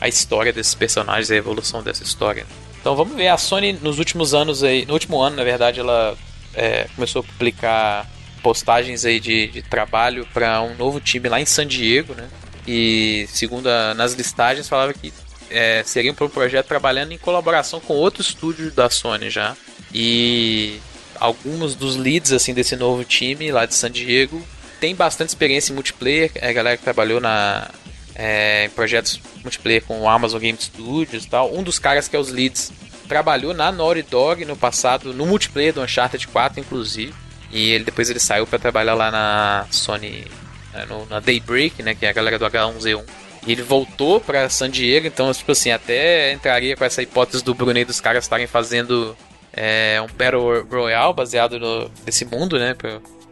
a, 0.00 0.04
a 0.04 0.08
história 0.08 0.52
desses 0.52 0.74
personagens, 0.74 1.30
a 1.30 1.36
evolução 1.36 1.82
dessa 1.82 2.02
história. 2.02 2.46
Então 2.80 2.94
vamos 2.94 3.14
ver, 3.16 3.28
a 3.28 3.36
Sony 3.36 3.72
nos 3.72 3.98
últimos 3.98 4.34
anos 4.34 4.62
aí, 4.62 4.86
no 4.86 4.92
último 4.94 5.20
ano 5.20 5.36
na 5.36 5.44
verdade 5.44 5.80
ela 5.80 6.16
é, 6.54 6.86
começou 6.94 7.20
a 7.20 7.24
publicar 7.24 8.06
postagens 8.42 9.04
aí 9.04 9.18
de, 9.18 9.48
de 9.48 9.62
trabalho 9.62 10.26
para 10.32 10.62
um 10.62 10.74
novo 10.76 11.00
time 11.00 11.28
lá 11.28 11.40
em 11.40 11.44
San 11.44 11.66
Diego, 11.66 12.14
né? 12.14 12.28
E 12.66 13.26
segundo 13.28 13.66
a, 13.68 13.94
nas 13.94 14.12
listagens 14.14 14.68
falava 14.68 14.92
que 14.94 15.12
é, 15.50 15.82
seria 15.84 16.12
para 16.12 16.26
um 16.26 16.28
projeto 16.28 16.66
trabalhando 16.66 17.12
em 17.12 17.18
colaboração 17.18 17.80
com 17.80 17.94
outro 17.94 18.22
estúdio 18.22 18.70
da 18.70 18.90
Sony 18.90 19.30
já. 19.30 19.56
E 19.92 20.80
alguns 21.18 21.74
dos 21.74 21.96
leads 21.96 22.32
assim 22.32 22.54
desse 22.54 22.76
novo 22.76 23.04
time 23.04 23.50
lá 23.50 23.66
de 23.66 23.74
San 23.74 23.90
Diego 23.90 24.42
tem 24.80 24.94
bastante 24.94 25.30
experiência 25.30 25.72
em 25.72 25.74
multiplayer, 25.74 26.30
é 26.36 26.48
a 26.48 26.52
galera 26.52 26.76
que 26.76 26.84
trabalhou 26.84 27.20
na 27.20 27.68
é, 28.14 28.66
em 28.66 28.70
projetos 28.70 29.20
multiplayer 29.42 29.82
com 29.84 30.00
o 30.00 30.08
Amazon 30.08 30.40
Game 30.40 30.58
Studios 30.60 31.24
e 31.24 31.28
tal. 31.28 31.54
Um 31.54 31.62
dos 31.62 31.78
caras 31.78 32.08
que 32.08 32.16
é 32.16 32.18
os 32.18 32.30
leads 32.30 32.72
trabalhou 33.08 33.54
na 33.54 33.72
Naughty 33.72 34.02
Dog 34.02 34.44
no 34.44 34.56
passado, 34.56 35.14
no 35.14 35.26
multiplayer 35.26 35.72
do 35.72 35.82
Uncharted 35.82 36.26
4 36.28 36.60
inclusive. 36.60 37.14
E 37.50 37.70
ele 37.70 37.84
depois 37.84 38.10
ele 38.10 38.20
saiu 38.20 38.46
para 38.46 38.58
trabalhar 38.58 38.94
lá 38.94 39.10
na 39.10 39.66
Sony, 39.70 40.26
né, 40.72 40.84
no, 40.88 41.06
na 41.06 41.18
Daybreak, 41.18 41.82
né, 41.82 41.94
que 41.94 42.04
é 42.04 42.10
a 42.10 42.12
galera 42.12 42.38
do 42.38 42.44
H1Z1. 42.44 43.04
E 43.48 43.52
ele 43.52 43.62
voltou 43.62 44.20
para 44.20 44.46
San 44.50 44.68
Diego, 44.68 45.06
então, 45.06 45.32
tipo 45.32 45.52
assim, 45.52 45.70
até 45.70 46.34
entraria 46.34 46.76
com 46.76 46.84
essa 46.84 47.00
hipótese 47.00 47.42
do 47.42 47.54
Bruno 47.54 47.78
e 47.78 47.84
dos 47.84 47.98
caras 47.98 48.24
estarem 48.24 48.46
fazendo 48.46 49.16
é, 49.54 49.98
um 50.02 50.06
Battle 50.06 50.66
Royale 50.70 51.14
baseado 51.14 51.58
no, 51.58 51.90
nesse 52.04 52.26
mundo, 52.26 52.58
né? 52.58 52.76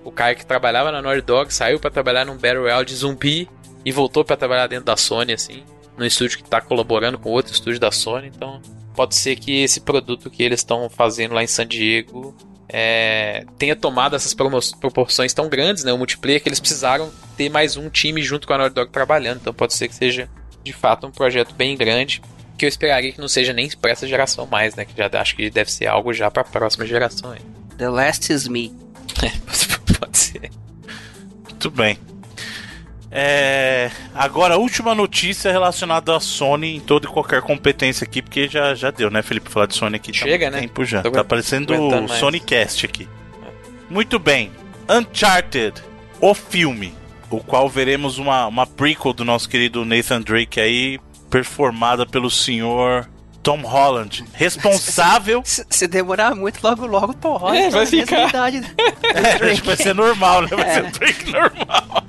O 0.02 0.10
cara 0.10 0.34
que 0.34 0.46
trabalhava 0.46 0.90
na 0.90 1.02
Naughty 1.02 1.20
Dog 1.20 1.52
saiu 1.52 1.78
para 1.78 1.90
trabalhar 1.90 2.24
num 2.24 2.38
Battle 2.38 2.62
Royale 2.62 2.86
de 2.86 2.94
zumbi 2.94 3.46
e 3.84 3.92
voltou 3.92 4.24
para 4.24 4.38
trabalhar 4.38 4.66
dentro 4.68 4.86
da 4.86 4.96
Sony, 4.96 5.34
assim, 5.34 5.64
no 5.98 6.06
estúdio 6.06 6.38
que 6.38 6.44
tá 6.44 6.62
colaborando 6.62 7.18
com 7.18 7.28
outro 7.28 7.52
estúdio 7.52 7.78
da 7.78 7.92
Sony, 7.92 8.28
então 8.34 8.62
pode 8.94 9.14
ser 9.14 9.36
que 9.36 9.62
esse 9.62 9.82
produto 9.82 10.30
que 10.30 10.42
eles 10.42 10.60
estão 10.60 10.88
fazendo 10.88 11.34
lá 11.34 11.44
em 11.44 11.46
San 11.46 11.66
Diego 11.66 12.34
é, 12.68 13.44
tenha 13.58 13.76
tomado 13.76 14.16
essas 14.16 14.34
proporções 14.34 15.32
tão 15.32 15.48
grandes, 15.48 15.84
né? 15.84 15.92
O 15.92 15.98
multiplayer 15.98 16.42
que 16.42 16.48
eles 16.48 16.60
precisaram 16.60 17.10
ter 17.36 17.48
mais 17.48 17.76
um 17.76 17.88
time 17.88 18.22
junto 18.22 18.46
com 18.46 18.52
a 18.54 18.58
Naughty 18.58 18.74
Dog 18.74 18.90
trabalhando. 18.90 19.38
Então 19.40 19.54
pode 19.54 19.74
ser 19.74 19.88
que 19.88 19.94
seja 19.94 20.28
de 20.64 20.72
fato 20.72 21.06
um 21.06 21.10
projeto 21.10 21.54
bem 21.54 21.76
grande. 21.76 22.22
Que 22.58 22.64
eu 22.64 22.68
esperaria 22.68 23.12
que 23.12 23.20
não 23.20 23.28
seja 23.28 23.52
nem 23.52 23.68
para 23.70 23.90
essa 23.90 24.06
geração 24.06 24.46
mais, 24.46 24.74
né? 24.74 24.84
Que 24.84 24.96
já 24.96 25.10
acho 25.20 25.36
que 25.36 25.50
deve 25.50 25.70
ser 25.70 25.86
algo 25.86 26.12
já 26.12 26.30
para 26.30 26.42
a 26.42 26.44
próxima 26.44 26.86
geração. 26.86 27.34
Hein? 27.34 27.42
The 27.76 27.88
Last 27.88 28.32
is 28.32 28.48
Me. 28.48 28.74
pode 30.00 30.16
ser. 30.18 30.50
Muito 31.44 31.70
bem. 31.70 31.98
É, 33.18 33.90
agora, 34.14 34.56
a 34.56 34.56
última 34.58 34.94
notícia 34.94 35.50
relacionada 35.50 36.14
à 36.14 36.20
Sony 36.20 36.76
em 36.76 36.80
toda 36.80 37.06
e 37.06 37.10
qualquer 37.10 37.40
competência 37.40 38.04
aqui, 38.04 38.20
porque 38.20 38.46
já, 38.46 38.74
já 38.74 38.90
deu, 38.90 39.10
né, 39.10 39.22
Felipe? 39.22 39.50
Falar 39.50 39.64
de 39.64 39.74
Sony 39.74 39.96
aqui 39.96 40.12
Chega, 40.12 40.50
tá 40.50 40.56
né? 40.56 40.60
tempo 40.60 40.84
já. 40.84 41.00
Tô 41.00 41.10
tá 41.10 41.22
aparecendo 41.22 41.72
o 41.72 42.08
Sonycast 42.08 42.84
aqui. 42.84 43.08
Muito 43.88 44.18
bem. 44.18 44.52
Uncharted, 44.86 45.82
o 46.20 46.34
filme, 46.34 46.92
o 47.30 47.40
qual 47.40 47.70
veremos 47.70 48.18
uma, 48.18 48.46
uma 48.48 48.66
prequel 48.66 49.14
do 49.14 49.24
nosso 49.24 49.48
querido 49.48 49.82
Nathan 49.82 50.20
Drake 50.20 50.60
aí, 50.60 51.00
performada 51.30 52.04
pelo 52.04 52.30
senhor 52.30 53.08
Tom 53.42 53.62
Holland, 53.62 54.26
responsável. 54.34 55.40
Se 55.46 55.86
demorar 55.86 56.34
muito, 56.34 56.60
logo 56.62 56.84
logo 56.84 57.14
Tom 57.14 57.38
Holland 57.38 57.64
é, 57.64 57.70
vai 57.70 57.86
ficar. 57.86 58.28
Idade. 58.28 58.62
é, 59.02 59.54
vai 59.54 59.76
ser 59.76 59.94
normal, 59.94 60.42
né? 60.42 60.48
Vai 60.48 60.68
é. 60.68 60.74
ser 60.74 60.90
Drake 60.90 61.32
normal. 61.32 62.04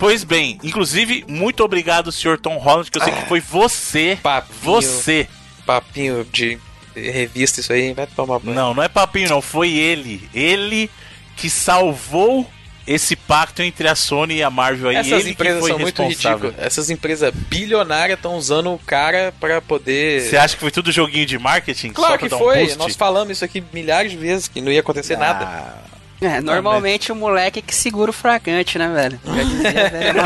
Pois 0.00 0.24
bem, 0.24 0.58
inclusive, 0.64 1.26
muito 1.28 1.62
obrigado, 1.62 2.10
senhor 2.10 2.38
Tom 2.38 2.56
Holland, 2.56 2.90
que 2.90 2.96
eu 2.96 3.04
sei 3.04 3.12
que 3.12 3.28
foi 3.28 3.38
você. 3.38 4.18
Papinho, 4.22 4.58
você. 4.62 5.28
Papinho 5.66 6.24
de 6.24 6.58
revista, 6.96 7.60
isso 7.60 7.70
aí, 7.70 7.92
vai 7.92 8.06
tomar 8.06 8.38
banho. 8.38 8.56
Não, 8.56 8.72
não 8.72 8.82
é 8.82 8.88
papinho, 8.88 9.28
não. 9.28 9.42
Foi 9.42 9.70
ele. 9.70 10.26
Ele 10.34 10.90
que 11.36 11.50
salvou 11.50 12.48
esse 12.86 13.14
pacto 13.14 13.62
entre 13.62 13.86
a 13.88 13.94
Sony 13.94 14.36
e 14.36 14.42
a 14.42 14.48
Marvel 14.48 14.88
aí. 14.88 14.96
Essas 14.96 15.20
ele 15.20 15.30
empresas 15.32 15.66
são 15.66 15.78
muito 15.78 16.02
ridículas. 16.02 16.54
Essas 16.56 16.88
empresas 16.88 17.32
bilionárias 17.34 18.18
estão 18.18 18.36
usando 18.36 18.72
o 18.72 18.78
cara 18.78 19.34
para 19.38 19.60
poder. 19.60 20.22
Você 20.22 20.38
acha 20.38 20.54
que 20.54 20.60
foi 20.60 20.70
tudo 20.70 20.90
joguinho 20.90 21.26
de 21.26 21.38
marketing? 21.38 21.90
Claro 21.90 22.18
que 22.18 22.30
foi. 22.30 22.72
Um 22.72 22.76
Nós 22.76 22.96
falamos 22.96 23.32
isso 23.32 23.44
aqui 23.44 23.62
milhares 23.70 24.10
de 24.10 24.16
vezes 24.16 24.48
que 24.48 24.62
não 24.62 24.72
ia 24.72 24.80
acontecer 24.80 25.14
ah. 25.14 25.18
nada. 25.18 25.90
É, 26.20 26.40
normalmente 26.40 27.10
o 27.10 27.16
moleque 27.16 27.62
que 27.62 27.74
segura 27.74 28.10
o 28.10 28.14
fragante, 28.14 28.78
né, 28.78 28.88
velho? 28.88 29.20
Dizia, 29.44 29.88
velho. 29.90 30.20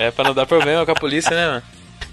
é 0.00 0.10
pra 0.10 0.24
não 0.24 0.34
dar 0.34 0.46
problema 0.46 0.86
com 0.86 0.92
a 0.92 0.94
polícia, 0.94 1.30
né, 1.30 1.46
mano? 1.46 1.62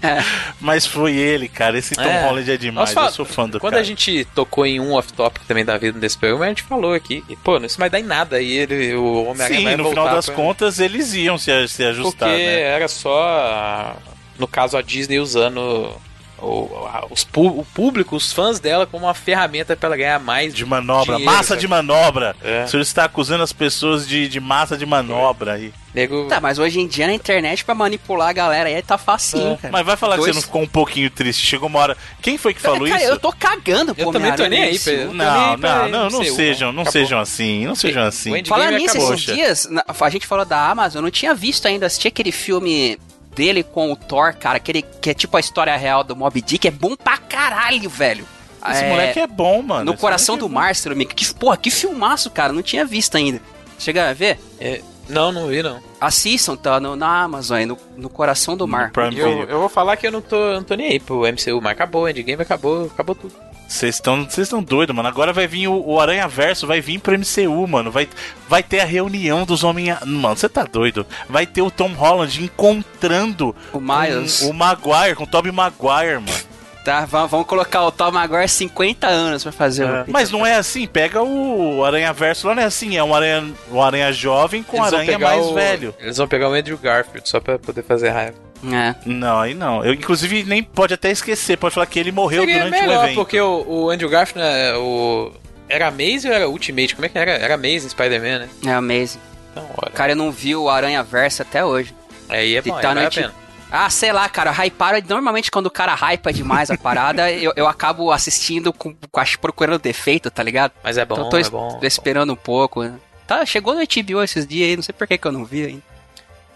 É. 0.02 0.18
Mas 0.60 0.84
foi 0.84 1.14
ele, 1.14 1.48
cara. 1.48 1.78
Esse 1.78 1.94
Tom 1.94 2.02
é. 2.02 2.24
Holland 2.24 2.50
é 2.50 2.56
demais. 2.56 2.94
eu 2.94 3.10
sou 3.10 3.24
fã 3.24 3.48
do 3.48 3.60
Quando 3.60 3.74
cara. 3.74 3.82
a 3.82 3.84
gente 3.84 4.24
tocou 4.34 4.66
em 4.66 4.80
um 4.80 4.92
off-topic 4.94 5.44
também 5.46 5.64
da 5.64 5.78
vida 5.78 5.98
desse 5.98 6.18
programa, 6.18 6.44
a 6.44 6.48
gente 6.48 6.64
falou 6.64 6.92
aqui. 6.92 7.24
E, 7.28 7.36
pô, 7.36 7.56
isso 7.58 7.78
vai 7.78 7.88
dar 7.88 8.00
em 8.00 8.04
nada. 8.04 8.40
E 8.40 8.50
ele, 8.50 8.94
o 8.94 9.24
Homem-Aranha 9.26 9.70
Sim, 9.70 9.76
no 9.76 9.88
final 9.90 10.08
das 10.08 10.26
pra... 10.26 10.34
contas, 10.34 10.80
eles 10.80 11.14
iam 11.14 11.38
se, 11.38 11.68
se 11.68 11.84
ajustar. 11.84 12.28
Porque 12.30 12.44
né? 12.44 12.60
era 12.62 12.88
só, 12.88 13.96
no 14.38 14.48
caso, 14.48 14.76
a 14.76 14.82
Disney 14.82 15.20
usando 15.20 15.94
o, 16.42 16.68
os, 17.10 17.26
o 17.34 17.64
público, 17.72 18.16
os 18.16 18.32
fãs 18.32 18.58
dela, 18.58 18.86
como 18.86 19.06
uma 19.06 19.14
ferramenta 19.14 19.76
para 19.76 19.88
ela 19.88 19.96
ganhar 19.96 20.18
mais 20.18 20.52
de 20.52 20.64
manobra, 20.64 21.16
dinheiro, 21.16 21.24
massa 21.24 21.56
de 21.56 21.68
manobra. 21.68 22.34
É. 22.42 22.64
O 22.64 22.68
senhor 22.68 22.82
está 22.82 23.04
acusando 23.04 23.44
as 23.44 23.52
pessoas 23.52 24.06
de, 24.06 24.28
de 24.28 24.40
massa 24.40 24.76
de 24.76 24.84
manobra 24.84 25.52
aí. 25.54 25.72
Nego... 25.94 26.26
Tá, 26.26 26.40
mas 26.40 26.58
hoje 26.58 26.80
em 26.80 26.86
dia 26.86 27.06
na 27.06 27.12
internet 27.12 27.64
para 27.64 27.74
manipular 27.74 28.30
a 28.30 28.32
galera 28.32 28.68
aí 28.68 28.82
tá 28.82 28.96
facinho, 28.96 29.52
é. 29.52 29.56
cara. 29.56 29.72
Mas 29.72 29.84
vai 29.84 29.96
falar 29.96 30.16
Dois... 30.16 30.26
que 30.26 30.32
você 30.32 30.36
não 30.36 30.42
ficou 30.42 30.62
um 30.62 30.66
pouquinho 30.66 31.10
triste. 31.10 31.46
Chegou 31.46 31.68
uma 31.68 31.78
hora. 31.78 31.96
Quem 32.20 32.38
foi 32.38 32.54
que 32.54 32.60
falou 32.60 32.88
cara, 32.88 33.00
isso? 33.00 33.10
Eu 33.10 33.20
tô 33.20 33.32
cagando, 33.32 33.94
Eu 33.96 34.10
também 34.10 34.34
tô 34.34 34.46
nem 34.46 34.62
aí, 34.62 34.78
Pedro. 34.78 35.12
Não, 35.12 35.56
não, 35.56 35.88
não, 35.88 36.10
não, 36.10 36.24
sejam, 36.24 36.72
não 36.72 36.84
sejam 36.84 37.20
assim, 37.20 37.66
não 37.66 37.74
sejam 37.74 38.04
assim. 38.04 38.42
Falar 38.44 38.72
nisso, 38.72 38.96
esses 38.96 39.20
dias, 39.20 39.68
a 40.00 40.10
gente 40.10 40.26
falou 40.26 40.44
da 40.44 40.70
Amazon, 40.70 40.98
eu 40.98 41.02
não 41.02 41.10
tinha 41.10 41.34
visto 41.34 41.66
ainda, 41.66 41.86
assisti 41.86 42.08
aquele 42.08 42.32
filme 42.32 42.98
dele 43.34 43.62
com 43.62 43.92
o 43.92 43.96
Thor, 43.96 44.34
cara, 44.34 44.56
aquele 44.56 44.82
que 44.82 45.10
é 45.10 45.14
tipo 45.14 45.36
a 45.36 45.40
história 45.40 45.76
real 45.76 46.04
do 46.04 46.14
Mob 46.16 46.40
Dick, 46.40 46.66
é 46.66 46.70
bom 46.70 46.96
pra 46.96 47.16
caralho, 47.16 47.88
velho. 47.88 48.26
Esse 48.70 48.84
é, 48.84 48.90
moleque 48.90 49.18
é 49.18 49.26
bom, 49.26 49.60
mano. 49.60 49.84
No 49.84 49.98
Coração 49.98 50.38
do 50.38 50.46
é 50.46 50.48
Mar, 50.48 50.74
se 50.74 50.88
que 51.06 51.34
Porra, 51.34 51.56
que 51.56 51.70
filmaço, 51.70 52.30
cara. 52.30 52.52
Não 52.52 52.62
tinha 52.62 52.84
visto 52.84 53.16
ainda. 53.16 53.40
Chega 53.78 54.10
a 54.10 54.12
ver? 54.12 54.38
É, 54.60 54.80
não, 55.08 55.32
não 55.32 55.48
vi, 55.48 55.62
não. 55.62 55.80
Assistam, 56.00 56.56
tá 56.56 56.78
no, 56.78 56.94
na 56.94 57.22
Amazon 57.22 57.58
aí, 57.58 57.66
no, 57.66 57.76
no 57.96 58.08
Coração 58.08 58.56
do 58.56 58.68
Mar. 58.68 58.92
Eu, 59.16 59.44
eu, 59.48 59.60
vou 59.60 59.68
falar 59.68 59.96
que 59.96 60.06
eu 60.06 60.12
não 60.12 60.20
tô, 60.20 60.54
não 60.54 60.62
tô 60.62 60.74
nem 60.74 60.92
aí 60.92 61.00
pro 61.00 61.22
MCU, 61.22 61.60
mas 61.60 61.72
acabou, 61.72 62.08
Endgame 62.08 62.42
acabou, 62.42 62.86
acabou 62.86 63.14
tudo. 63.14 63.34
Vocês 63.72 63.94
estão 63.94 64.24
vocês 64.24 64.46
estão 64.46 64.62
doidos, 64.62 64.94
mano. 64.94 65.08
Agora 65.08 65.32
vai 65.32 65.46
vir 65.46 65.66
o, 65.66 65.82
o 65.84 65.98
Aranha 65.98 66.28
Verso, 66.28 66.66
vai 66.66 66.80
vir 66.80 67.00
pro 67.00 67.18
MCU, 67.18 67.66
mano. 67.66 67.90
Vai, 67.90 68.06
vai 68.46 68.62
ter 68.62 68.80
a 68.80 68.84
reunião 68.84 69.46
dos 69.46 69.64
Homens. 69.64 69.98
Mano, 70.04 70.36
você 70.36 70.48
tá 70.48 70.64
doido? 70.64 71.06
Vai 71.28 71.46
ter 71.46 71.62
o 71.62 71.70
Tom 71.70 71.92
Holland 71.94 72.44
encontrando 72.44 73.56
o 73.72 73.80
Miles, 73.80 74.42
o, 74.42 74.50
o 74.50 74.54
Maguire, 74.54 75.16
com 75.16 75.24
o 75.24 75.26
Tobey 75.26 75.50
Maguire, 75.50 76.20
mano. 76.20 76.52
Tá, 76.84 77.06
vamos 77.06 77.46
colocar 77.46 77.82
o 77.84 77.90
Tom 77.90 78.10
Maguire 78.10 78.48
50 78.48 79.06
anos 79.06 79.42
pra 79.42 79.52
fazer 79.52 79.86
é. 79.86 80.04
Mas 80.08 80.30
não 80.30 80.44
é 80.44 80.56
assim, 80.56 80.86
pega 80.86 81.22
o 81.22 81.82
Aranha 81.82 82.12
Verso 82.12 82.48
lá, 82.48 82.54
não 82.54 82.62
é 82.62 82.66
assim, 82.66 82.96
é 82.96 83.02
um 83.02 83.14
aranha, 83.14 83.54
um 83.70 83.80
aranha 83.80 84.12
jovem 84.12 84.62
com 84.62 84.78
eles 84.78 84.92
aranha 84.92 85.18
mais 85.18 85.46
o, 85.46 85.54
velho. 85.54 85.94
Eles 85.98 86.18
vão 86.18 86.28
pegar 86.28 86.50
o 86.50 86.52
Andrew 86.52 86.76
Garfield 86.76 87.26
só 87.26 87.40
pra 87.40 87.58
poder 87.58 87.84
fazer 87.84 88.10
raiva. 88.10 88.51
É. 88.64 88.94
Não, 89.04 89.40
aí 89.40 89.54
não. 89.54 89.84
Eu, 89.84 89.92
inclusive, 89.94 90.44
nem 90.44 90.62
pode 90.62 90.94
até 90.94 91.10
esquecer, 91.10 91.56
pode 91.56 91.74
falar 91.74 91.86
que 91.86 91.98
ele 91.98 92.12
morreu 92.12 92.40
Seria 92.42 92.58
durante 92.58 92.80
melhor, 92.80 92.98
o 92.98 93.04
evento. 93.04 93.16
porque 93.16 93.40
o, 93.40 93.64
o 93.66 93.90
Andrew 93.90 94.08
Garfield, 94.08 94.40
né, 94.40 94.74
o... 94.76 95.32
Era 95.68 95.88
Amazing 95.88 96.28
ou 96.28 96.34
era 96.34 96.48
Ultimate? 96.48 96.94
Como 96.94 97.06
é 97.06 97.08
que 97.08 97.18
era? 97.18 97.32
Era 97.32 97.54
Amazing 97.54 97.88
Spider-Man, 97.88 98.38
né? 98.40 98.48
É 98.66 98.72
Amazing. 98.74 99.18
Então. 99.50 99.66
Cara, 99.94 100.12
eu 100.12 100.16
não 100.16 100.30
vi 100.30 100.54
o 100.54 100.68
Aranha 100.68 101.02
Verso 101.02 101.42
até 101.42 101.64
hoje. 101.64 101.94
Aí 102.28 102.56
é 102.56 102.62
bom, 102.62 102.78
tá 102.78 102.92
é 103.00 103.10
pena. 103.10 103.32
Ah, 103.70 103.88
sei 103.88 104.12
lá, 104.12 104.28
cara, 104.28 104.50
hyparam. 104.50 105.00
Normalmente 105.08 105.50
quando 105.50 105.66
o 105.66 105.70
cara 105.70 105.94
hypa 105.94 106.30
demais 106.30 106.70
a 106.70 106.76
parada, 106.76 107.32
eu, 107.32 107.54
eu 107.56 107.66
acabo 107.66 108.12
assistindo 108.12 108.70
com, 108.70 108.94
com 108.94 109.22
procurando 109.40 109.80
defeito, 109.80 110.30
tá 110.30 110.42
ligado? 110.42 110.72
Mas 110.84 110.98
é 110.98 111.06
bom, 111.06 111.14
então, 111.14 111.30
tô 111.30 111.38
é 111.38 111.48
bom. 111.48 111.78
Tô 111.80 111.86
esperando 111.86 112.34
um 112.34 112.36
pouco. 112.36 112.82
Né? 112.82 112.94
Tá, 113.26 113.46
chegou 113.46 113.74
no 113.74 113.80
HBO 113.80 114.22
esses 114.22 114.46
dias 114.46 114.68
aí, 114.68 114.76
não 114.76 114.82
sei 114.82 114.92
por 114.92 115.06
que, 115.06 115.16
que 115.16 115.26
eu 115.26 115.32
não 115.32 115.46
vi 115.46 115.64
ainda. 115.64 115.91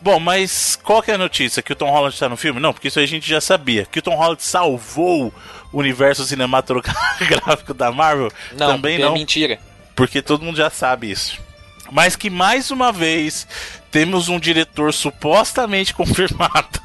Bom, 0.01 0.21
mas 0.21 0.77
qual 0.83 1.03
que 1.03 1.11
é 1.11 1.15
a 1.15 1.19
notícia? 1.19 1.63
Que 1.63 1.73
o 1.73 1.77
Tom 1.77 1.91
Holland 1.91 2.15
está 2.15 2.29
no 2.29 2.37
filme? 2.37 2.61
Não, 2.61 2.73
porque 2.73 2.89
isso 2.89 2.99
aí 2.99 3.05
a 3.05 3.09
gente 3.09 3.29
já 3.29 3.41
sabia. 3.41 3.87
Que 3.87 3.99
o 3.99 4.03
Tom 4.03 4.15
Holland 4.15 4.43
salvou 4.43 5.33
o 5.73 5.79
universo 5.79 6.25
cinematográfico 6.25 7.73
da 7.75 7.91
Marvel? 7.91 8.31
Não, 8.57 8.73
Também 8.73 8.97
é 8.97 8.99
não. 8.99 9.11
É 9.11 9.19
mentira. 9.19 9.59
Porque 9.95 10.21
todo 10.21 10.45
mundo 10.45 10.57
já 10.57 10.71
sabe 10.71 11.11
isso. 11.11 11.41
Mas 11.91 12.17
que 12.17 12.29
mais 12.29 12.71
uma 12.71 12.93
vez 12.93 13.47
temos 13.91 14.29
um 14.29 14.39
diretor 14.39 14.93
supostamente 14.93 15.93
confirmado. 15.95 16.81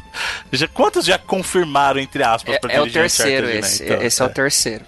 Já, 0.52 0.68
quantos 0.68 1.06
já 1.06 1.18
confirmaram, 1.18 2.00
entre 2.00 2.24
aspas, 2.24 2.56
é, 2.56 2.76
é 2.76 2.82
o 2.82 2.90
terceiro 2.90 3.48
né? 3.48 3.58
esse. 3.58 3.84
Então, 3.84 4.02
esse 4.02 4.22
é. 4.22 4.26
é. 4.26 4.28
o 4.28 4.32
terceiro. 4.32 4.86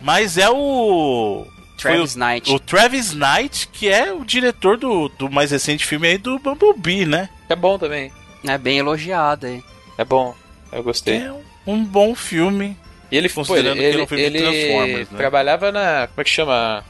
Mas 0.00 0.38
é 0.38 0.48
o. 0.50 1.46
Travis 1.78 2.14
o, 2.14 2.18
Knight. 2.18 2.50
O 2.50 2.58
Travis 2.58 3.12
Knight, 3.12 3.68
que 3.68 3.88
é 3.88 4.12
o 4.12 4.24
diretor 4.24 4.76
do, 4.76 5.08
do 5.08 5.30
mais 5.30 5.50
recente 5.50 5.86
filme 5.86 6.08
aí 6.08 6.18
do 6.18 6.38
Bumblebee, 6.38 7.06
né? 7.06 7.28
É 7.52 7.56
bom 7.56 7.78
também. 7.78 8.12
É 8.46 8.58
bem 8.58 8.78
elogiado 8.78 9.46
aí. 9.46 9.62
É 9.98 10.04
bom. 10.04 10.34
Eu 10.72 10.82
gostei. 10.82 11.18
É 11.18 11.32
um 11.66 11.84
bom 11.84 12.14
filme. 12.14 12.76
E 13.10 13.16
ele, 13.16 13.28
considerando 13.28 13.76
pô, 13.76 13.82
ele, 13.82 13.90
que 13.90 13.94
ele, 13.94 14.00
é 14.00 14.04
um 14.04 14.06
filme 14.06 14.22
ele, 14.24 14.38
de 14.38 14.44
Transformers, 14.44 15.10
né? 15.10 15.16
trabalhava 15.18 15.70
na. 15.70 16.06
Como 16.08 16.20
é 16.20 16.24
que 16.24 16.30
chama? 16.30 16.84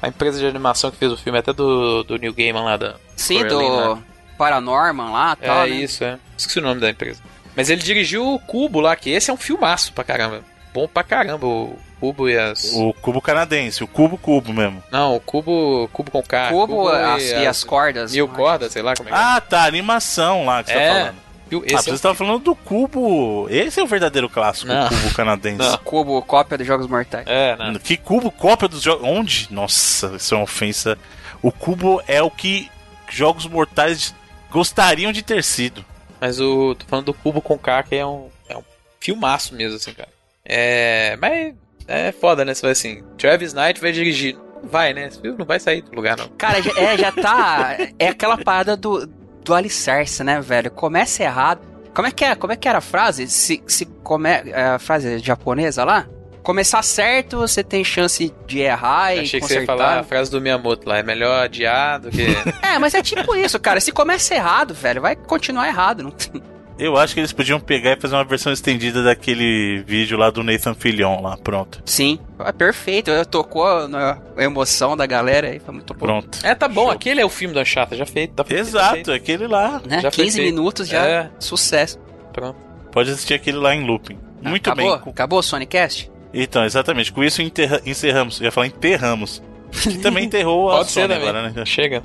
A 0.00 0.08
empresa 0.08 0.38
de 0.38 0.46
animação 0.46 0.90
que 0.90 0.96
fez 0.98 1.10
o 1.10 1.16
filme, 1.16 1.38
até 1.38 1.52
do, 1.52 2.04
do 2.04 2.16
New 2.18 2.32
Gaiman 2.32 2.62
lá 2.62 2.76
da. 2.76 2.96
Sim, 3.16 3.38
Coraline, 3.42 3.68
do 3.70 3.94
né? 3.96 4.02
Paranorman 4.36 5.10
lá 5.10 5.36
e 5.40 5.44
É 5.44 5.46
tal. 5.48 5.66
né? 5.66 5.68
isso, 5.70 6.04
é. 6.04 6.18
Esqueci 6.36 6.58
o 6.58 6.62
nome 6.62 6.80
da 6.80 6.90
empresa. 6.90 7.20
Mas 7.56 7.70
ele 7.70 7.82
dirigiu 7.82 8.24
o 8.34 8.38
Cubo 8.38 8.78
lá, 8.80 8.94
que 8.94 9.10
esse 9.10 9.30
é 9.30 9.34
um 9.34 9.36
filmaço 9.38 9.92
pra 9.92 10.04
caramba. 10.04 10.42
Bom 10.72 10.86
pra 10.86 11.02
caramba, 11.02 11.44
o 11.46 11.76
Cubo 12.00 12.28
e 12.28 12.38
as. 12.38 12.72
O 12.74 12.92
cubo 12.94 13.20
canadense, 13.20 13.82
o 13.82 13.88
cubo 13.88 14.16
cubo 14.18 14.52
mesmo. 14.52 14.82
Não, 14.90 15.16
o 15.16 15.20
Cubo. 15.20 15.88
Cubo 15.92 16.10
com 16.10 16.22
K. 16.22 16.50
Cubo 16.50 16.88
as- 16.88 17.22
e, 17.22 17.46
as 17.46 17.64
cordas. 17.64 18.12
Mil 18.12 18.28
cordas, 18.28 18.72
sei 18.72 18.82
lá 18.82 18.94
como 18.94 19.08
é 19.08 19.12
que 19.12 19.18
é. 19.18 19.20
Ah, 19.22 19.40
tá, 19.40 19.64
animação 19.64 20.44
lá 20.46 20.62
que 20.62 20.70
você 20.70 20.76
É, 20.78 20.88
tá 20.88 20.94
falando. 21.00 21.16
Viu? 21.50 21.60
ah, 21.62 21.66
Esse 21.66 21.74
é 21.76 21.82
você 21.82 21.90
estava 21.92 22.14
falando 22.14 22.38
do 22.40 22.54
cubo. 22.54 23.46
Esse 23.50 23.80
é 23.80 23.82
o 23.82 23.86
verdadeiro 23.86 24.28
clássico, 24.28 24.68
Não. 24.68 24.86
o 24.86 24.88
cubo 24.88 25.14
canadense. 25.14 25.58
Não. 25.58 25.78
Cubo, 25.78 26.22
cópia 26.22 26.58
dos 26.58 26.66
Jogos 26.66 26.86
Mortais. 26.86 27.24
É, 27.26 27.56
não. 27.56 27.74
Que 27.80 27.96
cubo 27.96 28.30
cópia 28.30 28.68
dos 28.68 28.82
jogos. 28.82 29.06
Onde? 29.08 29.48
Nossa, 29.50 30.14
isso 30.16 30.34
é 30.34 30.36
uma 30.36 30.44
ofensa. 30.44 30.96
O 31.42 31.50
cubo 31.50 32.02
é 32.06 32.22
o 32.22 32.30
que 32.30 32.70
jogos 33.08 33.46
mortais 33.46 34.14
gostariam 34.50 35.10
de 35.12 35.22
ter 35.22 35.42
sido. 35.42 35.84
Mas 36.20 36.38
o. 36.40 36.74
Tô 36.74 36.84
falando 36.86 37.06
do 37.06 37.14
Cubo 37.14 37.40
com 37.40 37.56
K, 37.56 37.82
que 37.84 37.94
é 37.96 38.04
um, 38.04 38.28
é 38.48 38.56
um 38.56 38.62
filmaço 39.00 39.54
mesmo, 39.54 39.76
assim, 39.76 39.92
cara. 39.94 40.08
É. 40.44 41.16
Mas 41.20 41.54
é 41.88 42.12
foda, 42.12 42.44
né? 42.44 42.54
Você 42.54 42.62
vai 42.62 42.72
assim, 42.72 43.02
Travis 43.16 43.52
Knight 43.54 43.80
vai 43.80 43.90
dirigir. 43.92 44.36
Não 44.62 44.68
vai, 44.68 44.92
né? 44.92 45.06
Esse 45.06 45.20
filme 45.20 45.38
não 45.38 45.46
vai 45.46 45.58
sair 45.58 45.82
do 45.82 45.94
lugar, 45.94 46.16
não. 46.16 46.28
Cara, 46.36 46.60
já, 46.60 46.72
é, 46.76 46.98
já 46.98 47.12
tá. 47.12 47.76
É 47.98 48.08
aquela 48.08 48.36
parada 48.36 48.76
do, 48.76 49.06
do 49.44 49.54
alicerce, 49.54 50.22
né, 50.22 50.40
velho? 50.40 50.70
Começa 50.70 51.22
errado. 51.22 51.60
Como 51.94 52.06
é 52.06 52.10
que 52.10 52.24
é? 52.24 52.34
Como 52.34 52.52
é 52.52 52.56
que 52.56 52.68
era 52.68 52.78
a 52.78 52.82
frase? 52.82 53.26
Se, 53.28 53.62
se 53.66 53.84
come, 53.84 54.28
é 54.28 54.62
a 54.74 54.78
frase 54.78 55.18
japonesa 55.18 55.84
lá? 55.84 56.06
Começar 56.42 56.82
certo, 56.82 57.36
você 57.38 57.62
tem 57.62 57.84
chance 57.84 58.32
de 58.46 58.60
errar 58.60 59.14
e 59.14 59.20
Achei 59.20 59.40
que 59.40 59.46
você 59.46 59.60
ia 59.60 59.66
falar 59.66 59.98
a 59.98 60.02
frase 60.02 60.30
do 60.30 60.40
Miyamoto 60.40 60.88
lá. 60.88 60.98
É 60.98 61.02
melhor 61.02 61.42
adiar 61.44 62.00
do 62.00 62.10
que. 62.10 62.24
É, 62.62 62.78
mas 62.78 62.94
é 62.94 63.02
tipo 63.02 63.34
isso, 63.36 63.58
cara. 63.60 63.80
Se 63.80 63.92
começa 63.92 64.34
errado, 64.34 64.72
velho, 64.74 65.02
vai 65.02 65.14
continuar 65.14 65.68
errado. 65.68 66.02
Não 66.02 66.10
tem- 66.10 66.42
Eu 66.78 66.96
acho 66.96 67.12
que 67.14 67.20
eles 67.20 67.32
podiam 67.32 67.58
pegar 67.58 67.92
e 67.96 68.00
fazer 68.00 68.14
uma 68.14 68.24
versão 68.24 68.52
estendida 68.52 69.02
daquele 69.02 69.82
vídeo 69.86 70.16
lá 70.16 70.30
do 70.30 70.44
Nathan 70.44 70.74
Fillion 70.74 71.20
lá. 71.20 71.36
Pronto. 71.36 71.82
Sim, 71.84 72.18
é 72.38 72.52
perfeito. 72.52 73.10
Eu 73.10 73.26
tocou 73.26 73.88
na 73.88 74.18
emoção 74.38 74.96
da 74.96 75.04
galera 75.04 75.48
aí, 75.48 75.58
foi 75.58 75.74
muito 75.74 75.92
bom. 75.94 76.06
Pronto. 76.06 76.38
é, 76.44 76.54
tá 76.54 76.68
bom, 76.68 76.82
Show. 76.84 76.90
aquele 76.92 77.20
é 77.20 77.24
o 77.26 77.28
filme 77.28 77.52
da 77.54 77.64
chata, 77.64 77.96
já 77.96 78.06
feito. 78.06 78.34
Tá 78.34 78.44
feito, 78.44 78.60
tá 78.62 78.68
Exato, 78.68 78.94
feito. 78.94 79.12
aquele 79.12 79.46
lá. 79.48 79.82
Né? 79.84 80.00
Já 80.02 80.10
foi 80.12 80.24
15 80.24 80.36
feito. 80.38 80.54
minutos 80.54 80.88
já, 80.88 81.04
É. 81.06 81.30
sucesso. 81.40 81.98
Pronto. 82.32 82.56
Pode 82.92 83.10
assistir 83.10 83.34
aquele 83.34 83.56
lá 83.56 83.74
em 83.74 83.84
looping. 83.84 84.16
Muito 84.40 84.70
acabou? 84.70 84.98
bem. 85.00 85.08
Acabou 85.10 85.38
o 85.40 85.42
Sonicast? 85.42 86.10
Então, 86.32 86.64
exatamente. 86.64 87.12
Com 87.12 87.24
isso 87.24 87.42
enterra- 87.42 87.80
encerramos. 87.84 88.40
Eu 88.40 88.44
ia 88.44 88.52
falar 88.52 88.66
enterramos. 88.68 89.42
Que 89.82 89.98
também 89.98 90.24
enterrou 90.26 90.70
a 90.70 90.76
Pode 90.78 90.90
ser 90.92 91.00
Sony 91.02 91.14
também. 91.14 91.28
agora, 91.28 91.50
né? 91.50 91.64
Chega. 91.66 92.02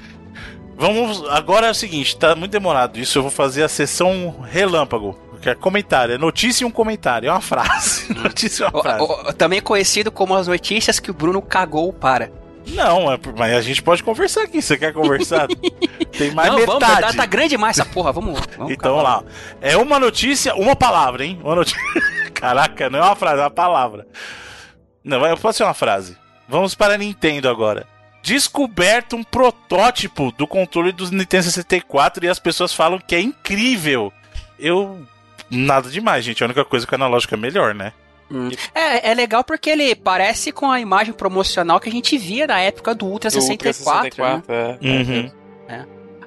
Vamos. 0.76 1.24
Agora 1.30 1.68
é 1.68 1.72
o 1.72 1.76
seguinte, 1.76 2.18
tá 2.18 2.36
muito 2.36 2.52
demorado. 2.52 3.00
Isso 3.00 3.18
eu 3.18 3.22
vou 3.22 3.32
fazer 3.32 3.64
a 3.64 3.68
sessão 3.70 4.36
relâmpago. 4.50 5.18
Que 5.42 5.50
é 5.50 5.56
comentário. 5.56 6.16
É 6.16 6.18
notícia 6.18 6.64
e 6.64 6.66
um 6.68 6.72
comentário. 6.72 7.28
É 7.28 7.32
uma 7.32 7.42
frase. 7.42 8.12
notícia 8.16 8.64
e 8.64 8.68
uma 8.68 8.80
O- 8.80 8.82
frase. 8.82 9.04
o- 9.04 9.34
também 9.34 9.62
conhecido 9.62 10.10
como 10.12 10.36
as 10.36 10.48
notícias 10.48 11.00
que 11.00 11.12
o 11.12 11.14
Bruno 11.14 11.42
cagou 11.42 11.92
para. 11.92 12.32
Não, 12.66 13.12
é, 13.12 13.20
mas 13.38 13.54
a 13.54 13.62
gente 13.62 13.84
pode 13.84 14.02
conversar 14.02 14.44
aqui. 14.44 14.62
Você 14.62 14.78
quer 14.78 14.94
conversar? 14.94 15.48
Tem 16.18 16.32
mais 16.32 16.50
não, 16.50 16.60
vamos, 16.66 16.74
metade. 16.82 17.02
tá, 17.02 17.14
tá 17.14 17.26
grande 17.26 17.50
demais 17.50 17.78
essa 17.78 17.90
porra, 17.90 18.14
vamos. 18.14 18.40
vamos 18.58 18.72
Então 18.72 18.96
vamos 18.96 19.04
lá. 19.04 19.24
É 19.60 19.76
uma 19.76 20.00
notícia, 20.00 20.56
uma 20.56 20.76
palavra, 20.76 21.26
hein? 21.26 21.38
Uma 21.44 21.56
notícia. 21.56 21.78
Caraca, 22.34 22.90
não 22.90 23.00
é 23.00 23.02
uma 23.02 23.16
frase, 23.18 23.40
é 23.40 23.44
uma 23.44 23.52
palavra. 23.52 24.08
Não, 25.04 25.20
pode 25.38 25.58
ser 25.58 25.64
uma 25.66 25.74
frase. 25.74 26.16
Vamos 26.48 26.74
para 26.74 26.94
a 26.94 26.98
Nintendo 26.98 27.50
agora. 27.50 27.86
Descoberto 28.24 29.18
um 29.18 29.24
protótipo 29.24 30.32
do 30.38 30.48
controle 30.48 30.94
do 30.94 31.12
Nintendo 31.12 31.44
64 31.44 32.26
e 32.26 32.30
as 32.30 32.40
pessoas 32.40 32.74
falam 32.74 32.98
que 33.00 33.14
é 33.14 33.22
incrível. 33.22 34.12
Eu. 34.58 35.06
Nada 35.52 35.90
demais, 35.90 36.24
gente. 36.24 36.42
A 36.42 36.46
única 36.48 36.64
coisa 36.66 36.88
que 36.88 36.94
o 36.94 36.96
analógico 36.96 37.34
é 37.34 37.38
melhor, 37.38 37.76
né? 37.76 37.92
Hum. 38.32 38.50
É, 38.74 39.12
é 39.12 39.14
legal 39.14 39.44
porque 39.44 39.70
ele 39.70 39.94
parece 39.94 40.52
com 40.54 40.72
a 40.72 40.80
imagem 40.80 41.14
promocional 41.14 41.80
que 41.82 41.90
a 41.90 41.92
gente 41.92 42.18
via 42.18 42.48
na 42.48 42.60
época 42.62 42.96
do 42.96 43.06
Ultra 43.06 43.30
Do 43.30 43.42
64. 43.42 44.06
Ultra 44.06 44.24
né? 44.26 44.44
64, 44.48 44.88
é. 44.88 44.90
Uhum. 44.90 45.32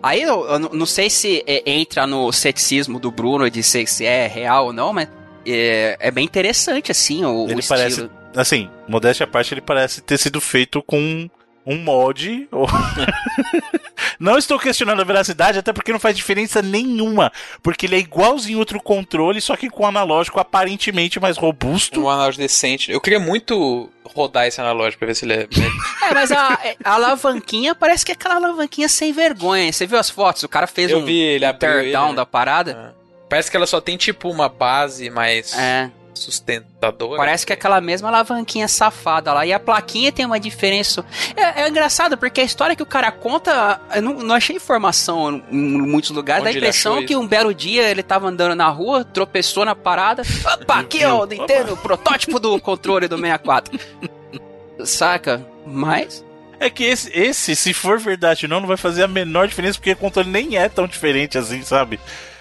Aí 0.03 0.23
eu, 0.23 0.45
eu 0.45 0.59
não- 0.59 0.87
sei 0.87 1.09
se 1.11 1.43
é, 1.47 1.63
entra 1.69 2.07
no 2.07 2.31
ceticismo 2.31 3.01
do 3.01 3.11
Bruno 3.11 3.51
de 3.51 3.63
se, 3.63 3.87
se 3.87 4.05
é 4.05 4.27
real 4.29 4.67
ou 4.67 4.73
não, 4.73 4.93
mas 4.93 5.09
é, 5.47 5.97
é 5.99 6.11
bem 6.11 6.25
interessante 6.25 6.93
assim 6.93 7.25
o, 7.25 7.47
o 7.47 7.51
Ele 7.51 7.61
estilo. 7.61 7.79
parece- 7.79 8.11
Assim, 8.37 8.69
modéstia 8.87 9.25
à 9.25 9.27
parte, 9.27 9.55
ele 9.55 9.63
parece 9.63 10.03
ter 10.03 10.19
sido 10.19 10.43
feito 10.43 10.83
com 10.83 11.29
um 11.67 11.77
mod. 11.79 12.47
ou- 12.53 12.69
não 14.21 14.39
estou 14.39 14.59
questionando 14.59 15.01
a 15.01 15.05
veracidade, 15.05 15.59
até 15.59 15.73
porque 15.73 15.93
não 15.93 15.99
faz 16.01 16.17
diferença 16.17 16.63
nenhuma. 16.63 17.33
Porque 17.63 17.87
ele 17.87 17.97
é 17.97 17.99
igualzinho 17.99 18.59
outro 18.59 18.81
controle, 18.81 19.41
só 19.41 19.57
que 19.57 19.69
com 19.69 19.87
analógico 19.87 20.39
aparentemente 20.41 21.19
mais 21.21 21.37
robusto. 21.37 22.03
Um 22.05 22.09
analógico 22.09 22.43
decente. 22.43 22.91
Eu 22.93 23.01
queria 23.01 23.19
muito 23.21 23.91
rodar 24.15 24.47
esse 24.47 24.61
analógico 24.61 25.01
pra 25.01 25.07
ver 25.09 25.15
se 25.15 25.25
ele 25.25 25.35
é. 25.35 25.49
É, 26.09 26.15
mas 26.15 26.31
a, 26.31 26.59
a 26.85 26.93
alavanquinha 26.95 27.75
parece 27.75 28.05
que 28.07 28.13
é 28.13 28.15
aquela 28.15 28.37
alavanquinha 28.37 28.89
sem 28.89 29.13
vergonha. 29.13 29.73
Você 29.73 29.87
viu 29.87 29.99
as 29.99 30.09
fotos? 30.09 30.45
O 30.45 30.49
cara 30.49 30.67
fez 30.69 30.91
Eu 30.91 30.99
um 31.01 31.05
vi, 31.05 31.19
ele 31.19 31.45
ele, 31.45 31.53
teardown 31.55 32.11
né? 32.11 32.15
da 32.17 32.25
parada. 32.27 32.93
É. 32.93 33.07
Parece 33.29 33.51
que 33.51 33.57
ela 33.57 33.67
só 33.67 33.81
tem 33.81 33.97
tipo 33.97 34.31
uma 34.31 34.49
base 34.49 35.11
mais 35.11 35.53
É. 35.59 35.91
sustentadora. 36.17 37.17
Parece 37.17 37.47
que 37.47 37.53
é 37.53 37.55
aquela 37.55 37.81
mesma 37.81 38.09
alavanquinha 38.09 38.67
safada 38.69 39.33
lá. 39.33 39.47
E 39.47 39.53
a 39.53 39.61
plaquinha 39.61 40.11
tem 40.11 40.27
uma 40.27 40.41
diferença. 40.41 41.05
É, 41.37 41.63
é 41.63 41.69
engraçado, 41.69 42.17
porque 42.17 42.41
a 42.41 42.45
história 42.45 42.75
que 42.75 42.83
o 42.83 42.87
cara 42.87 43.13
conta, 43.13 43.81
eu 43.95 44.03
não, 44.03 44.15
não 44.15 44.35
achei 44.35 44.57
informação 44.57 45.43
em 45.51 45.57
muitos 45.57 46.11
lugares. 46.11 46.43
Onde 46.43 46.53
Dá 46.53 46.57
a 46.57 46.59
impressão 46.59 47.07
que 47.07 47.17
um 47.17 47.27
belo 47.27 47.55
dia 47.55 47.89
ele 47.89 48.03
tava 48.03 48.29
andando 48.29 48.55
na 48.55 48.69
rua, 48.69 49.05
tropeçou 49.05 49.65
na 49.65 49.75
parada. 49.75 50.23
Opa, 50.61 50.81
aqui 50.81 51.05
ó, 51.05 51.23
o 51.23 51.27
Nintendo, 51.27 51.75
o 51.75 51.77
protótipo 51.77 52.41
do 52.41 52.59
controle 52.61 53.07
do 53.07 53.17
64. 53.17 53.79
Saca? 54.85 55.47
Mas. 55.65 56.26
É 56.59 56.71
que 56.71 56.85
esse, 56.85 57.11
esse, 57.13 57.55
se 57.55 57.73
for 57.75 57.99
verdade 57.99 58.47
ou 58.47 58.51
não, 58.51 58.61
não 58.61 58.67
vai 58.69 58.77
fazer 58.77 59.03
a 59.03 59.09
menor 59.09 59.47
diferença, 59.47 59.79
porque 59.79 59.93
o 59.93 59.97
controle 59.97 60.31
nem 60.31 60.57
é 60.57 60.69
tão 60.69 60.87
diferente 60.87 61.37
assim, 61.37 61.63
sabe? 61.63 62.01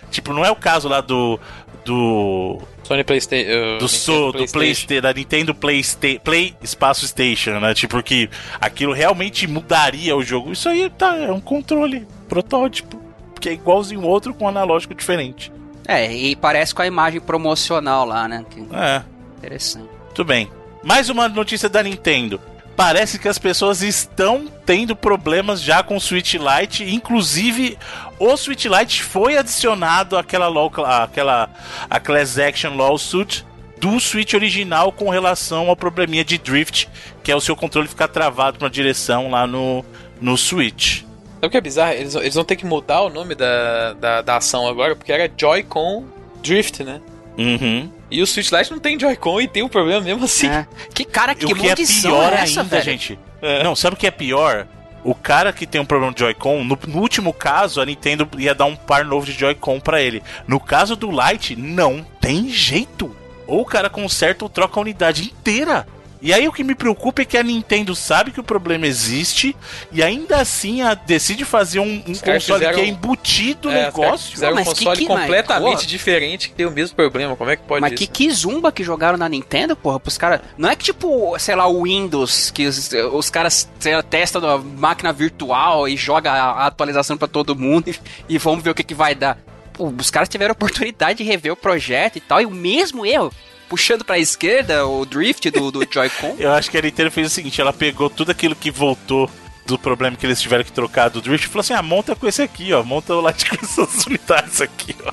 Tipo, 0.09 0.33
não 0.33 0.45
é 0.45 0.51
o 0.51 0.55
caso 0.55 0.87
lá 0.87 1.01
do. 1.01 1.39
Do. 1.83 2.59
Sony 2.83 3.03
PlayStation. 3.03 3.77
do, 3.79 3.87
so, 3.87 4.31
do 4.31 4.45
PlayStation, 4.47 5.01
da 5.01 5.11
Nintendo 5.11 5.53
Playsta 5.53 6.07
Play 6.23 6.55
Espaço 6.61 7.07
Station, 7.07 7.59
né? 7.59 7.73
Tipo, 7.73 8.01
que 8.01 8.29
aquilo 8.61 8.93
realmente 8.93 9.47
mudaria 9.47 10.15
o 10.15 10.23
jogo. 10.23 10.51
Isso 10.51 10.69
aí 10.69 10.89
tá, 10.89 11.17
é 11.17 11.31
um 11.31 11.39
controle, 11.39 12.07
protótipo, 12.29 13.01
que 13.39 13.49
é 13.49 13.53
igualzinho 13.53 14.01
o 14.01 14.07
outro 14.07 14.33
com 14.33 14.45
um 14.45 14.47
analógico 14.47 14.93
diferente. 14.93 15.51
É, 15.87 16.11
e 16.11 16.35
parece 16.35 16.73
com 16.73 16.81
a 16.81 16.87
imagem 16.87 17.19
promocional 17.19 18.05
lá, 18.05 18.27
né? 18.27 18.45
Que 18.49 18.59
É, 18.73 19.03
interessante. 19.37 19.89
tudo 20.13 20.27
bem. 20.27 20.49
Mais 20.83 21.09
uma 21.09 21.27
notícia 21.27 21.67
da 21.67 21.83
Nintendo. 21.83 22.39
Parece 22.75 23.17
que 23.17 23.27
as 23.27 23.37
pessoas 23.37 23.81
estão 23.81 24.47
tendo 24.65 24.95
problemas 24.95 25.61
já 25.61 25.81
com 25.81 25.95
o 25.95 26.01
Switch 26.01 26.35
Lite, 26.35 26.83
inclusive 26.83 27.77
o 28.19 28.35
Switch 28.35 28.65
Lite 28.65 29.01
foi 29.01 29.37
adicionado 29.37 30.17
àquela, 30.17 30.47
law, 30.49 30.71
àquela 30.85 31.49
a 31.89 31.99
class 31.99 32.37
action 32.37 32.75
lawsuit 32.75 33.45
do 33.79 33.99
Switch 33.99 34.33
original 34.33 34.91
com 34.91 35.09
relação 35.09 35.69
ao 35.69 35.75
probleminha 35.75 36.25
de 36.25 36.37
drift, 36.37 36.89
que 37.23 37.31
é 37.31 37.35
o 37.35 37.41
seu 37.41 37.55
controle 37.55 37.87
ficar 37.87 38.09
travado 38.09 38.57
para 38.59 38.67
direção 38.67 39.29
lá 39.29 39.47
no, 39.47 39.83
no 40.19 40.37
Switch. 40.37 41.03
Sabe 41.35 41.47
o 41.47 41.49
que 41.49 41.57
é 41.57 41.61
bizarro? 41.61 41.93
Eles, 41.93 42.15
eles 42.15 42.35
vão 42.35 42.43
ter 42.43 42.55
que 42.55 42.65
mudar 42.65 43.01
o 43.01 43.09
nome 43.09 43.35
da, 43.35 43.93
da, 43.93 44.21
da 44.21 44.37
ação 44.37 44.67
agora, 44.67 44.95
porque 44.95 45.11
era 45.11 45.31
Joy-Con 45.37 46.05
Drift, 46.41 46.83
né? 46.83 46.99
Uhum. 47.37 47.89
E 48.09 48.21
o 48.21 48.27
Switch 48.27 48.51
Lite 48.51 48.71
não 48.71 48.79
tem 48.79 48.99
Joy-Con 48.99 49.41
e 49.41 49.47
tem 49.47 49.63
um 49.63 49.69
problema 49.69 50.01
mesmo 50.01 50.25
assim. 50.25 50.47
É. 50.47 50.67
Que 50.93 51.05
cara, 51.05 51.33
que 51.33 51.45
o 51.45 51.55
que 51.55 51.69
é 51.69 51.75
pior 51.75 52.33
é 52.33 52.41
essa, 52.41 52.61
ainda, 52.61 52.63
velho? 52.63 52.83
gente. 52.83 53.19
É. 53.41 53.63
Não, 53.63 53.75
sabe 53.75 53.95
o 53.95 53.97
que 53.97 54.07
é 54.07 54.11
pior? 54.11 54.67
O 55.03 55.13
cara 55.13 55.53
que 55.53 55.67
tem 55.67 55.79
um 55.79 55.85
problema 55.85 56.13
de 56.13 56.19
Joy-Con, 56.19 56.63
no, 56.63 56.77
no 56.87 56.99
último 56.99 57.31
caso, 57.31 57.79
a 57.79 57.85
Nintendo 57.85 58.27
ia 58.37 58.55
dar 58.55 58.65
um 58.65 58.75
par 58.75 59.05
novo 59.05 59.25
de 59.25 59.33
Joy-Con 59.33 59.79
pra 59.79 60.01
ele. 60.01 60.23
No 60.47 60.59
caso 60.59 60.95
do 60.95 61.09
Lite, 61.11 61.55
não 61.55 62.05
tem 62.19 62.49
jeito. 62.49 63.15
Ou 63.47 63.61
o 63.61 63.65
cara 63.65 63.89
conserta 63.89 64.45
ou 64.45 64.49
troca 64.49 64.79
a 64.79 64.81
unidade 64.81 65.23
inteira. 65.23 65.85
E 66.21 66.33
aí 66.33 66.47
o 66.47 66.51
que 66.53 66.63
me 66.63 66.73
preocupa 66.73 67.21
é 67.21 67.25
que 67.25 67.37
a 67.37 67.43
Nintendo 67.43 67.95
sabe 67.95 68.31
que 68.31 68.39
o 68.39 68.43
problema 68.43 68.87
existe 68.87 69.55
e 69.91 70.01
ainda 70.01 70.37
assim 70.37 70.81
a- 70.81 70.93
decide 70.93 71.45
fazer 71.45 71.79
um, 71.79 71.95
um 72.07 72.13
console 72.15 72.39
fizeram- 72.41 72.73
que 72.75 72.81
é 72.81 72.85
embutido 72.87 73.69
no 73.69 73.75
É, 73.75 73.81
caras 73.83 73.95
negócio. 73.95 74.31
Fizeram 74.31 74.53
um 74.53 74.55
Mas 74.55 74.67
que- 74.69 74.73
console 74.75 74.97
que- 74.97 75.07
mas, 75.07 75.21
completamente 75.21 75.75
porra. 75.75 75.85
diferente 75.85 76.49
que 76.49 76.55
tem 76.55 76.65
o 76.65 76.71
mesmo 76.71 76.95
problema. 76.95 77.35
Como 77.35 77.49
é 77.49 77.55
que 77.55 77.63
pode 77.63 77.81
Mas 77.81 77.91
isso? 77.93 77.99
que, 77.99 78.07
que 78.07 78.31
zumba 78.31 78.71
que 78.71 78.83
jogaram 78.83 79.17
na 79.17 79.29
Nintendo, 79.29 79.75
porra, 79.75 79.99
pros 79.99 80.17
caras. 80.17 80.41
Não 80.57 80.69
é 80.69 80.75
que 80.75 80.83
tipo, 80.85 81.37
sei 81.37 81.55
lá, 81.55 81.67
o 81.67 81.83
Windows, 81.83 82.49
que 82.51 82.65
os, 82.65 82.89
os 83.13 83.29
caras 83.29 83.69
sei 83.79 83.95
lá, 83.95 84.01
testam 84.01 84.47
a 84.49 84.57
máquina 84.57 85.11
virtual 85.13 85.87
e 85.87 85.95
joga 85.97 86.31
a, 86.31 86.65
atualização 86.65 87.17
pra 87.17 87.27
todo 87.27 87.55
mundo 87.55 87.87
e, 87.89 87.95
e 88.29 88.37
vamos 88.37 88.63
ver 88.63 88.69
o 88.71 88.75
que, 88.75 88.83
que 88.83 88.95
vai 88.95 89.13
dar. 89.13 89.37
Pô, 89.73 89.93
os 89.99 90.09
caras 90.09 90.29
tiveram 90.29 90.51
a 90.51 90.53
oportunidade 90.53 91.17
de 91.17 91.23
rever 91.23 91.51
o 91.51 91.55
projeto 91.57 92.15
e 92.15 92.21
tal, 92.21 92.41
e 92.41 92.45
o 92.45 92.51
mesmo 92.51 93.05
erro. 93.05 93.31
Puxando 93.69 94.03
pra 94.03 94.19
esquerda 94.19 94.85
o 94.85 95.05
drift 95.05 95.49
do, 95.51 95.71
do 95.71 95.85
Joy-Con. 95.89 96.35
Eu 96.37 96.51
acho 96.53 96.69
que 96.69 96.77
a 96.77 96.81
Nintendo 96.81 97.11
fez 97.11 97.27
o 97.27 97.29
seguinte: 97.29 97.59
ela 97.59 97.73
pegou 97.73 98.09
tudo 98.09 98.31
aquilo 98.31 98.55
que 98.55 98.71
voltou 98.71 99.29
do 99.65 99.79
problema 99.79 100.15
que 100.15 100.25
eles 100.25 100.39
tiveram 100.39 100.63
que 100.63 100.71
trocar 100.71 101.09
do 101.09 101.21
drift 101.21 101.47
e 101.47 101.49
falou 101.49 101.61
assim: 101.61 101.73
ah, 101.73 101.81
monta 101.81 102.15
com 102.15 102.27
esse 102.27 102.41
aqui, 102.41 102.73
ó. 102.73 102.83
Monta 102.83 103.13
o 103.13 103.21
Light 103.21 103.49
com 103.49 103.63
essas 103.63 104.05
unidades 104.05 104.61
aqui, 104.61 104.95
ó. 105.05 105.11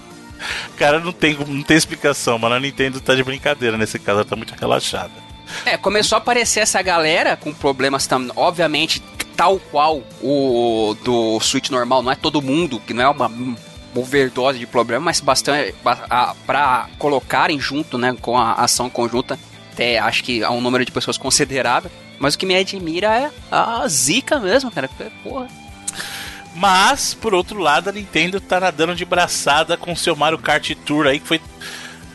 Cara, 0.76 0.98
não 0.98 1.12
tem, 1.12 1.36
não 1.46 1.62
tem 1.62 1.76
explicação, 1.76 2.38
mano. 2.38 2.54
A 2.54 2.60
Nintendo 2.60 3.00
tá 3.00 3.14
de 3.14 3.22
brincadeira 3.22 3.78
nesse 3.78 3.98
caso, 3.98 4.20
ela 4.20 4.24
tá 4.24 4.36
muito 4.36 4.54
relaxada. 4.54 5.12
É, 5.64 5.76
começou 5.76 6.16
a 6.16 6.18
aparecer 6.18 6.60
essa 6.60 6.80
galera 6.82 7.36
com 7.36 7.52
problemas 7.52 8.06
também, 8.06 8.32
obviamente, 8.36 9.02
tal 9.36 9.58
qual 9.58 10.02
o 10.22 10.96
do 11.04 11.38
Switch 11.40 11.70
normal, 11.70 12.02
não 12.02 12.12
é 12.12 12.14
todo 12.14 12.42
mundo, 12.42 12.80
que 12.80 12.94
não 12.94 13.02
é 13.02 13.08
uma 13.08 13.28
overdose 13.94 14.58
de 14.58 14.66
problema, 14.66 15.06
mas 15.06 15.20
bastante 15.20 15.74
para 16.46 16.88
colocarem 16.98 17.60
junto, 17.60 17.98
né, 17.98 18.16
com 18.20 18.36
a 18.36 18.54
ação 18.54 18.88
conjunta, 18.88 19.38
até 19.72 19.98
acho 19.98 20.22
que 20.24 20.42
há 20.42 20.50
um 20.50 20.60
número 20.60 20.84
de 20.84 20.92
pessoas 20.92 21.16
considerável. 21.16 21.90
Mas 22.18 22.34
o 22.34 22.38
que 22.38 22.46
me 22.46 22.54
admira 22.54 23.08
é 23.08 23.30
a 23.50 23.86
zica 23.88 24.38
mesmo, 24.38 24.70
cara. 24.70 24.88
Porra. 25.24 25.48
Mas, 26.54 27.14
por 27.14 27.34
outro 27.34 27.58
lado, 27.58 27.88
a 27.88 27.92
Nintendo 27.92 28.40
tá 28.40 28.60
nadando 28.60 28.94
de 28.94 29.04
braçada 29.04 29.76
com 29.76 29.96
seu 29.96 30.14
Mario 30.14 30.38
Kart 30.38 30.70
Tour 30.84 31.06
aí, 31.06 31.18
que 31.18 31.26
foi 31.26 31.40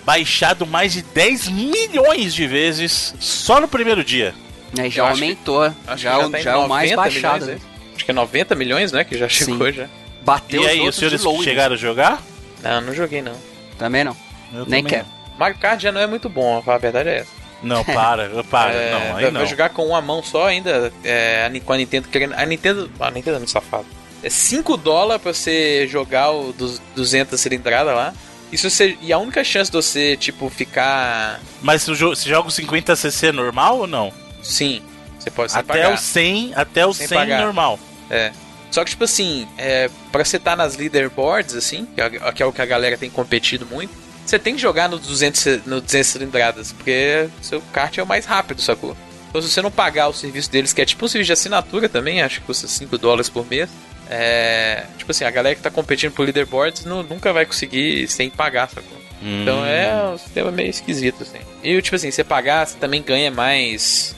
baixado 0.05 0.65
mais 0.65 0.93
de 0.93 1.01
10 1.01 1.49
milhões 1.49 2.33
de 2.33 2.47
vezes 2.47 3.13
só 3.19 3.59
no 3.59 3.67
primeiro 3.67 4.03
dia. 4.03 4.33
É, 4.77 4.89
já 4.89 5.09
aumentou. 5.09 5.69
Que, 5.69 5.97
já, 5.97 6.21
já, 6.21 6.29
tá 6.29 6.39
já 6.39 6.51
é 6.51 6.55
o 6.55 6.69
mais 6.69 6.95
baixado. 6.95 7.45
Milhões, 7.45 7.61
acho 7.95 8.05
que 8.05 8.11
é 8.11 8.13
90 8.13 8.55
milhões, 8.55 8.91
né? 8.91 9.03
Que 9.03 9.17
já 9.17 9.27
chegou 9.27 9.67
Sim. 9.67 9.73
já. 9.73 9.89
Bateu 10.27 10.61
e 10.61 10.67
aí, 10.67 10.85
os 10.85 10.93
senhores 10.93 11.21
chegaram 11.41 11.75
a 11.75 11.77
jogar? 11.77 12.21
Não, 12.61 12.81
não 12.81 12.93
joguei 12.93 13.21
não. 13.21 13.37
Também 13.79 14.03
não. 14.03 14.13
Eu 14.53 14.65
Nem 14.65 14.83
quero. 14.83 15.05
Não. 15.05 15.37
Mario 15.39 15.57
Kart 15.57 15.79
já 15.79 15.89
não 15.89 16.01
é 16.01 16.05
muito 16.05 16.27
bom, 16.27 16.61
a 16.67 16.77
verdade 16.77 17.07
é 17.07 17.19
essa. 17.19 17.31
Não, 17.63 17.81
para, 17.85 18.43
para, 18.43 18.73
é, 18.73 18.91
não, 18.91 19.15
aí 19.15 19.23
vai, 19.23 19.31
não. 19.31 19.39
Vai 19.39 19.49
jogar 19.49 19.69
com 19.69 19.87
uma 19.87 20.01
mão 20.01 20.21
só 20.21 20.47
ainda, 20.47 20.91
é, 21.01 21.49
com 21.63 21.71
a 21.71 21.77
Nintendo 21.77 22.09
querendo... 22.09 22.33
A 22.33 22.45
Nintendo... 22.45 22.91
A 22.99 23.09
Nintendo 23.09 23.37
é 23.37 23.39
muito 23.39 23.51
safado. 23.51 23.85
É 24.21 24.29
5 24.29 24.75
dólares 24.75 25.23
pra 25.23 25.33
você 25.33 25.87
jogar 25.87 26.31
o 26.31 26.51
dos 26.51 26.81
200 26.93 27.39
cilindrada 27.39 27.93
lá. 27.93 28.13
Isso 28.51 28.69
você, 28.69 28.97
e 29.01 29.13
a 29.13 29.17
única 29.17 29.45
chance 29.45 29.71
de 29.71 29.77
você, 29.77 30.17
tipo, 30.17 30.49
ficar. 30.49 31.39
Mas 31.61 31.83
você 31.83 31.95
joga 31.95 32.49
o 32.49 32.51
50cc 32.51 33.31
normal 33.31 33.79
ou 33.79 33.87
não? 33.87 34.11
Sim. 34.43 34.81
Você 35.17 35.31
pode 35.31 35.53
Até 35.53 35.63
pagar. 35.63 35.93
o 35.93 35.97
100, 35.97 36.53
até 36.53 36.85
o 36.85 36.93
sem 36.93 37.07
100 37.07 37.17
pagar. 37.17 37.41
normal. 37.43 37.79
É. 38.09 38.31
Só 38.71 38.83
que, 38.83 38.91
tipo 38.91 39.03
assim, 39.03 39.47
é, 39.57 39.89
pra 40.11 40.23
você 40.23 40.37
estar 40.37 40.51
tá 40.51 40.57
nas 40.57 40.75
leaderboards, 40.75 41.55
assim, 41.55 41.85
que 41.95 42.01
é, 42.01 42.09
que 42.31 42.43
é 42.43 42.45
o 42.45 42.51
que 42.51 42.61
a 42.61 42.65
galera 42.65 42.97
tem 42.97 43.09
competido 43.09 43.65
muito, 43.65 43.91
você 44.25 44.37
tem 44.37 44.55
que 44.55 44.61
jogar 44.61 44.89
no 44.89 44.99
200, 44.99 45.65
no 45.65 45.79
200 45.79 46.07
cilindradas, 46.07 46.71
porque 46.73 47.29
seu 47.41 47.61
kart 47.71 47.97
é 47.97 48.03
o 48.03 48.07
mais 48.07 48.25
rápido, 48.25 48.61
sacou? 48.61 48.95
Então, 49.29 49.41
se 49.41 49.49
você 49.49 49.61
não 49.61 49.71
pagar 49.71 50.07
o 50.09 50.13
serviço 50.13 50.51
deles, 50.51 50.73
que 50.73 50.81
é 50.81 50.85
tipo 50.85 51.05
um 51.05 51.07
serviço 51.07 51.27
de 51.27 51.33
assinatura 51.33 51.87
também, 51.87 52.21
acho 52.21 52.41
que 52.41 52.47
custa 52.47 52.67
5 52.67 52.97
dólares 52.97 53.29
por 53.29 53.45
mês, 53.49 53.69
é, 54.09 54.85
tipo 54.97 55.11
assim, 55.11 55.25
a 55.25 55.31
galera 55.31 55.55
que 55.55 55.61
tá 55.61 55.69
competindo 55.69 56.11
por 56.11 56.23
leaderboards 56.23 56.85
não, 56.85 57.03
nunca 57.03 57.33
vai 57.33 57.45
conseguir 57.45 58.07
sem 58.07 58.29
pagar, 58.29 58.69
sacou? 58.69 58.97
Hum. 59.21 59.41
Então 59.41 59.65
é 59.65 60.11
um 60.13 60.17
sistema 60.17 60.51
meio 60.51 60.69
esquisito, 60.69 61.23
assim. 61.23 61.39
E 61.63 61.81
tipo 61.81 61.95
assim, 61.95 62.11
você 62.11 62.23
pagar, 62.23 62.65
você 62.65 62.77
também 62.77 63.01
ganha 63.01 63.31
mais. 63.31 64.15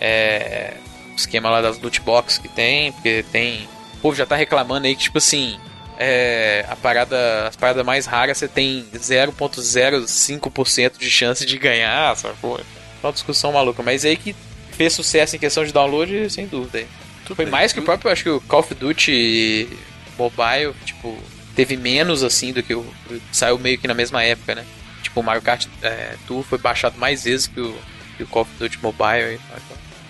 É, 0.00 0.74
esquema 1.16 1.50
lá 1.50 1.60
das 1.60 1.80
loot 1.80 2.00
box 2.00 2.38
que 2.38 2.48
tem, 2.48 2.92
porque 2.92 3.24
tem. 3.30 3.68
O 3.98 4.00
povo 4.00 4.16
já 4.16 4.24
tá 4.24 4.36
reclamando 4.36 4.86
aí 4.86 4.94
que, 4.94 5.02
tipo 5.02 5.18
assim, 5.18 5.58
é, 5.98 6.64
a 6.68 6.76
parada, 6.76 7.48
as 7.48 7.56
paradas 7.56 7.84
mais 7.84 8.06
raras 8.06 8.38
você 8.38 8.46
tem 8.46 8.86
0.05% 8.94 10.98
de 10.98 11.10
chance 11.10 11.44
de 11.44 11.58
ganhar, 11.58 12.16
sacou? 12.16 12.60
Uma 13.02 13.12
discussão 13.12 13.52
maluca, 13.52 13.82
mas 13.82 14.04
aí 14.04 14.16
que 14.16 14.36
fez 14.72 14.92
sucesso 14.92 15.34
em 15.34 15.40
questão 15.40 15.64
de 15.64 15.72
download, 15.72 16.30
sem 16.30 16.46
dúvida. 16.46 16.78
Aí. 16.78 16.86
Foi 17.26 17.44
bem. 17.44 17.50
mais 17.50 17.72
que 17.72 17.80
o 17.80 17.82
próprio, 17.82 18.10
acho 18.10 18.22
que 18.22 18.30
o 18.30 18.40
Call 18.40 18.60
of 18.60 18.74
Duty 18.74 19.68
Mobile, 20.16 20.72
tipo, 20.84 21.18
teve 21.54 21.76
menos 21.76 22.22
assim 22.22 22.52
do 22.52 22.62
que 22.62 22.74
o. 22.74 22.86
Saiu 23.32 23.58
meio 23.58 23.78
que 23.78 23.88
na 23.88 23.94
mesma 23.94 24.22
época, 24.22 24.54
né? 24.54 24.64
Tipo, 25.02 25.20
o 25.20 25.22
Mario 25.22 25.42
Kart 25.42 25.66
é, 25.82 26.14
Tour 26.26 26.42
foi 26.44 26.58
baixado 26.58 26.98
mais 26.98 27.24
vezes 27.24 27.48
que 27.48 27.60
o, 27.60 27.76
que 28.16 28.22
o 28.22 28.26
Call 28.26 28.42
of 28.42 28.50
Duty 28.58 28.78
Mobile. 28.80 29.38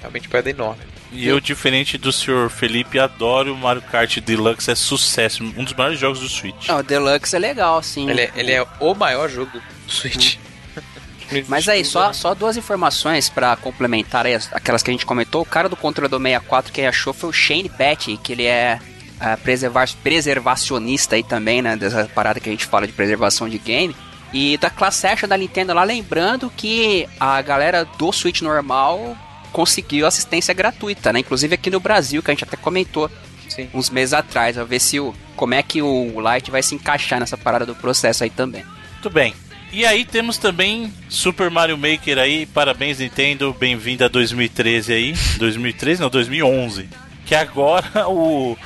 Realmente 0.01 0.28
perda 0.28 0.51
enorme. 0.51 0.82
E 1.10 1.26
eu, 1.26 1.40
diferente 1.40 1.97
do 1.97 2.12
senhor 2.12 2.51
Felipe, 2.51 2.98
adoro 2.98 3.55
o 3.55 3.56
Mario 3.56 3.82
Kart 3.82 4.18
Deluxe, 4.18 4.70
é 4.70 4.74
sucesso, 4.74 5.43
um 5.43 5.64
dos 5.64 5.72
maiores 5.72 5.98
jogos 5.98 6.20
do 6.20 6.28
Switch. 6.28 6.68
Não, 6.68 6.78
o 6.78 6.82
Deluxe 6.82 7.35
é 7.35 7.39
legal, 7.39 7.82
sim. 7.82 8.09
Ele 8.10 8.22
é, 8.22 8.32
ele 8.36 8.52
é 8.52 8.66
o 8.78 8.94
maior 8.94 9.28
jogo 9.28 9.52
do 9.52 9.93
Switch. 9.93 10.36
Hum. 10.36 10.48
Mas 11.47 11.68
aí, 11.68 11.85
só, 11.85 12.12
só 12.12 12.35
duas 12.35 12.56
informações 12.56 13.28
para 13.28 13.55
complementar 13.56 14.26
aí, 14.26 14.39
aquelas 14.52 14.82
que 14.82 14.90
a 14.90 14.93
gente 14.93 15.05
comentou. 15.05 15.43
O 15.43 15.47
cara 15.47 15.68
do 15.68 15.76
controle 15.76 16.10
do 16.10 16.18
64 16.18 16.72
que 16.72 16.80
achou 16.82 17.12
foi 17.12 17.30
o 17.30 17.32
Shane 17.32 17.68
Betty, 17.68 18.16
que 18.16 18.32
ele 18.32 18.47
é 18.47 18.80
uh, 19.20 19.39
preservar, 19.43 19.89
preservacionista 20.02 21.16
aí 21.16 21.22
também, 21.22 21.60
né? 21.60 21.76
Dessa 21.76 22.06
parada 22.14 22.40
que 22.40 22.48
a 22.48 22.52
gente 22.52 22.66
fala 22.66 22.86
de 22.86 22.93
preservação 22.93 23.48
de 23.48 23.59
game. 23.59 23.94
E 24.32 24.56
da 24.59 24.70
classe 24.70 25.06
action 25.06 25.28
da 25.28 25.36
Nintendo 25.36 25.74
lá, 25.74 25.85
lembrando 25.85 26.51
que 26.55 27.09
a 27.18 27.40
galera 27.40 27.85
do 27.85 28.12
Switch 28.12 28.43
normal 28.43 29.16
conseguiu 29.52 30.06
assistência 30.06 30.54
gratuita, 30.54 31.12
né? 31.12 31.20
Inclusive 31.20 31.54
aqui 31.54 31.70
no 31.70 31.80
Brasil, 31.80 32.22
que 32.22 32.30
a 32.30 32.34
gente 32.34 32.44
até 32.44 32.56
comentou 32.56 33.10
Sim. 33.48 33.68
uns 33.74 33.90
meses 33.90 34.12
atrás, 34.12 34.56
a 34.58 34.64
ver 34.64 34.78
se 34.78 35.00
o, 35.00 35.14
como 35.36 35.54
é 35.54 35.62
que 35.62 35.82
o 35.82 36.14
Lite 36.20 36.50
vai 36.50 36.62
se 36.62 36.74
encaixar 36.74 37.20
nessa 37.20 37.36
parada 37.36 37.66
do 37.66 37.74
processo 37.74 38.24
aí 38.24 38.30
também. 38.30 38.64
Muito 38.94 39.10
bem. 39.10 39.34
E 39.70 39.84
aí 39.84 40.04
temos 40.04 40.38
também 40.38 40.92
Super 41.08 41.50
Mario 41.50 41.76
Maker 41.76 42.18
aí, 42.18 42.46
parabéns 42.46 43.00
Nintendo, 43.00 43.54
bem-vindo 43.58 44.02
a 44.04 44.08
2013 44.08 44.92
aí, 44.92 45.14
2013 45.38 46.00
não, 46.00 46.08
2011. 46.08 46.88
Que 47.26 47.34
agora 47.34 47.86
o, 48.08 48.56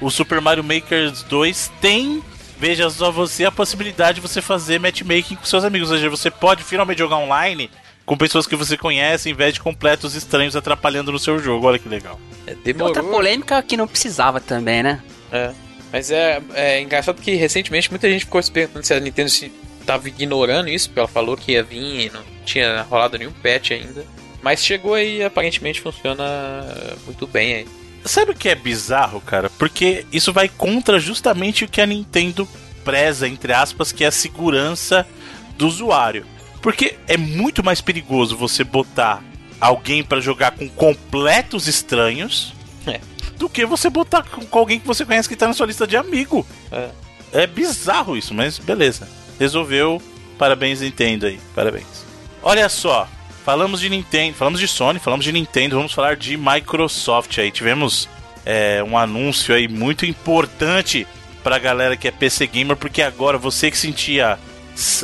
o 0.00 0.10
Super 0.10 0.40
Mario 0.40 0.62
Maker 0.62 1.10
2 1.28 1.72
tem, 1.80 2.22
veja 2.58 2.88
só 2.90 3.10
você, 3.10 3.44
a 3.44 3.50
possibilidade 3.50 4.16
de 4.16 4.20
você 4.20 4.40
fazer 4.40 4.78
matchmaking 4.78 5.34
com 5.34 5.44
seus 5.44 5.64
amigos, 5.64 5.90
ou 5.90 5.96
seja, 5.96 6.08
você 6.08 6.30
pode 6.30 6.62
finalmente 6.62 6.98
jogar 6.98 7.16
online 7.16 7.68
com 8.04 8.16
pessoas 8.16 8.46
que 8.46 8.56
você 8.56 8.76
conhece, 8.76 9.30
em 9.30 9.34
vez 9.34 9.54
de 9.54 9.60
completos 9.60 10.14
estranhos 10.14 10.56
atrapalhando 10.56 11.12
no 11.12 11.18
seu 11.18 11.38
jogo, 11.38 11.66
olha 11.66 11.78
que 11.78 11.88
legal. 11.88 12.20
É, 12.46 12.54
demorou. 12.54 12.88
Outra 12.88 13.02
polêmica 13.02 13.62
que 13.62 13.76
não 13.76 13.86
precisava 13.86 14.40
também, 14.40 14.82
né? 14.82 15.02
É. 15.30 15.52
Mas 15.92 16.10
é, 16.10 16.40
é 16.54 16.80
engraçado 16.80 17.20
que 17.20 17.34
recentemente 17.34 17.90
muita 17.90 18.08
gente 18.10 18.24
ficou 18.24 18.42
se 18.42 18.50
perguntando 18.50 18.86
se 18.86 18.94
a 18.94 19.00
Nintendo 19.00 19.28
se 19.28 19.52
tava 19.84 20.08
ignorando 20.08 20.68
isso, 20.68 20.88
porque 20.88 21.00
ela 21.00 21.08
falou 21.08 21.36
que 21.36 21.52
ia 21.52 21.62
vir 21.62 22.06
e 22.06 22.10
não 22.10 22.22
tinha 22.44 22.82
rolado 22.82 23.18
nenhum 23.18 23.32
patch 23.32 23.72
ainda. 23.72 24.04
Mas 24.42 24.64
chegou 24.64 24.94
aí 24.94 25.18
e 25.18 25.24
aparentemente 25.24 25.80
funciona 25.80 26.24
muito 27.04 27.26
bem 27.26 27.54
aí. 27.54 27.66
Sabe 28.04 28.32
o 28.32 28.34
que 28.34 28.48
é 28.48 28.54
bizarro, 28.54 29.20
cara? 29.20 29.48
Porque 29.50 30.04
isso 30.10 30.32
vai 30.32 30.48
contra 30.48 30.98
justamente 30.98 31.64
o 31.64 31.68
que 31.68 31.80
a 31.80 31.86
Nintendo 31.86 32.48
preza, 32.84 33.28
entre 33.28 33.52
aspas, 33.52 33.92
que 33.92 34.02
é 34.02 34.08
a 34.08 34.12
segurança 34.12 35.06
do 35.56 35.68
usuário. 35.68 36.26
Porque 36.62 36.96
é 37.06 37.16
muito 37.16 37.62
mais 37.62 37.80
perigoso 37.80 38.36
você 38.36 38.64
botar 38.64 39.22
alguém 39.60 40.02
para 40.02 40.20
jogar 40.20 40.52
com 40.52 40.68
completos 40.68 41.66
estranhos 41.68 42.54
é. 42.86 43.00
do 43.36 43.48
que 43.48 43.66
você 43.66 43.90
botar 43.90 44.22
com 44.22 44.58
alguém 44.58 44.80
que 44.80 44.86
você 44.86 45.04
conhece 45.04 45.28
que 45.28 45.36
tá 45.36 45.46
na 45.48 45.52
sua 45.52 45.66
lista 45.66 45.86
de 45.86 45.96
amigo. 45.96 46.46
É, 46.70 46.90
é 47.32 47.46
bizarro 47.46 48.16
isso, 48.16 48.32
mas 48.32 48.58
beleza 48.58 49.08
resolveu. 49.42 50.00
Parabéns, 50.38 50.80
Nintendo 50.80 51.26
aí. 51.26 51.38
Parabéns. 51.54 52.04
Olha 52.42 52.68
só, 52.68 53.08
falamos 53.44 53.80
de 53.80 53.88
Nintendo, 53.88 54.36
falamos 54.36 54.60
de 54.60 54.66
Sony, 54.66 54.98
falamos 54.98 55.24
de 55.24 55.32
Nintendo, 55.32 55.76
vamos 55.76 55.92
falar 55.92 56.16
de 56.16 56.36
Microsoft 56.36 57.38
aí. 57.38 57.50
Tivemos 57.50 58.08
é, 58.44 58.82
um 58.82 58.96
anúncio 58.96 59.54
aí 59.54 59.68
muito 59.68 60.06
importante 60.06 61.06
pra 61.42 61.58
galera 61.58 61.96
que 61.96 62.08
é 62.08 62.10
PC 62.10 62.46
Gamer, 62.46 62.76
porque 62.76 63.02
agora 63.02 63.36
você 63.38 63.70
que 63.70 63.76
sentia 63.76 64.38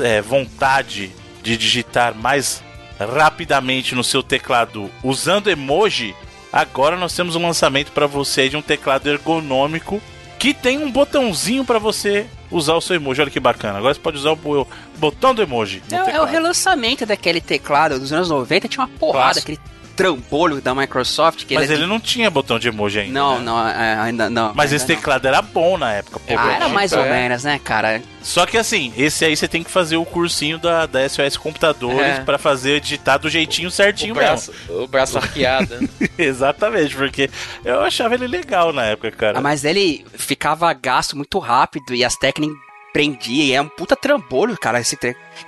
é, 0.01 0.21
vontade 0.21 1.11
de 1.43 1.57
digitar 1.57 2.15
mais 2.15 2.63
rapidamente 2.99 3.95
no 3.95 4.03
seu 4.03 4.23
teclado 4.23 4.91
usando 5.03 5.49
emoji, 5.49 6.15
agora 6.53 6.97
nós 6.97 7.15
temos 7.15 7.37
um 7.37 7.43
lançamento 7.43 7.93
para 7.93 8.07
você 8.07 8.49
de 8.49 8.57
um 8.57 8.63
teclado 8.63 9.09
ergonômico 9.09 10.01
que 10.39 10.55
tem 10.55 10.79
um 10.79 10.91
botãozinho 10.91 11.65
para 11.65 11.79
você 11.79 12.27
usar 12.51 12.75
o 12.75 12.81
seu 12.81 12.97
emoji. 12.97 13.21
Olha 13.21 13.31
que 13.31 13.41
bacana. 13.41 13.79
Agora 13.79 13.93
você 13.93 14.01
pode 14.01 14.19
usar 14.19 14.33
o 14.33 14.67
botão 14.97 15.35
do 15.35 15.43
emoji. 15.43 15.83
É, 15.91 16.17
é, 16.17 16.21
o 16.21 16.25
relançamento 16.25 17.05
daquele 17.05 17.41
teclado 17.41 17.99
dos 17.99 18.13
anos 18.13 18.31
90. 18.31 18.69
Tinha 18.69 18.85
uma 18.85 18.99
porrada, 18.99 19.41
aquele 19.41 19.59
trambolho 19.99 20.61
da 20.61 20.73
Microsoft. 20.77 21.45
Mas 21.51 21.69
ele, 21.69 21.81
ele 21.81 21.87
não 21.87 21.99
tinha 21.99 22.31
botão 22.31 22.57
de 22.57 22.69
emoji 22.69 23.01
ainda. 23.01 23.13
Não, 23.13 23.39
né? 23.39 23.45
não, 23.45 23.69
é, 23.69 23.99
ainda 23.99 24.31
não. 24.31 24.55
Mas 24.55 24.67
ainda 24.67 24.77
esse 24.77 24.87
teclado 24.87 25.25
não. 25.25 25.31
era 25.31 25.43
bom 25.43 25.77
na 25.77 25.93
época. 25.93 26.21
Pô, 26.21 26.39
ah, 26.39 26.53
era 26.53 26.69
mais 26.69 26.93
ou 26.93 27.05
é. 27.05 27.11
menos, 27.11 27.43
né, 27.43 27.59
cara? 27.59 28.01
Só 28.23 28.47
que 28.47 28.57
assim, 28.57 28.93
esse 28.97 29.25
aí 29.25 29.37
você 29.37 29.49
tem 29.49 29.65
que 29.65 29.71
fazer 29.71 29.97
o 29.97 30.05
cursinho 30.05 30.57
da, 30.57 30.87
da 30.87 31.09
SOS 31.09 31.37
Computadores 31.37 32.19
é. 32.19 32.21
para 32.21 32.39
fazer 32.39 32.81
digitar 32.81 33.19
do 33.19 33.29
jeitinho 33.29 33.73
certinho 33.73 34.13
o 34.13 34.17
braço, 34.17 34.53
mesmo. 34.53 34.85
O 34.85 34.87
braço 34.87 35.19
arqueado. 35.19 35.77
Exatamente, 36.17 36.95
porque 36.95 37.29
eu 37.65 37.81
achava 37.81 38.15
ele 38.15 38.29
legal 38.29 38.73
na 38.73 38.85
época, 38.85 39.11
cara. 39.11 39.39
Ah, 39.39 39.43
mas 39.43 39.65
ele 39.65 40.07
ficava 40.15 40.73
gasto 40.73 41.17
muito 41.17 41.41
rápido 41.41 41.93
e 41.93 42.05
as 42.05 42.15
técnicas 42.15 42.57
prendia 42.93 43.45
e 43.45 43.53
é 43.53 43.61
um 43.61 43.69
puta 43.69 43.97
trambolho, 43.97 44.57
cara, 44.57 44.81
esse. 44.81 44.97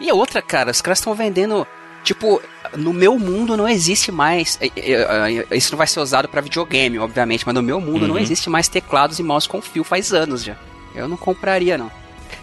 E 0.01 0.13
outra, 0.13 0.43
cara, 0.43 0.71
os 0.71 0.81
caras 0.81 0.99
estão 0.99 1.15
vendendo 1.15 1.67
Tipo, 2.03 2.41
no 2.77 2.93
meu 2.93 3.19
mundo 3.19 3.57
não 3.57 3.69
existe 3.69 4.11
mais. 4.11 4.59
É, 4.61 4.71
é, 4.77 5.47
é, 5.51 5.57
isso 5.57 5.73
não 5.73 5.79
vai 5.79 5.87
ser 5.87 6.01
usado 6.01 6.29
para 6.29 6.41
videogame, 6.41 6.99
obviamente, 6.99 7.45
mas 7.45 7.55
no 7.55 7.63
meu 7.63 7.81
mundo 7.81 8.03
uhum. 8.03 8.09
não 8.09 8.19
existe 8.19 8.49
mais 8.49 8.69
teclados 8.69 9.19
e 9.19 9.23
mouse 9.23 9.49
com 9.49 9.61
fio 9.61 9.85
faz 9.85 10.13
anos 10.13 10.43
já. 10.43 10.57
Eu 10.95 11.09
não 11.09 11.17
compraria, 11.17 11.77
não. 11.77 11.91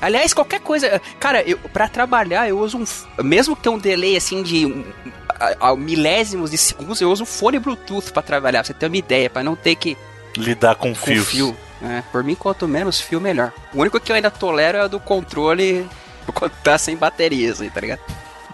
Aliás, 0.02 0.34
qualquer 0.34 0.60
coisa. 0.60 1.02
Cara, 1.20 1.42
eu, 1.42 1.58
pra 1.58 1.88
trabalhar, 1.88 2.48
eu 2.48 2.60
uso 2.60 2.78
um. 2.78 3.24
Mesmo 3.24 3.56
que 3.56 3.64
tenha 3.64 3.76
um 3.76 3.80
delay 3.80 4.16
assim 4.16 4.44
de. 4.44 4.66
Um, 4.66 4.84
a, 5.30 5.70
a, 5.70 5.76
milésimos 5.76 6.52
de 6.52 6.58
segundos, 6.58 7.02
eu 7.02 7.12
uso 7.12 7.24
um 7.24 7.26
fone 7.26 7.60
Bluetooth 7.60 8.12
para 8.12 8.22
trabalhar, 8.22 8.60
pra 8.60 8.68
você 8.68 8.74
ter 8.74 8.88
uma 8.88 8.98
ideia, 8.98 9.30
para 9.30 9.44
não 9.44 9.56
ter 9.56 9.76
que. 9.76 9.98
Lidar 10.36 10.76
com, 10.76 10.94
com 10.94 11.16
fio. 11.16 11.56
É, 11.82 12.02
por 12.12 12.24
mim, 12.24 12.36
quanto 12.36 12.68
menos 12.68 13.00
fio, 13.00 13.20
melhor. 13.20 13.52
O 13.74 13.82
único 13.82 14.00
que 14.00 14.12
eu 14.12 14.16
ainda 14.16 14.32
tolero 14.32 14.78
é 14.78 14.86
o 14.86 14.90
do 14.90 15.00
controle 15.00 15.88
quando 16.34 16.52
tá 16.64 16.78
sem 16.78 16.96
baterias 16.96 17.62
aí, 17.62 17.70
tá 17.70 17.82
ligado? 17.82 18.02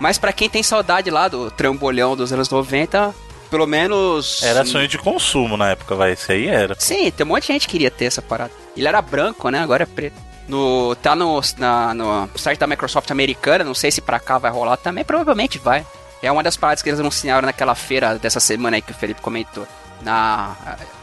Mas 0.04 0.18
para 0.18 0.34
quem 0.34 0.50
tem 0.50 0.62
saudade 0.62 1.10
lá 1.10 1.30
do 1.30 1.50
trambolhão 1.50 2.14
dos 2.14 2.34
anos 2.34 2.50
90, 2.50 3.16
pelo 3.50 3.66
menos. 3.66 4.44
Era 4.44 4.66
sonho 4.66 4.86
de 4.86 4.98
consumo 4.98 5.56
na 5.56 5.70
época, 5.70 5.96
vai. 5.96 6.12
Isso 6.12 6.30
aí 6.30 6.50
era. 6.50 6.76
Sim, 6.78 7.10
tem 7.10 7.26
um 7.26 7.30
monte 7.30 7.44
de 7.44 7.54
gente 7.54 7.68
que 7.68 7.72
queria 7.72 7.90
ter 7.90 8.04
essa 8.04 8.22
parada. 8.22 8.52
Ele 8.76 8.86
era 8.86 9.02
branco, 9.02 9.48
né? 9.48 9.62
Agora 9.62 9.84
é 9.84 9.86
preto. 9.86 10.18
No, 10.46 10.94
tá 10.96 11.16
no, 11.16 11.40
na, 11.58 11.94
no 11.94 12.30
site 12.36 12.60
da 12.60 12.68
Microsoft 12.68 13.10
americana, 13.12 13.64
não 13.64 13.74
sei 13.74 13.92
se 13.92 14.02
pra 14.02 14.20
cá 14.20 14.38
vai 14.38 14.52
rolar 14.52 14.76
também, 14.76 15.06
provavelmente 15.06 15.58
vai. 15.58 15.88
É 16.22 16.30
uma 16.30 16.44
das 16.44 16.58
paradas 16.58 16.84
que 16.84 16.90
eles 16.90 17.00
anunciaram 17.00 17.46
naquela 17.46 17.74
feira 17.74 18.20
dessa 18.20 18.42
semana 18.42 18.76
aí 18.76 18.82
que 18.82 18.92
o 18.92 18.96
Felipe 18.96 19.22
comentou, 19.22 19.66
na 20.02 20.54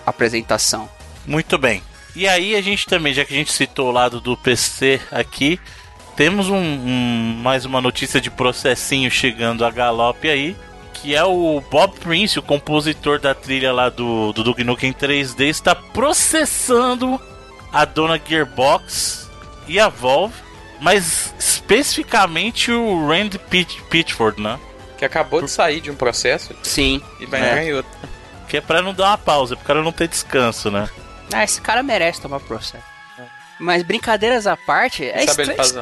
apresentação. 0.04 0.86
Muito 1.26 1.56
bem. 1.56 1.82
E 2.14 2.28
aí 2.28 2.54
a 2.54 2.60
gente 2.60 2.84
também, 2.84 3.14
já 3.14 3.24
que 3.24 3.32
a 3.32 3.36
gente 3.36 3.50
citou 3.50 3.88
o 3.88 3.92
lado 3.92 4.20
do 4.20 4.36
PC 4.36 5.00
aqui, 5.10 5.58
temos 6.20 6.50
um, 6.50 6.54
um, 6.54 7.40
mais 7.42 7.64
uma 7.64 7.80
notícia 7.80 8.20
de 8.20 8.30
processinho 8.30 9.10
chegando 9.10 9.64
a 9.64 9.70
galope 9.70 10.28
aí, 10.28 10.54
que 10.92 11.16
é 11.16 11.24
o 11.24 11.62
Bob 11.70 11.98
Prince, 11.98 12.38
o 12.38 12.42
compositor 12.42 13.18
da 13.18 13.34
trilha 13.34 13.72
lá 13.72 13.88
do, 13.88 14.30
do 14.34 14.44
Duke 14.44 14.62
Nukem 14.62 14.92
3D, 14.92 15.46
está 15.46 15.74
processando 15.74 17.18
a 17.72 17.86
dona 17.86 18.20
Gearbox 18.22 19.30
e 19.66 19.80
a 19.80 19.88
Valve, 19.88 20.34
mas 20.78 21.34
especificamente 21.38 22.70
o 22.70 23.08
Randy 23.08 23.38
Pitch, 23.38 23.80
Pitchford, 23.88 24.42
né? 24.42 24.60
Que 24.98 25.06
acabou 25.06 25.40
de 25.40 25.50
sair 25.50 25.80
de 25.80 25.90
um 25.90 25.96
processo. 25.96 26.54
Sim. 26.62 27.00
E 27.18 27.24
vai 27.24 27.40
é. 27.40 27.46
entrar 27.46 27.64
em 27.64 27.72
outro. 27.72 27.90
Que 28.46 28.58
é 28.58 28.60
pra 28.60 28.82
não 28.82 28.92
dar 28.92 29.06
uma 29.06 29.16
pausa, 29.16 29.56
pro 29.56 29.64
cara 29.64 29.82
não 29.82 29.90
ter 29.90 30.06
descanso, 30.06 30.70
né? 30.70 30.86
Ah, 31.32 31.44
esse 31.44 31.62
cara 31.62 31.82
merece 31.82 32.20
tomar 32.20 32.40
processo. 32.40 32.84
É. 33.18 33.22
Mas 33.58 33.82
brincadeiras 33.82 34.46
à 34.46 34.54
parte, 34.54 35.02
é 35.02 35.26
faz, 35.26 35.74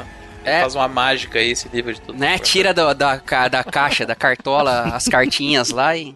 é. 0.49 0.61
faz 0.61 0.75
uma 0.75 0.89
mágica 0.89 1.39
aí, 1.39 1.51
esse 1.51 1.69
livro 1.69 1.93
de 1.93 2.01
tudo. 2.01 2.19
Né? 2.19 2.39
Tira 2.39 2.73
do, 2.75 2.95
da, 2.95 3.17
da 3.49 3.65
caixa, 3.65 4.07
da 4.07 4.15
cartola, 4.15 4.83
as 4.95 5.07
cartinhas 5.07 5.71
lá 5.71 5.97
e. 5.97 6.15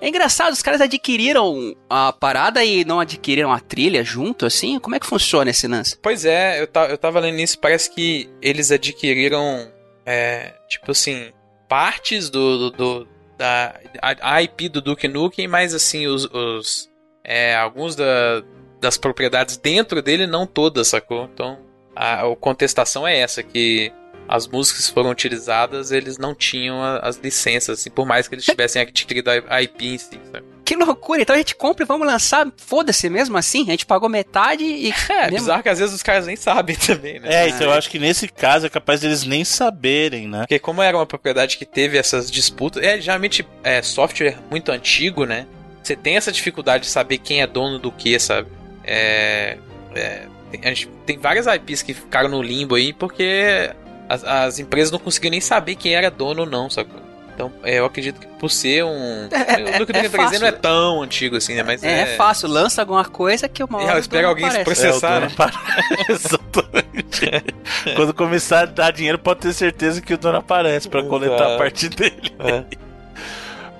É 0.00 0.08
engraçado, 0.08 0.52
os 0.52 0.62
caras 0.62 0.80
adquiriram 0.80 1.74
a 1.90 2.12
parada 2.12 2.64
e 2.64 2.84
não 2.84 3.00
adquiriram 3.00 3.52
a 3.52 3.58
trilha 3.58 4.04
junto, 4.04 4.46
assim? 4.46 4.78
Como 4.78 4.94
é 4.94 5.00
que 5.00 5.06
funciona 5.06 5.50
esse 5.50 5.66
lance? 5.66 5.98
Pois 6.00 6.24
é, 6.24 6.62
eu, 6.62 6.68
eu 6.88 6.96
tava 6.96 7.18
lendo 7.18 7.40
isso, 7.40 7.58
parece 7.58 7.90
que 7.90 8.30
eles 8.40 8.70
adquiriram, 8.70 9.68
é, 10.06 10.54
tipo 10.68 10.92
assim, 10.92 11.32
partes 11.68 12.30
do, 12.30 12.70
do, 12.70 12.70
do 12.70 13.08
da 13.36 13.74
a, 14.02 14.42
IP 14.42 14.68
do 14.68 14.80
Duke 14.80 15.06
Nukem, 15.08 15.46
mas 15.46 15.74
assim, 15.74 16.06
os, 16.06 16.24
os 16.26 16.90
é, 17.24 17.54
alguns 17.54 17.94
da, 17.94 18.42
das 18.80 18.96
propriedades 18.96 19.56
dentro 19.56 20.02
dele, 20.02 20.26
não 20.26 20.46
todas, 20.46 20.88
sacou? 20.88 21.24
Então, 21.32 21.58
a, 21.98 22.22
a 22.22 22.36
contestação 22.36 23.06
é 23.06 23.18
essa, 23.18 23.42
que 23.42 23.92
as 24.28 24.46
músicas 24.46 24.86
que 24.86 24.94
foram 24.94 25.10
utilizadas, 25.10 25.90
eles 25.90 26.16
não 26.16 26.32
tinham 26.34 26.80
a, 26.80 26.98
as 26.98 27.16
licenças, 27.16 27.80
assim, 27.80 27.90
por 27.90 28.06
mais 28.06 28.28
que 28.28 28.36
eles 28.36 28.44
tivessem 28.44 28.80
adquirido 28.80 29.28
a 29.48 29.62
IP 29.62 29.86
em 29.86 29.98
si, 29.98 30.20
sabe? 30.30 30.46
Que 30.64 30.76
loucura! 30.76 31.22
Então 31.22 31.34
a 31.34 31.38
gente 31.38 31.56
compra 31.56 31.82
e 31.82 31.86
vamos 31.86 32.06
lançar, 32.06 32.46
foda-se 32.58 33.08
mesmo 33.08 33.36
assim? 33.38 33.62
A 33.62 33.70
gente 33.70 33.86
pagou 33.86 34.08
metade 34.08 34.62
e. 34.62 34.92
É, 35.08 35.22
mesmo... 35.22 35.38
bizarro 35.38 35.62
que 35.62 35.68
às 35.70 35.78
vezes 35.78 35.94
os 35.94 36.02
caras 36.02 36.26
nem 36.26 36.36
sabem 36.36 36.76
também, 36.86 37.18
né? 37.18 37.46
É, 37.46 37.48
então 37.48 37.66
eu 37.66 37.72
acho 37.72 37.90
que 37.90 37.98
nesse 37.98 38.28
caso 38.28 38.66
é 38.66 38.68
capaz 38.68 39.00
deles 39.00 39.24
nem 39.24 39.44
saberem, 39.44 40.28
né? 40.28 40.40
Porque 40.40 40.58
como 40.58 40.82
era 40.82 40.96
uma 40.96 41.06
propriedade 41.06 41.56
que 41.56 41.64
teve 41.64 41.96
essas 41.96 42.30
disputas, 42.30 42.82
é 42.82 43.00
geralmente 43.00 43.48
é 43.64 43.82
software 43.82 44.36
muito 44.50 44.70
antigo, 44.70 45.24
né? 45.24 45.46
Você 45.82 45.96
tem 45.96 46.18
essa 46.18 46.30
dificuldade 46.30 46.84
de 46.84 46.90
saber 46.90 47.16
quem 47.16 47.40
é 47.40 47.46
dono 47.46 47.78
do 47.78 47.90
que, 47.90 48.18
sabe? 48.20 48.48
É. 48.84 49.56
é 49.94 50.26
a 50.62 50.68
gente 50.68 50.88
tem 51.06 51.18
várias 51.18 51.46
IPs 51.46 51.82
que 51.82 51.94
ficaram 51.94 52.28
no 52.28 52.42
limbo 52.42 52.74
aí 52.74 52.92
porque 52.92 53.70
as, 54.08 54.24
as 54.24 54.58
empresas 54.58 54.90
não 54.90 54.98
conseguiam 54.98 55.30
nem 55.30 55.40
saber 55.40 55.74
quem 55.74 55.94
era 55.94 56.10
dono 56.10 56.42
ou 56.42 56.46
não, 56.48 56.70
sabe? 56.70 56.90
Então, 57.38 57.52
é, 57.62 57.78
eu 57.78 57.84
acredito 57.84 58.18
que 58.18 58.26
por 58.26 58.50
ser 58.50 58.84
um. 58.84 59.28
É, 59.30 59.76
o 59.76 59.78
Duke 59.78 59.92
Nukem 59.92 60.10
3D 60.10 60.40
não 60.40 60.46
é 60.48 60.50
tão 60.50 61.02
antigo 61.02 61.36
assim, 61.36 61.54
né? 61.54 61.62
Mas 61.62 61.84
é, 61.84 61.88
é... 61.88 62.00
é 62.00 62.06
fácil, 62.16 62.48
lança 62.48 62.82
alguma 62.82 63.04
coisa 63.04 63.48
que 63.48 63.62
uma 63.62 63.78
hora. 63.78 63.96
É, 63.96 64.00
espera 64.00 64.26
alguém 64.26 64.50
se 64.50 64.64
processar. 64.64 65.22
É, 65.22 66.10
Exatamente. 66.12 67.30
Quando 67.94 68.12
começar 68.12 68.62
a 68.62 68.66
dar 68.66 68.90
dinheiro, 68.90 69.20
pode 69.20 69.38
ter 69.38 69.52
certeza 69.52 70.00
que 70.02 70.12
o 70.14 70.18
dono 70.18 70.38
aparece 70.38 70.88
para 70.88 71.04
coletar 71.04 71.54
a 71.54 71.58
parte 71.58 71.88
dele. 71.94 72.34
É. 72.40 72.64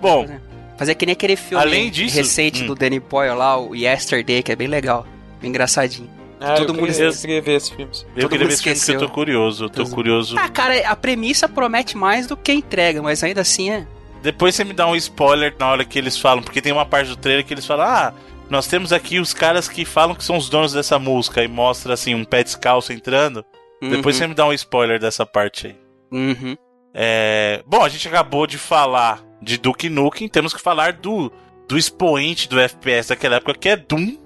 Bom. 0.01 0.29
Fazer 0.77 0.95
que 0.95 1.05
nem 1.05 1.15
aquele 1.15 1.35
filme 1.35 1.61
Além 1.61 1.91
disso, 1.91 2.17
recente 2.17 2.63
hum. 2.63 2.67
do 2.69 2.77
Danny 2.77 3.01
Boyle 3.01 3.35
lá, 3.35 3.59
o 3.59 3.75
Yesterday, 3.75 4.41
que 4.41 4.53
é 4.53 4.57
bem 4.57 4.69
legal. 4.69 5.05
Bem 5.41 5.51
engraçadinho. 5.51 6.09
Ah, 6.41 6.55
Todo 6.55 6.73
eu 6.73 6.81
mundo 6.81 6.93
queria, 6.93 7.13
queria 7.13 7.43
ver 7.43 7.57
esse 7.57 7.75
filme. 7.75 7.93
Eu 8.15 8.23
Todo 8.23 8.31
queria 8.31 8.47
ver 8.47 8.53
esse 8.55 8.63
filme 8.63 8.79
porque 8.79 8.93
eu 8.93 8.99
tô 8.99 9.09
curioso. 9.09 9.65
Eu 9.65 9.71
tô 9.71 9.87
curioso. 9.87 10.39
Ah, 10.39 10.49
cara, 10.49 10.89
a 10.89 10.97
premissa 10.97 11.49
promete 11.49 11.97
mais 11.97 12.27
do 12.27 12.37
que 12.37 12.53
entrega, 12.53 13.03
mas 13.03 13.23
ainda 13.23 13.41
assim 13.41 13.71
é. 13.71 13.87
Depois 14.23 14.55
você 14.55 14.65
me 14.65 14.73
dá 14.73 14.87
um 14.87 14.97
spoiler 14.97 15.55
na 15.59 15.69
hora 15.69 15.85
que 15.85 15.99
eles 15.99 16.17
falam, 16.17 16.43
porque 16.43 16.61
tem 16.61 16.73
uma 16.73 16.87
parte 16.87 17.09
do 17.09 17.17
trailer 17.17 17.45
que 17.45 17.55
eles 17.55 17.67
falam: 17.67 17.87
Ah, 17.87 18.15
nós 18.51 18.67
temos 18.67 18.93
aqui 18.93 19.19
os 19.19 19.35
caras 19.35 19.69
que 19.69 19.85
falam 19.85 20.15
que 20.15 20.25
são 20.25 20.37
os 20.37 20.49
donos 20.49 20.73
dessa 20.73 20.99
música 20.99 21.43
e 21.43 21.49
mostra 21.49 21.95
assim 21.95 22.15
um 22.15 22.25
pé 22.25 22.43
descalço 22.43 22.93
entrando. 22.93 23.45
Uhum. 23.83 23.91
Depois 23.91 24.17
você 24.17 24.27
me 24.27 24.35
dá 24.35 24.47
um 24.47 24.53
spoiler 24.53 24.99
dessa 24.99 25.25
parte 25.25 25.69
aí. 25.69 25.77
Uhum. 26.11 26.57
É... 26.95 27.63
Bom, 27.67 27.85
a 27.85 27.89
gente 27.89 28.09
acabou 28.09 28.47
de 28.47 28.59
falar 28.59 29.23
de 29.41 29.57
Duke 29.59 29.89
Nukem, 29.89 30.29
temos 30.29 30.53
que 30.53 30.61
falar 30.61 30.95
do, 30.95 31.31
do 31.69 31.79
expoente 31.79 32.49
do 32.49 32.59
FPS 32.59 33.11
daquela 33.11 33.37
época, 33.37 33.55
que 33.55 33.69
é 33.69 33.77
Doom 33.77 34.17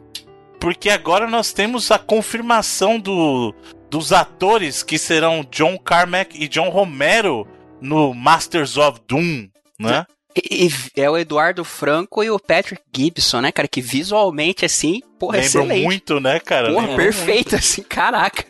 porque 0.62 0.89
agora 0.90 1.26
nós 1.26 1.52
temos 1.52 1.90
a 1.90 1.98
confirmação 1.98 2.97
do, 2.97 3.52
dos 3.90 4.12
atores 4.12 4.84
que 4.84 4.97
serão 4.97 5.44
John 5.51 5.76
Carmack 5.76 6.40
e 6.40 6.47
John 6.47 6.68
Romero 6.68 7.48
no 7.80 8.14
Masters 8.14 8.76
of 8.76 9.01
Doom, 9.09 9.48
né? 9.76 10.06
E, 10.36 10.68
e 10.68 11.01
é 11.01 11.10
o 11.10 11.18
Eduardo 11.18 11.64
Franco 11.64 12.22
e 12.22 12.30
o 12.30 12.39
Patrick 12.39 12.80
Gibson, 12.97 13.40
né, 13.40 13.51
cara? 13.51 13.66
Que 13.66 13.80
visualmente, 13.80 14.64
assim, 14.64 15.02
porra, 15.18 15.39
Lembram 15.39 15.64
excelente. 15.64 15.82
muito, 15.82 16.20
né, 16.20 16.39
cara? 16.39 16.72
Porra, 16.72 16.94
perfeito, 16.94 17.51
muito. 17.51 17.56
assim, 17.56 17.82
caraca. 17.82 18.44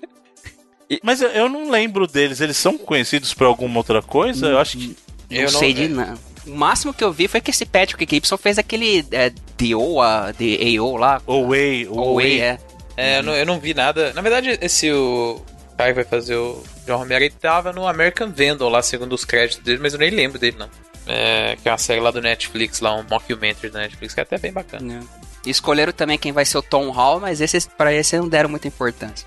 Mas 1.02 1.22
eu, 1.22 1.30
eu, 1.30 1.48
não 1.48 1.70
lembro 1.70 2.06
deles. 2.06 2.43
Eles 2.43 2.59
são 2.59 2.76
conhecidos 2.76 3.32
por 3.32 3.47
alguma 3.47 3.78
outra 3.78 4.02
coisa? 4.02 4.48
Eu 4.48 4.59
acho 4.59 4.76
que. 4.76 4.94
Eu 5.30 5.51
não, 5.51 5.59
sei 5.59 5.72
de 5.72 5.89
nada. 5.89 6.20
O 6.47 6.51
máximo 6.51 6.93
que 6.93 7.05
eu 7.05 7.12
vi 7.12 7.28
foi 7.28 7.40
que 7.40 7.51
esse 7.51 7.64
Patrick 7.64 8.06
Gibson 8.09 8.36
fez 8.36 8.59
aquele 8.59 9.06
é, 9.12 9.31
DOA, 9.56 10.32
DAO 10.32 10.97
lá. 10.97 11.23
Away, 11.27 11.86
Away, 11.86 12.40
é. 12.40 12.59
É, 12.97 13.19
eu 13.19 13.23
não, 13.23 13.35
eu 13.35 13.47
não 13.47 13.60
vi 13.60 13.74
nada. 13.74 14.12
Na 14.12 14.20
verdade, 14.20 14.59
esse 14.60 14.90
o 14.93 15.40
cara 15.77 15.90
que 15.90 15.94
vai 15.94 16.05
fazer 16.05 16.36
o 16.36 16.62
John 16.86 16.98
Romero, 16.98 17.24
ele 17.24 17.35
tava 17.35 17.73
no 17.73 17.86
American 17.86 18.31
Vandal 18.31 18.69
lá, 18.69 18.82
segundo 18.82 19.14
os 19.14 19.24
créditos 19.24 19.64
dele, 19.64 19.81
mas 19.81 19.93
eu 19.93 19.98
nem 19.98 20.10
lembro 20.10 20.39
dele, 20.39 20.56
não. 20.59 20.69
É, 21.06 21.56
que 21.60 21.69
é 21.69 21.73
uma 21.73 21.78
série 21.78 22.01
lá 22.01 22.10
do 22.10 22.20
Netflix, 22.20 22.81
lá, 22.81 22.94
um 22.94 23.05
mockumentary 23.09 23.70
da 23.70 23.81
Netflix, 23.81 24.14
que 24.14 24.20
é 24.20 24.23
até 24.23 24.39
bem 24.39 24.52
bacana. 24.52 25.01
É. 25.47 25.51
Escolheram 25.51 25.93
também 25.93 26.19
quem 26.19 26.32
vai 26.32 26.44
ser 26.44 26.59
o 26.59 26.62
Tom 26.62 26.90
Hall, 26.90 27.19
mas 27.19 27.40
esse, 27.40 27.69
pra 27.70 27.93
esse 27.93 28.16
não 28.16 28.28
deram 28.28 28.48
muita 28.48 28.69
importância. 28.69 29.27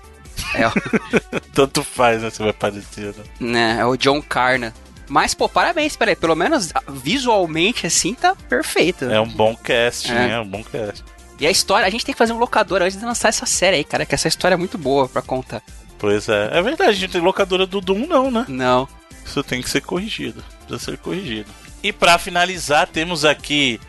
É 0.54 0.66
o... 0.66 0.72
Tanto 1.52 1.82
faz, 1.82 2.22
né? 2.22 2.30
Você 2.30 2.42
vai 2.42 2.52
parecer, 2.52 3.14
né? 3.40 3.76
É 3.80 3.84
o 3.84 3.96
John 3.96 4.22
Carna. 4.22 4.72
Mas, 5.08 5.34
pô, 5.34 5.48
parabéns, 5.48 5.96
peraí. 5.96 6.16
Pelo 6.16 6.34
menos 6.34 6.72
visualmente 6.88 7.86
assim 7.86 8.14
tá 8.14 8.34
perfeito. 8.48 9.04
É 9.04 9.20
um 9.20 9.28
bom 9.28 9.56
cast, 9.56 10.10
é. 10.10 10.14
né? 10.14 10.30
É 10.32 10.40
um 10.40 10.48
bom 10.48 10.64
cast. 10.64 11.04
E 11.38 11.46
a 11.46 11.50
história, 11.50 11.86
a 11.86 11.90
gente 11.90 12.04
tem 12.04 12.14
que 12.14 12.18
fazer 12.18 12.32
um 12.32 12.38
locador 12.38 12.82
antes 12.82 12.98
de 12.98 13.04
lançar 13.04 13.28
essa 13.28 13.44
série 13.44 13.76
aí, 13.76 13.84
cara, 13.84 14.06
que 14.06 14.14
essa 14.14 14.28
história 14.28 14.54
é 14.54 14.58
muito 14.58 14.78
boa 14.78 15.08
pra 15.08 15.20
contar. 15.20 15.62
Pois 15.98 16.28
é. 16.28 16.50
É 16.52 16.62
verdade, 16.62 16.90
a 16.90 16.94
gente 16.94 17.12
tem 17.12 17.20
locadora 17.20 17.66
do 17.66 17.80
Doom, 17.80 18.06
não, 18.06 18.30
né? 18.30 18.44
Não. 18.48 18.88
Isso 19.24 19.42
tem 19.42 19.60
que 19.60 19.68
ser 19.68 19.82
corrigido. 19.82 20.42
Precisa 20.66 20.92
ser 20.92 20.98
corrigido. 20.98 21.50
E 21.82 21.92
para 21.92 22.18
finalizar, 22.18 22.86
temos 22.86 23.24
aqui 23.24 23.80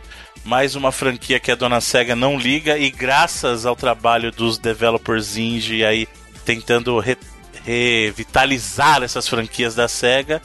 mais 0.43 0.75
uma 0.75 0.91
franquia 0.91 1.39
que 1.39 1.51
a 1.51 1.55
dona 1.55 1.81
Sega 1.81 2.15
não 2.15 2.37
liga 2.37 2.77
e 2.77 2.89
graças 2.89 3.65
ao 3.65 3.75
trabalho 3.75 4.31
dos 4.31 4.57
developers 4.57 5.35
indie 5.37 5.83
aí 5.83 6.07
tentando 6.45 6.97
re 6.99 7.17
revitalizar 7.65 9.03
essas 9.03 9.27
franquias 9.27 9.75
da 9.75 9.89
Sega, 9.89 10.41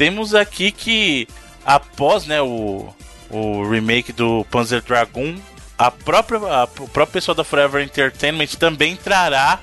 temos 0.00 0.34
aqui 0.34 0.72
que 0.72 1.28
após 1.62 2.24
né, 2.24 2.40
o, 2.40 2.88
o 3.28 3.68
remake 3.68 4.14
do 4.14 4.46
Panzer 4.50 4.80
Dragoon, 4.80 5.36
a 5.78 5.90
própria, 5.90 6.38
a, 6.38 6.64
o 6.64 6.88
próprio 6.88 7.06
pessoal 7.08 7.34
da 7.34 7.44
Forever 7.44 7.82
Entertainment 7.84 8.46
também 8.58 8.96
trará 8.96 9.60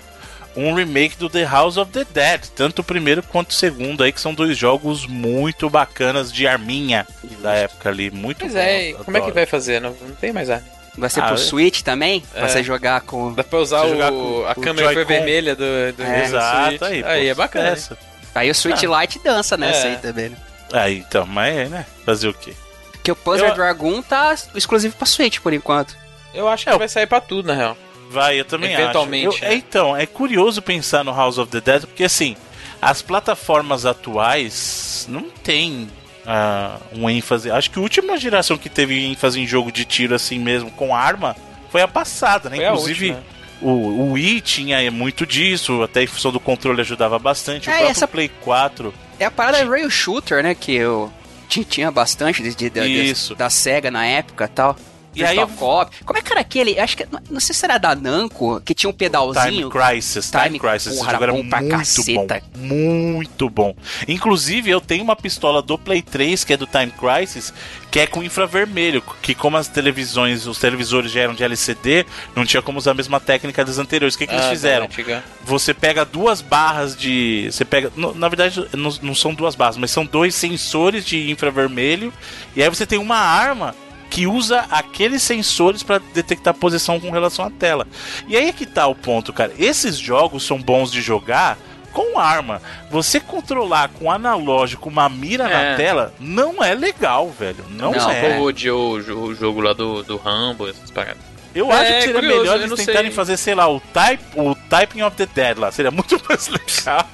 um 0.56 0.76
remake 0.76 1.18
do 1.18 1.28
The 1.28 1.44
House 1.44 1.76
of 1.78 1.92
the 1.92 2.06
Dead, 2.14 2.42
tanto 2.56 2.80
o 2.80 2.84
primeiro 2.84 3.24
quanto 3.24 3.50
o 3.50 3.54
segundo 3.54 4.04
aí, 4.04 4.12
que 4.12 4.22
são 4.22 4.32
dois 4.32 4.56
jogos 4.56 5.08
muito 5.08 5.72
bacanas 5.72 6.32
de 6.32 6.46
arminha 6.48 7.08
da 7.42 7.54
época 7.56 7.90
ali, 7.90 8.12
muito 8.12 8.42
Pois 8.42 8.54
bom, 8.54 8.60
é, 8.60 8.92
eu 8.92 8.98
como 9.00 9.18
é 9.18 9.20
que 9.20 9.24
adoro. 9.26 9.34
vai 9.34 9.46
fazer? 9.48 9.82
Não, 9.82 9.90
não 10.00 10.16
tem 10.16 10.32
mais 10.32 10.52
arma. 10.52 10.68
Vai 10.96 11.10
ser 11.10 11.22
Ah, 11.22 11.26
pro 11.28 11.34
é? 11.36 11.38
Switch 11.38 11.82
também? 11.82 12.22
Pra 12.32 12.46
É. 12.46 12.48
você 12.48 12.64
jogar 12.64 13.02
com. 13.02 13.34
Dá 13.34 13.44
pra 13.44 13.58
usar 13.60 13.86
o, 13.86 13.98
com 13.98 14.46
a 14.48 14.54
câmera 14.56 14.94
Joy-Con. 14.94 15.08
vermelha 15.08 15.56
do, 15.56 15.64
do 15.96 16.04
É. 16.04 16.26
Exato, 16.26 16.78
Switch. 16.78 16.82
aí, 16.84 17.02
pô, 17.04 17.08
é 17.32 17.34
bacana. 17.34 17.70
essa. 17.70 17.98
Aí 18.40 18.50
o 18.52 18.56
Switch 18.56 18.84
Ah. 18.84 19.02
Lite 19.02 19.20
dança 19.20 19.58
nessa 19.58 19.88
É. 19.88 19.92
aí 19.92 19.98
também, 19.98 20.30
né? 20.30 20.38
Aí, 20.74 20.98
então, 20.98 21.26
mas 21.26 21.56
é, 21.56 21.66
né? 21.70 21.86
Fazer 22.06 22.28
o 22.28 22.34
quê? 22.34 22.54
Porque 22.92 23.12
o 23.12 23.16
Puzzle 23.16 23.48
Eu- 23.48 23.56
Dragon 23.56 24.02
tá 24.02 24.36
exclusivo 24.54 24.96
pra 24.96 25.06
Switch 25.06 25.40
por 25.40 25.54
enquanto. 25.54 25.96
Eu 26.34 26.48
acho 26.48 26.66
que 26.66 26.70
É, 26.70 26.78
vai 26.78 26.88
sair 26.90 27.08
pra 27.08 27.22
tudo, 27.22 27.48
na 27.48 27.54
real. 27.54 27.78
Vai, 28.10 28.40
eu 28.40 28.46
também 28.46 28.74
Eventualmente, 28.74 29.28
acho. 29.28 29.38
Eu- 29.46 29.50
né? 29.50 29.54
é, 29.56 29.58
então, 29.58 29.96
é 29.98 30.06
curioso 30.06 30.62
pensar 30.62 31.04
no 31.04 31.14
House 31.16 31.38
of 31.38 31.50
the 31.52 31.60
Dead, 31.62 31.82
porque 31.86 32.04
assim, 32.04 32.36
as 32.82 33.02
plataformas 33.02 33.86
atuais 33.86 35.06
não 35.10 35.30
tem 35.30 35.90
ah, 36.30 36.78
um 36.94 37.10
ênfase. 37.10 37.50
Acho 37.50 37.72
que 37.72 37.80
a 37.80 37.82
última 37.82 38.18
geração 38.18 38.58
que 38.58 38.70
teve 38.70 39.06
ênfase 39.06 39.40
em 39.40 39.48
jogo 39.48 39.72
de 39.72 39.86
tiro 39.86 40.14
assim 40.14 40.38
mesmo, 40.38 40.70
com 40.72 40.94
arma, 40.94 41.34
foi 41.72 41.82
a 41.82 41.88
passada, 41.88 42.50
né? 42.50 42.58
Foi 42.58 42.66
a 42.66 42.70
Inclusive, 42.72 43.12
última. 43.12 43.37
O, 43.62 43.70
o 43.70 44.12
Wii 44.14 44.42
tinha 44.42 44.90
muito 44.92 45.26
disso, 45.26 45.82
até 45.82 46.04
em 46.04 46.08
função 46.08 46.32
do 46.32 46.40
controle 46.40 46.82
ajudava 46.82 47.18
bastante. 47.20 47.70
O 47.70 47.72
É, 47.72 47.74
e 47.74 47.78
próprio 47.78 47.92
essa- 47.92 48.08
Play 48.08 48.30
4. 48.42 48.94
É 49.20 49.26
a 49.26 49.32
parada 49.32 49.66
Rail 49.68 49.90
Shooter, 49.90 50.44
né? 50.44 50.54
Que 50.56 50.74
eu 50.76 51.12
ti- 51.50 51.64
tinha 51.66 51.90
bastante 51.92 52.42
de, 52.44 52.54
de- 52.54 52.70
de- 52.70 53.10
Isso. 53.10 53.34
da 53.36 53.50
SEGA 53.50 53.90
na 53.90 54.06
época 54.06 54.46
e 54.46 54.48
tal. 54.50 54.76
E 55.22 55.26
aí 55.26 55.38
eu- 55.38 55.48
Cop. 55.48 55.92
Como 56.06 56.18
é 56.20 56.22
que 56.22 56.32
era 56.32 56.42
aquele? 56.42 56.80
Acho 56.80 56.98
que. 56.98 57.08
Não, 57.30 57.40
sei 57.40 57.54
se 57.56 57.66
era 57.66 57.78
da 57.78 57.96
Namco, 57.96 58.62
que 58.62 58.74
tinha 58.74 58.90
um 58.90 58.94
Time 58.94 59.00
pedalzinho. 59.10 59.70
Crisis, 59.70 60.30
Time, 60.30 60.44
Time- 60.44 60.60
Crisis, 60.60 60.88
esse 60.88 60.98
porra, 60.98 61.12
jogo 61.12 61.24
era 61.24 61.34
bom 61.34 61.50
pra 61.50 61.62
muito 61.62 61.78
caceta. 61.78 62.42
bom, 62.56 62.62
muito 62.62 63.50
bom. 63.50 63.76
Inclusive, 64.08 64.70
eu 64.70 64.80
tenho 64.82 65.04
uma 65.04 65.16
pistola 65.16 65.62
do 65.62 65.78
Play 65.78 66.02
3, 66.02 66.44
que 66.44 66.54
é 66.54 66.58
do 66.58 66.68
Time 66.68 66.92
Crisis, 66.92 67.54
que 67.90 68.00
é 68.00 68.08
com 68.08 68.22
infravermelho, 68.24 69.02
que 69.22 69.34
como 69.34 69.58
as 69.58 69.68
televisões, 69.68 70.46
os 70.46 70.58
televisores 70.60 71.12
já 71.12 71.22
eram 71.22 71.34
de 71.34 71.44
LCD, 71.44 72.06
não 72.36 72.46
tinha 72.46 72.62
como 72.62 72.78
usar 72.78 72.92
a 72.92 72.94
mesma 72.94 73.20
técnica 73.20 73.64
das 73.66 73.78
anteriores. 73.78 74.16
O 74.16 74.18
que, 74.18 74.28
que 74.28 74.34
eles 74.34 74.46
Ah, 74.46 74.50
fizeram? 74.50 74.86
da 74.88 74.92
antiga. 74.92 75.24
Você 75.44 75.74
pega 75.74 76.04
duas 76.06 76.42
barras 76.42 76.96
de. 76.96 77.50
Você 77.52 77.66
pega. 77.66 77.92
no- 77.96 78.14
Na 78.14 78.28
verdade, 78.28 78.68
não, 78.74 78.92
não 79.02 79.16
são 79.16 79.34
duas 79.34 79.56
barras, 79.56 79.78
mas 79.78 79.92
são 79.92 80.06
dois 80.06 80.36
sensores 80.36 81.06
de 81.06 81.32
infravermelho. 81.32 82.14
E 82.56 82.62
aí 82.64 82.70
você 82.70 82.86
tem 82.86 82.98
uma 83.00 83.18
arma 83.18 83.76
que 84.10 84.26
usa 84.28 84.66
aqueles 84.72 85.22
sensores 85.24 85.84
para 85.84 86.02
detectar 86.14 86.54
posição 86.54 87.00
com 87.00 87.12
relação 87.12 87.46
à 87.46 87.50
tela. 87.50 87.86
E 88.28 88.36
aí 88.38 88.50
é 88.50 88.54
que 88.54 88.66
tá 88.66 88.88
o 88.88 88.96
ponto, 88.96 89.32
cara. 89.34 89.52
Esses 89.58 89.98
jogos 89.98 90.44
são 90.46 90.58
bons 90.62 90.92
de 90.92 91.02
jogar 91.02 91.58
com 91.92 92.18
arma. 92.20 92.62
Você 92.92 93.20
controlar 93.20 93.90
com 93.90 94.12
analógico 94.12 94.88
uma 94.90 95.10
mira 95.10 95.46
na 95.46 95.62
É. 95.62 95.76
tela 95.76 96.14
não 96.20 96.64
é 96.64 96.74
legal, 96.76 97.30
velho. 97.32 97.66
Não, 97.72 97.92
Não, 97.92 98.12
é. 98.12 98.40
O, 98.40 98.52
jo- 98.52 98.76
o 99.00 99.34
jogo 99.34 99.62
lá 99.62 99.74
do, 99.74 100.04
do 100.04 100.16
Rambo, 100.18 100.68
essas 100.70 100.92
paradas. 100.92 101.18
Eu 101.56 101.72
É, 101.72 101.76
acho 101.76 101.94
que 101.94 102.02
seria 102.02 102.14
curioso, 102.16 102.40
melhor 102.42 102.60
eles 102.62 102.86
tentarem 102.86 103.04
sei. 103.10 103.12
fazer, 103.12 103.38
sei 103.38 103.56
lá, 103.56 103.68
o, 103.68 103.80
type, 103.80 104.24
o 104.36 104.54
Typing 104.54 105.02
of 105.02 105.16
the 105.16 105.26
Dead 105.26 105.58
lá. 105.58 105.72
Seria 105.72 105.90
muito 105.92 106.22
mais 106.30 106.48
legal 106.50 107.10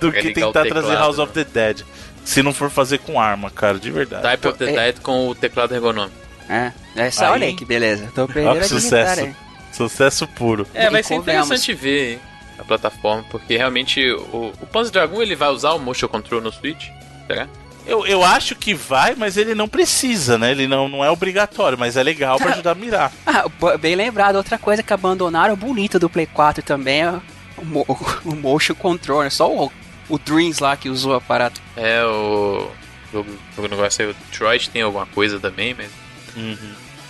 do 0.00 0.12
que 0.12 0.28
o 0.28 0.32
tentar 0.34 0.64
trazer 0.64 0.94
House 0.94 1.16
né? 1.18 1.24
of 1.24 1.32
the 1.32 1.44
Dead. 1.44 1.82
Se 2.24 2.40
não 2.42 2.52
for 2.52 2.70
fazer 2.70 2.98
com 2.98 3.20
arma, 3.20 3.50
cara, 3.50 3.78
de 3.80 3.90
verdade. 3.90 4.22
Type 4.22 4.46
of 4.48 4.58
the 4.58 4.70
é- 4.70 4.74
Dead 4.92 5.00
com 5.02 5.28
o 5.28 5.34
teclado 5.34 5.74
ergonômico. 5.74 6.14
É. 6.50 6.72
Essa, 6.96 7.26
Aí- 7.26 7.30
olha 7.32 7.46
aí 7.46 7.54
que 7.54 7.64
beleza. 7.64 8.10
Tô 8.14 8.26
perdendo 8.26 8.58
que 8.58 8.64
a 8.64 8.68
sucesso. 8.68 9.20
aí. 9.20 9.34
Sucesso 9.72 10.26
puro. 10.26 10.66
É, 10.74 10.86
E 10.86 10.90
vai 10.90 11.02
ser 11.02 11.14
convenhamos. 11.14 11.46
interessante 11.48 11.74
ver 11.74 12.20
a 12.58 12.64
plataforma, 12.64 13.24
porque 13.30 13.56
realmente 13.56 14.10
o, 14.10 14.52
o 14.60 14.66
Panzer 14.66 14.92
Dragon 14.92 15.22
ele 15.22 15.36
vai 15.36 15.48
usar 15.50 15.72
o 15.72 15.78
Motion 15.78 16.08
Control 16.08 16.40
no 16.40 16.50
Switch, 16.52 16.88
será? 17.26 17.46
Eu, 17.86 18.04
eu 18.06 18.22
acho 18.24 18.54
que 18.54 18.74
vai, 18.74 19.14
mas 19.14 19.36
ele 19.36 19.54
não 19.54 19.66
precisa, 19.68 20.36
né? 20.36 20.50
Ele 20.50 20.66
não, 20.68 20.88
não 20.88 21.04
é 21.04 21.10
obrigatório, 21.10 21.78
mas 21.78 21.96
é 21.96 22.02
legal 22.02 22.36
pra 22.36 22.50
ajudar 22.52 22.72
a 22.72 22.74
mirar. 22.74 23.10
Ah, 23.26 23.44
bem 23.78 23.94
lembrado. 23.94 24.36
Outra 24.36 24.58
coisa 24.58 24.82
que 24.82 24.92
abandonaram 24.92 25.56
bonita 25.56 25.98
do 25.98 26.10
Play 26.10 26.26
4 26.26 26.62
também 26.62 27.02
é 27.02 27.10
o, 27.56 27.64
mo- 27.64 27.86
o 28.24 28.34
Motion 28.36 28.74
Control, 28.74 29.22
né? 29.22 29.30
Só 29.30 29.50
o, 29.50 29.72
o 30.08 30.18
Dreams 30.18 30.60
lá 30.60 30.76
que 30.76 30.88
usou 30.90 31.12
o 31.12 31.16
aparato. 31.16 31.60
É, 31.76 32.04
o 32.04 32.68
jogo, 33.12 33.30
o 33.56 33.62
negócio 33.62 34.04
aí, 34.04 34.10
o 34.10 34.14
Detroit 34.14 34.68
tem 34.70 34.82
alguma 34.82 35.06
coisa 35.06 35.40
também, 35.40 35.74
mas 35.74 35.88
Uhum. 36.36 36.56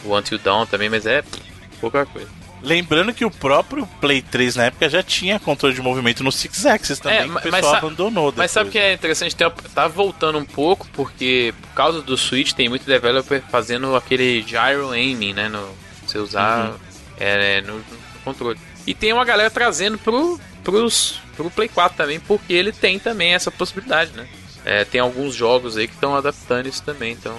o 0.05 0.17
Until 0.17 0.39
Dawn 0.39 0.67
também, 0.67 0.89
mas 0.89 1.07
é 1.07 1.23
pouca 1.81 2.05
coisa. 2.07 2.29
Lembrando 2.63 3.15
que 3.15 3.25
o 3.25 3.31
próprio 3.31 3.87
Play 4.03 4.21
3 4.21 4.57
na 4.57 4.65
época 4.67 4.87
já 4.89 5.03
tinha 5.03 5.39
controle 5.41 5.75
de 5.75 5.81
movimento 5.81 6.23
no 6.23 6.31
Six 6.31 6.67
Axis 6.67 6.99
também, 6.99 7.19
É, 7.21 7.23
que 7.23 7.29
o 7.31 7.33
mas 7.33 7.43
pessoal 7.43 7.75
abandonou. 7.77 8.25
Mas 8.27 8.33
depois. 8.35 8.51
sabe 8.51 8.69
o 8.69 8.73
que 8.73 8.79
é 8.79 8.93
interessante? 8.93 9.35
Tem- 9.35 9.51
Tá 9.75 9.89
voltando 9.89 10.37
um 10.39 10.45
pouco, 10.45 10.87
porque 10.93 11.55
por 11.63 11.71
causa 11.75 12.03
do 12.03 12.19
Switch 12.19 12.53
tem 12.53 12.69
muito 12.69 12.85
developer 12.85 13.43
fazendo 13.51 13.97
aquele 13.97 14.43
gyro 14.43 14.91
aiming, 14.91 15.33
né? 15.33 15.49
No, 15.49 15.67
você 16.07 16.19
usar 16.19 16.69
Uhum. 16.73 16.75
é, 17.19 17.63
no, 17.63 17.79
no 17.79 17.85
controle. 18.25 18.59
E 18.87 18.93
tem 18.93 19.11
uma 19.15 19.25
galera 19.25 19.49
trazendo 19.51 19.97
pro, 19.97 20.39
pros, 20.63 21.19
pro 21.37 21.51
Play 21.51 21.69
4 21.69 21.97
também, 21.97 22.21
porque 22.21 22.53
ele 22.53 22.73
tem 22.73 22.99
também 22.99 23.33
essa 23.33 23.51
possibilidade, 23.51 24.13
né? 24.13 24.29
É, 24.67 24.85
tem 24.85 25.01
alguns 25.01 25.35
jogos 25.35 25.79
aí 25.79 25.89
que 25.89 25.95
estão 25.95 26.15
adaptando 26.15 26.67
isso 26.69 26.83
também, 26.83 27.13
então 27.13 27.35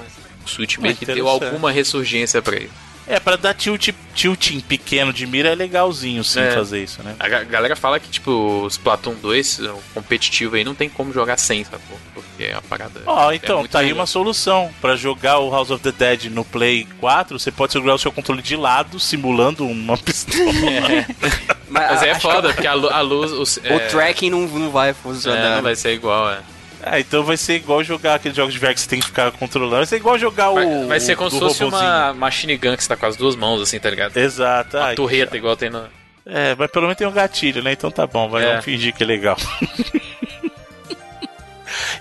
o 0.46 0.50
Switch 0.50 0.78
meio 0.78 0.96
que 0.96 1.06
deu 1.06 1.28
alguma 1.28 1.72
ressurgência 1.72 2.42
pra 2.42 2.56
ele. 2.56 2.70
É, 3.08 3.20
pra 3.20 3.36
dar 3.36 3.54
tilt, 3.56 3.90
tilting 4.14 4.60
pequeno 4.62 5.12
de 5.12 5.26
mira 5.26 5.50
é 5.50 5.56
legalzinho 5.56 6.24
sim 6.24 6.40
É. 6.40 6.52
fazer 6.52 6.82
isso, 6.84 7.02
né? 7.04 7.16
A 7.20 7.28
ga- 7.28 7.44
galera 7.44 7.76
fala 7.76 8.00
que, 8.00 8.08
tipo, 8.08 8.32
o 8.32 8.68
Splatoon 8.68 9.16
2, 9.16 9.60
o 9.60 9.80
competitivo 9.94 10.56
aí, 10.56 10.64
não 10.64 10.76
tem 10.76 10.88
como 10.88 11.12
jogar 11.12 11.36
sem, 11.38 11.64
sacou? 11.64 12.00
Porque 12.14 12.44
é 12.44 12.54
a 12.54 12.62
parada. 12.62 13.02
Ó, 13.06 13.32
é 13.32 13.36
então, 13.36 13.60
muito 13.60 13.72
tá 13.72 13.80
aí 13.80 13.88
melhor. 13.88 14.00
uma 14.02 14.06
solução. 14.06 14.70
Pra 14.80 14.96
jogar 14.96 15.40
o 15.40 15.50
House 15.52 15.72
of 15.72 15.84
the 15.84 15.92
Dead 15.92 16.32
no 16.32 16.46
Play 16.46 16.88
4, 17.02 17.38
você 17.38 17.52
pode 17.52 17.74
segurar 17.74 17.96
o 17.96 18.00
seu 18.00 18.12
controle 18.12 18.42
de 18.42 18.56
lado, 18.56 18.98
simulando 19.00 19.66
uma 19.66 19.98
pistola. 20.00 20.46
Mas 21.68 22.04
é 22.04 22.12
acho 22.12 22.22
foda, 22.22 22.54
porque 22.54 22.68
a, 22.68 22.74
lu- 22.76 22.90
a 22.90 23.02
luz. 23.02 23.32
os- 23.32 23.58
que 23.58 23.68
O 23.68 23.74
é, 23.74 23.80
tracking 23.88 24.30
não, 24.30 24.42
não 24.48 24.70
vai 24.70 24.92
é, 24.92 24.94
funcionar. 24.94 25.56
não 25.56 25.64
vai 25.64 25.76
ser 25.76 25.94
igual, 25.94 26.30
é. 26.30 26.40
Ah, 26.84 27.00
então 27.00 27.24
vai 27.24 27.38
ser 27.38 27.56
igual 27.56 27.84
jogar 27.84 28.16
aqueles 28.16 28.36
jogos 28.36 28.54
de 28.54 28.60
VR 28.60 28.74
que 28.74 28.82
você 28.82 28.90
tem 28.90 29.00
que 29.00 29.06
ficar 29.06 29.32
controlando. 29.32 29.76
Vai 29.78 29.86
ser 29.86 29.98
igual 29.98 30.18
jogar 30.18 30.50
Vai, 30.52 30.66
o. 30.66 30.88
vai 30.88 31.00
ser 31.00 31.16
como 31.16 31.30
do 31.30 31.36
se 31.36 31.40
fosse 31.40 31.64
uma 31.64 32.14
machine 32.14 32.58
gun 32.58 32.76
que 32.76 32.84
você 32.84 32.90
tá 32.90 32.96
com 32.98 33.06
as 33.06 33.16
duas 33.16 33.36
mãos, 33.36 33.62
assim, 33.62 33.80
tá 33.80 33.90
ligado? 33.90 34.18
Exato. 34.18 34.78
Uma 34.78 34.86
ai, 34.88 34.96
torreta 34.96 35.38
igual 35.38 35.56
tem 35.56 35.70
no. 35.70 35.84
É, 36.26 36.56
mas 36.58 36.70
pelo 36.72 36.84
menos 36.86 36.98
tem 36.98 37.08
um 37.08 37.12
gatilho, 37.12 37.64
né? 37.64 37.72
Então 37.74 37.90
tá 37.92 38.06
bom, 38.08 38.30
vai 38.30 38.44
É. 38.44 38.50
vamos 38.50 38.66
fingir 38.66 38.94
que 38.94 39.04
é 39.04 39.06
legal. 39.06 39.38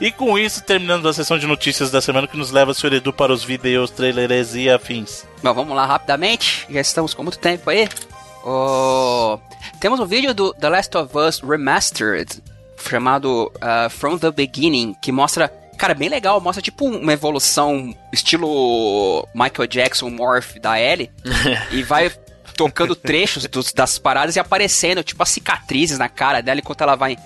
e 0.01 0.11
com 0.11 0.39
isso, 0.39 0.63
terminamos 0.63 1.05
a 1.07 1.13
sessão 1.13 1.39
de 1.39 1.47
notícias 1.47 1.91
da 1.91 2.01
semana 2.01 2.27
que 2.27 2.37
nos 2.37 2.51
leva, 2.51 2.73
senhor 2.75 2.93
Edu, 2.95 3.13
para 3.13 3.33
os 3.33 3.45
vídeos, 3.45 3.91
trailers 3.91 4.55
e 4.55 4.69
afins. 4.71 5.27
Bom, 5.43 5.53
vamos 5.55 5.77
lá 5.77 5.85
rapidamente. 5.87 6.67
Já 6.71 6.81
estamos 6.81 7.13
com 7.15 7.23
muito 7.23 7.39
tempo 7.39 7.69
aí. 7.71 7.89
Ô, 8.45 9.39
Temos 9.79 10.01
um 10.01 10.07
vídeo 10.07 10.33
do 10.35 10.55
The 10.55 10.69
Last 10.71 10.97
of 10.97 11.17
Us 11.17 11.41
Remastered, 11.41 12.43
chamado 12.89 13.53
ah, 13.61 13.89
From 13.91 14.19
the 14.19 14.31
Beginning, 14.31 14.95
que 15.01 15.11
mostra. 15.13 15.49
Cara, 15.79 15.95
bem 15.95 16.09
legal, 16.11 16.41
mostra 16.41 16.61
tipo 16.63 16.85
uma 16.85 17.13
evolução 17.13 17.95
estilo 18.13 19.27
Michael 19.35 19.67
Jackson 19.69 20.11
Morph 20.11 20.57
da 20.61 20.79
Ellie. 20.81 21.11
e 21.73 21.83
vai 21.83 22.11
tocando 22.57 22.95
trechos 22.95 23.47
dos- 23.47 23.73
das 23.73 23.99
paradas 23.99 24.37
e 24.37 24.41
aparecendo, 24.41 25.03
tipo, 25.03 25.23
as 25.23 25.31
cicatrizes 25.31 25.99
na 25.99 26.09
cara 26.09 26.43
dela 26.43 26.61
enquanto 26.61 26.83
ela 26.83 26.97
vai 26.97 27.17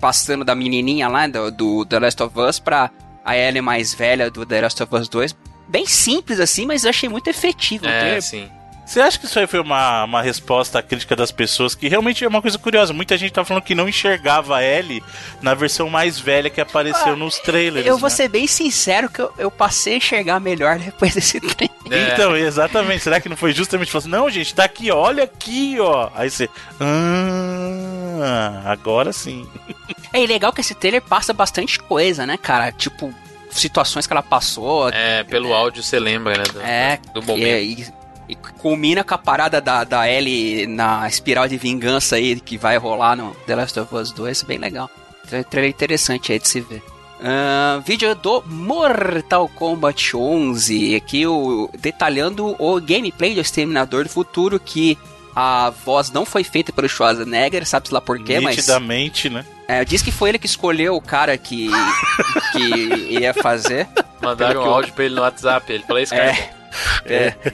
passando 0.00 0.44
da 0.44 0.54
menininha 0.54 1.06
lá 1.08 1.26
do, 1.26 1.50
do 1.50 1.84
The 1.86 1.98
Last 2.00 2.22
of 2.22 2.38
Us 2.40 2.58
pra 2.58 2.90
a 3.24 3.36
Ellie 3.36 3.60
mais 3.60 3.92
velha 3.92 4.30
do 4.30 4.46
The 4.46 4.62
Last 4.62 4.82
of 4.82 4.94
Us 4.94 5.08
2. 5.08 5.36
Bem 5.68 5.86
simples 5.86 6.40
assim, 6.40 6.64
mas 6.64 6.84
eu 6.84 6.90
achei 6.90 7.08
muito 7.10 7.28
efetivo. 7.28 7.84
o 7.84 7.88
É, 7.88 8.20
sim. 8.22 8.48
Você 8.88 9.00
acha 9.02 9.18
que 9.18 9.26
isso 9.26 9.38
aí 9.38 9.46
foi 9.46 9.60
uma, 9.60 10.04
uma 10.04 10.22
resposta 10.22 10.78
à 10.78 10.82
crítica 10.82 11.14
das 11.14 11.30
pessoas? 11.30 11.74
Que 11.74 11.88
realmente 11.88 12.24
é 12.24 12.28
uma 12.28 12.40
coisa 12.40 12.56
curiosa. 12.58 12.94
Muita 12.94 13.18
gente 13.18 13.30
tá 13.34 13.44
falando 13.44 13.62
que 13.62 13.74
não 13.74 13.86
enxergava 13.86 14.56
a 14.56 14.64
Ellie 14.64 15.04
na 15.42 15.52
versão 15.52 15.90
mais 15.90 16.18
velha 16.18 16.48
que 16.48 16.58
apareceu 16.58 17.12
Ah, 17.12 17.16
nos 17.16 17.38
trailers. 17.38 17.86
Eu 17.86 17.98
vou 17.98 18.08
né? 18.08 18.16
ser 18.16 18.28
bem 18.28 18.46
sincero 18.46 19.10
que 19.10 19.20
eu, 19.20 19.30
eu 19.36 19.50
passei 19.50 19.92
a 19.92 19.96
enxergar 19.98 20.40
melhor 20.40 20.78
depois 20.78 21.14
desse 21.14 21.38
trailer. 21.44 21.76
É. 21.90 22.14
Então, 22.14 22.34
exatamente. 22.34 23.02
Será 23.04 23.20
que 23.20 23.28
não 23.28 23.36
foi 23.36 23.52
justamente 23.52 23.90
falando 23.92 24.04
assim, 24.06 24.10
não, 24.10 24.30
gente, 24.30 24.54
tá 24.54 24.64
aqui, 24.64 24.90
olha 24.90 25.24
aqui, 25.24 25.76
ó. 25.78 26.08
Aí 26.14 26.30
você. 26.30 26.48
Ah, 26.80 28.62
agora 28.64 29.12
sim. 29.12 29.46
É 30.10 30.22
e 30.22 30.26
legal 30.26 30.50
que 30.54 30.62
esse 30.62 30.74
trailer 30.74 31.02
passa 31.02 31.34
bastante 31.34 31.78
coisa, 31.78 32.24
né, 32.24 32.38
cara? 32.38 32.72
Tipo, 32.72 33.12
situações 33.50 34.06
que 34.06 34.12
ela 34.14 34.22
passou. 34.22 34.88
É, 34.88 35.22
pelo 35.24 35.52
áudio 35.52 35.82
você 35.82 35.98
lembra, 36.00 36.38
né? 36.38 36.44
Do, 36.50 36.60
É, 36.62 36.98
do 37.12 37.22
momento. 37.22 37.44
e- 37.82 37.97
e 38.28 38.34
culmina 38.34 39.02
com 39.02 39.14
a 39.14 39.18
parada 39.18 39.60
da, 39.60 39.84
da 39.84 40.08
Ellie 40.10 40.66
na 40.66 41.06
espiral 41.08 41.48
de 41.48 41.56
vingança 41.56 42.16
aí 42.16 42.38
que 42.40 42.58
vai 42.58 42.76
rolar 42.76 43.16
no 43.16 43.34
The 43.46 43.56
Last 43.56 43.80
of 43.80 43.94
Us 43.94 44.12
2. 44.12 44.42
Bem 44.42 44.58
legal. 44.58 44.90
Tra- 45.28 45.42
Trailer 45.44 45.70
interessante 45.70 46.32
aí 46.32 46.38
de 46.38 46.48
se 46.48 46.60
ver. 46.60 46.82
Ahn, 47.20 47.80
vídeo 47.84 48.14
do 48.14 48.42
Mortal 48.46 49.48
Kombat 49.48 50.16
11, 50.16 50.94
aqui 50.94 51.26
o, 51.26 51.68
detalhando 51.78 52.54
o 52.58 52.80
gameplay 52.80 53.34
do 53.34 53.40
Exterminador 53.40 54.04
do 54.04 54.10
Futuro 54.10 54.60
que 54.60 54.96
a 55.34 55.70
voz 55.84 56.10
não 56.10 56.24
foi 56.24 56.42
feita 56.44 56.72
pelo 56.72 56.88
Schwarzenegger, 56.88 57.66
sabe-se 57.66 57.92
lá 57.94 58.00
por 58.00 58.18
quê, 58.22 58.40
mas... 58.40 58.56
Nitidamente, 58.56 59.28
né? 59.30 59.44
É, 59.66 59.84
diz 59.84 60.00
que 60.02 60.10
foi 60.12 60.30
ele 60.30 60.38
que 60.38 60.46
escolheu 60.46 60.96
o 60.96 61.00
cara 61.00 61.36
que, 61.36 61.68
que 62.52 63.18
ia 63.20 63.34
fazer. 63.34 63.86
Mandaram 64.22 64.62
um 64.62 64.64
eu- 64.64 64.70
áudio 64.74 64.92
pra 64.94 65.04
ele 65.04 65.14
no 65.14 65.20
WhatsApp. 65.22 65.72
Ele 65.72 65.82
falou: 65.84 66.00
Esse 66.02 66.14
cara 66.14 66.30
é, 66.32 66.50
É. 67.06 67.30
bom. 67.30 67.50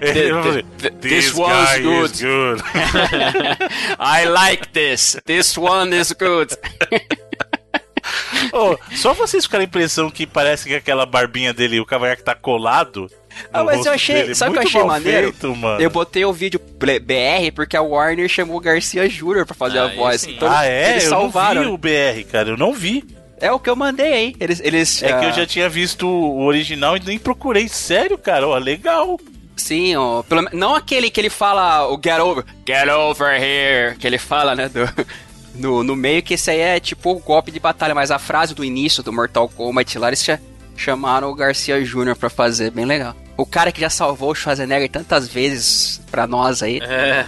Ele 0.00 0.32
vai 0.32 0.42
fazer, 0.42 0.64
This 1.00 1.34
one's 1.34 1.78
good. 1.80 2.22
good. 2.22 2.62
I 3.98 4.24
like 4.26 4.68
this. 4.68 5.16
This 5.24 5.56
one 5.56 5.94
is 5.96 6.12
good. 6.12 6.56
Ô, 8.52 8.76
só 8.96 9.12
vocês 9.12 9.44
ficaram 9.44 9.62
a 9.62 9.66
impressão 9.66 10.10
que 10.10 10.26
parece 10.26 10.66
que 10.68 10.74
aquela 10.74 11.04
barbinha 11.06 11.52
dele, 11.52 11.78
o 11.78 11.86
cavanhaque 11.86 12.22
tá 12.24 12.34
colado. 12.34 13.08
Ah, 13.52 13.62
mas 13.62 13.86
eu 13.86 13.92
achei- 13.92 14.22
dele. 14.22 14.34
sabe 14.34 14.50
o 14.50 14.52
que 14.54 14.58
eu 14.58 14.68
achei 14.68 14.82
maneiro? 14.84 15.32
feito, 15.32 15.54
mano. 15.54 15.80
Eu 15.80 15.90
botei 15.90 16.24
o 16.24 16.32
vídeo 16.32 16.58
BR 16.78 17.52
porque 17.54 17.76
a 17.76 17.82
Warner 17.82 18.28
chamou 18.28 18.56
o 18.56 18.60
Garcia 18.60 19.08
Jr. 19.08 19.44
pra 19.46 19.54
fazer 19.54 19.78
Ah, 19.78 19.84
a 19.84 19.88
voz. 19.88 20.22
sim. 20.22 20.32
Então 20.34 20.50
ah, 20.50 20.66
é? 20.66 20.90
eles 20.92 21.04
eu 21.04 21.10
salvaram. 21.10 21.62
não 21.62 21.68
vi 21.70 21.74
o 21.74 21.78
BR, 21.78 22.24
cara. 22.30 22.48
Eu 22.50 22.56
não 22.56 22.72
vi. 22.74 23.04
É 23.40 23.50
o 23.50 23.58
que 23.58 23.70
eu 23.70 23.74
mandei 23.76 24.12
aí. 24.12 24.36
Eles, 24.38 24.60
eles 24.60 25.02
É 25.02 25.08
que 25.08 25.24
eu 25.24 25.28
ah, 25.30 25.32
já 25.32 25.46
tinha 25.46 25.68
visto 25.68 26.06
o 26.06 26.44
original 26.44 26.96
e 26.96 27.00
nem 27.00 27.18
procurei. 27.18 27.68
Sério, 27.68 28.18
cara? 28.18 28.46
Ó, 28.46 28.56
legal. 28.58 29.18
Sim, 29.56 29.96
ó, 29.96 30.22
pelo 30.22 30.42
não 30.52 30.74
aquele 30.74 31.10
que 31.10 31.20
ele 31.20 31.28
fala 31.30 31.86
o 31.88 32.00
get 32.02 32.18
over, 32.18 32.44
get 32.66 32.88
over 32.88 33.30
here, 33.42 33.94
que 33.98 34.06
ele 34.06 34.16
fala, 34.18 34.54
né, 34.54 34.70
do- 34.70 34.88
no, 35.54 35.84
no 35.84 35.94
meio, 35.94 36.22
que 36.22 36.32
esse 36.34 36.50
aí 36.50 36.60
é 36.60 36.80
tipo 36.80 37.10
o 37.12 37.18
golpe 37.18 37.50
de 37.50 37.60
batalha, 37.60 37.94
mas 37.94 38.10
a 38.10 38.18
frase 38.18 38.54
do 38.54 38.64
início 38.64 39.02
do 39.02 39.12
Mortal 39.12 39.48
Kombat 39.50 39.98
lá, 39.98 40.08
eles 40.08 40.24
cha- 40.24 40.38
chamaram 40.76 41.30
o 41.30 41.34
Garcia 41.34 41.78
Jr. 41.84 42.16
pra 42.18 42.30
fazer, 42.30 42.70
bem 42.70 42.86
legal. 42.86 43.14
O 43.36 43.44
cara 43.44 43.70
que 43.70 43.80
já 43.82 43.90
salvou 43.90 44.30
o 44.30 44.34
Schwarzenegger 44.34 44.88
tantas 44.90 45.28
vezes 45.28 46.00
pra 46.10 46.26
nós 46.26 46.62
aí, 46.62 46.78
É. 46.82 47.26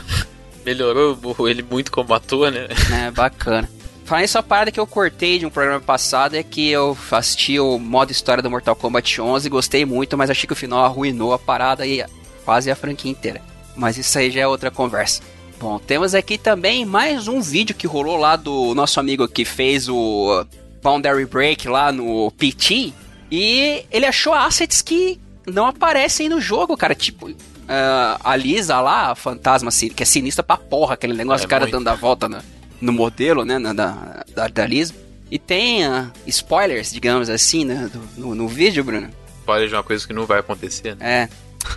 Melhorou 0.64 1.18
ele 1.48 1.62
muito 1.62 1.90
como 1.92 2.14
ator, 2.14 2.50
né? 2.50 2.68
né, 2.88 3.10
bacana. 3.10 3.68
Falando 4.04 4.24
isso, 4.24 4.36
a 4.38 4.42
parada 4.42 4.70
que 4.70 4.78
eu 4.80 4.86
cortei 4.86 5.38
de 5.38 5.46
um 5.46 5.50
programa 5.50 5.80
passado 5.80 6.34
é 6.34 6.42
que 6.42 6.68
eu 6.68 6.96
assisti 7.10 7.58
o 7.58 7.78
modo 7.78 8.10
história 8.12 8.42
do 8.42 8.50
Mortal 8.50 8.76
Kombat 8.76 9.20
11, 9.20 9.48
gostei 9.48 9.84
muito, 9.86 10.18
mas 10.18 10.28
achei 10.28 10.46
que 10.46 10.52
o 10.52 10.56
final 10.56 10.84
arruinou 10.84 11.32
a 11.32 11.38
parada 11.38 11.86
e 11.86 12.04
quase 12.44 12.70
a 12.70 12.76
franquia 12.76 13.10
inteira. 13.10 13.40
Mas 13.76 13.96
isso 13.96 14.18
aí 14.18 14.30
já 14.30 14.40
é 14.42 14.46
outra 14.46 14.70
conversa. 14.70 15.22
Bom, 15.58 15.78
temos 15.78 16.14
aqui 16.14 16.36
também 16.36 16.84
mais 16.84 17.28
um 17.28 17.40
vídeo 17.40 17.74
que 17.74 17.86
rolou 17.86 18.16
lá 18.16 18.34
do 18.36 18.74
nosso 18.74 18.98
amigo 19.00 19.26
que 19.28 19.44
fez 19.44 19.88
o 19.88 20.44
Boundary 20.82 21.24
Break 21.24 21.68
lá 21.68 21.92
no 21.92 22.30
PT. 22.32 22.92
E 23.30 23.84
ele 23.90 24.04
achou 24.04 24.34
assets 24.34 24.82
que 24.82 25.18
não 25.46 25.64
aparecem 25.66 26.28
no 26.28 26.40
jogo, 26.40 26.76
cara. 26.76 26.94
Tipo, 26.94 27.30
ah, 27.68 28.20
a 28.22 28.36
Lisa 28.36 28.78
lá, 28.80 29.12
a 29.12 29.14
fantasma, 29.14 29.70
que 29.70 30.02
é 30.02 30.06
sinistra 30.06 30.42
pra 30.42 30.56
porra, 30.56 30.94
aquele 30.94 31.14
negócio, 31.14 31.44
É 31.44 31.46
o 31.46 31.48
cara 31.48 31.64
muito. 31.64 31.72
dando 31.78 31.88
a 31.88 31.94
volta 31.94 32.28
na- 32.28 32.42
no 32.82 32.92
modelo, 32.92 33.44
né, 33.44 33.58
na- 33.58 33.72
da, 33.72 34.24
da, 34.34 34.48
da 34.48 34.66
Lisa. 34.66 34.92
E 35.30 35.38
tem 35.38 35.84
ah, 35.86 36.10
spoilers, 36.26 36.92
digamos 36.92 37.30
assim, 37.30 37.64
né, 37.64 37.88
do- 37.90 38.20
no, 38.20 38.34
no 38.34 38.48
vídeo, 38.48 38.84
Bruno. 38.84 39.08
Spoiler 39.40 39.68
de 39.68 39.74
uma 39.74 39.82
coisa 39.82 40.06
que 40.06 40.12
não 40.12 40.26
vai 40.26 40.40
acontecer, 40.40 40.94
né? 40.96 41.28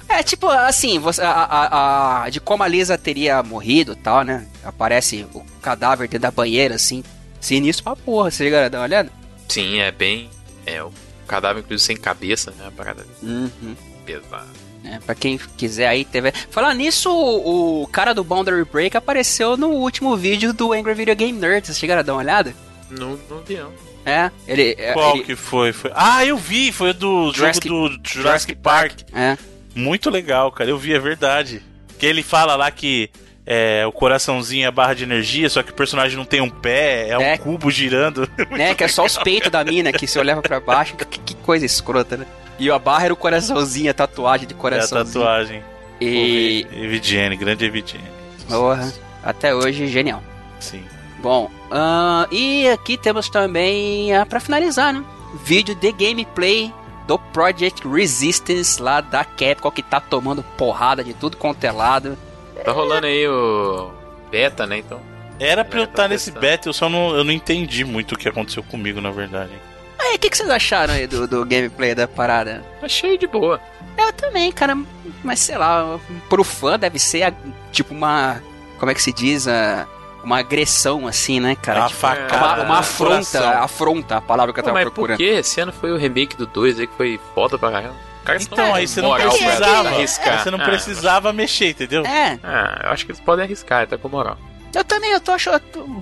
É. 0.09 0.15
É, 0.17 0.23
tipo, 0.23 0.47
assim, 0.49 0.97
você, 0.97 1.21
a, 1.21 1.29
a- 1.31 2.23
a- 2.25 2.29
de 2.29 2.39
como 2.39 2.63
a 2.63 2.67
Lisa 2.67 2.97
teria 2.97 3.41
morrido 3.43 3.93
e 3.93 3.95
tal, 3.95 4.23
né? 4.23 4.45
Aparece 4.63 5.25
o 5.33 5.41
cadáver 5.61 6.07
dentro 6.07 6.23
da 6.23 6.31
banheira, 6.31 6.73
assim. 6.75 7.03
Sinistro 7.39 7.83
pra 7.83 7.95
porra, 7.95 8.31
você 8.31 8.43
liga, 8.45 8.67
dá 8.69 8.79
uma 8.79 8.85
olhada? 8.85 9.11
Sim, 9.47 9.79
é 9.79 9.91
bem. 9.91 10.29
É, 10.65 10.81
o 10.83 10.91
cadáver, 11.27 11.61
inclusive, 11.63 11.85
sem 11.85 11.95
cabeça, 11.97 12.51
né? 12.57 12.65
A 12.67 12.71
parada 12.71 13.05
Uhum. 13.21 13.75
pesada. 14.05 14.47
É, 14.85 14.99
pra 14.99 15.15
quem 15.15 15.37
quiser 15.57 15.87
aí, 15.87 16.05
teve. 16.05 16.31
Falar 16.51 16.73
nisso, 16.75 17.09
o, 17.11 17.81
o 17.83 17.87
cara 17.87 18.13
do 18.13 18.23
Boundary 18.23 18.63
Break 18.63 18.95
apareceu 18.95 19.57
no 19.57 19.69
último 19.69 20.15
vídeo 20.15 20.53
do 20.53 20.71
Angry 20.73 20.93
Video 20.93 21.15
Game 21.15 21.37
Nerd. 21.39 21.65
Vocês 21.65 21.77
chegaram 21.79 22.01
a 22.01 22.03
dar 22.03 22.13
uma 22.13 22.21
olhada? 22.21 22.53
Não, 22.91 23.19
não 23.29 23.41
vi, 23.41 23.55
não. 23.57 23.71
É, 24.05 24.29
ele. 24.47 24.75
é, 24.77 24.93
Qual 24.93 25.15
ele- 25.15 25.23
que 25.23 25.35
foi? 25.35 25.73
foi? 25.73 25.91
Ah, 25.95 26.23
eu 26.23 26.37
vi. 26.37 26.71
Foi 26.71 26.93
do 26.93 27.33
Jurassic- 27.33 27.67
jogo 27.67 27.89
do 27.97 28.07
Jurassic, 28.07 28.53
Park. 28.55 28.99
É. 29.11 29.35
Muito 29.73 30.11
legal, 30.11 30.51
cara. 30.51 30.69
Eu 30.69 30.77
vi, 30.77 30.93
é 30.93 30.99
verdade. 30.99 31.63
Que 31.97 32.05
ele 32.05 32.21
fala 32.21 32.55
lá 32.55 32.69
que 32.69 33.09
é, 33.45 33.85
o 33.85 33.91
coraçãozinho 33.91 34.63
é 34.65 34.67
a 34.67 34.71
barra 34.71 34.93
de 34.93 35.03
energia, 35.03 35.49
só 35.49 35.61
que 35.61 35.71
o 35.71 35.73
personagem 35.73 36.17
não 36.17 36.25
tem 36.25 36.41
um 36.41 36.49
pé, 36.49 37.09
é 37.09 37.17
um 37.17 37.21
É. 37.21 37.37
cubo 37.37 37.69
girando. 37.69 38.29
né? 38.51 38.73
Que 38.73 38.83
é 38.83 38.87
só 38.87 39.05
os 39.05 39.17
peitos 39.17 39.51
da 39.51 39.63
mina 39.63 39.91
que 39.91 40.07
se 40.07 40.17
olhava 40.17 40.41
pra 40.41 40.59
baixo. 40.59 40.95
Que, 40.95 41.05
que 41.19 41.35
coisa 41.35 41.65
escrota, 41.65 42.17
né? 42.17 42.25
E 42.57 42.69
a 42.71 42.79
barra 42.79 43.05
era 43.05 43.13
o 43.13 43.17
coraçãozinho, 43.17 43.91
a 43.91 43.93
tatuagem 43.93 44.47
de 44.47 44.53
É 44.53 44.57
a 44.57 44.59
coraçãozinho. 44.59 45.23
tatuagem. 45.23 45.63
E. 46.01 46.65
Evidiane, 46.73 47.35
grande 47.35 47.65
Evidiane. 47.65 48.05
Porra, 48.47 48.91
até 49.23 49.53
hoje, 49.53 49.87
genial. 49.87 50.21
Sim. 50.59 50.83
Bom, 51.21 51.49
ahn, 51.71 52.27
e 52.31 52.67
aqui 52.69 52.97
temos 52.97 53.29
também, 53.29 54.15
ah, 54.15 54.25
pra 54.25 54.39
finalizar, 54.39 54.93
né? 54.93 55.03
Vídeo 55.43 55.73
de 55.75 55.91
gameplay 55.91 56.71
do 57.07 57.17
Project 57.17 57.87
Resistance 57.87 58.81
lá 58.81 59.01
da 59.01 59.23
Capcom 59.25 59.71
que 59.71 59.81
tá 59.83 59.99
tomando 59.99 60.43
porrada 60.57 61.03
de 61.03 61.13
tudo 61.13 61.37
quanto 61.37 61.63
é 61.63 61.71
lado. 61.71 62.17
Tá 62.65 62.71
rolando 62.71 63.05
aí 63.07 63.27
o 63.27 63.91
beta, 64.31 64.65
né? 64.65 64.79
Então. 64.79 64.99
Era 65.39 65.63
pra 65.65 65.79
eu 65.79 65.83
É, 65.83 65.85
tá 65.85 65.91
estar 65.91 66.07
nesse 66.07 66.31
beta, 66.31 66.69
eu 66.69 66.73
só 66.73 66.89
não, 66.89 67.15
eu 67.15 67.23
não 67.23 67.31
entendi 67.31 67.83
muito 67.85 68.13
o 68.15 68.17
que 68.17 68.27
aconteceu 68.27 68.63
comigo, 68.63 68.99
na 69.01 69.11
verdade. 69.11 69.51
Aí, 69.99 70.15
o 70.15 70.19
que, 70.19 70.29
que 70.29 70.37
vocês 70.37 70.49
acharam 70.49 70.93
aí 70.93 71.07
do, 71.07 71.27
do 71.27 71.45
gameplay 71.45 71.93
da 71.95 72.07
parada? 72.07 72.63
Achei 72.81 73.17
de 73.17 73.27
boa. 73.27 73.59
Eu 73.97 74.11
também, 74.13 74.51
cara, 74.51 74.77
mas 75.23 75.39
sei 75.39 75.57
lá, 75.57 75.99
pro 76.29 76.43
fã 76.43 76.77
deve 76.77 76.99
ser 76.99 77.23
a- 77.23 77.33
tipo 77.71 77.93
uma. 77.93 78.41
Como 78.79 78.91
é 78.91 78.93
que 78.95 79.01
se 79.01 79.13
diz? 79.13 79.47
A, 79.47 79.87
uma 80.23 80.39
agressão, 80.39 81.05
assim, 81.07 81.39
né, 81.39 81.55
cara? 81.55 81.81
Uma 81.81 81.87
Tipo, 81.87 81.99
facada 81.99 82.61
uma, 82.63 82.63
uma 82.63 82.79
afronta, 82.79 83.13
coração. 83.39 83.63
afronta, 83.63 84.17
a 84.17 84.21
palavra 84.21 84.53
que 84.53 84.59
eu 84.59 84.63
Pô, 84.63 84.69
tava 84.69 84.79
mas 84.79 84.85
por 84.85 84.91
procurando. 84.93 85.17
que 85.17 85.23
esse 85.23 85.61
ano 85.61 85.71
foi 85.71 85.91
o 85.91 85.97
remake 85.97 86.35
do 86.35 86.45
2 86.47 86.79
aí 86.79 86.87
que 86.87 86.95
foi 86.95 87.19
foda 87.35 87.57
pra 87.59 87.71
caramba? 87.71 87.95
Cara, 88.25 88.39
Então, 88.41 88.73
aí 88.73 88.87
você 88.87 89.01
não 89.01 89.13
pra 89.15 89.29
precisava. 89.29 89.89
arriscar. 89.89 90.43
Você 90.43 90.51
não 90.51 90.59
Ah, 90.59 90.65
precisava 90.65 91.31
mexer, 91.31 91.69
entendeu? 91.69 92.03
É, 92.05 92.39
Ah, 92.43 92.81
eu 92.85 92.89
acho 92.91 93.05
que 93.05 93.11
eles 93.11 93.21
podem 93.21 93.45
arriscar, 93.45 93.87
tá 93.87 93.97
com 93.97 94.09
moral. 94.09 94.37
eu 94.73 94.83
também, 94.83 95.11
eu 95.11 95.19
tô 95.21 95.31
achando. 95.31 95.61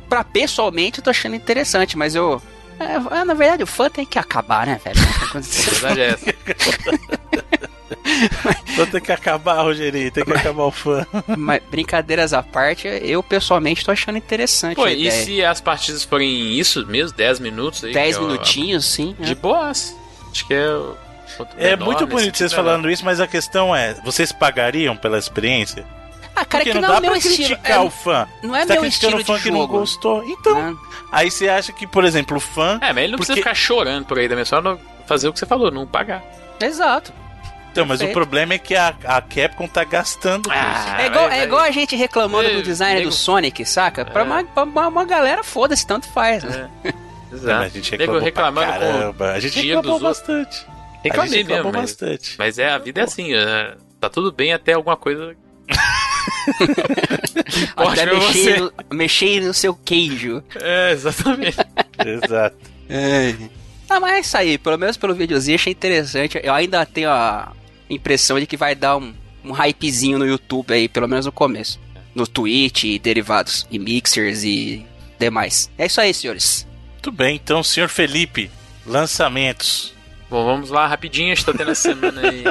Pra 0.10 0.24
pessoalmente, 0.24 1.00
eu 1.00 1.04
tô 1.04 1.10
achando 1.10 1.36
interessante, 1.36 1.98
mas 1.98 2.16
eu. 2.16 2.42
é, 2.80 3.18
é, 3.20 3.24
na 3.26 3.34
verdade, 3.34 3.64
o 3.64 3.68
fã 3.68 3.90
tem 3.90 4.06
que 4.06 4.18
acabar, 4.18 4.66
né, 4.66 4.80
velho? 4.84 5.00
A 5.36 5.40
verdade 5.40 6.02
é 6.02 6.08
essa. 6.10 6.34
Vou 8.76 8.88
ter 8.88 9.02
que 9.02 9.12
acabar, 9.12 9.62
Rogerinho, 9.62 10.12
tem 10.12 10.24
que 10.26 10.34
acabar 10.34 10.64
o 10.64 10.72
fã. 10.72 11.06
mas, 11.38 11.62
brincadeiras 11.70 12.34
à 12.34 12.42
parte, 12.42 12.88
eu 12.88 13.22
pessoalmente 13.22 13.84
tô 13.86 13.92
achando 13.92 14.18
interessante. 14.18 14.76
Pô, 14.76 14.84
a 14.86 14.92
e 14.92 15.10
se 15.12 15.44
as 15.44 15.62
partidas 15.62 16.04
forem 16.04 16.54
isso 16.58 16.86
mesmo, 16.86 17.16
10 17.16 17.40
minutos 17.40 17.84
aí? 17.84 17.94
10 17.94 18.16
que 18.18 18.22
é 18.22 18.26
o- 18.26 18.28
minutinhos, 18.30 18.86
sim. 18.86 19.16
De 19.20 19.36
boas. 19.36 19.96
Acho 20.32 20.48
que 20.48 20.54
é. 20.54 20.68
É 21.58 21.76
muito 21.76 22.02
nesse 22.02 22.06
bonito 22.16 22.38
vocês 22.38 22.54
falando 22.54 22.90
isso, 22.90 23.04
mas 23.06 23.20
a 23.20 23.28
questão 23.28 23.76
é: 23.76 23.94
vocês 24.04 24.32
pagariam 24.32 24.96
pela 24.96 25.18
experiência? 25.18 25.86
Ah, 26.36 26.44
cara, 26.46 26.64
Porque 26.64 26.72
que 26.72 26.74
não, 26.74 26.82
não, 26.82 26.90
dá 26.90 26.98
é 26.98 27.00
meu 27.02 27.10
pra 27.12 27.18
estilo. 27.20 27.36
criticar 27.38 27.72
é, 27.72 27.80
o 27.80 27.90
fã. 27.92 28.28
não 28.42 28.56
é 28.56 28.62
Você 28.62 28.68
tá 28.68 28.74
meu 28.74 28.86
estilo 28.86 29.18
o 29.22 29.26
fã 29.26 29.36
de 29.38 29.44
que 29.44 29.52
não 29.52 29.68
gostou. 29.68 30.24
Então, 30.24 30.56
né? 30.72 30.76
aí 31.12 31.30
você 31.30 31.48
acha 31.48 31.72
que, 31.72 31.86
por 31.86 32.04
exemplo, 32.04 32.38
o 32.38 32.40
fã. 32.40 32.80
É, 32.82 32.92
mas 32.92 33.04
ele 33.04 33.12
não 33.12 33.18
precisa 33.18 33.36
Porque- 33.36 33.42
ficar 33.50 33.54
chorando 33.56 34.06
por 34.06 34.18
aí 34.18 34.28
também, 34.28 34.44
só 34.44 34.60
não 34.60 34.80
fazer 35.06 35.28
o 35.28 35.34
que 35.34 35.38
você 35.38 35.46
falou, 35.46 35.70
não 35.70 35.86
pagar. 35.86 36.24
Exato. 36.60 37.14
Então, 37.72 37.86
mas 37.88 38.02
o 38.02 38.08
problema 38.10 38.54
é 38.54 38.58
que 38.60 38.76
a, 38.76 38.94
a 39.06 39.20
Capcom 39.22 39.68
tá 39.68 39.84
gastando 39.84 40.50
Ah, 40.52 40.76
isso. 40.78 40.96
É 41.02 41.06
igual, 41.08 41.26
é 41.26 41.30
vai. 41.30 41.44
igual 41.44 41.62
a 41.62 41.72
gente 41.72 41.96
reclamando 41.96 42.50
do 42.52 42.62
design 42.64 43.00
nego- 43.00 43.10
do 43.10 43.16
Sonic, 43.16 43.66
saca? 43.66 44.06
Pra, 44.06 44.22
É. 44.22 44.24
uma, 44.24 44.44
pra 44.44 44.64
uma, 44.64 44.88
uma 44.88 45.06
galera, 45.06 45.44
foda-se, 45.44 45.86
tanto 45.86 46.08
faz. 46.08 46.44
Né? 46.44 46.70
É. 46.84 46.90
É, 46.90 46.94
Exato. 47.36 47.64
a 47.64 47.68
gente 47.70 47.92
reclamou 47.92 48.22
reclamando 48.22 48.68
pra 48.68 48.80
caramba. 48.80 49.32
A 49.32 49.40
gente 49.40 49.60
reclamou 49.68 50.04
outros. 50.04 50.66
Reclamei 51.04 51.44
mesmo, 51.44 51.66
mas, 51.66 51.74
bastante. 51.74 52.36
mas 52.38 52.58
é, 52.58 52.70
a 52.70 52.78
vida 52.78 53.02
é 53.02 53.04
assim, 53.04 53.34
é, 53.34 53.76
tá 54.00 54.10
tudo 54.10 54.32
bem 54.32 54.54
até 54.54 54.74
alguma 54.74 54.96
coisa. 54.96 55.36
Até 57.76 58.06
mexer 58.06 58.60
no, 58.60 58.74
mexer 58.92 59.42
no 59.42 59.54
seu 59.54 59.74
queijo. 59.74 60.44
É, 60.56 60.92
exatamente. 60.92 61.58
Exato. 62.06 62.58
Ah, 63.90 64.00
mas 64.00 64.14
é 64.14 64.20
isso 64.20 64.38
aí. 64.38 64.58
Pelo 64.58 64.78
menos 64.78 64.98
pelo 64.98 65.14
videozinho, 65.14 65.56
achei 65.56 65.72
interessante. 65.72 66.40
Eu 66.42 66.54
ainda 66.54 66.86
tenho 66.86 67.10
a 67.10 67.52
impressão 67.90 68.40
de 68.40 68.46
que 68.46 68.58
vai 68.58 68.76
dar 68.76 68.98
um, 68.98 69.14
um 69.44 69.52
hypezinho 69.52 70.18
no 70.18 70.26
YouTube 70.26 70.74
aí, 70.74 70.88
pelo 70.88 71.08
menos 71.08 71.26
no 71.26 71.32
começo. 71.32 71.80
No 72.16 72.28
Twitch 72.28 72.84
e 72.84 73.00
derivados, 73.00 73.68
e 73.72 73.80
mixers 73.80 74.44
e 74.44 74.86
demais. 75.20 75.70
É 75.78 75.86
isso 75.86 76.00
aí, 76.00 76.14
senhores. 76.14 76.68
Muito 76.94 77.12
bem, 77.12 77.36
então, 77.36 77.64
senhor 77.64 77.90
Felipe, 77.90 78.50
lançamentos. 78.86 79.93
Bom, 80.34 80.44
vamos 80.46 80.72
lá, 80.72 80.88
rapidinho, 80.88 81.32
a 81.32 81.36
gente 81.36 81.46
tá 81.46 81.54
tendo 81.54 81.70
essa 81.70 81.94
semana 81.94 82.22
aí. 82.28 82.44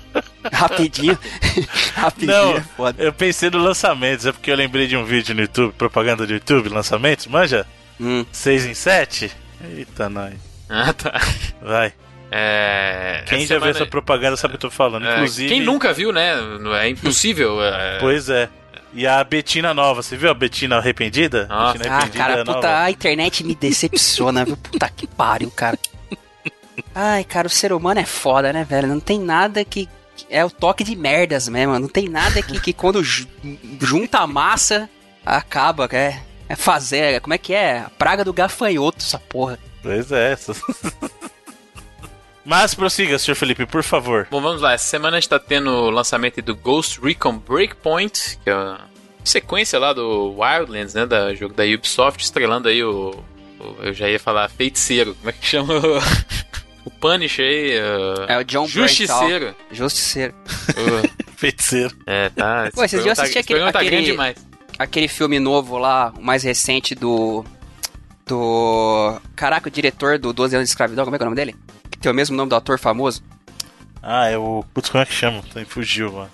Rapidinho. 0.50 1.18
Rapidinho. 1.94 2.32
Não, 2.32 2.56
é 2.56 2.60
foda. 2.62 3.02
eu 3.02 3.12
pensei 3.12 3.50
no 3.50 3.58
lançamentos, 3.58 4.24
é 4.24 4.32
porque 4.32 4.50
eu 4.50 4.56
lembrei 4.56 4.86
de 4.86 4.96
um 4.96 5.04
vídeo 5.04 5.34
no 5.34 5.42
YouTube, 5.42 5.74
propaganda 5.74 6.26
do 6.26 6.32
YouTube, 6.32 6.70
lançamentos, 6.70 7.26
manja? 7.26 7.66
Hum. 8.00 8.24
6 8.32 8.64
em 8.64 8.72
7? 8.72 9.30
Eita, 9.76 10.08
nós. 10.08 10.32
Ah, 10.66 10.94
tá. 10.94 11.12
Vai. 11.60 11.92
É, 12.32 13.22
Quem 13.26 13.40
essa 13.42 13.48
já 13.48 13.54
viu 13.56 13.64
semana- 13.66 13.70
essa 13.70 13.86
propaganda 13.86 14.36
sabe 14.38 14.54
o 14.54 14.58
que 14.58 14.64
eu 14.64 14.70
tô 14.70 14.74
falando. 14.74 15.06
é, 15.06 15.12
Inclusive. 15.16 15.48
Quem 15.50 15.60
nunca 15.60 15.92
viu, 15.92 16.12
né? 16.12 16.36
Não 16.58 16.74
É 16.74 16.88
impossível. 16.88 17.58
é, 17.62 17.98
Pois 18.00 18.30
é. 18.30 18.48
E 18.94 19.06
a 19.06 19.22
Betina 19.22 19.74
nova, 19.74 20.02
você 20.02 20.16
viu 20.16 20.30
a 20.30 20.34
Betina 20.34 20.78
arrependida? 20.78 21.46
Ah, 21.50 21.74
Betina 21.74 21.98
Ah, 21.98 22.08
cara, 22.08 22.44
nova. 22.44 22.54
puta, 22.60 22.78
a 22.82 22.90
internet 22.90 23.44
me 23.44 23.54
decepciona, 23.54 24.42
viu? 24.42 24.56
Puta 24.56 24.88
que 24.88 25.06
pariu, 25.06 25.50
cara. 25.50 25.78
Ai, 26.94 27.24
cara, 27.24 27.46
o 27.46 27.50
ser 27.50 27.72
humano 27.72 28.00
é 28.00 28.04
foda, 28.06 28.52
né, 28.52 28.64
velho? 28.64 28.88
Não 28.88 29.00
tem 29.00 29.18
nada 29.20 29.64
que. 29.64 29.88
É 30.30 30.44
o 30.44 30.50
toque 30.50 30.82
de 30.82 30.96
merdas 30.96 31.46
mesmo. 31.48 31.78
Não 31.78 31.88
tem 31.88 32.08
nada 32.08 32.40
que, 32.42 32.58
que 32.58 32.72
quando 32.72 33.02
ju- 33.04 33.28
junta 33.80 34.18
a 34.20 34.26
massa, 34.26 34.88
acaba, 35.24 35.88
é. 35.92 36.20
É 36.48 36.54
fazer. 36.56 37.20
Como 37.20 37.34
é 37.34 37.38
que 37.38 37.52
é? 37.52 37.80
A 37.80 37.90
praga 37.90 38.24
do 38.24 38.32
gafanhoto, 38.32 38.98
essa 39.04 39.18
porra. 39.18 39.58
Pois 39.82 40.10
é. 40.12 40.32
essa- 40.32 40.54
Mas 42.44 42.74
prossiga, 42.74 43.18
senhor 43.18 43.34
Felipe, 43.34 43.66
por 43.66 43.82
favor. 43.82 44.28
Bom, 44.30 44.40
vamos 44.40 44.62
lá. 44.62 44.72
Essa 44.72 44.86
semana 44.86 45.16
a 45.16 45.20
gente 45.20 45.28
tá 45.28 45.38
tendo 45.38 45.68
o 45.68 45.90
lançamento 45.90 46.40
do 46.40 46.54
Ghost 46.54 47.00
Recon 47.00 47.38
Breakpoint, 47.38 48.38
que 48.44 48.48
é 48.48 48.52
a 48.52 48.80
sequência 49.24 49.78
lá 49.80 49.92
do 49.92 50.32
Wildlands, 50.38 50.94
né? 50.94 51.04
Da 51.04 51.34
jogo 51.34 51.52
da 51.54 51.64
Ubisoft, 51.64 52.22
estrelando 52.22 52.68
aí 52.68 52.82
o. 52.84 53.10
o- 53.58 53.76
eu 53.82 53.92
já 53.92 54.08
ia 54.08 54.20
falar 54.20 54.48
feiticeiro. 54.48 55.14
Como 55.16 55.28
é 55.30 55.32
que 55.32 55.44
chama? 55.44 55.74
o- 56.86 56.90
Punisher 56.90 57.44
aí. 57.44 57.78
uh, 57.78 58.24
É 58.32 58.38
o 58.38 58.44
John 58.44 58.66
Justiceiro. 58.66 59.46
Bernthal. 59.46 59.54
Justiceiro. 59.72 60.34
Uh, 60.70 61.26
Feiticeiro. 61.36 61.94
é, 62.06 62.28
tá. 62.30 62.70
Pô, 62.74 62.80
vocês 62.86 63.04
já 63.04 63.14
tá- 63.14 63.22
assistiram 63.24 63.70
tá 63.72 63.80
aquele- 63.80 64.12
aquele-. 64.12 64.34
Aquele 64.78 65.08
filme 65.08 65.38
novo 65.38 65.78
lá, 65.78 66.12
o 66.18 66.22
mais 66.22 66.42
recente 66.42 66.94
do. 66.94 67.44
Do. 68.26 69.20
Caraca, 69.34 69.68
o 69.68 69.70
diretor 69.70 70.18
do 70.18 70.32
12 70.32 70.56
anos 70.56 70.68
de 70.68 70.70
escravidão, 70.72 71.04
como 71.04 71.14
é 71.14 71.18
que 71.18 71.22
é 71.22 71.26
o 71.26 71.30
nome 71.30 71.36
dele? 71.36 71.54
Que 71.90 71.98
tem 71.98 72.10
o 72.10 72.14
mesmo 72.14 72.36
nome 72.36 72.50
do 72.50 72.56
ator 72.56 72.78
famoso. 72.78 73.22
Ah, 74.02 74.26
é 74.28 74.36
o. 74.36 74.64
Putz, 74.74 74.88
como 74.90 75.02
é 75.02 75.06
que 75.06 75.12
chama? 75.14 75.42
Fugiu, 75.68 76.12
mano. 76.12 76.30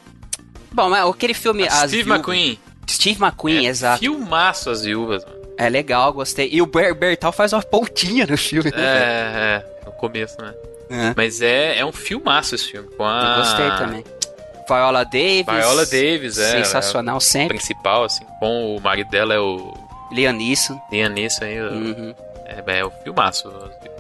Bom, 0.73 0.89
mas 0.89 1.07
aquele 1.07 1.35
filme. 1.35 1.69
Steve 1.71 1.89
Viúvas- 2.03 2.17
McQueen. 2.19 2.59
Steve 2.91 3.23
McQueen, 3.23 3.67
é, 3.67 3.69
exato. 3.71 3.99
Filmaço 4.01 4.71
as 4.71 4.83
viúvas, 4.83 5.25
mano. 5.25 5.42
É 5.57 5.69
legal, 5.69 6.13
gostei. 6.13 6.49
E 6.51 6.61
o 6.63 6.67
Ber 6.67 6.95
Bertal 6.95 7.33
faz 7.33 7.53
uma 7.53 7.63
pontinha 7.63 8.27
no 8.27 8.37
filme. 8.37 8.71
né, 8.71 8.77
É, 8.77 9.63
é, 9.63 9.65
no 9.87 9.93
começo, 9.93 10.41
né? 10.41 10.53
É. 10.91 11.15
Mas 11.17 11.41
é, 11.41 11.79
é 11.79 11.85
um 11.85 11.93
filmaço 11.93 12.55
esse 12.55 12.71
filme. 12.71 12.89
Com 12.97 13.05
a... 13.05 13.35
Eu 13.37 13.37
gostei 13.43 13.71
também. 13.79 14.05
Viola 14.69 15.05
Davis. 15.05 15.47
Viola 15.47 15.87
Davis, 15.87 16.39
é. 16.39 16.51
Sensacional 16.53 17.17
é 17.17 17.19
a 17.19 17.21
sempre. 17.21 17.57
principal, 17.59 18.05
assim. 18.05 18.25
Com 18.41 18.77
o 18.77 18.81
marido 18.81 19.11
dela 19.11 19.35
é 19.35 19.39
o. 19.39 19.73
Liam 20.13 20.33
Neeson 20.33 20.81
aí. 21.45 21.61
o- 21.61 21.71
Uhum. 21.73 22.15
É, 22.47 22.79
é 22.81 22.85
o 22.85 22.91
filmaço. 23.03 23.51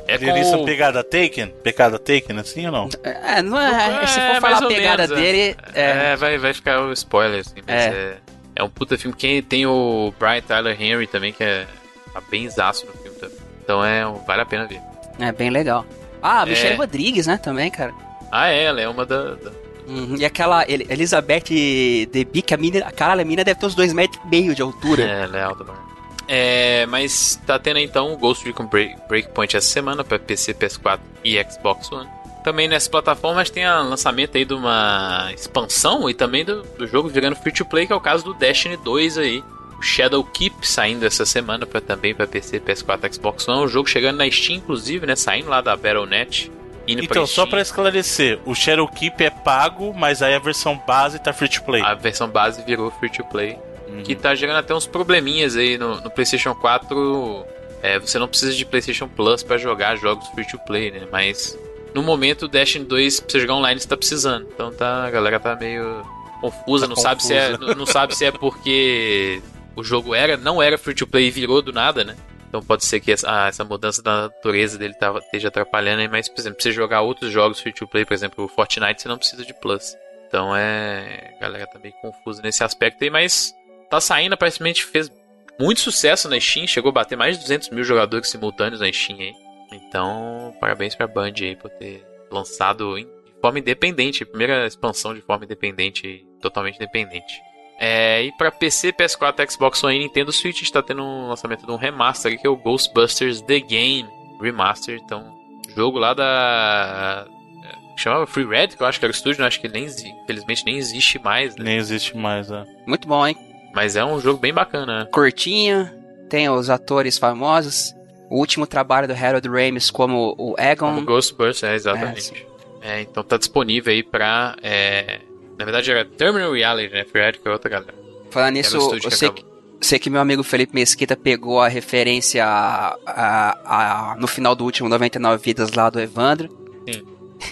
É 0.06 0.14
Eles 0.14 0.50
com... 0.50 0.64
pegada 0.64 1.02
Taken? 1.02 1.48
Pegada 1.62 1.98
Taken, 1.98 2.38
assim 2.38 2.66
ou 2.66 2.72
não? 2.72 2.88
É, 3.02 3.40
não 3.40 3.58
é, 3.60 4.06
se 4.06 4.14
for 4.20 4.20
É, 4.36 4.40
falar 4.40 4.58
a 4.58 4.66
pegada 4.66 5.02
menos, 5.06 5.18
é. 5.18 5.20
dele, 5.22 5.56
é, 5.74 6.12
É, 6.12 6.16
vai, 6.16 6.36
vai 6.38 6.52
ficar 6.52 6.80
o 6.82 6.92
spoiler, 6.92 7.40
assim. 7.40 7.54
Mas 7.66 7.80
É. 7.82 8.16
é. 8.62 8.66
Um 8.66 8.70
puta 8.70 8.96
filme. 8.98 9.16
Quem 9.16 9.42
tem 9.42 9.66
o 9.66 10.12
Brian 10.18 10.40
Tyler 10.42 10.80
Henry 10.80 11.06
também, 11.06 11.32
que 11.32 11.42
é 11.44 11.66
tá 12.12 12.20
bem 12.30 12.48
zaço 12.48 12.86
no 12.86 12.92
filme 12.92 13.18
também. 13.18 13.36
Então 13.62 13.84
é, 13.84 14.04
vale 14.26 14.42
a 14.42 14.46
pena 14.46 14.66
ver. 14.66 14.80
é 15.18 15.32
bem 15.32 15.50
legal. 15.50 15.84
Ah, 16.22 16.42
a 16.42 16.46
Michelle 16.46 16.74
É. 16.74 16.76
Rodrigues, 16.76 17.26
né, 17.26 17.36
também, 17.36 17.70
cara. 17.70 17.92
Ah, 18.30 18.48
é, 18.48 18.64
ela 18.64 18.80
é 18.80 18.88
uma 18.88 19.04
da. 19.06 19.34
da- 19.34 19.62
Uhum. 19.86 20.14
E 20.16 20.24
aquela 20.24 20.62
El- 20.62 20.86
Elizabeth 20.88 22.06
Debicki, 22.12 22.54
a 22.54 22.56
mina, 22.56 22.82
caralho, 22.92 23.20
a 23.22 23.24
mina 23.24 23.42
deve 23.42 23.58
ter 23.58 23.66
uns 23.66 23.74
dois 23.74 23.92
metros 23.92 24.20
e 24.24 24.28
meio 24.28 24.54
de 24.54 24.62
altura. 24.62 25.02
É, 25.02 25.22
ela 25.24 25.36
é 25.38 25.42
alta 25.42 25.64
caramba. 25.64 25.82
É, 26.28 26.86
mas 26.86 27.38
tá 27.44 27.58
tendo 27.58 27.80
então 27.80 28.12
o 28.12 28.16
Ghost 28.16 28.44
Recon 28.46 28.66
Break, 28.66 28.94
Breakpoint 29.08 29.56
essa 29.56 29.66
semana 29.68 30.04
para 30.04 30.20
PC, 30.20 30.54
PS4 30.54 31.00
e 31.24 31.36
Xbox 31.44 31.90
One. 31.90 32.08
Também 32.42 32.66
nessas 32.68 32.88
plataformas 32.88 33.50
tem 33.50 33.66
o 33.66 33.82
lançamento 33.88 34.36
aí 34.36 34.44
de 34.44 34.54
uma 34.54 35.30
expansão 35.32 36.10
e 36.10 36.14
também 36.14 36.44
do, 36.44 36.62
do 36.62 36.86
jogo 36.86 37.08
virando 37.08 37.36
free 37.36 37.52
to 37.52 37.64
play, 37.64 37.86
que 37.86 37.92
é 37.92 37.96
o 37.96 38.00
caso 38.00 38.24
do 38.24 38.34
Destiny 38.34 38.76
2 38.76 39.18
aí. 39.18 39.44
O 39.78 39.82
Shadow 39.82 40.22
Keep 40.24 40.66
saindo 40.66 41.04
essa 41.04 41.24
semana 41.24 41.66
pra, 41.66 41.80
também 41.80 42.14
para 42.14 42.26
PC, 42.26 42.60
PS4, 42.60 43.14
Xbox 43.14 43.48
One. 43.48 43.64
O 43.64 43.68
jogo 43.68 43.88
chegando 43.88 44.18
na 44.18 44.30
Steam, 44.30 44.58
inclusive, 44.58 45.06
né? 45.06 45.16
Saindo 45.16 45.48
lá 45.50 45.60
da 45.60 45.76
Battle.net. 45.76 46.50
Indo 46.86 47.02
Então, 47.04 47.26
só 47.26 47.42
Steam. 47.42 47.48
pra 47.48 47.60
esclarecer, 47.60 48.40
o 48.44 48.54
Cherokee 48.54 49.12
é 49.18 49.30
pago, 49.30 49.92
mas 49.94 50.20
aí 50.22 50.34
a 50.34 50.38
versão 50.38 50.80
base 50.86 51.18
tá 51.20 51.32
free 51.32 51.48
to 51.48 51.62
play. 51.62 51.82
A 51.82 51.94
versão 51.94 52.28
base 52.28 52.62
virou 52.64 52.90
free 52.92 53.10
to 53.10 53.24
play. 53.24 53.58
Uhum. 53.92 54.02
que 54.02 54.14
tá 54.14 54.34
gerando 54.34 54.56
até 54.58 54.74
uns 54.74 54.86
probleminhas 54.86 55.54
aí 55.54 55.76
no, 55.76 56.00
no 56.00 56.10
PlayStation 56.10 56.54
4. 56.54 57.44
É, 57.82 57.98
você 57.98 58.18
não 58.18 58.26
precisa 58.26 58.54
de 58.54 58.64
PlayStation 58.64 59.06
Plus 59.08 59.42
pra 59.42 59.58
jogar 59.58 59.96
jogos 59.96 60.26
free 60.28 60.46
to 60.46 60.58
play, 60.60 60.90
né? 60.90 61.06
Mas 61.10 61.58
no 61.94 62.02
momento 62.02 62.42
o 62.42 62.48
Destiny 62.48 62.84
2 62.84 63.20
pra 63.20 63.30
você 63.30 63.40
jogar 63.40 63.54
online 63.54 63.80
você 63.80 63.88
tá 63.88 63.96
precisando. 63.96 64.48
Então 64.52 64.72
tá, 64.72 65.04
a 65.04 65.10
galera 65.10 65.38
tá 65.40 65.54
meio 65.56 66.02
confusa, 66.40 66.86
Tá 66.86 66.88
não 66.88 66.96
sabe 66.96 67.22
se 67.22 67.34
é, 67.34 67.50
confusa. 67.52 67.66
não, 67.70 67.74
não 67.80 67.86
sabe 67.86 68.16
se 68.16 68.24
é 68.24 68.32
porque 68.32 69.40
o 69.76 69.84
jogo 69.84 70.14
era 70.14 70.36
não 70.36 70.60
era 70.62 70.76
free 70.78 70.94
to 70.94 71.06
play 71.06 71.26
e 71.28 71.30
virou 71.30 71.62
do 71.62 71.72
nada, 71.72 72.04
né? 72.04 72.16
Então 72.48 72.60
pode 72.62 72.84
ser 72.84 73.00
que 73.00 73.10
essa, 73.10 73.26
ah, 73.30 73.48
essa 73.48 73.64
mudança 73.64 74.02
da 74.02 74.22
natureza 74.22 74.76
dele 74.76 74.92
tava, 74.92 75.20
esteja 75.20 75.48
atrapalhando 75.48 76.02
aí, 76.02 76.08
mas, 76.08 76.28
por 76.28 76.38
exemplo, 76.38 76.56
pra 76.56 76.62
você 76.64 76.72
jogar 76.72 77.00
outros 77.00 77.32
jogos 77.32 77.58
free 77.60 77.72
to 77.72 77.88
play, 77.88 78.04
por 78.04 78.12
exemplo, 78.12 78.44
o 78.44 78.48
Fortnite, 78.48 79.00
você 79.00 79.08
não 79.08 79.16
precisa 79.16 79.42
de 79.42 79.54
Plus. 79.54 79.96
Então 80.28 80.54
é. 80.54 81.32
A 81.36 81.40
galera 81.40 81.66
tá 81.66 81.78
meio 81.78 81.94
confusa 82.02 82.42
nesse 82.42 82.62
aspecto 82.62 83.02
aí, 83.02 83.08
mas 83.08 83.54
tá 83.88 84.00
saindo, 84.02 84.34
aparentemente 84.34 84.84
fez 84.84 85.10
muito 85.58 85.80
sucesso 85.80 86.28
na 86.28 86.38
Steam, 86.38 86.66
chegou 86.66 86.90
a 86.90 86.92
bater 86.92 87.16
mais 87.16 87.36
de 87.36 87.42
200 87.44 87.70
mil 87.70 87.84
jogadores 87.84 88.28
simultâneos 88.28 88.80
na 88.80 88.92
Steam 88.92 89.18
aí. 89.18 89.32
Então, 89.74 90.54
parabéns 90.60 90.94
pra 90.94 91.06
Band 91.06 91.32
aí 91.40 91.56
por 91.56 91.70
ter 91.70 92.04
lançado 92.30 92.96
em- 92.98 93.04
de 93.04 93.40
forma 93.40 93.58
independente, 93.58 94.24
primeira 94.24 94.66
expansão 94.66 95.14
de 95.14 95.20
forma 95.20 95.44
independente, 95.44 96.06
e 96.06 96.26
totalmente 96.40 96.76
independente. 96.76 97.40
É, 97.78 98.22
e 98.22 98.32
pra 98.32 98.50
PC, 98.52 98.92
PS4, 98.92 99.50
Xbox 99.50 99.82
One 99.82 99.96
e 99.96 99.98
Nintendo 100.00 100.30
Switch 100.30 100.62
está 100.62 100.80
tendo 100.82 101.02
um 101.02 101.28
lançamento 101.28 101.66
de 101.66 101.72
um 101.72 101.76
remaster 101.76 102.38
que 102.40 102.46
é 102.46 102.50
o 102.50 102.56
Ghostbusters 102.56 103.40
The 103.42 103.58
Game 103.60 104.08
Remaster. 104.40 105.00
Então, 105.02 105.34
jogo 105.74 105.98
lá 105.98 106.14
da. 106.14 107.26
é, 107.64 107.98
Chamava 108.00 108.26
Free 108.26 108.46
Red, 108.46 108.68
que 108.68 108.82
eu 108.82 108.86
acho 108.86 108.98
que 109.00 109.04
era 109.04 109.10
o 109.12 109.14
estúdio, 109.14 109.40
né? 109.40 109.48
acho 109.48 109.60
que 109.60 109.68
nem, 109.68 109.84
infelizmente 109.86 110.64
nem 110.64 110.76
existe 110.76 111.18
mais, 111.18 111.56
né? 111.56 111.64
Nem 111.64 111.76
existe 111.76 112.16
mais, 112.16 112.48
né? 112.48 112.64
Muito 112.86 113.08
bom, 113.08 113.26
hein? 113.26 113.36
Mas 113.74 113.96
é 113.96 114.04
um 114.04 114.20
jogo 114.20 114.38
bem 114.38 114.52
bacana? 114.52 115.08
Curtinho, 115.12 115.90
tem 116.30 116.48
os 116.48 116.70
atores 116.70 117.18
famosos. 117.18 117.92
O 118.32 118.38
último 118.38 118.66
trabalho 118.66 119.06
do 119.06 119.14
Harold 119.14 119.46
Ramis 119.48 119.90
como 119.90 120.34
o 120.38 120.54
Egon. 120.58 120.94
Como 120.94 121.04
Ghostbusters, 121.06 121.62
é, 121.72 121.74
exatamente. 121.74 122.46
É, 122.80 123.00
então 123.02 123.22
tá 123.22 123.36
disponível 123.36 123.92
aí 123.92 124.02
pra. 124.02 124.56
é, 124.62 125.20
Na 125.58 125.64
verdade 125.64 125.90
era 125.90 126.04
Terminal 126.04 126.52
Reality, 126.52 126.92
né? 126.94 127.04
Red, 127.14 127.32
que 127.34 127.46
é 127.46 127.50
outra 127.50 127.70
galera. 127.70 127.94
Falando 128.30 128.54
nisso, 128.54 128.76
eu 128.76 128.90
que 129.00 129.10
sei 129.10 129.28
acabou. 129.28 129.44
que, 129.80 129.86
sei 129.86 129.98
que 129.98 130.08
meu 130.08 130.20
amigo 130.20 130.42
Felipe 130.42 130.74
Mesquita 130.74 131.14
pegou 131.16 131.60
a 131.60 131.68
referência 131.68 132.44
a, 132.44 132.96
a- 133.06 134.12
a- 134.12 134.16
no 134.16 134.26
final 134.26 134.54
do 134.54 134.64
último 134.64 134.88
99 134.88 135.42
Vidas 135.44 135.70
lá 135.72 135.90
do 135.90 136.00
Evandro. 136.00 136.48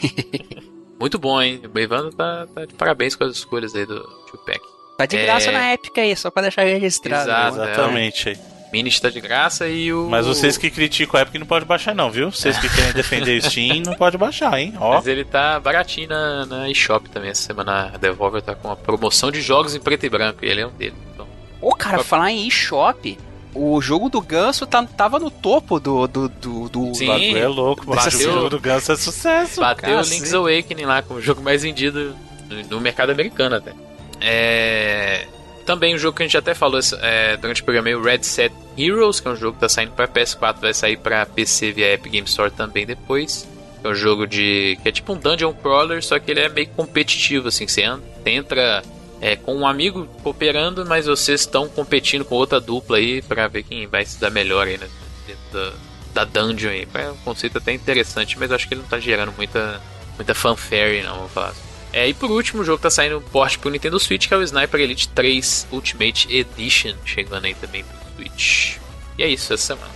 Muito 0.98 1.18
bom, 1.18 1.40
hein? 1.40 1.60
O 1.74 1.78
Evandro 1.78 2.10
tá, 2.12 2.46
tá 2.54 2.64
de 2.64 2.74
parabéns 2.74 3.14
com 3.16 3.24
as 3.24 3.36
escolhas 3.36 3.74
aí 3.74 3.86
do 3.86 4.00
Tupac. 4.30 4.60
Tá 4.98 5.06
de 5.06 5.16
É. 5.16 5.22
graça 5.24 5.50
na 5.50 5.66
época 5.72 6.00
aí, 6.00 6.14
só 6.14 6.30
pra 6.30 6.42
deixar 6.42 6.62
registrado. 6.64 7.22
Exato. 7.30 7.56
né? 7.56 7.72
Exatamente. 7.72 8.28
aí. 8.30 8.38
Mini 8.72 8.90
tá 9.00 9.10
de 9.10 9.20
graça 9.20 9.66
e 9.68 9.92
o. 9.92 10.08
Mas 10.08 10.26
vocês 10.26 10.56
que 10.56 10.70
criticam 10.70 11.18
a 11.18 11.22
Epic 11.22 11.34
não 11.40 11.46
pode 11.46 11.64
baixar 11.64 11.94
não, 11.94 12.10
viu? 12.10 12.30
Vocês 12.30 12.56
que 12.58 12.68
querem 12.68 12.92
defender 12.92 13.38
o 13.38 13.42
Steam 13.50 13.82
não 13.84 13.94
pode 13.94 14.16
baixar, 14.16 14.58
hein? 14.60 14.74
Ó. 14.78 14.94
Mas 14.94 15.06
ele 15.08 15.24
tá 15.24 15.58
baratinho 15.58 16.08
na, 16.08 16.46
na 16.46 16.70
eShop 16.70 17.08
também. 17.10 17.30
Essa 17.30 17.42
semana 17.42 17.90
a 17.94 17.96
Devolver 17.98 18.40
tá 18.42 18.54
com 18.54 18.68
uma 18.68 18.76
promoção 18.76 19.30
de 19.32 19.40
jogos 19.40 19.74
em 19.74 19.80
preto 19.80 20.06
e 20.06 20.08
branco. 20.08 20.44
E 20.44 20.48
ele 20.48 20.60
é 20.60 20.66
um 20.66 20.70
deles. 20.70 20.94
Então, 21.12 21.26
Ô, 21.60 21.74
cara, 21.74 22.04
falar 22.04 22.30
em 22.30 22.46
eShop, 22.46 23.18
o 23.52 23.80
jogo 23.82 24.08
do 24.08 24.20
Ganso 24.20 24.64
tá, 24.66 24.84
tava 24.84 25.18
no 25.18 25.30
topo 25.32 25.80
do. 25.80 26.06
do, 26.06 26.28
do, 26.28 26.68
do- 26.68 26.94
Sim. 26.94 27.04
O 27.04 27.12
bagulho 27.12 27.38
é 27.38 27.48
louco, 27.48 27.86
mano. 27.88 28.00
Bateu- 28.00 28.18
Esse 28.20 28.22
jogo 28.30 28.48
do 28.50 28.60
Ganso 28.60 28.92
é 28.92 28.96
sucesso. 28.96 29.60
bateu 29.60 29.90
o 29.94 29.96
cacete. 29.96 30.14
Link's 30.14 30.32
Awakening 30.34 30.84
lá 30.84 31.02
como 31.02 31.18
o 31.18 31.22
jogo 31.22 31.42
mais 31.42 31.62
vendido 31.64 32.14
no, 32.48 32.62
no 32.76 32.80
mercado 32.80 33.10
americano 33.10 33.56
até. 33.56 33.72
É... 34.20 35.26
Também 35.70 35.94
um 35.94 35.98
jogo 35.98 36.16
que 36.16 36.24
a 36.24 36.26
gente 36.26 36.36
até 36.36 36.52
falou 36.52 36.80
é, 37.00 37.36
durante 37.36 37.62
o 37.62 37.64
programa 37.64 37.88
o 37.90 38.02
Red 38.02 38.24
Set 38.24 38.52
Heroes, 38.76 39.20
que 39.20 39.28
é 39.28 39.30
um 39.30 39.36
jogo 39.36 39.54
que 39.54 39.60
tá 39.60 39.68
saindo 39.68 39.92
para 39.92 40.08
PS4, 40.08 40.58
vai 40.58 40.74
sair 40.74 40.96
para 40.96 41.24
PC 41.24 41.70
via 41.70 41.92
Epic 41.92 42.10
Game 42.10 42.26
Store 42.26 42.50
também 42.50 42.84
depois. 42.84 43.48
É 43.84 43.86
um 43.86 43.94
jogo 43.94 44.26
de. 44.26 44.76
que 44.82 44.88
é 44.88 44.90
tipo 44.90 45.12
um 45.12 45.16
dungeon 45.16 45.52
crawler, 45.52 46.02
só 46.02 46.18
que 46.18 46.28
ele 46.28 46.40
é 46.40 46.48
meio 46.48 46.66
competitivo, 46.70 47.46
assim, 47.46 47.68
você 47.68 47.84
entra, 48.26 48.82
é, 49.20 49.36
com 49.36 49.54
um 49.54 49.64
amigo 49.64 50.08
cooperando, 50.24 50.84
mas 50.84 51.06
vocês 51.06 51.42
estão 51.42 51.68
competindo 51.68 52.24
com 52.24 52.34
outra 52.34 52.58
dupla 52.60 52.96
aí 52.96 53.22
pra 53.22 53.46
ver 53.46 53.62
quem 53.62 53.86
vai 53.86 54.04
se 54.04 54.20
dar 54.20 54.30
melhor 54.30 54.66
aí 54.66 54.76
né, 54.76 54.88
dentro 55.24 55.72
da, 56.12 56.24
da 56.24 56.24
dungeon 56.24 56.70
aí. 56.70 56.88
É 56.94 57.10
um 57.12 57.16
conceito 57.18 57.58
até 57.58 57.72
interessante, 57.72 58.36
mas 58.36 58.50
acho 58.50 58.66
que 58.66 58.74
ele 58.74 58.80
não 58.80 58.88
tá 58.88 58.98
gerando 58.98 59.30
muita, 59.36 59.80
muita 60.16 60.34
fanfare, 60.34 61.04
não, 61.04 61.14
vamos 61.14 61.30
falar 61.30 61.50
assim. 61.50 61.69
É, 61.92 62.08
e 62.08 62.14
por 62.14 62.30
último, 62.30 62.62
o 62.62 62.64
jogo 62.64 62.80
tá 62.80 62.88
saindo 62.90 63.18
um 63.18 63.20
porte 63.22 63.58
pro 63.58 63.70
Nintendo 63.70 63.98
Switch, 63.98 64.28
que 64.28 64.34
é 64.34 64.36
o 64.36 64.42
Sniper 64.42 64.80
Elite 64.80 65.08
3 65.08 65.66
Ultimate 65.72 66.28
Edition, 66.34 66.94
chegando 67.04 67.44
aí 67.46 67.54
também 67.54 67.82
pro 67.84 67.98
Switch. 68.16 68.76
E 69.18 69.22
é 69.22 69.28
isso 69.28 69.52
essa 69.52 69.74
semana. 69.74 69.90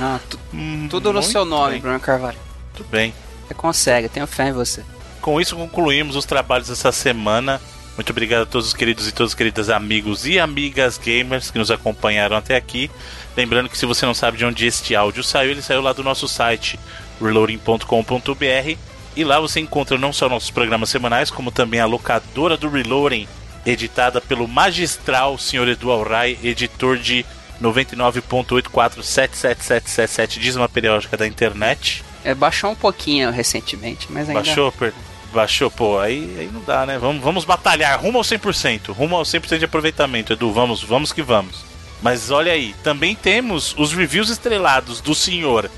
Ah, 0.00 0.18
tu- 0.28 0.38
Hum, 0.52 0.88
tudo 0.90 1.12
no 1.12 1.22
seu 1.22 1.44
nome, 1.44 1.72
bem, 1.74 1.80
Bruno 1.80 2.00
Carvalho. 2.00 2.38
Muito 2.74 2.90
bem. 2.90 3.14
Você 3.46 3.54
consegue, 3.54 4.06
eu 4.06 4.10
tenho 4.10 4.26
fé 4.26 4.48
em 4.48 4.52
você. 4.52 4.82
Com 5.20 5.40
isso 5.40 5.56
concluímos 5.56 6.16
os 6.16 6.24
trabalhos 6.24 6.68
dessa 6.68 6.90
semana. 6.92 7.60
Muito 7.96 8.10
obrigado 8.10 8.42
a 8.42 8.46
todos 8.46 8.68
os 8.68 8.74
queridos 8.74 9.08
e 9.08 9.12
todas 9.12 9.32
as 9.32 9.34
queridas 9.34 9.68
amigos 9.68 10.24
e 10.24 10.38
amigas 10.38 10.98
gamers 10.98 11.50
que 11.50 11.58
nos 11.58 11.70
acompanharam 11.70 12.36
até 12.36 12.54
aqui. 12.56 12.88
Lembrando 13.36 13.68
que 13.68 13.76
se 13.76 13.86
você 13.86 14.06
não 14.06 14.14
sabe 14.14 14.38
de 14.38 14.44
onde 14.44 14.66
este 14.66 14.94
áudio 14.94 15.24
saiu, 15.24 15.50
ele 15.50 15.62
saiu 15.62 15.80
lá 15.82 15.92
do 15.92 16.04
nosso 16.04 16.28
site 16.28 16.78
reloading.com.br 17.20 18.78
e 19.18 19.24
lá 19.24 19.40
você 19.40 19.58
encontra 19.58 19.98
não 19.98 20.12
só 20.12 20.28
nossos 20.28 20.52
programas 20.52 20.90
semanais, 20.90 21.28
como 21.28 21.50
também 21.50 21.80
a 21.80 21.86
locadora 21.86 22.56
do 22.56 22.68
Reloading, 22.68 23.26
editada 23.66 24.20
pelo 24.20 24.46
magistral 24.46 25.36
Sr. 25.36 25.70
Edu 25.70 25.90
Alray, 25.90 26.38
editor 26.40 26.96
de 26.96 27.26
99.847777, 27.60 30.38
dízima 30.38 30.68
periódica 30.68 31.16
da 31.16 31.26
internet. 31.26 32.04
É, 32.22 32.32
baixou 32.32 32.70
um 32.70 32.76
pouquinho 32.76 33.32
recentemente, 33.32 34.06
mas 34.08 34.28
ainda... 34.28 34.40
Baixou, 34.40 34.70
per... 34.70 34.94
baixou, 35.32 35.68
pô, 35.68 35.98
aí, 35.98 36.36
aí 36.38 36.48
não 36.52 36.62
dá, 36.62 36.86
né? 36.86 36.96
Vamos, 36.96 37.20
vamos 37.20 37.44
batalhar, 37.44 38.00
rumo 38.00 38.18
ao 38.18 38.24
100%, 38.24 38.92
rumo 38.92 39.16
ao 39.16 39.24
100% 39.24 39.58
de 39.58 39.64
aproveitamento, 39.64 40.32
Edu, 40.32 40.52
vamos, 40.52 40.84
vamos 40.84 41.12
que 41.12 41.22
vamos. 41.22 41.64
Mas 42.00 42.30
olha 42.30 42.52
aí, 42.52 42.72
também 42.84 43.16
temos 43.16 43.74
os 43.76 43.92
reviews 43.92 44.30
estrelados 44.30 45.00
do 45.00 45.12
senhor 45.12 45.68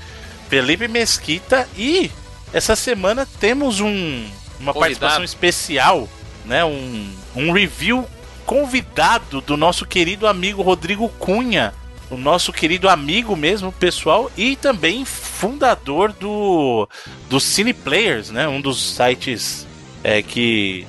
Felipe 0.47 0.87
Mesquita 0.87 1.67
e 1.75 2.11
essa 2.53 2.75
semana 2.75 3.27
temos 3.39 3.79
um, 3.79 4.25
uma 4.59 4.73
Convidado. 4.73 4.79
participação 4.79 5.23
especial, 5.23 6.09
né? 6.45 6.63
Um, 6.65 7.09
um 7.35 7.51
review 7.51 8.05
convidado 8.45 9.41
do 9.41 9.55
nosso 9.55 9.85
querido 9.85 10.27
amigo 10.27 10.61
Rodrigo 10.61 11.07
Cunha, 11.07 11.73
o 12.09 12.17
nosso 12.17 12.51
querido 12.51 12.89
amigo 12.89 13.35
mesmo, 13.35 13.71
pessoal, 13.71 14.29
e 14.35 14.55
também 14.55 15.05
fundador 15.05 16.11
do, 16.11 16.87
do 17.29 17.39
Cine 17.39 17.73
Players, 17.73 18.29
né? 18.29 18.47
Um 18.47 18.59
dos 18.59 18.95
sites 18.95 19.65
é, 20.03 20.21
que. 20.21 20.85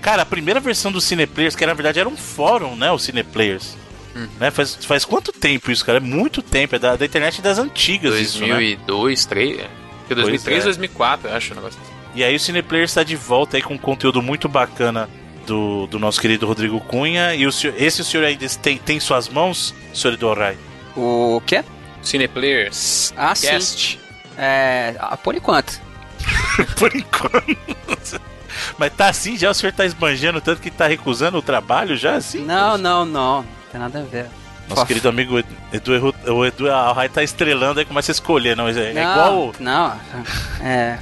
Cara, 0.00 0.22
a 0.22 0.26
primeira 0.26 0.60
versão 0.60 0.92
do 0.92 1.00
Cine 1.00 1.26
Players, 1.26 1.56
que 1.56 1.66
na 1.66 1.74
verdade 1.74 1.98
era 1.98 2.08
um 2.08 2.16
fórum, 2.16 2.76
né? 2.76 2.92
O 2.92 2.98
Cine 2.98 3.24
Players. 3.24 3.76
Hum. 4.14 4.28
Né? 4.38 4.50
Faz, 4.52 4.76
faz 4.82 5.04
quanto 5.04 5.32
tempo 5.32 5.70
isso, 5.70 5.84
cara? 5.84 5.98
É 5.98 6.00
muito 6.00 6.40
tempo, 6.40 6.76
é 6.76 6.78
da, 6.78 6.94
da 6.94 7.04
internet 7.04 7.42
das 7.42 7.58
antigas 7.58 8.12
2002, 8.12 8.28
isso, 8.28 8.40
né? 8.46 8.78
2003, 8.86 9.85
2003, 10.14 10.58
é. 10.58 10.64
2004, 10.64 11.28
eu 11.28 11.34
acho 11.34 11.52
o 11.52 11.56
negócio. 11.56 11.80
E 12.14 12.24
aí 12.24 12.34
o 12.34 12.40
Cineplayer 12.40 12.84
está 12.84 13.02
de 13.02 13.14
volta 13.14 13.56
aí 13.56 13.62
com 13.62 13.74
um 13.74 13.78
conteúdo 13.78 14.22
muito 14.22 14.48
bacana 14.48 15.08
do, 15.46 15.86
do 15.86 15.98
nosso 15.98 16.20
querido 16.20 16.46
Rodrigo 16.46 16.80
Cunha. 16.80 17.34
E 17.34 17.46
o 17.46 17.52
senhor, 17.52 17.74
esse 17.78 18.00
o 18.00 18.04
senhor 18.04 18.24
aí 18.24 18.36
tem, 18.36 18.78
tem 18.78 18.98
suas 18.98 19.28
mãos, 19.28 19.74
senhor 19.92 20.14
Edorai? 20.14 20.56
O 20.96 21.42
quê? 21.44 21.64
Cineplayers. 22.02 23.12
Ah, 23.16 23.34
Cast. 23.34 23.98
sim. 23.98 23.98
É, 24.38 24.94
ah, 24.98 25.16
por 25.16 25.34
enquanto. 25.34 25.80
por 26.78 26.94
enquanto. 26.94 28.20
Mas 28.78 28.92
tá 28.94 29.08
assim 29.08 29.36
já? 29.36 29.50
O 29.50 29.54
senhor 29.54 29.72
tá 29.72 29.84
esbanjando 29.84 30.40
tanto 30.40 30.60
que 30.60 30.70
tá 30.70 30.86
recusando 30.86 31.38
o 31.38 31.42
trabalho 31.42 31.96
já 31.96 32.14
assim? 32.14 32.44
Não, 32.44 32.78
não, 32.78 33.04
não. 33.04 33.42
Não 33.42 33.46
tem 33.70 33.80
nada 33.80 34.00
a 34.00 34.02
ver. 34.02 34.26
Nosso 34.68 34.84
querido 34.84 35.08
amigo 35.08 35.38
Edu, 35.38 35.54
Edu, 35.72 36.14
o 36.28 36.44
Edu 36.44 36.70
Alhai 36.70 37.08
tá 37.08 37.22
estrelando, 37.22 37.78
aí 37.78 37.86
começa 37.86 38.10
a 38.10 38.14
escolher, 38.14 38.56
não, 38.56 38.68
é, 38.68 38.72
é 38.72 38.92
não, 38.92 39.12
igual... 39.12 39.54
Não, 39.60 40.00
é... 40.60 40.98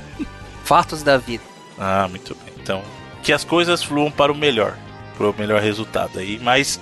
Fatos 0.65 1.03
da 1.03 1.17
vida. 1.17 1.43
Ah, 1.79 2.07
muito 2.09 2.35
bem. 2.35 2.55
Então, 2.63 2.83
que 3.23 3.33
as 3.33 3.45
coisas 3.45 3.83
fluam 3.83 4.11
para 4.11 4.33
o 4.33 4.35
melhor, 4.35 4.77
para 5.17 5.29
o 5.29 5.35
melhor 5.37 5.61
resultado 5.61 6.19
aí. 6.19 6.39
Mas 6.43 6.81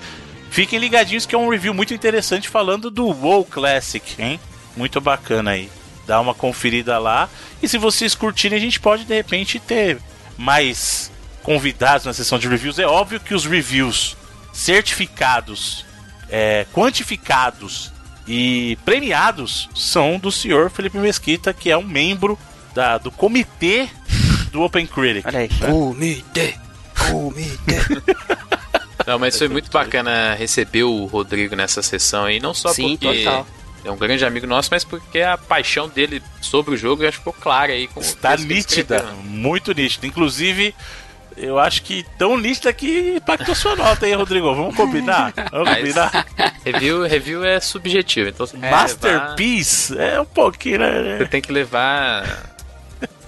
fiquem 0.51 0.79
ligadinhos 0.79 1.27
que 1.27 1.35
é 1.35 1.39
um 1.39 1.49
review 1.49 1.75
muito 1.75 1.95
interessante 1.95 2.49
falando 2.49 2.91
do 2.91 3.07
WoW 3.07 3.45
Classic, 3.45 4.21
hein? 4.21 4.39
Muito 4.77 5.01
bacana 5.01 5.53
aí. 5.53 5.71
Dá 6.07 6.21
uma 6.21 6.35
conferida 6.35 6.99
lá. 6.99 7.29
E 7.63 7.69
se 7.69 7.79
vocês 7.79 8.15
curtirem, 8.15 8.59
a 8.59 8.61
gente 8.61 8.81
pode 8.81 9.05
de 9.05 9.15
repente 9.15 9.59
ter 9.59 9.99
mais 10.37 11.11
convidados 11.43 12.07
na 12.07 12.13
sessão 12.13 12.39
de 12.39 12.49
reviews. 12.49 12.79
É 12.79 12.87
óbvio 12.87 13.21
que 13.21 13.35
os 13.35 13.45
reviews 13.45 14.17
certificados 14.53 15.85
é, 16.33 16.67
quantificados 16.73 17.93
e 18.27 18.79
premiados 18.87 19.69
são 19.75 20.19
do 20.19 20.33
senhor 20.33 20.71
Felipe 20.71 20.97
Mesquita, 20.97 21.53
que 21.53 21.71
é 21.71 21.77
um 21.77 21.87
membro 21.87 22.39
da, 22.75 22.97
do 22.97 23.11
comitê 23.11 23.87
do 24.51 24.63
Open 24.63 24.87
Critic. 24.87 25.27
Olha 25.27 25.41
aí. 25.41 25.49
Né? 25.49 25.69
Comitê! 25.71 26.55
Comitê! 27.11 28.03
Não, 29.07 29.19
mas 29.19 29.37
foi 29.37 29.49
muito 29.49 29.71
bacana 29.71 30.35
receber 30.35 30.85
o 30.85 31.07
Rodrigo 31.07 31.57
nessa 31.57 31.83
sessão 31.83 32.25
aí, 32.25 32.39
não 32.39 32.55
só 32.55 32.73
Sim, 32.73 32.97
porque 32.97 33.25
total. 33.25 33.47
é 33.85 33.91
um 33.91 33.97
grande 33.97 34.25
amigo 34.25 34.47
nosso, 34.47 34.69
mas 34.71 34.85
porque 34.85 35.21
a 35.21 35.37
paixão 35.37 35.89
dele 35.89 36.23
sobre 36.41 36.75
o 36.75 36.77
jogo 36.77 37.03
já 37.03 37.11
ficou 37.11 37.33
clara 37.33 37.73
aí. 37.73 37.89
Com 37.89 38.01
Está 38.01 38.37
nítida, 38.37 39.03
muito 39.25 39.75
nítida. 39.75 40.07
Inclusive, 40.07 40.73
eu 41.37 41.59
acho 41.59 41.83
que 41.83 42.05
tão 42.19 42.37
lista 42.37 42.73
que 42.73 43.17
impactou 43.17 43.55
sua 43.55 43.77
nota 43.77 44.07
aí, 44.07 44.13
Rodrigo. 44.13 44.55
Vamos 44.55 44.75
combinar? 44.75 45.33
Vamos 45.51 45.69
Mas, 45.69 45.79
combinar? 45.79 46.27
Review, 46.65 47.03
review 47.03 47.45
é 47.45 47.61
subjetivo, 47.61 48.29
então 48.29 48.47
é, 48.61 48.71
Masterpiece 48.71 49.95
levar... 49.95 50.05
é 50.05 50.21
um 50.21 50.25
pouquinho, 50.25 50.79
né? 50.79 51.19
Você 51.19 51.27
tem 51.27 51.43
que 51.43 51.53
levar 51.53 52.53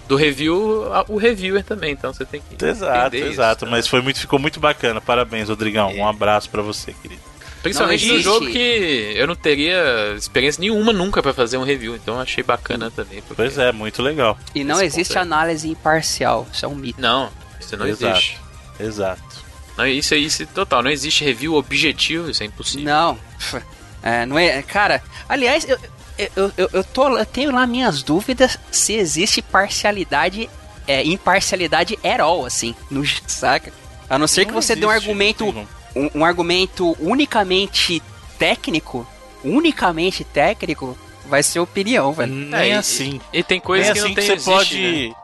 do 0.08 0.16
review 0.16 0.86
o 1.08 1.16
reviewer 1.16 1.64
também, 1.64 1.92
então 1.92 2.12
você 2.12 2.24
tem 2.24 2.40
que 2.40 2.64
Exato, 2.64 3.16
exato, 3.16 3.64
isso, 3.64 3.70
mas 3.70 3.88
foi 3.88 4.00
muito 4.00 4.20
ficou 4.20 4.38
muito 4.38 4.60
bacana. 4.60 5.00
Parabéns, 5.00 5.48
Rodrigão. 5.48 5.90
É. 5.90 5.94
Um 5.94 6.06
abraço 6.06 6.50
para 6.50 6.62
você, 6.62 6.92
querido. 6.92 7.20
Principalmente 7.62 8.06
no 8.06 8.20
jogo 8.20 8.46
que 8.46 9.14
eu 9.16 9.26
não 9.26 9.34
teria 9.34 10.14
experiência 10.14 10.60
nenhuma 10.60 10.92
nunca 10.92 11.22
para 11.22 11.32
fazer 11.32 11.56
um 11.56 11.64
review, 11.64 11.96
então 11.96 12.20
achei 12.20 12.44
bacana 12.44 12.90
também. 12.90 13.22
Pois 13.34 13.56
é, 13.56 13.72
muito 13.72 14.02
legal. 14.02 14.38
E 14.54 14.62
não 14.62 14.82
existe 14.82 15.16
análise 15.18 15.66
imparcial, 15.66 16.46
isso 16.52 16.66
é 16.66 16.68
um 16.68 16.74
mito. 16.74 17.00
Não, 17.00 17.32
isso 17.64 17.76
não 17.76 17.86
Exato. 17.86 18.16
existe. 18.16 18.40
Exato. 18.78 19.44
Não, 19.76 19.86
isso 19.86 20.14
é 20.14 20.18
isso 20.18 20.46
total. 20.48 20.82
Não 20.82 20.90
existe 20.90 21.24
review 21.24 21.54
objetivo, 21.54 22.30
isso 22.30 22.42
é 22.42 22.46
impossível. 22.46 22.86
Não. 22.86 23.18
É, 24.06 24.26
não 24.26 24.38
é. 24.38 24.60
Cara, 24.60 25.02
aliás, 25.26 25.66
eu, 25.66 25.78
eu, 26.18 26.52
eu, 26.58 26.70
eu, 26.74 26.84
tô, 26.84 27.16
eu 27.16 27.24
tenho 27.24 27.50
lá 27.50 27.66
minhas 27.66 28.02
dúvidas 28.02 28.58
se 28.70 28.92
existe 28.92 29.40
parcialidade, 29.40 30.50
é, 30.86 31.02
imparcialidade 31.02 31.98
at 32.04 32.20
all, 32.20 32.44
assim, 32.44 32.74
no 32.90 33.02
saca? 33.26 33.72
A 34.10 34.18
não 34.18 34.26
ser 34.26 34.42
não 34.42 34.48
que 34.48 34.52
você 34.52 34.74
existe, 34.74 34.80
dê 34.80 34.86
um 34.86 34.90
argumento, 34.90 35.66
um, 35.96 36.10
um, 36.16 36.22
argumento 36.22 36.94
unicamente 37.00 38.02
técnico, 38.38 39.06
unicamente 39.42 40.22
técnico, 40.22 40.98
vai 41.24 41.42
ser 41.42 41.60
opinião, 41.60 42.12
velho. 42.12 42.30
Nem 42.30 42.72
é, 42.72 42.76
assim. 42.76 43.18
E, 43.32 43.38
e, 43.38 43.42
tem 43.42 43.58
coisas 43.58 43.90
que 43.90 43.98
assim 43.98 44.08
não 44.08 44.14
tem, 44.14 44.22
que 44.22 44.22
você 44.26 44.32
existe, 44.34 44.50
pode. 44.50 45.08
Né? 45.08 45.14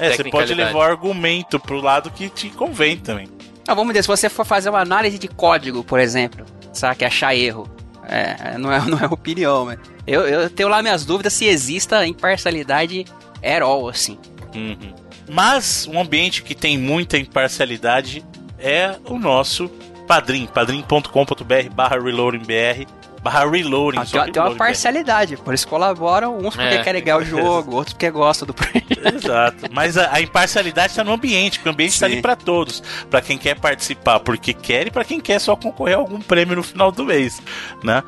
É, 0.00 0.16
você 0.16 0.24
pode 0.24 0.54
levar 0.54 0.78
o 0.78 0.82
argumento 0.82 1.58
pro 1.58 1.80
lado 1.80 2.10
que 2.10 2.28
te 2.28 2.50
convém 2.50 2.96
também. 2.96 3.28
Ah, 3.66 3.74
vamos 3.74 3.92
dizer, 3.92 4.02
se 4.02 4.08
você 4.08 4.28
for 4.28 4.46
fazer 4.46 4.70
uma 4.70 4.80
análise 4.80 5.18
de 5.18 5.28
código, 5.28 5.84
por 5.84 6.00
exemplo, 6.00 6.44
sabe, 6.72 6.96
que 6.96 7.04
achar 7.04 7.34
erro. 7.34 7.68
É, 8.04 8.56
não 8.56 8.72
é, 8.72 8.80
não 8.88 8.98
é 8.98 9.06
opinião, 9.06 9.66
mas 9.66 9.78
eu, 10.06 10.22
eu 10.22 10.48
tenho 10.48 10.68
lá 10.68 10.82
minhas 10.82 11.04
dúvidas 11.04 11.34
se 11.34 11.44
exista 11.44 12.06
imparcialidade 12.06 13.04
at 13.44 13.62
all, 13.62 13.88
assim. 13.88 14.18
Uhum. 14.54 14.94
Mas 15.28 15.86
um 15.86 16.00
ambiente 16.00 16.42
que 16.42 16.54
tem 16.54 16.78
muita 16.78 17.18
imparcialidade 17.18 18.24
é 18.58 18.96
o 19.04 19.18
nosso 19.18 19.68
padrim, 20.06 20.46
padrim.com.br 20.46 21.70
barra 21.74 22.00
reloadingbr 22.00 22.86
barra 23.22 23.48
reloading. 23.48 23.98
Ah, 23.98 24.04
tem, 24.04 24.32
tem 24.32 24.42
uma 24.42 24.54
parcialidade, 24.54 25.36
por 25.36 25.54
isso 25.54 25.66
colaboram 25.66 26.38
uns 26.38 26.54
porque 26.54 26.74
é, 26.74 26.82
querem 26.82 27.02
ganhar 27.02 27.18
o 27.18 27.24
jogo, 27.24 27.74
outros 27.76 27.92
porque 27.94 28.10
gostam 28.10 28.46
do 28.46 28.54
projeto. 28.54 29.14
Exato. 29.14 29.66
Mas 29.72 29.96
a, 29.96 30.14
a 30.14 30.20
imparcialidade 30.20 30.92
está 30.92 31.04
no 31.04 31.12
ambiente, 31.12 31.58
porque 31.58 31.68
o 31.68 31.72
ambiente 31.72 31.92
está 31.92 32.06
ali 32.06 32.22
para 32.22 32.36
todos, 32.36 32.82
para 33.10 33.20
quem 33.20 33.36
quer 33.38 33.58
participar 33.58 34.20
porque 34.20 34.52
quer 34.52 34.86
e 34.86 34.90
para 34.90 35.04
quem 35.04 35.20
quer 35.20 35.40
só 35.40 35.56
concorrer 35.56 35.96
a 35.96 35.98
algum 35.98 36.20
prêmio 36.20 36.56
no 36.56 36.62
final 36.62 36.90
do 36.90 37.04
mês, 37.04 37.42
né? 37.82 38.02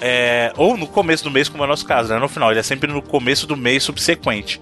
É, 0.00 0.52
ou 0.56 0.76
no 0.76 0.86
começo 0.86 1.22
do 1.22 1.30
mês, 1.30 1.48
como 1.48 1.62
é 1.62 1.66
o 1.66 1.68
nosso 1.68 1.84
caso, 1.84 2.12
né? 2.12 2.18
No 2.18 2.28
final, 2.28 2.50
ele 2.50 2.60
é 2.60 2.62
sempre 2.62 2.90
no 2.90 3.02
começo 3.02 3.46
do 3.46 3.56
mês 3.56 3.82
subsequente. 3.82 4.60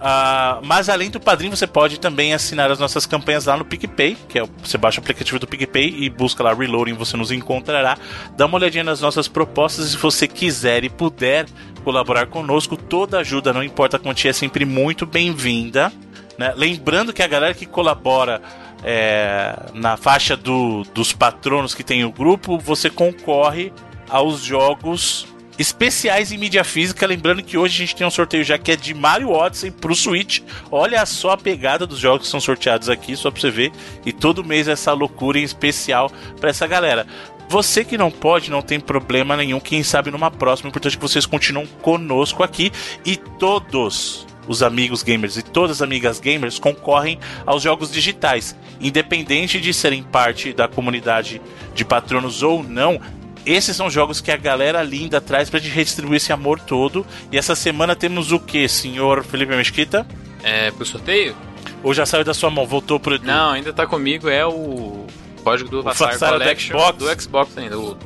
Uh, 0.00 0.64
mas 0.64 0.88
além 0.88 1.10
do 1.10 1.20
padrinho, 1.20 1.54
você 1.54 1.66
pode 1.66 2.00
também 2.00 2.32
assinar 2.32 2.70
as 2.70 2.78
nossas 2.78 3.04
campanhas 3.04 3.44
lá 3.44 3.56
no 3.58 3.66
PicPay, 3.66 4.16
que 4.28 4.38
é 4.38 4.44
você 4.62 4.78
baixa 4.78 4.98
o 4.98 5.02
aplicativo 5.02 5.38
do 5.38 5.46
PicPay 5.46 5.94
e 5.98 6.08
busca 6.08 6.42
lá 6.42 6.54
Reloading, 6.54 6.94
você 6.94 7.18
nos 7.18 7.30
encontrará. 7.30 7.98
Dá 8.34 8.46
uma 8.46 8.56
olhadinha 8.56 8.82
nas 8.82 9.02
nossas 9.02 9.28
propostas 9.28 9.86
e 9.86 9.90
se 9.90 9.96
você 9.98 10.26
quiser 10.26 10.84
e 10.84 10.88
puder 10.88 11.46
colaborar 11.84 12.26
conosco, 12.26 12.78
toda 12.78 13.18
ajuda, 13.18 13.52
não 13.52 13.62
importa 13.62 13.98
a 13.98 14.00
quantia, 14.00 14.30
é 14.30 14.32
sempre 14.32 14.64
muito 14.64 15.04
bem-vinda. 15.04 15.92
Né? 16.38 16.54
Lembrando 16.56 17.12
que 17.12 17.22
a 17.22 17.26
galera 17.26 17.52
que 17.52 17.66
colabora 17.66 18.40
é, 18.82 19.54
na 19.74 19.98
faixa 19.98 20.34
do, 20.34 20.82
dos 20.94 21.12
patronos 21.12 21.74
que 21.74 21.84
tem 21.84 22.04
o 22.04 22.10
grupo, 22.10 22.58
você 22.58 22.88
concorre 22.88 23.70
aos 24.08 24.42
jogos 24.42 25.26
especiais 25.60 26.32
em 26.32 26.38
mídia 26.38 26.64
física. 26.64 27.06
Lembrando 27.06 27.42
que 27.42 27.58
hoje 27.58 27.74
a 27.74 27.86
gente 27.86 27.96
tem 27.96 28.06
um 28.06 28.10
sorteio 28.10 28.42
já 28.42 28.56
que 28.56 28.72
é 28.72 28.76
de 28.76 28.94
Mario 28.94 29.30
Odyssey 29.30 29.70
pro 29.70 29.94
Switch. 29.94 30.40
Olha 30.70 31.04
só 31.04 31.32
a 31.32 31.36
pegada 31.36 31.86
dos 31.86 31.98
jogos 31.98 32.26
que 32.26 32.30
são 32.30 32.40
sorteados 32.40 32.88
aqui, 32.88 33.14
só 33.14 33.30
pra 33.30 33.40
você 33.40 33.50
ver. 33.50 33.72
E 34.04 34.12
todo 34.12 34.42
mês 34.42 34.68
essa 34.68 34.92
loucura 34.92 35.38
em 35.38 35.42
especial 35.42 36.10
para 36.40 36.50
essa 36.50 36.66
galera. 36.66 37.06
Você 37.48 37.84
que 37.84 37.98
não 37.98 38.10
pode, 38.10 38.50
não 38.50 38.62
tem 38.62 38.80
problema 38.80 39.36
nenhum. 39.36 39.60
Quem 39.60 39.82
sabe 39.82 40.10
numa 40.10 40.30
próxima. 40.30 40.68
O 40.68 40.70
importante 40.70 40.94
é 40.94 40.96
que 40.96 41.02
vocês 41.02 41.26
continuem 41.26 41.66
conosco 41.82 42.42
aqui. 42.42 42.72
E 43.04 43.16
todos, 43.16 44.26
os 44.48 44.62
amigos 44.62 45.02
gamers 45.02 45.36
e 45.36 45.42
todas 45.42 45.78
as 45.78 45.82
amigas 45.82 46.18
gamers 46.20 46.58
concorrem 46.58 47.18
aos 47.44 47.62
jogos 47.62 47.90
digitais, 47.90 48.56
independente 48.80 49.60
de 49.60 49.74
serem 49.74 50.02
parte 50.02 50.52
da 50.52 50.66
comunidade 50.68 51.40
de 51.74 51.84
patronos 51.84 52.42
ou 52.42 52.62
não. 52.62 53.00
Esses 53.44 53.76
são 53.76 53.90
jogos 53.90 54.20
que 54.20 54.30
a 54.30 54.36
galera 54.36 54.82
linda 54.82 55.20
traz 55.20 55.48
pra 55.48 55.58
gente 55.58 55.72
redistribuir 55.72 56.16
esse 56.16 56.32
amor 56.32 56.60
todo. 56.60 57.06
E 57.32 57.38
essa 57.38 57.54
semana 57.54 57.96
temos 57.96 58.32
o 58.32 58.38
que, 58.38 58.68
senhor 58.68 59.24
Felipe 59.24 59.54
Mesquita? 59.56 60.06
É, 60.42 60.70
pro 60.70 60.84
sorteio? 60.84 61.34
Ou 61.82 61.94
já 61.94 62.04
saiu 62.04 62.24
da 62.24 62.34
sua 62.34 62.50
mão? 62.50 62.66
Voltou 62.66 63.00
pro 63.00 63.14
Edu? 63.14 63.26
Não, 63.26 63.50
ainda 63.50 63.72
tá 63.72 63.86
comigo. 63.86 64.28
É 64.28 64.46
o 64.46 65.06
código 65.42 65.70
do 65.70 65.82
Vassar 65.82 66.18
Collection 66.18 66.76
do 66.76 66.82
Xbox. 66.82 66.98
do 66.98 67.22
Xbox 67.22 67.58
ainda. 67.58 67.78
O... 67.78 67.96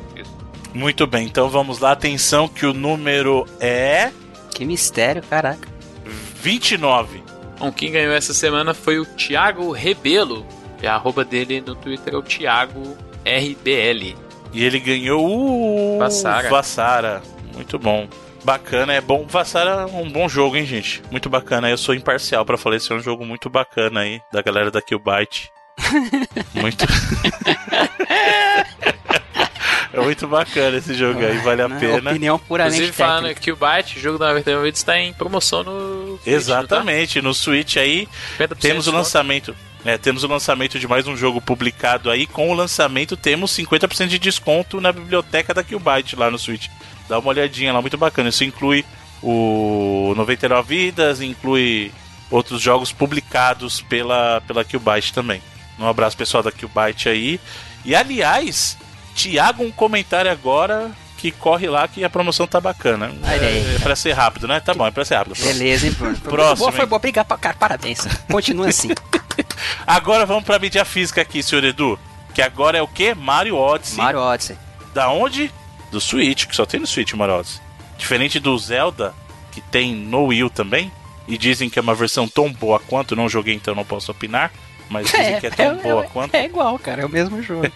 Muito 0.72 1.06
bem, 1.06 1.26
então 1.26 1.48
vamos 1.48 1.78
lá. 1.78 1.92
Atenção 1.92 2.48
que 2.48 2.66
o 2.66 2.72
número 2.72 3.46
é... 3.60 4.10
Que 4.50 4.64
mistério, 4.64 5.22
caraca. 5.22 5.68
29. 6.42 7.22
Bom, 7.58 7.72
quem 7.72 7.90
ganhou 7.90 8.12
essa 8.12 8.34
semana 8.34 8.74
foi 8.74 8.98
o 8.98 9.06
Thiago 9.06 9.72
Rebelo. 9.72 10.46
E 10.82 10.86
a 10.86 10.94
arroba 10.94 11.24
dele 11.24 11.60
no 11.60 11.74
Twitter 11.74 12.14
é 12.14 12.16
o 12.16 12.22
Thiago 12.22 12.96
RBL. 13.24 14.14
E 14.54 14.64
ele 14.64 14.78
ganhou 14.78 15.26
o 15.26 15.98
Vassara. 15.98 16.48
Vassara. 16.48 17.22
Muito 17.54 17.78
bom. 17.78 18.08
Bacana, 18.44 18.92
é 18.92 19.00
bom. 19.00 19.26
Vassara 19.26 19.82
é 19.82 19.84
um 19.86 20.08
bom 20.08 20.28
jogo, 20.28 20.56
hein, 20.56 20.64
gente? 20.64 21.02
Muito 21.10 21.28
bacana. 21.28 21.68
Eu 21.68 21.76
sou 21.76 21.94
imparcial 21.94 22.44
para 22.44 22.56
falar, 22.56 22.76
esse 22.76 22.92
é 22.92 22.94
um 22.94 23.00
jogo 23.00 23.24
muito 23.24 23.50
bacana 23.50 24.00
aí, 24.00 24.20
da 24.32 24.40
galera 24.40 24.70
da 24.70 24.80
Killbyte. 24.80 25.50
muito. 26.54 26.86
É 29.92 30.00
muito 30.00 30.26
bacana 30.26 30.76
esse 30.76 30.92
jogo 30.92 31.20
aí, 31.20 31.38
vale 31.38 31.62
a 31.62 31.68
pena. 31.68 32.10
Opinião 32.10 32.36
puramente 32.36 32.74
Inclusive, 32.74 32.96
falando 32.96 33.32
que 33.36 33.52
o 33.52 33.56
Byte, 33.56 34.00
jogo 34.00 34.18
da 34.18 34.26
99 34.30 34.68
está 34.70 34.98
em 34.98 35.12
promoção 35.12 35.62
no 35.62 36.18
Switch, 36.18 36.26
Exatamente, 36.26 37.20
tá? 37.20 37.22
no 37.22 37.32
Switch 37.32 37.76
aí 37.76 38.08
temos 38.58 38.88
o 38.88 38.90
lançamento. 38.90 39.54
É, 39.84 39.98
temos 39.98 40.24
o 40.24 40.26
lançamento 40.26 40.78
de 40.78 40.88
mais 40.88 41.06
um 41.06 41.16
jogo 41.16 41.40
publicado 41.40 42.10
aí. 42.10 42.26
Com 42.26 42.50
o 42.50 42.54
lançamento, 42.54 43.16
temos 43.16 43.50
50% 43.52 44.06
de 44.06 44.18
desconto 44.18 44.80
na 44.80 44.90
biblioteca 44.90 45.52
da 45.52 45.62
Killbyte 45.62 46.16
lá 46.16 46.30
no 46.30 46.38
Switch. 46.38 46.68
Dá 47.06 47.18
uma 47.18 47.28
olhadinha 47.28 47.72
lá, 47.72 47.82
muito 47.82 47.98
bacana. 47.98 48.30
Isso 48.30 48.44
inclui 48.44 48.84
o 49.22 50.14
99 50.16 50.76
Vidas, 50.76 51.20
inclui 51.20 51.92
outros 52.30 52.62
jogos 52.62 52.92
publicados 52.92 53.82
pela, 53.82 54.40
pela 54.46 54.64
Killbyte 54.64 55.12
também. 55.12 55.42
Um 55.78 55.86
abraço 55.86 56.16
pessoal 56.16 56.42
da 56.42 56.50
Killbyte 56.50 57.10
aí. 57.10 57.38
E 57.84 57.94
aliás, 57.94 58.78
Tiago, 59.14 59.62
um 59.62 59.70
comentário 59.70 60.30
agora 60.30 60.90
que 61.18 61.30
corre 61.30 61.68
lá 61.68 61.86
que 61.86 62.04
a 62.04 62.10
promoção 62.10 62.46
tá 62.46 62.60
bacana. 62.60 63.10
É, 63.24 63.76
é 63.76 63.78
pra 63.80 63.96
ser 63.96 64.12
rápido, 64.12 64.48
né? 64.48 64.60
Tá 64.60 64.72
bom, 64.72 64.86
é 64.86 64.90
pra 64.90 65.04
ser 65.04 65.16
rápido. 65.16 65.34
Beleza, 65.42 65.86
hein, 65.86 65.92
Bruno? 65.92 66.16
Próximo. 66.20 66.56
Boa, 66.58 66.72
foi 66.72 66.86
bom 66.86 66.98
brigar 66.98 67.24
pra 67.24 67.36
cara. 67.36 67.56
Parabéns. 67.56 68.06
Continua 68.30 68.68
assim. 68.68 68.88
agora 69.86 70.26
vamos 70.26 70.44
pra 70.44 70.58
mídia 70.58 70.84
física 70.84 71.22
aqui, 71.22 71.42
senhor 71.42 71.64
Edu. 71.64 71.98
Que 72.34 72.42
agora 72.42 72.78
é 72.78 72.82
o 72.82 72.88
quê? 72.88 73.14
Mario 73.14 73.56
Odyssey. 73.56 73.96
Mario 73.96 74.20
Odyssey. 74.20 74.56
Da 74.92 75.08
onde? 75.10 75.52
Do 75.90 76.00
Switch, 76.00 76.46
que 76.46 76.56
só 76.56 76.66
tem 76.66 76.80
no 76.80 76.86
Switch 76.86 77.12
Mario 77.12 77.36
Odyssey. 77.36 77.60
Diferente 77.96 78.40
do 78.40 78.56
Zelda, 78.58 79.14
que 79.52 79.60
tem 79.60 79.94
no 79.94 80.26
Wii 80.26 80.44
U 80.44 80.50
também. 80.50 80.90
E 81.26 81.38
dizem 81.38 81.70
que 81.70 81.78
é 81.78 81.82
uma 81.82 81.94
versão 81.94 82.28
tão 82.28 82.52
boa 82.52 82.78
quanto. 82.80 83.16
Não 83.16 83.28
joguei, 83.28 83.54
então 83.54 83.74
não 83.74 83.84
posso 83.84 84.10
opinar 84.10 84.50
mas 84.88 85.06
dizem 85.10 85.34
é, 85.34 85.40
que 85.40 85.46
é 85.46 85.50
tão 85.50 85.78
é, 85.78 85.82
boa 85.82 86.04
é, 86.04 86.08
quanto. 86.08 86.34
É 86.34 86.44
igual, 86.44 86.78
cara, 86.78 87.02
é 87.02 87.06
o 87.06 87.08
mesmo 87.08 87.42
jogo. 87.42 87.66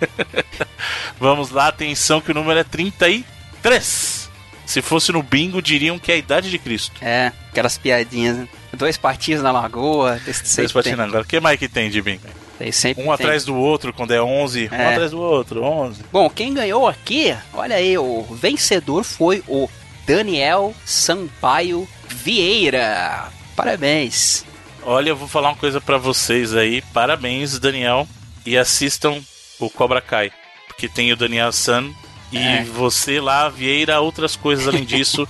Vamos 1.18 1.50
lá, 1.50 1.68
atenção 1.68 2.20
que 2.20 2.30
o 2.30 2.34
número 2.34 2.58
é 2.58 2.64
33. 2.64 4.27
Se 4.68 4.82
fosse 4.82 5.10
no 5.12 5.22
bingo, 5.22 5.62
diriam 5.62 5.98
que 5.98 6.12
é 6.12 6.16
a 6.16 6.18
idade 6.18 6.50
de 6.50 6.58
Cristo. 6.58 6.92
É, 7.00 7.32
aquelas 7.50 7.78
piadinhas, 7.78 8.36
né? 8.36 8.48
Dois 8.74 8.98
patinhos 8.98 9.42
na 9.42 9.50
lagoa. 9.50 10.20
Dois 10.26 10.70
patinhos 10.70 10.98
na 10.98 11.06
lagoa. 11.06 11.22
O 11.22 11.24
que 11.24 11.40
mais 11.40 11.58
que 11.58 11.66
tem 11.66 11.88
de 11.88 12.02
bingo? 12.02 12.20
Tem 12.58 12.70
sempre 12.70 13.02
um 13.02 13.06
tem. 13.06 13.14
atrás 13.14 13.46
do 13.46 13.56
outro, 13.56 13.94
quando 13.94 14.12
é 14.12 14.20
11, 14.20 14.68
é. 14.70 14.76
um 14.76 14.88
atrás 14.90 15.10
do 15.12 15.20
outro, 15.22 15.62
11. 15.62 16.04
Bom, 16.12 16.28
quem 16.28 16.52
ganhou 16.52 16.86
aqui, 16.86 17.34
olha 17.54 17.76
aí, 17.76 17.96
o 17.96 18.22
vencedor 18.24 19.04
foi 19.04 19.42
o 19.48 19.70
Daniel 20.06 20.74
Sampaio 20.84 21.88
Vieira. 22.06 23.32
Parabéns. 23.56 24.44
Olha, 24.82 25.08
eu 25.08 25.16
vou 25.16 25.28
falar 25.28 25.48
uma 25.48 25.56
coisa 25.56 25.80
para 25.80 25.96
vocês 25.96 26.54
aí. 26.54 26.82
Parabéns, 26.92 27.58
Daniel. 27.58 28.06
E 28.44 28.58
assistam 28.58 29.18
o 29.58 29.70
Cobra 29.70 30.02
Kai. 30.02 30.30
Porque 30.66 30.90
tem 30.90 31.10
o 31.10 31.16
Daniel 31.16 31.52
San 31.52 31.90
e 32.30 32.38
é. 32.38 32.64
você 32.64 33.20
lá, 33.20 33.48
Vieira, 33.48 34.00
outras 34.00 34.36
coisas 34.36 34.68
além 34.68 34.84
disso. 34.84 35.26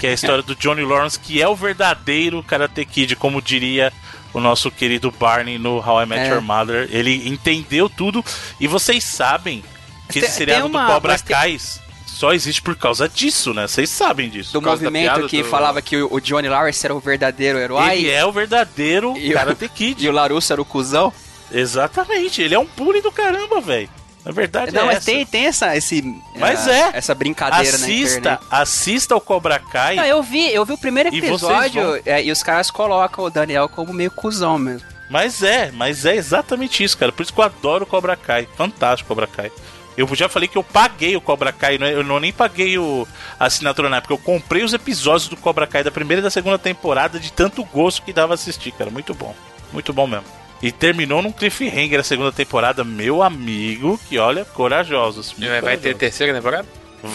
que 0.00 0.06
é 0.06 0.10
a 0.10 0.14
história 0.14 0.42
do 0.42 0.54
Johnny 0.54 0.82
Lawrence, 0.82 1.18
que 1.18 1.40
é 1.40 1.48
o 1.48 1.56
verdadeiro 1.56 2.42
Karate 2.42 2.84
Kid, 2.84 3.16
como 3.16 3.40
diria 3.40 3.92
o 4.32 4.40
nosso 4.40 4.70
querido 4.70 5.10
Barney 5.10 5.58
no 5.58 5.78
How 5.78 6.02
I 6.02 6.06
Met 6.06 6.22
é. 6.22 6.28
Your 6.28 6.42
Mother. 6.42 6.88
Ele 6.90 7.28
entendeu 7.28 7.88
tudo. 7.88 8.24
E 8.60 8.66
vocês 8.66 9.02
sabem 9.02 9.64
que 10.08 10.18
esse 10.18 10.32
seriado 10.32 10.66
uma, 10.66 10.86
do 10.86 10.92
Cobra 10.92 11.18
Kai 11.18 11.58
só 12.06 12.32
existe 12.32 12.60
por 12.60 12.76
causa 12.76 13.08
disso, 13.08 13.54
né? 13.54 13.66
Vocês 13.66 13.88
sabem 13.88 14.28
disso. 14.28 14.52
Do 14.52 14.60
movimento 14.60 15.26
que 15.28 15.42
do... 15.42 15.48
falava 15.48 15.80
que 15.80 15.96
o 15.96 16.20
Johnny 16.20 16.48
Lawrence 16.48 16.84
era 16.84 16.94
o 16.94 17.00
verdadeiro 17.00 17.58
herói. 17.58 17.98
Ele 17.98 18.10
é 18.10 18.24
o 18.24 18.32
verdadeiro 18.32 19.16
e 19.16 19.32
Karate 19.32 19.66
o... 19.66 19.70
Kid. 19.70 20.04
E 20.04 20.08
o 20.08 20.12
Larusso 20.12 20.52
era 20.52 20.60
o 20.60 20.64
cuzão. 20.64 21.12
Exatamente, 21.50 22.42
ele 22.42 22.54
é 22.54 22.58
um 22.58 22.66
bullying 22.76 23.00
do 23.00 23.10
caramba, 23.10 23.60
velho. 23.60 23.88
Na 24.28 24.34
verdade 24.34 24.74
Não, 24.74 24.82
é 24.82 24.84
mas 24.84 24.96
essa. 24.98 25.06
tem, 25.06 25.24
tem 25.24 25.46
essa, 25.46 25.74
esse, 25.74 26.22
mas 26.36 26.68
é. 26.68 26.90
essa 26.92 27.14
brincadeira 27.14 27.74
assista, 27.74 28.38
Assista 28.50 29.16
o 29.16 29.20
Cobra 29.22 29.58
Kai. 29.58 29.96
Não, 29.96 30.04
eu 30.04 30.22
vi, 30.22 30.52
eu 30.52 30.66
vi 30.66 30.74
o 30.74 30.78
primeiro 30.78 31.08
episódio 31.08 31.96
e, 31.96 32.02
é, 32.04 32.22
e 32.22 32.30
os 32.30 32.42
caras 32.42 32.70
colocam 32.70 33.24
o 33.24 33.30
Daniel 33.30 33.70
como 33.70 33.90
meio 33.90 34.10
cuzão 34.10 34.58
mesmo. 34.58 34.86
Mas 35.08 35.42
é, 35.42 35.72
mas 35.72 36.04
é 36.04 36.14
exatamente 36.14 36.84
isso, 36.84 36.98
cara. 36.98 37.10
Por 37.10 37.22
isso 37.22 37.32
que 37.32 37.40
eu 37.40 37.44
adoro 37.44 37.84
o 37.84 37.86
Cobra 37.86 38.14
Kai. 38.16 38.46
Fantástico 38.54 39.06
o 39.06 39.16
Cobra 39.16 39.26
Kai. 39.26 39.50
Eu 39.96 40.06
já 40.14 40.28
falei 40.28 40.46
que 40.46 40.58
eu 40.58 40.62
paguei 40.62 41.16
o 41.16 41.22
Cobra 41.22 41.50
Kai, 41.50 41.78
é, 41.80 41.94
eu 41.94 42.04
não 42.04 42.20
nem 42.20 42.30
paguei 42.30 42.76
o, 42.76 43.08
a 43.40 43.46
assinatura 43.46 43.88
na 43.88 43.96
época. 43.96 44.12
Eu 44.12 44.18
comprei 44.18 44.62
os 44.62 44.74
episódios 44.74 45.28
do 45.28 45.38
Cobra 45.38 45.66
Kai 45.66 45.82
da 45.82 45.90
primeira 45.90 46.20
e 46.20 46.22
da 46.22 46.28
segunda 46.28 46.58
temporada 46.58 47.18
de 47.18 47.32
tanto 47.32 47.64
gosto 47.64 48.02
que 48.02 48.12
dava 48.12 48.34
assistir, 48.34 48.72
cara. 48.72 48.90
Muito 48.90 49.14
bom. 49.14 49.34
Muito 49.72 49.90
bom 49.94 50.06
mesmo. 50.06 50.26
E 50.62 50.72
terminou 50.72 51.22
num 51.22 51.30
cliffhanger 51.30 52.00
a 52.00 52.02
segunda 52.02 52.32
temporada, 52.32 52.82
meu 52.82 53.22
amigo, 53.22 53.98
que 54.08 54.18
olha, 54.18 54.44
corajosos. 54.44 55.32
Vai 55.32 55.60
corajosos. 55.60 55.82
ter 55.82 55.96
terceira 55.96 56.34
temporada? 56.34 56.66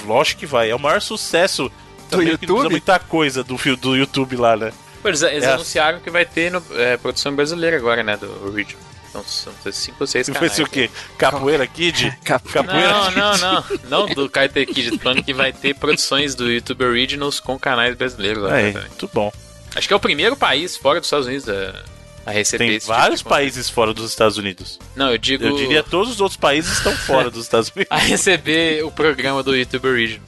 Lógico 0.05 0.39
que 0.39 0.45
vai. 0.45 0.69
É 0.69 0.75
o 0.75 0.79
maior 0.79 1.01
sucesso 1.01 1.69
do 2.09 2.21
YouTube. 2.21 2.69
muita 2.69 2.99
coisa 2.99 3.43
do, 3.43 3.57
do 3.75 3.95
YouTube 3.95 4.37
lá, 4.37 4.55
né? 4.55 4.71
Eles, 5.03 5.21
eles 5.21 5.43
é. 5.43 5.51
anunciaram 5.51 5.99
que 5.99 6.09
vai 6.09 6.25
ter 6.25 6.51
no, 6.51 6.63
é, 6.75 6.95
produção 6.95 7.35
brasileira 7.35 7.75
agora, 7.75 8.01
né? 8.01 8.15
Do 8.15 8.47
Original. 8.47 8.81
Então 9.09 9.23
são 9.25 9.53
cinco 9.71 9.97
ou 9.99 10.07
seis 10.07 10.27
canais. 10.27 10.57
Vai 10.57 10.65
o 10.65 10.69
quê? 10.69 10.89
Capoeira 11.17 11.67
Kid? 11.67 12.17
Capoeira 12.23 12.93
não, 12.93 13.05
Kid? 13.05 13.17
não, 13.19 13.37
não. 13.37 13.63
Não 14.07 14.15
do 14.15 14.27
Kaiter 14.27 14.65
Kid. 14.65 14.97
Falando 14.97 15.23
que 15.23 15.33
vai 15.33 15.53
ter 15.53 15.75
produções 15.75 16.33
do 16.33 16.49
YouTube 16.49 16.83
Originals 16.83 17.39
com 17.39 17.59
canais 17.59 17.95
brasileiros. 17.95 18.49
É, 18.49 18.71
muito 18.71 19.09
bom. 19.13 19.31
Acho 19.75 19.87
que 19.87 19.93
é 19.93 19.97
o 19.97 19.99
primeiro 19.99 20.35
país 20.35 20.75
fora 20.75 20.99
dos 20.99 21.07
Estados 21.07 21.27
Unidos 21.27 21.47
a, 21.47 21.83
a 22.25 22.31
receber 22.31 22.65
Tem 22.65 22.75
esse 22.75 22.87
vários 22.87 23.19
tipo 23.19 23.29
países 23.29 23.69
fora 23.69 23.93
dos 23.93 24.09
Estados 24.09 24.37
Unidos. 24.37 24.79
Não, 24.95 25.11
eu 25.11 25.17
digo... 25.17 25.43
Eu 25.43 25.55
diria 25.55 25.83
todos 25.83 26.11
os 26.11 26.21
outros 26.21 26.37
países 26.37 26.77
estão 26.77 26.93
fora 27.05 27.29
dos 27.29 27.43
Estados 27.43 27.71
Unidos. 27.75 27.91
a 27.91 27.97
receber 27.97 28.83
o 28.83 28.91
programa 28.91 29.43
do 29.43 29.55
YouTube 29.55 29.87
Original. 29.87 30.25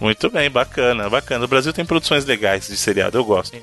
Muito 0.00 0.30
bem, 0.30 0.50
bacana, 0.50 1.10
bacana. 1.10 1.44
O 1.44 1.48
Brasil 1.48 1.72
tem 1.72 1.84
produções 1.84 2.24
legais 2.24 2.66
de 2.66 2.76
seriado, 2.76 3.18
eu 3.18 3.24
gosto. 3.24 3.56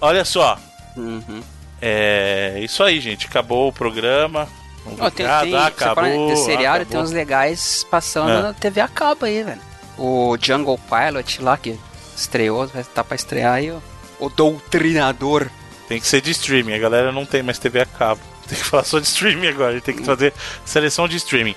Olha 0.00 0.24
só. 0.24 0.58
Uhum. 0.96 1.42
É 1.80 2.58
isso 2.62 2.82
aí, 2.82 2.98
gente. 3.00 3.26
Acabou 3.26 3.68
o 3.68 3.72
programa. 3.72 4.48
Oh, 4.86 5.10
tem, 5.10 5.26
tem, 5.26 5.56
acabou. 5.56 6.28
De 6.28 6.38
seriado 6.38 6.82
acabou. 6.82 6.92
tem 6.92 7.00
uns 7.00 7.10
legais 7.10 7.86
passando 7.90 8.30
é. 8.30 8.42
na 8.42 8.52
TV 8.54 8.80
a 8.80 8.88
cabo 8.88 9.26
aí, 9.26 9.42
velho. 9.42 9.60
O 9.98 10.36
Jungle 10.40 10.78
Pilot 10.78 11.42
lá 11.42 11.56
que 11.56 11.78
estreou, 12.16 12.66
vai 12.66 12.82
estar 12.82 12.94
tá 12.94 13.04
pra 13.04 13.14
estrear 13.14 13.54
aí, 13.54 13.70
ó. 13.70 13.78
O 14.18 14.30
Doutrinador. 14.30 15.50
Tem 15.88 16.00
que 16.00 16.06
ser 16.06 16.20
de 16.20 16.30
streaming, 16.30 16.74
a 16.74 16.78
galera 16.78 17.12
não 17.12 17.24
tem 17.24 17.42
mais 17.42 17.58
TV 17.58 17.80
a 17.80 17.86
cabo. 17.86 18.20
Tem 18.46 18.56
que 18.56 18.64
falar 18.64 18.84
só 18.84 19.00
de 19.00 19.06
streaming 19.06 19.48
agora, 19.48 19.70
a 19.70 19.74
gente 19.74 19.82
tem 19.82 19.96
que 19.96 20.04
fazer 20.04 20.32
seleção 20.64 21.08
de 21.08 21.16
streaming. 21.16 21.56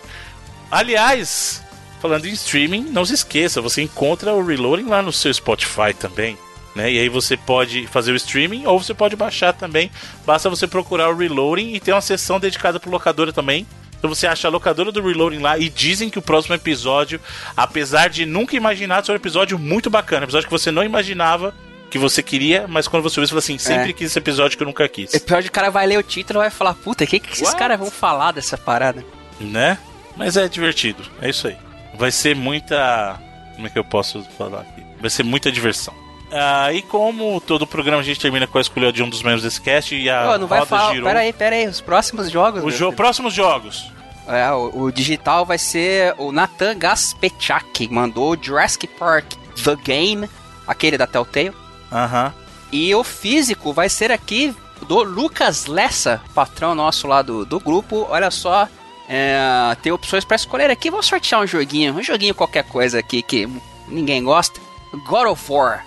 Aliás, 0.72 1.64
falando 2.02 2.26
em 2.26 2.32
streaming, 2.32 2.82
não 2.90 3.06
se 3.06 3.14
esqueça, 3.14 3.62
você 3.62 3.84
encontra 3.84 4.34
o 4.34 4.44
Reloading 4.44 4.90
lá 4.90 5.00
no 5.00 5.14
seu 5.14 5.32
Spotify 5.32 5.94
também. 5.94 6.36
Né? 6.74 6.94
E 6.94 7.00
aí 7.00 7.10
você 7.10 7.38
pode 7.38 7.86
fazer 7.86 8.12
o 8.12 8.16
streaming 8.16 8.66
ou 8.66 8.82
você 8.82 8.94
pode 8.94 9.16
baixar 9.16 9.54
também. 9.54 9.92
Basta 10.26 10.50
você 10.50 10.66
procurar 10.66 11.10
o 11.10 11.16
Reloading 11.16 11.74
e 11.74 11.80
tem 11.80 11.94
uma 11.94 12.02
seção 12.02 12.40
dedicada 12.40 12.80
para 12.80 12.90
locadora 12.90 13.32
também. 13.32 13.68
Então 14.00 14.10
você 14.10 14.26
acha 14.26 14.48
a 14.48 14.52
locadora 14.52 14.92
do 14.92 15.06
Reloading 15.06 15.40
lá 15.40 15.58
e 15.60 15.70
dizem 15.70 16.10
que 16.10 16.18
o 16.18 16.22
próximo 16.22 16.56
episódio, 16.56 17.20
apesar 17.56 18.10
de 18.10 18.26
nunca 18.26 18.56
imaginar, 18.56 19.04
é 19.08 19.12
um 19.12 19.16
episódio 19.16 19.60
muito 19.60 19.90
bacana, 19.90 20.24
episódio 20.24 20.48
que 20.48 20.54
você 20.54 20.72
não 20.72 20.84
imaginava 20.84 21.54
que 21.90 21.98
você 21.98 22.24
queria, 22.24 22.68
mas 22.68 22.88
quando 22.88 23.04
você 23.04 23.20
ouviu, 23.20 23.28
você 23.28 23.30
falou 23.30 23.40
assim, 23.40 23.58
sempre 23.58 23.90
é. 23.90 23.94
quis 23.94 24.08
esse 24.12 24.20
episódio 24.20 24.58
que 24.58 24.64
eu 24.64 24.68
nunca 24.68 24.88
quis. 24.88 25.14
Episódio 25.14 25.50
o 25.50 25.52
cara 25.52 25.70
vai 25.70 25.86
ler 25.88 25.98
o 25.98 26.04
título 26.04 26.40
e 26.40 26.44
vai 26.44 26.50
falar, 26.50 26.74
puta, 26.76 27.04
o 27.04 27.08
que, 27.08 27.20
que 27.20 27.34
esses 27.34 27.54
caras 27.54 27.78
vão 27.80 27.90
falar 27.92 28.32
dessa 28.32 28.58
parada? 28.58 29.04
Né? 29.40 29.78
Mas 30.16 30.38
é 30.38 30.48
divertido, 30.48 31.04
é 31.22 31.30
isso 31.30 31.48
aí. 31.48 31.58
Vai 31.98 32.12
ser 32.12 32.36
muita. 32.36 33.20
Como 33.56 33.68
é 33.68 33.70
que 33.70 33.80
eu 33.80 33.84
posso 33.84 34.24
falar 34.38 34.62
aqui? 34.62 34.84
Vai 35.02 35.10
ser 35.10 35.24
muita 35.24 35.52
diversão. 35.52 35.94
Ah, 36.32 36.72
e 36.72 36.82
como 36.82 37.42
todo 37.42 37.66
programa 37.66 38.02
a 38.02 38.06
gente 38.06 38.20
termina 38.20 38.46
com 38.46 38.58
a 38.58 38.62
escolha 38.62 38.92
de 38.92 39.02
um 39.02 39.10
dos 39.10 39.24
membros 39.24 39.42
desse 39.44 39.60
cast 39.60 39.96
e 39.96 40.10
a 40.10 40.28
Pô, 40.32 40.38
não 40.38 40.48
vai 40.48 40.60
roda 40.60 40.70
falar. 40.70 40.92
girou. 40.92 41.08
Pera 41.08 41.20
aí, 41.22 41.34
pera 41.34 41.56
aí. 41.56 41.68
Os 41.68 41.82
próximos 41.82 42.30
jogos. 42.30 42.64
Os 42.64 42.78
jo- 42.78 42.94
próximos 42.94 43.34
jogos. 43.34 43.92
É, 44.28 44.52
o, 44.52 44.84
o 44.84 44.92
digital 44.92 45.44
vai 45.46 45.58
ser 45.58 46.14
o 46.18 46.32
Nathan 46.32 46.78
Gaspechak, 46.78 47.88
mandou 47.90 48.38
Jurassic 48.40 48.86
Park 48.88 49.34
The 49.64 49.76
Game, 49.84 50.30
aquele 50.68 50.98
da 50.98 51.08
Telltale. 51.08 51.52
Aham. 51.92 52.34
E 52.72 52.94
o 52.94 53.04
físico 53.04 53.74
vai 53.74 53.90
ser 53.90 54.12
aqui 54.12 54.56
do 54.88 55.02
Lucas 55.04 55.66
Lessa, 55.66 56.22
patrão 56.34 56.76
nosso 56.76 57.08
lá 57.08 57.22
do, 57.22 57.46
do 57.46 57.60
grupo. 57.60 58.06
Olha 58.10 58.30
só, 58.30 58.68
é, 59.08 59.76
tem 59.82 59.92
opções 59.92 60.24
pra 60.24 60.36
escolher 60.36 60.70
aqui. 60.70 60.92
Vou 60.92 61.02
sortear 61.02 61.42
um 61.42 61.48
joguinho, 61.48 61.94
um 61.96 62.04
joguinho 62.04 62.36
qualquer 62.36 62.64
coisa 62.64 63.00
aqui 63.00 63.22
que 63.22 63.48
ninguém 63.88 64.24
gosta. 64.24 64.60
God 65.08 65.28
of 65.28 65.52
War, 65.52 65.86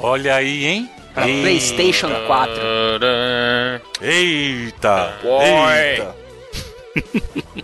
Olha 0.00 0.34
aí, 0.36 0.64
hein? 0.64 0.90
pra 1.14 1.28
Eita. 1.28 1.40
PlayStation 1.42 2.08
4. 2.26 2.54
Eita! 4.00 5.18
Boy. 5.22 5.44
Eita! 5.44 6.16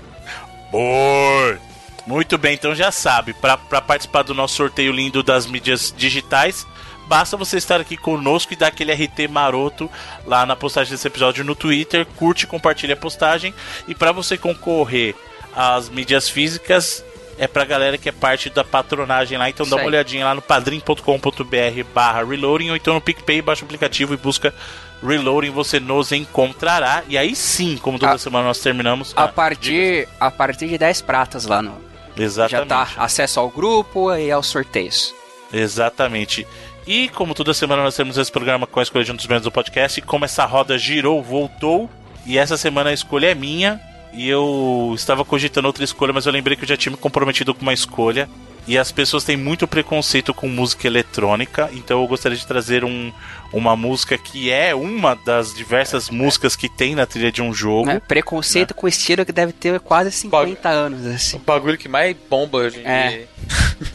Boy! 0.71 1.59
Muito 2.07 2.39
bem, 2.39 2.55
então 2.55 2.75
já 2.75 2.91
sabe, 2.91 3.35
para 3.35 3.57
participar 3.59 4.23
do 4.23 4.35
nosso 4.35 4.55
sorteio 4.55 4.93
lindo 4.93 5.23
das 5.23 5.47
mídias 5.47 5.93
digitais, 5.97 6.67
basta 7.09 7.37
você 7.37 7.57
estar 7.57 7.81
aqui 7.81 7.97
conosco 7.97 8.53
e 8.53 8.57
dar 8.57 8.69
aquele 8.69 8.93
RT 8.93 9.27
maroto 9.31 9.91
lá 10.27 10.45
na 10.47 10.55
postagem 10.55 10.93
desse 10.93 11.07
episódio 11.07 11.43
no 11.45 11.55
Twitter, 11.55 12.05
curte 12.17 12.45
e 12.45 12.47
compartilha 12.47 12.95
a 12.95 12.97
postagem. 12.97 13.53
E 13.89 13.95
para 13.95 14.13
você 14.13 14.37
concorrer 14.37 15.15
às 15.57 15.89
mídias 15.89 16.29
físicas, 16.29 17.05
é 17.39 17.47
pra 17.47 17.65
galera 17.65 17.97
que 17.97 18.09
é 18.09 18.13
parte 18.13 18.51
da 18.51 18.63
patronagem 18.65 19.39
lá, 19.39 19.49
então 19.49 19.65
Isso 19.65 19.71
dá 19.71 19.77
uma 19.77 19.83
aí. 19.83 19.89
olhadinha 19.89 20.25
lá 20.25 20.35
no 20.35 20.43
padrim.com.br 20.43 21.85
barra 21.95 22.25
reloading 22.25 22.71
ou 22.71 22.77
então 22.77 22.95
no 22.95 23.01
PicPay, 23.01 23.41
baixa 23.43 23.63
o 23.63 23.65
aplicativo 23.65 24.13
e 24.15 24.17
busca 24.17 24.53
Reloading, 25.01 25.51
você 25.51 25.79
nos 25.79 26.11
encontrará. 26.11 27.05
E 27.09 27.17
aí 27.17 27.37
sim, 27.37 27.79
como 27.81 28.01
toda 28.01 28.15
A- 28.15 28.19
semana 28.19 28.47
nós 28.49 28.59
terminamos. 28.59 29.13
A 29.17 29.25
Ah, 29.25 29.29
partir, 29.29 30.09
a 30.19 30.29
partir 30.29 30.67
de 30.67 30.77
10 30.77 31.01
pratas 31.03 31.47
lá 31.47 31.63
no. 31.63 31.81
Exatamente. 32.17 32.69
Já 32.69 32.85
tá 32.85 32.89
acesso 32.97 33.39
ao 33.39 33.49
grupo 33.49 34.13
e 34.17 34.29
aos 34.33 34.49
sorteios. 34.49 35.15
Exatamente. 35.53 36.45
E 36.89 37.07
como 37.11 37.35
toda 37.35 37.53
semana 37.53 37.83
nós 37.83 37.95
temos 37.95 38.17
esse 38.17 38.33
programa 38.33 38.67
com 38.67 38.81
a 38.81 38.83
escolha 38.83 39.05
de 39.05 39.13
um 39.13 39.15
dos 39.15 39.27
membros 39.27 39.45
do 39.45 39.53
podcast, 39.53 40.01
como 40.01 40.25
essa 40.25 40.47
roda 40.47 40.79
girou, 40.79 41.23
voltou, 41.23 41.91
e 42.25 42.39
essa 42.39 42.57
semana 42.57 42.89
a 42.89 42.95
escolha 42.95 43.27
é 43.27 43.35
minha, 43.35 43.79
e 44.11 44.27
eu 44.27 44.95
estava 44.95 45.23
cogitando 45.23 45.67
outra 45.67 45.85
escolha, 45.85 46.15
mas 46.15 46.25
eu 46.25 46.33
lembrei 46.33 46.57
que 46.57 46.65
eu 46.65 46.69
já 46.69 46.79
tinha 46.79 46.91
me 46.91 46.97
comprometido 46.97 47.53
com 47.53 47.61
uma 47.61 47.75
escolha, 47.75 48.27
e 48.69 48.77
as 48.79 48.93
pessoas 48.93 49.25
têm 49.25 49.37
muito 49.37 49.67
preconceito 49.67 50.33
com 50.35 50.47
música 50.47 50.87
eletrônica, 50.87 51.69
então 51.73 52.01
eu 52.03 52.07
gostaria 52.07 52.37
de 52.39 52.47
trazer 52.47 52.85
um, 52.85 53.11
uma 53.53 53.75
música 53.75 54.17
que 54.19 54.51
é 54.51 54.75
uma 54.75 55.15
das 55.17 55.55
diversas 55.55 56.11
músicas 56.11 56.55
que 56.55 56.69
tem 56.69 56.95
na 56.95 57.07
trilha 57.07 57.33
de 57.33 57.41
um 57.43 57.53
jogo. 57.53 57.87
Né? 57.87 58.01
Preconceito 58.07 58.75
com 58.75 58.87
estilo 58.87 59.25
que 59.25 59.33
deve 59.33 59.53
ter 59.53 59.81
quase 59.81 60.13
50 60.13 60.69
anos, 60.69 61.07
assim. 61.07 61.37
O 61.37 61.41
bagulho 61.41 61.79
que 61.79 61.89
mais 61.89 62.15
bomba 62.29 62.59
hoje 62.59 62.79
em 62.81 62.85
É. 62.87 63.09
dia. 63.09 63.29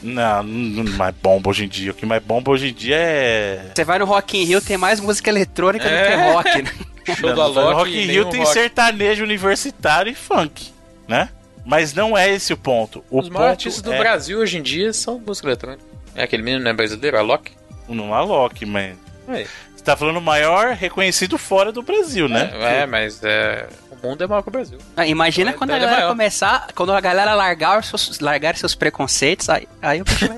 Não, 0.02 0.44
não 0.44 0.92
mais 0.94 1.14
bomba 1.22 1.50
hoje 1.50 1.66
em 1.66 1.68
dia. 1.68 1.92
O 1.92 1.94
que 1.94 2.06
mais 2.06 2.24
bomba 2.24 2.52
hoje 2.52 2.70
em 2.70 2.74
dia 2.74 2.96
é. 2.98 3.72
Você 3.76 3.84
vai 3.84 4.00
no 4.00 4.06
Rock 4.06 4.38
in 4.38 4.44
Rio, 4.46 4.62
tem 4.62 4.78
mais 4.78 5.00
música 5.00 5.30
eletrônica 5.30 5.88
do 5.88 5.94
É. 5.94 6.08
que 6.10 6.32
rock, 6.34 6.62
né? 6.64 6.72
Show 7.20 7.30
Não, 7.30 7.36
da 7.36 7.48
no 7.50 7.54
Loki 7.54 7.74
Rock 7.76 7.92
in 7.98 8.06
Rio 8.08 8.26
tem 8.30 8.40
rock. 8.40 8.54
sertanejo 8.54 9.24
universitário 9.24 10.10
e 10.12 10.16
funk, 10.16 10.72
né? 11.08 11.28
Mas 11.66 11.94
não 11.94 12.18
é 12.18 12.30
esse 12.30 12.54
o 12.54 12.58
ponto. 12.58 13.04
O 13.10 13.20
Os 13.20 13.26
ponto 13.28 13.34
maiores 13.34 13.52
artistas 13.52 13.82
do 13.82 13.94
é 13.94 13.98
Brasil 13.98 14.40
hoje 14.40 14.58
em 14.58 14.62
dia 14.62 14.92
são 14.92 15.20
música 15.20 15.48
eletrônica. 15.48 15.84
É 16.16 16.24
aquele 16.24 16.44
menino, 16.44 16.64
não 16.64 16.72
é 16.72 16.74
brasileiro? 16.74 17.18
A 17.18 17.22
Loki? 17.22 17.54
Não 17.88 18.14
Alok, 18.14 18.66
man. 18.66 18.96
É, 19.30 19.46
Você 19.84 19.92
tá 19.92 19.98
falando 19.98 20.16
o 20.16 20.22
maior 20.22 20.74
reconhecido 20.76 21.38
fora 21.38 21.70
do 21.70 21.82
Brasil, 21.82 22.30
né? 22.30 22.50
é, 22.54 22.86
mas 22.86 23.22
é, 23.22 23.68
o 23.92 24.08
mundo 24.08 24.24
é 24.24 24.28
maior 24.28 24.42
que 24.42 24.48
o 24.48 24.52
Brasil. 24.52 24.78
Ah, 24.96 25.06
Imagina 25.06 25.50
Então, 25.50 25.60
quando 25.60 25.72
a 25.72 25.76
ele 25.76 25.84
é 25.84 25.88
galera 25.88 26.02
maior. 26.04 26.14
começar, 26.14 26.68
quando 26.74 26.94
a 26.94 27.02
galera 27.02 27.34
largar 27.34 27.78
os 27.78 27.88
seus, 27.90 28.20
largar 28.22 28.56
seus 28.56 28.74
preconceitos, 28.74 29.50
aí, 29.50 29.68
aí 29.82 30.02
o 30.02 30.06
bicho 30.06 30.26
vai. 30.30 30.38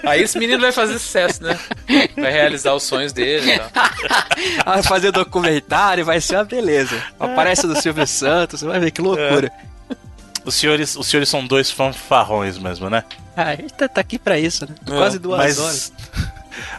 Aí 0.10 0.22
esse 0.22 0.38
menino 0.38 0.58
vai 0.62 0.72
fazer 0.72 0.98
sucesso, 0.98 1.42
né? 1.42 1.58
Vai 2.16 2.32
realizar 2.32 2.72
os 2.72 2.82
sonhos 2.84 3.12
dele 3.12 3.52
e 3.52 3.58
tal. 3.58 3.70
vai 4.64 4.82
fazer 4.82 5.12
documentário, 5.12 6.02
vai 6.02 6.18
ser 6.18 6.36
uma 6.36 6.44
beleza. 6.44 6.98
Aparece 7.20 7.66
do 7.66 7.76
Silvio 7.78 8.06
Santos, 8.06 8.60
você 8.60 8.66
vai 8.66 8.80
ver 8.80 8.90
que 8.90 9.02
loucura. 9.02 9.52
Os 10.46 10.54
senhores, 10.54 10.96
os 10.96 11.06
senhores 11.06 11.28
são 11.28 11.46
dois 11.46 11.70
fanfarrões 11.70 12.56
mesmo, 12.56 12.88
né? 12.88 13.04
Ah, 13.36 13.48
a 13.50 13.54
gente 13.56 13.74
tá, 13.74 13.86
tá 13.86 14.00
aqui 14.00 14.18
pra 14.18 14.38
isso, 14.38 14.64
né? 14.66 14.74
Quase 14.86 15.18
duas 15.18 15.38
mas, 15.38 15.58
horas. 15.58 15.92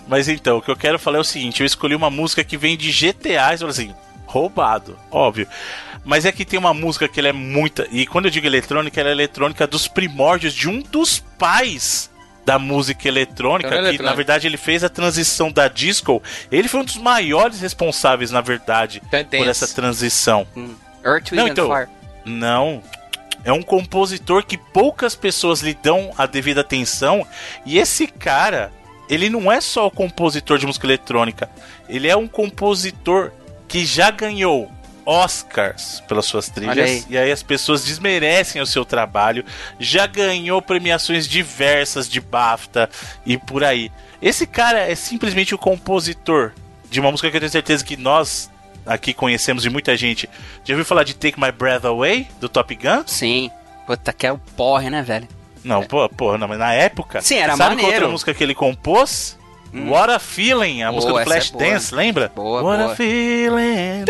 Mas 0.08 0.28
então, 0.28 0.58
o 0.58 0.62
que 0.62 0.72
eu 0.72 0.76
quero 0.76 1.00
falar 1.00 1.18
é 1.18 1.22
o 1.22 1.24
seguinte: 1.24 1.62
eu 1.62 1.66
escolhi 1.66 1.96
uma 1.96 2.10
música 2.10 2.44
que 2.44 2.58
vem 2.58 2.78
de 2.78 2.92
GTA, 2.92 3.54
e 3.60 3.66
assim, 3.66 3.94
roubado, 4.26 4.98
óbvio. 5.12 5.48
Mas 6.06 6.26
é 6.26 6.32
que 6.32 6.46
tem 6.46 6.58
uma 6.58 6.74
música 6.74 7.08
que 7.08 7.20
ela 7.20 7.30
é 7.30 7.34
muita. 7.34 7.86
E 7.92 8.08
quando 8.08 8.26
eu 8.26 8.32
digo 8.32 8.48
eletrônica, 8.48 9.00
ela 9.00 9.10
é 9.10 9.12
eletrônica 9.12 9.68
dos 9.68 9.88
primórdios 9.88 10.54
de 10.54 10.70
um 10.70 10.82
dos 10.82 11.20
pais 11.20 12.10
da 12.46 12.58
música 12.58 13.10
eletrônica, 13.10 13.68
Então 13.68 13.78
que 13.80 13.86
é 13.86 13.90
eletrônica. 13.90 14.10
na 14.10 14.16
verdade 14.16 14.48
ele 14.48 14.56
fez 14.56 14.82
a 14.86 14.88
transição 14.88 15.52
da 15.52 15.68
disco. 15.68 16.24
Ele 16.50 16.70
foi 16.70 16.80
um 16.80 16.86
dos 16.86 16.96
maiores 16.96 17.60
responsáveis, 17.60 18.32
na 18.32 18.40
verdade, 18.40 19.02
Então 19.06 19.20
é 19.20 19.24
por 19.26 19.32
dance. 19.46 19.50
essa 19.50 19.68
transição. 19.76 20.48
Earth, 21.04 21.32
Wind 21.32 21.40
Não, 21.40 21.48
então, 21.50 21.70
Fire. 21.76 21.90
Não. 22.24 22.82
É 23.44 23.52
um 23.52 23.62
compositor 23.62 24.46
que 24.46 24.58
poucas 24.58 25.14
pessoas 25.14 25.62
lhe 25.62 25.74
dão 25.74 26.14
a 26.18 26.26
devida 26.26 26.62
atenção. 26.62 27.28
E 27.66 27.78
esse 27.78 28.08
cara, 28.08 28.72
ele 29.10 29.30
não 29.30 29.52
é 29.52 29.62
só 29.62 29.88
o 29.88 29.92
compositor 29.92 30.58
de 30.58 30.66
música 30.66 30.86
eletrônica. 30.86 31.50
Ele 31.88 32.08
é 32.08 32.16
um 32.16 32.28
compositor 32.28 33.32
que 33.68 33.86
já 33.86 34.12
ganhou 34.12 34.72
Oscars 35.06 36.04
pelas 36.08 36.26
suas 36.26 36.50
trilhas. 36.50 36.78
aí. 36.78 37.06
E 37.10 37.18
aí 37.18 37.32
as 37.32 37.42
pessoas 37.42 37.86
desmerecem 37.86 38.62
o 38.62 38.66
seu 38.66 38.84
trabalho. 38.84 39.46
Já 39.80 40.06
ganhou 40.06 40.62
premiações 40.62 41.28
diversas 41.28 42.10
de 42.10 42.20
BAFTA 42.20 42.90
e 43.26 43.38
por 43.38 43.64
aí. 43.64 43.90
Esse 44.22 44.46
cara 44.46 44.80
é 44.80 44.96
simplesmente 44.96 45.56
o 45.56 45.58
compositor 45.58 46.52
de 46.90 47.00
uma 47.00 47.10
música 47.10 47.30
que 47.30 47.38
eu 47.38 47.42
tenho 47.42 47.52
certeza 47.52 47.86
que 47.86 47.96
nós 47.96 48.50
aqui 48.86 49.14
conhecemos 49.14 49.66
e 49.66 49.70
muita 49.70 49.96
gente. 49.96 50.30
Já 50.66 50.74
ouviu 50.74 50.86
falar 50.86 51.04
de 51.04 51.14
Take 51.14 51.40
My 51.40 51.52
Breath 51.52 51.86
Away, 51.86 52.28
do 52.40 52.50
Top 52.50 52.74
Gun? 52.76 53.04
Sim. 53.06 53.50
Puta, 53.86 54.12
que 54.12 54.28
é 54.28 54.32
o 54.32 54.38
porre, 54.38 54.90
né, 54.90 55.02
velho? 55.02 55.28
Não, 55.64 55.84
pô, 55.84 56.08
porra, 56.10 56.38
não, 56.38 56.48
mas 56.48 56.60
na 56.60 56.74
época. 56.74 57.22
Sim, 57.22 57.36
era 57.36 57.56
sabe 57.56 57.76
maneiro. 57.76 57.94
outra 57.94 58.08
música 58.10 58.34
que 58.34 58.44
ele 58.44 58.56
compôs? 58.56 59.38
Hum. 59.74 59.90
What 59.92 60.12
a 60.12 60.20
Feeling, 60.20 60.82
a 60.84 60.88
Boa, 60.92 60.96
música 60.96 61.14
do 61.14 61.20
é 61.20 61.24
Flash 61.26 61.50
boa. 61.52 61.64
Dance, 61.66 61.94
lembra? 61.94 62.32
Boa, 62.36 62.64
What 62.64 62.82
boa. 62.82 62.94
a 62.94 62.96
Feeling. 62.96 64.06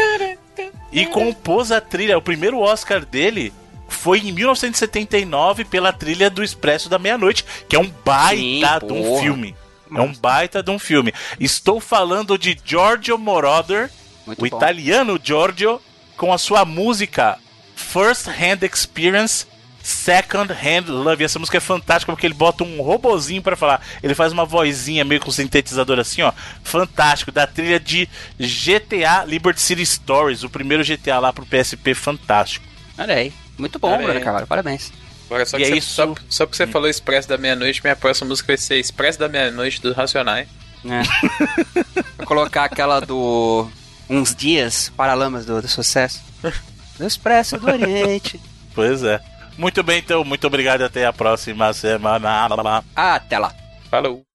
E 0.91 1.06
compôs 1.07 1.72
a 1.72 1.82
trilha. 1.82 2.18
O 2.18 2.22
primeiro 2.22 2.60
Oscar 2.60 3.03
dele 3.06 3.52
foi 3.90 4.19
em 4.19 4.32
1979 4.32 5.65
pela 5.65 5.91
trilha 5.91 6.30
do 6.30 6.44
Expresso 6.44 6.90
da 6.90 6.99
Meia-Noite, 6.99 7.45
que 7.68 7.76
é 7.76 7.80
um 7.80 7.91
baita 8.06 8.80
Sim, 8.82 8.88
de 8.88 8.94
um 8.94 9.03
porra. 9.03 9.22
filme. 9.22 9.56
É 9.95 10.02
um 10.02 10.14
baita 10.14 10.61
de 10.61 10.69
um 10.72 10.78
filme. 10.80 11.14
Estou 11.40 11.80
falando 11.80 12.38
de 12.38 12.57
Giorgio 12.64 13.18
Moroder, 13.18 13.90
Muito 14.26 14.45
o 14.45 14.49
bom. 14.49 14.57
italiano 14.57 15.19
Giorgio, 15.22 15.82
com 16.18 16.34
a 16.34 16.38
sua 16.38 16.65
música 16.65 17.38
First 17.76 18.28
Hand 18.28 18.64
Experience, 18.64 19.45
Second 19.88 20.52
Hand 20.52 20.90
Love. 20.90 21.24
E 21.24 21.26
essa 21.26 21.40
música 21.40 21.58
é 21.58 21.62
fantástica 21.62 22.12
porque 22.12 22.28
ele 22.28 22.34
bota 22.34 22.64
um 22.64 22.82
robozinho 22.82 23.42
pra 23.42 23.56
falar. 23.56 23.82
Ele 24.04 24.14
faz 24.14 24.34
uma 24.34 24.46
vozinha 24.46 25.06
meio 25.06 25.22
com 25.22 25.32
sintetizador 25.32 25.98
assim, 25.98 26.22
ó. 26.22 26.34
Fantástico. 26.62 27.32
Da 27.32 27.48
trilha 27.48 27.80
de 27.80 28.10
GTA 28.38 29.24
Liberty 29.26 29.62
City 29.62 29.86
Stories, 29.86 30.44
o 30.44 30.50
primeiro 30.50 30.84
GTA 30.84 31.20
lá 31.20 31.32
pro 31.32 31.46
PSP, 31.46 31.94
fantástico. 31.94 32.66
Olha 32.98 33.14
aí. 33.14 33.32
Muito 33.58 33.80
bom, 33.80 33.98
Bruno. 33.98 34.20
Carvalho. 34.20 34.46
Parabéns. 34.46 34.92
Agora, 35.28 35.46
só 35.46 35.58
E 35.58 35.62
que, 35.62 35.68
é 35.68 35.70
você, 35.72 35.78
isso. 35.78 35.94
só, 35.94 36.14
só 36.30 36.46
porque 36.46 36.58
você 36.58 36.68
falou 36.68 36.90
Expresso 36.90 37.28
da 37.30 37.38
Meia-Noite, 37.38 37.82
minha 37.82 37.96
próxima 37.96 38.28
música 38.28 38.48
vai 38.48 38.58
ser 38.58 38.78
Expresso 38.80 39.18
da 39.20 39.30
Meia-Noite 39.30 39.82
do 39.82 39.94
Racionais. 39.94 40.48
É. 40.86 41.02
Vou 42.18 42.26
colocar 42.28 42.66
aquela 42.66 43.00
do. 43.00 43.68
Uns 44.10 44.36
dias, 44.36 44.92
Paralamas 44.98 45.46
do, 45.46 45.62
do 45.62 45.68
Sucesso. 45.68 46.22
Do 46.98 47.06
Expresso 47.06 47.58
do 47.58 47.68
Oriente. 47.68 48.40
Pois 48.76 49.04
é. 49.04 49.20
Muito 49.58 49.82
bem, 49.84 50.00
então. 50.00 50.24
Muito 50.24 50.46
obrigado 50.48 50.84
até 50.84 51.06
a 51.06 51.14
próxima 51.14 51.74
semana. 51.74 52.46
Até 52.96 53.40
lá. 53.40 53.54
Falou! 53.90 54.27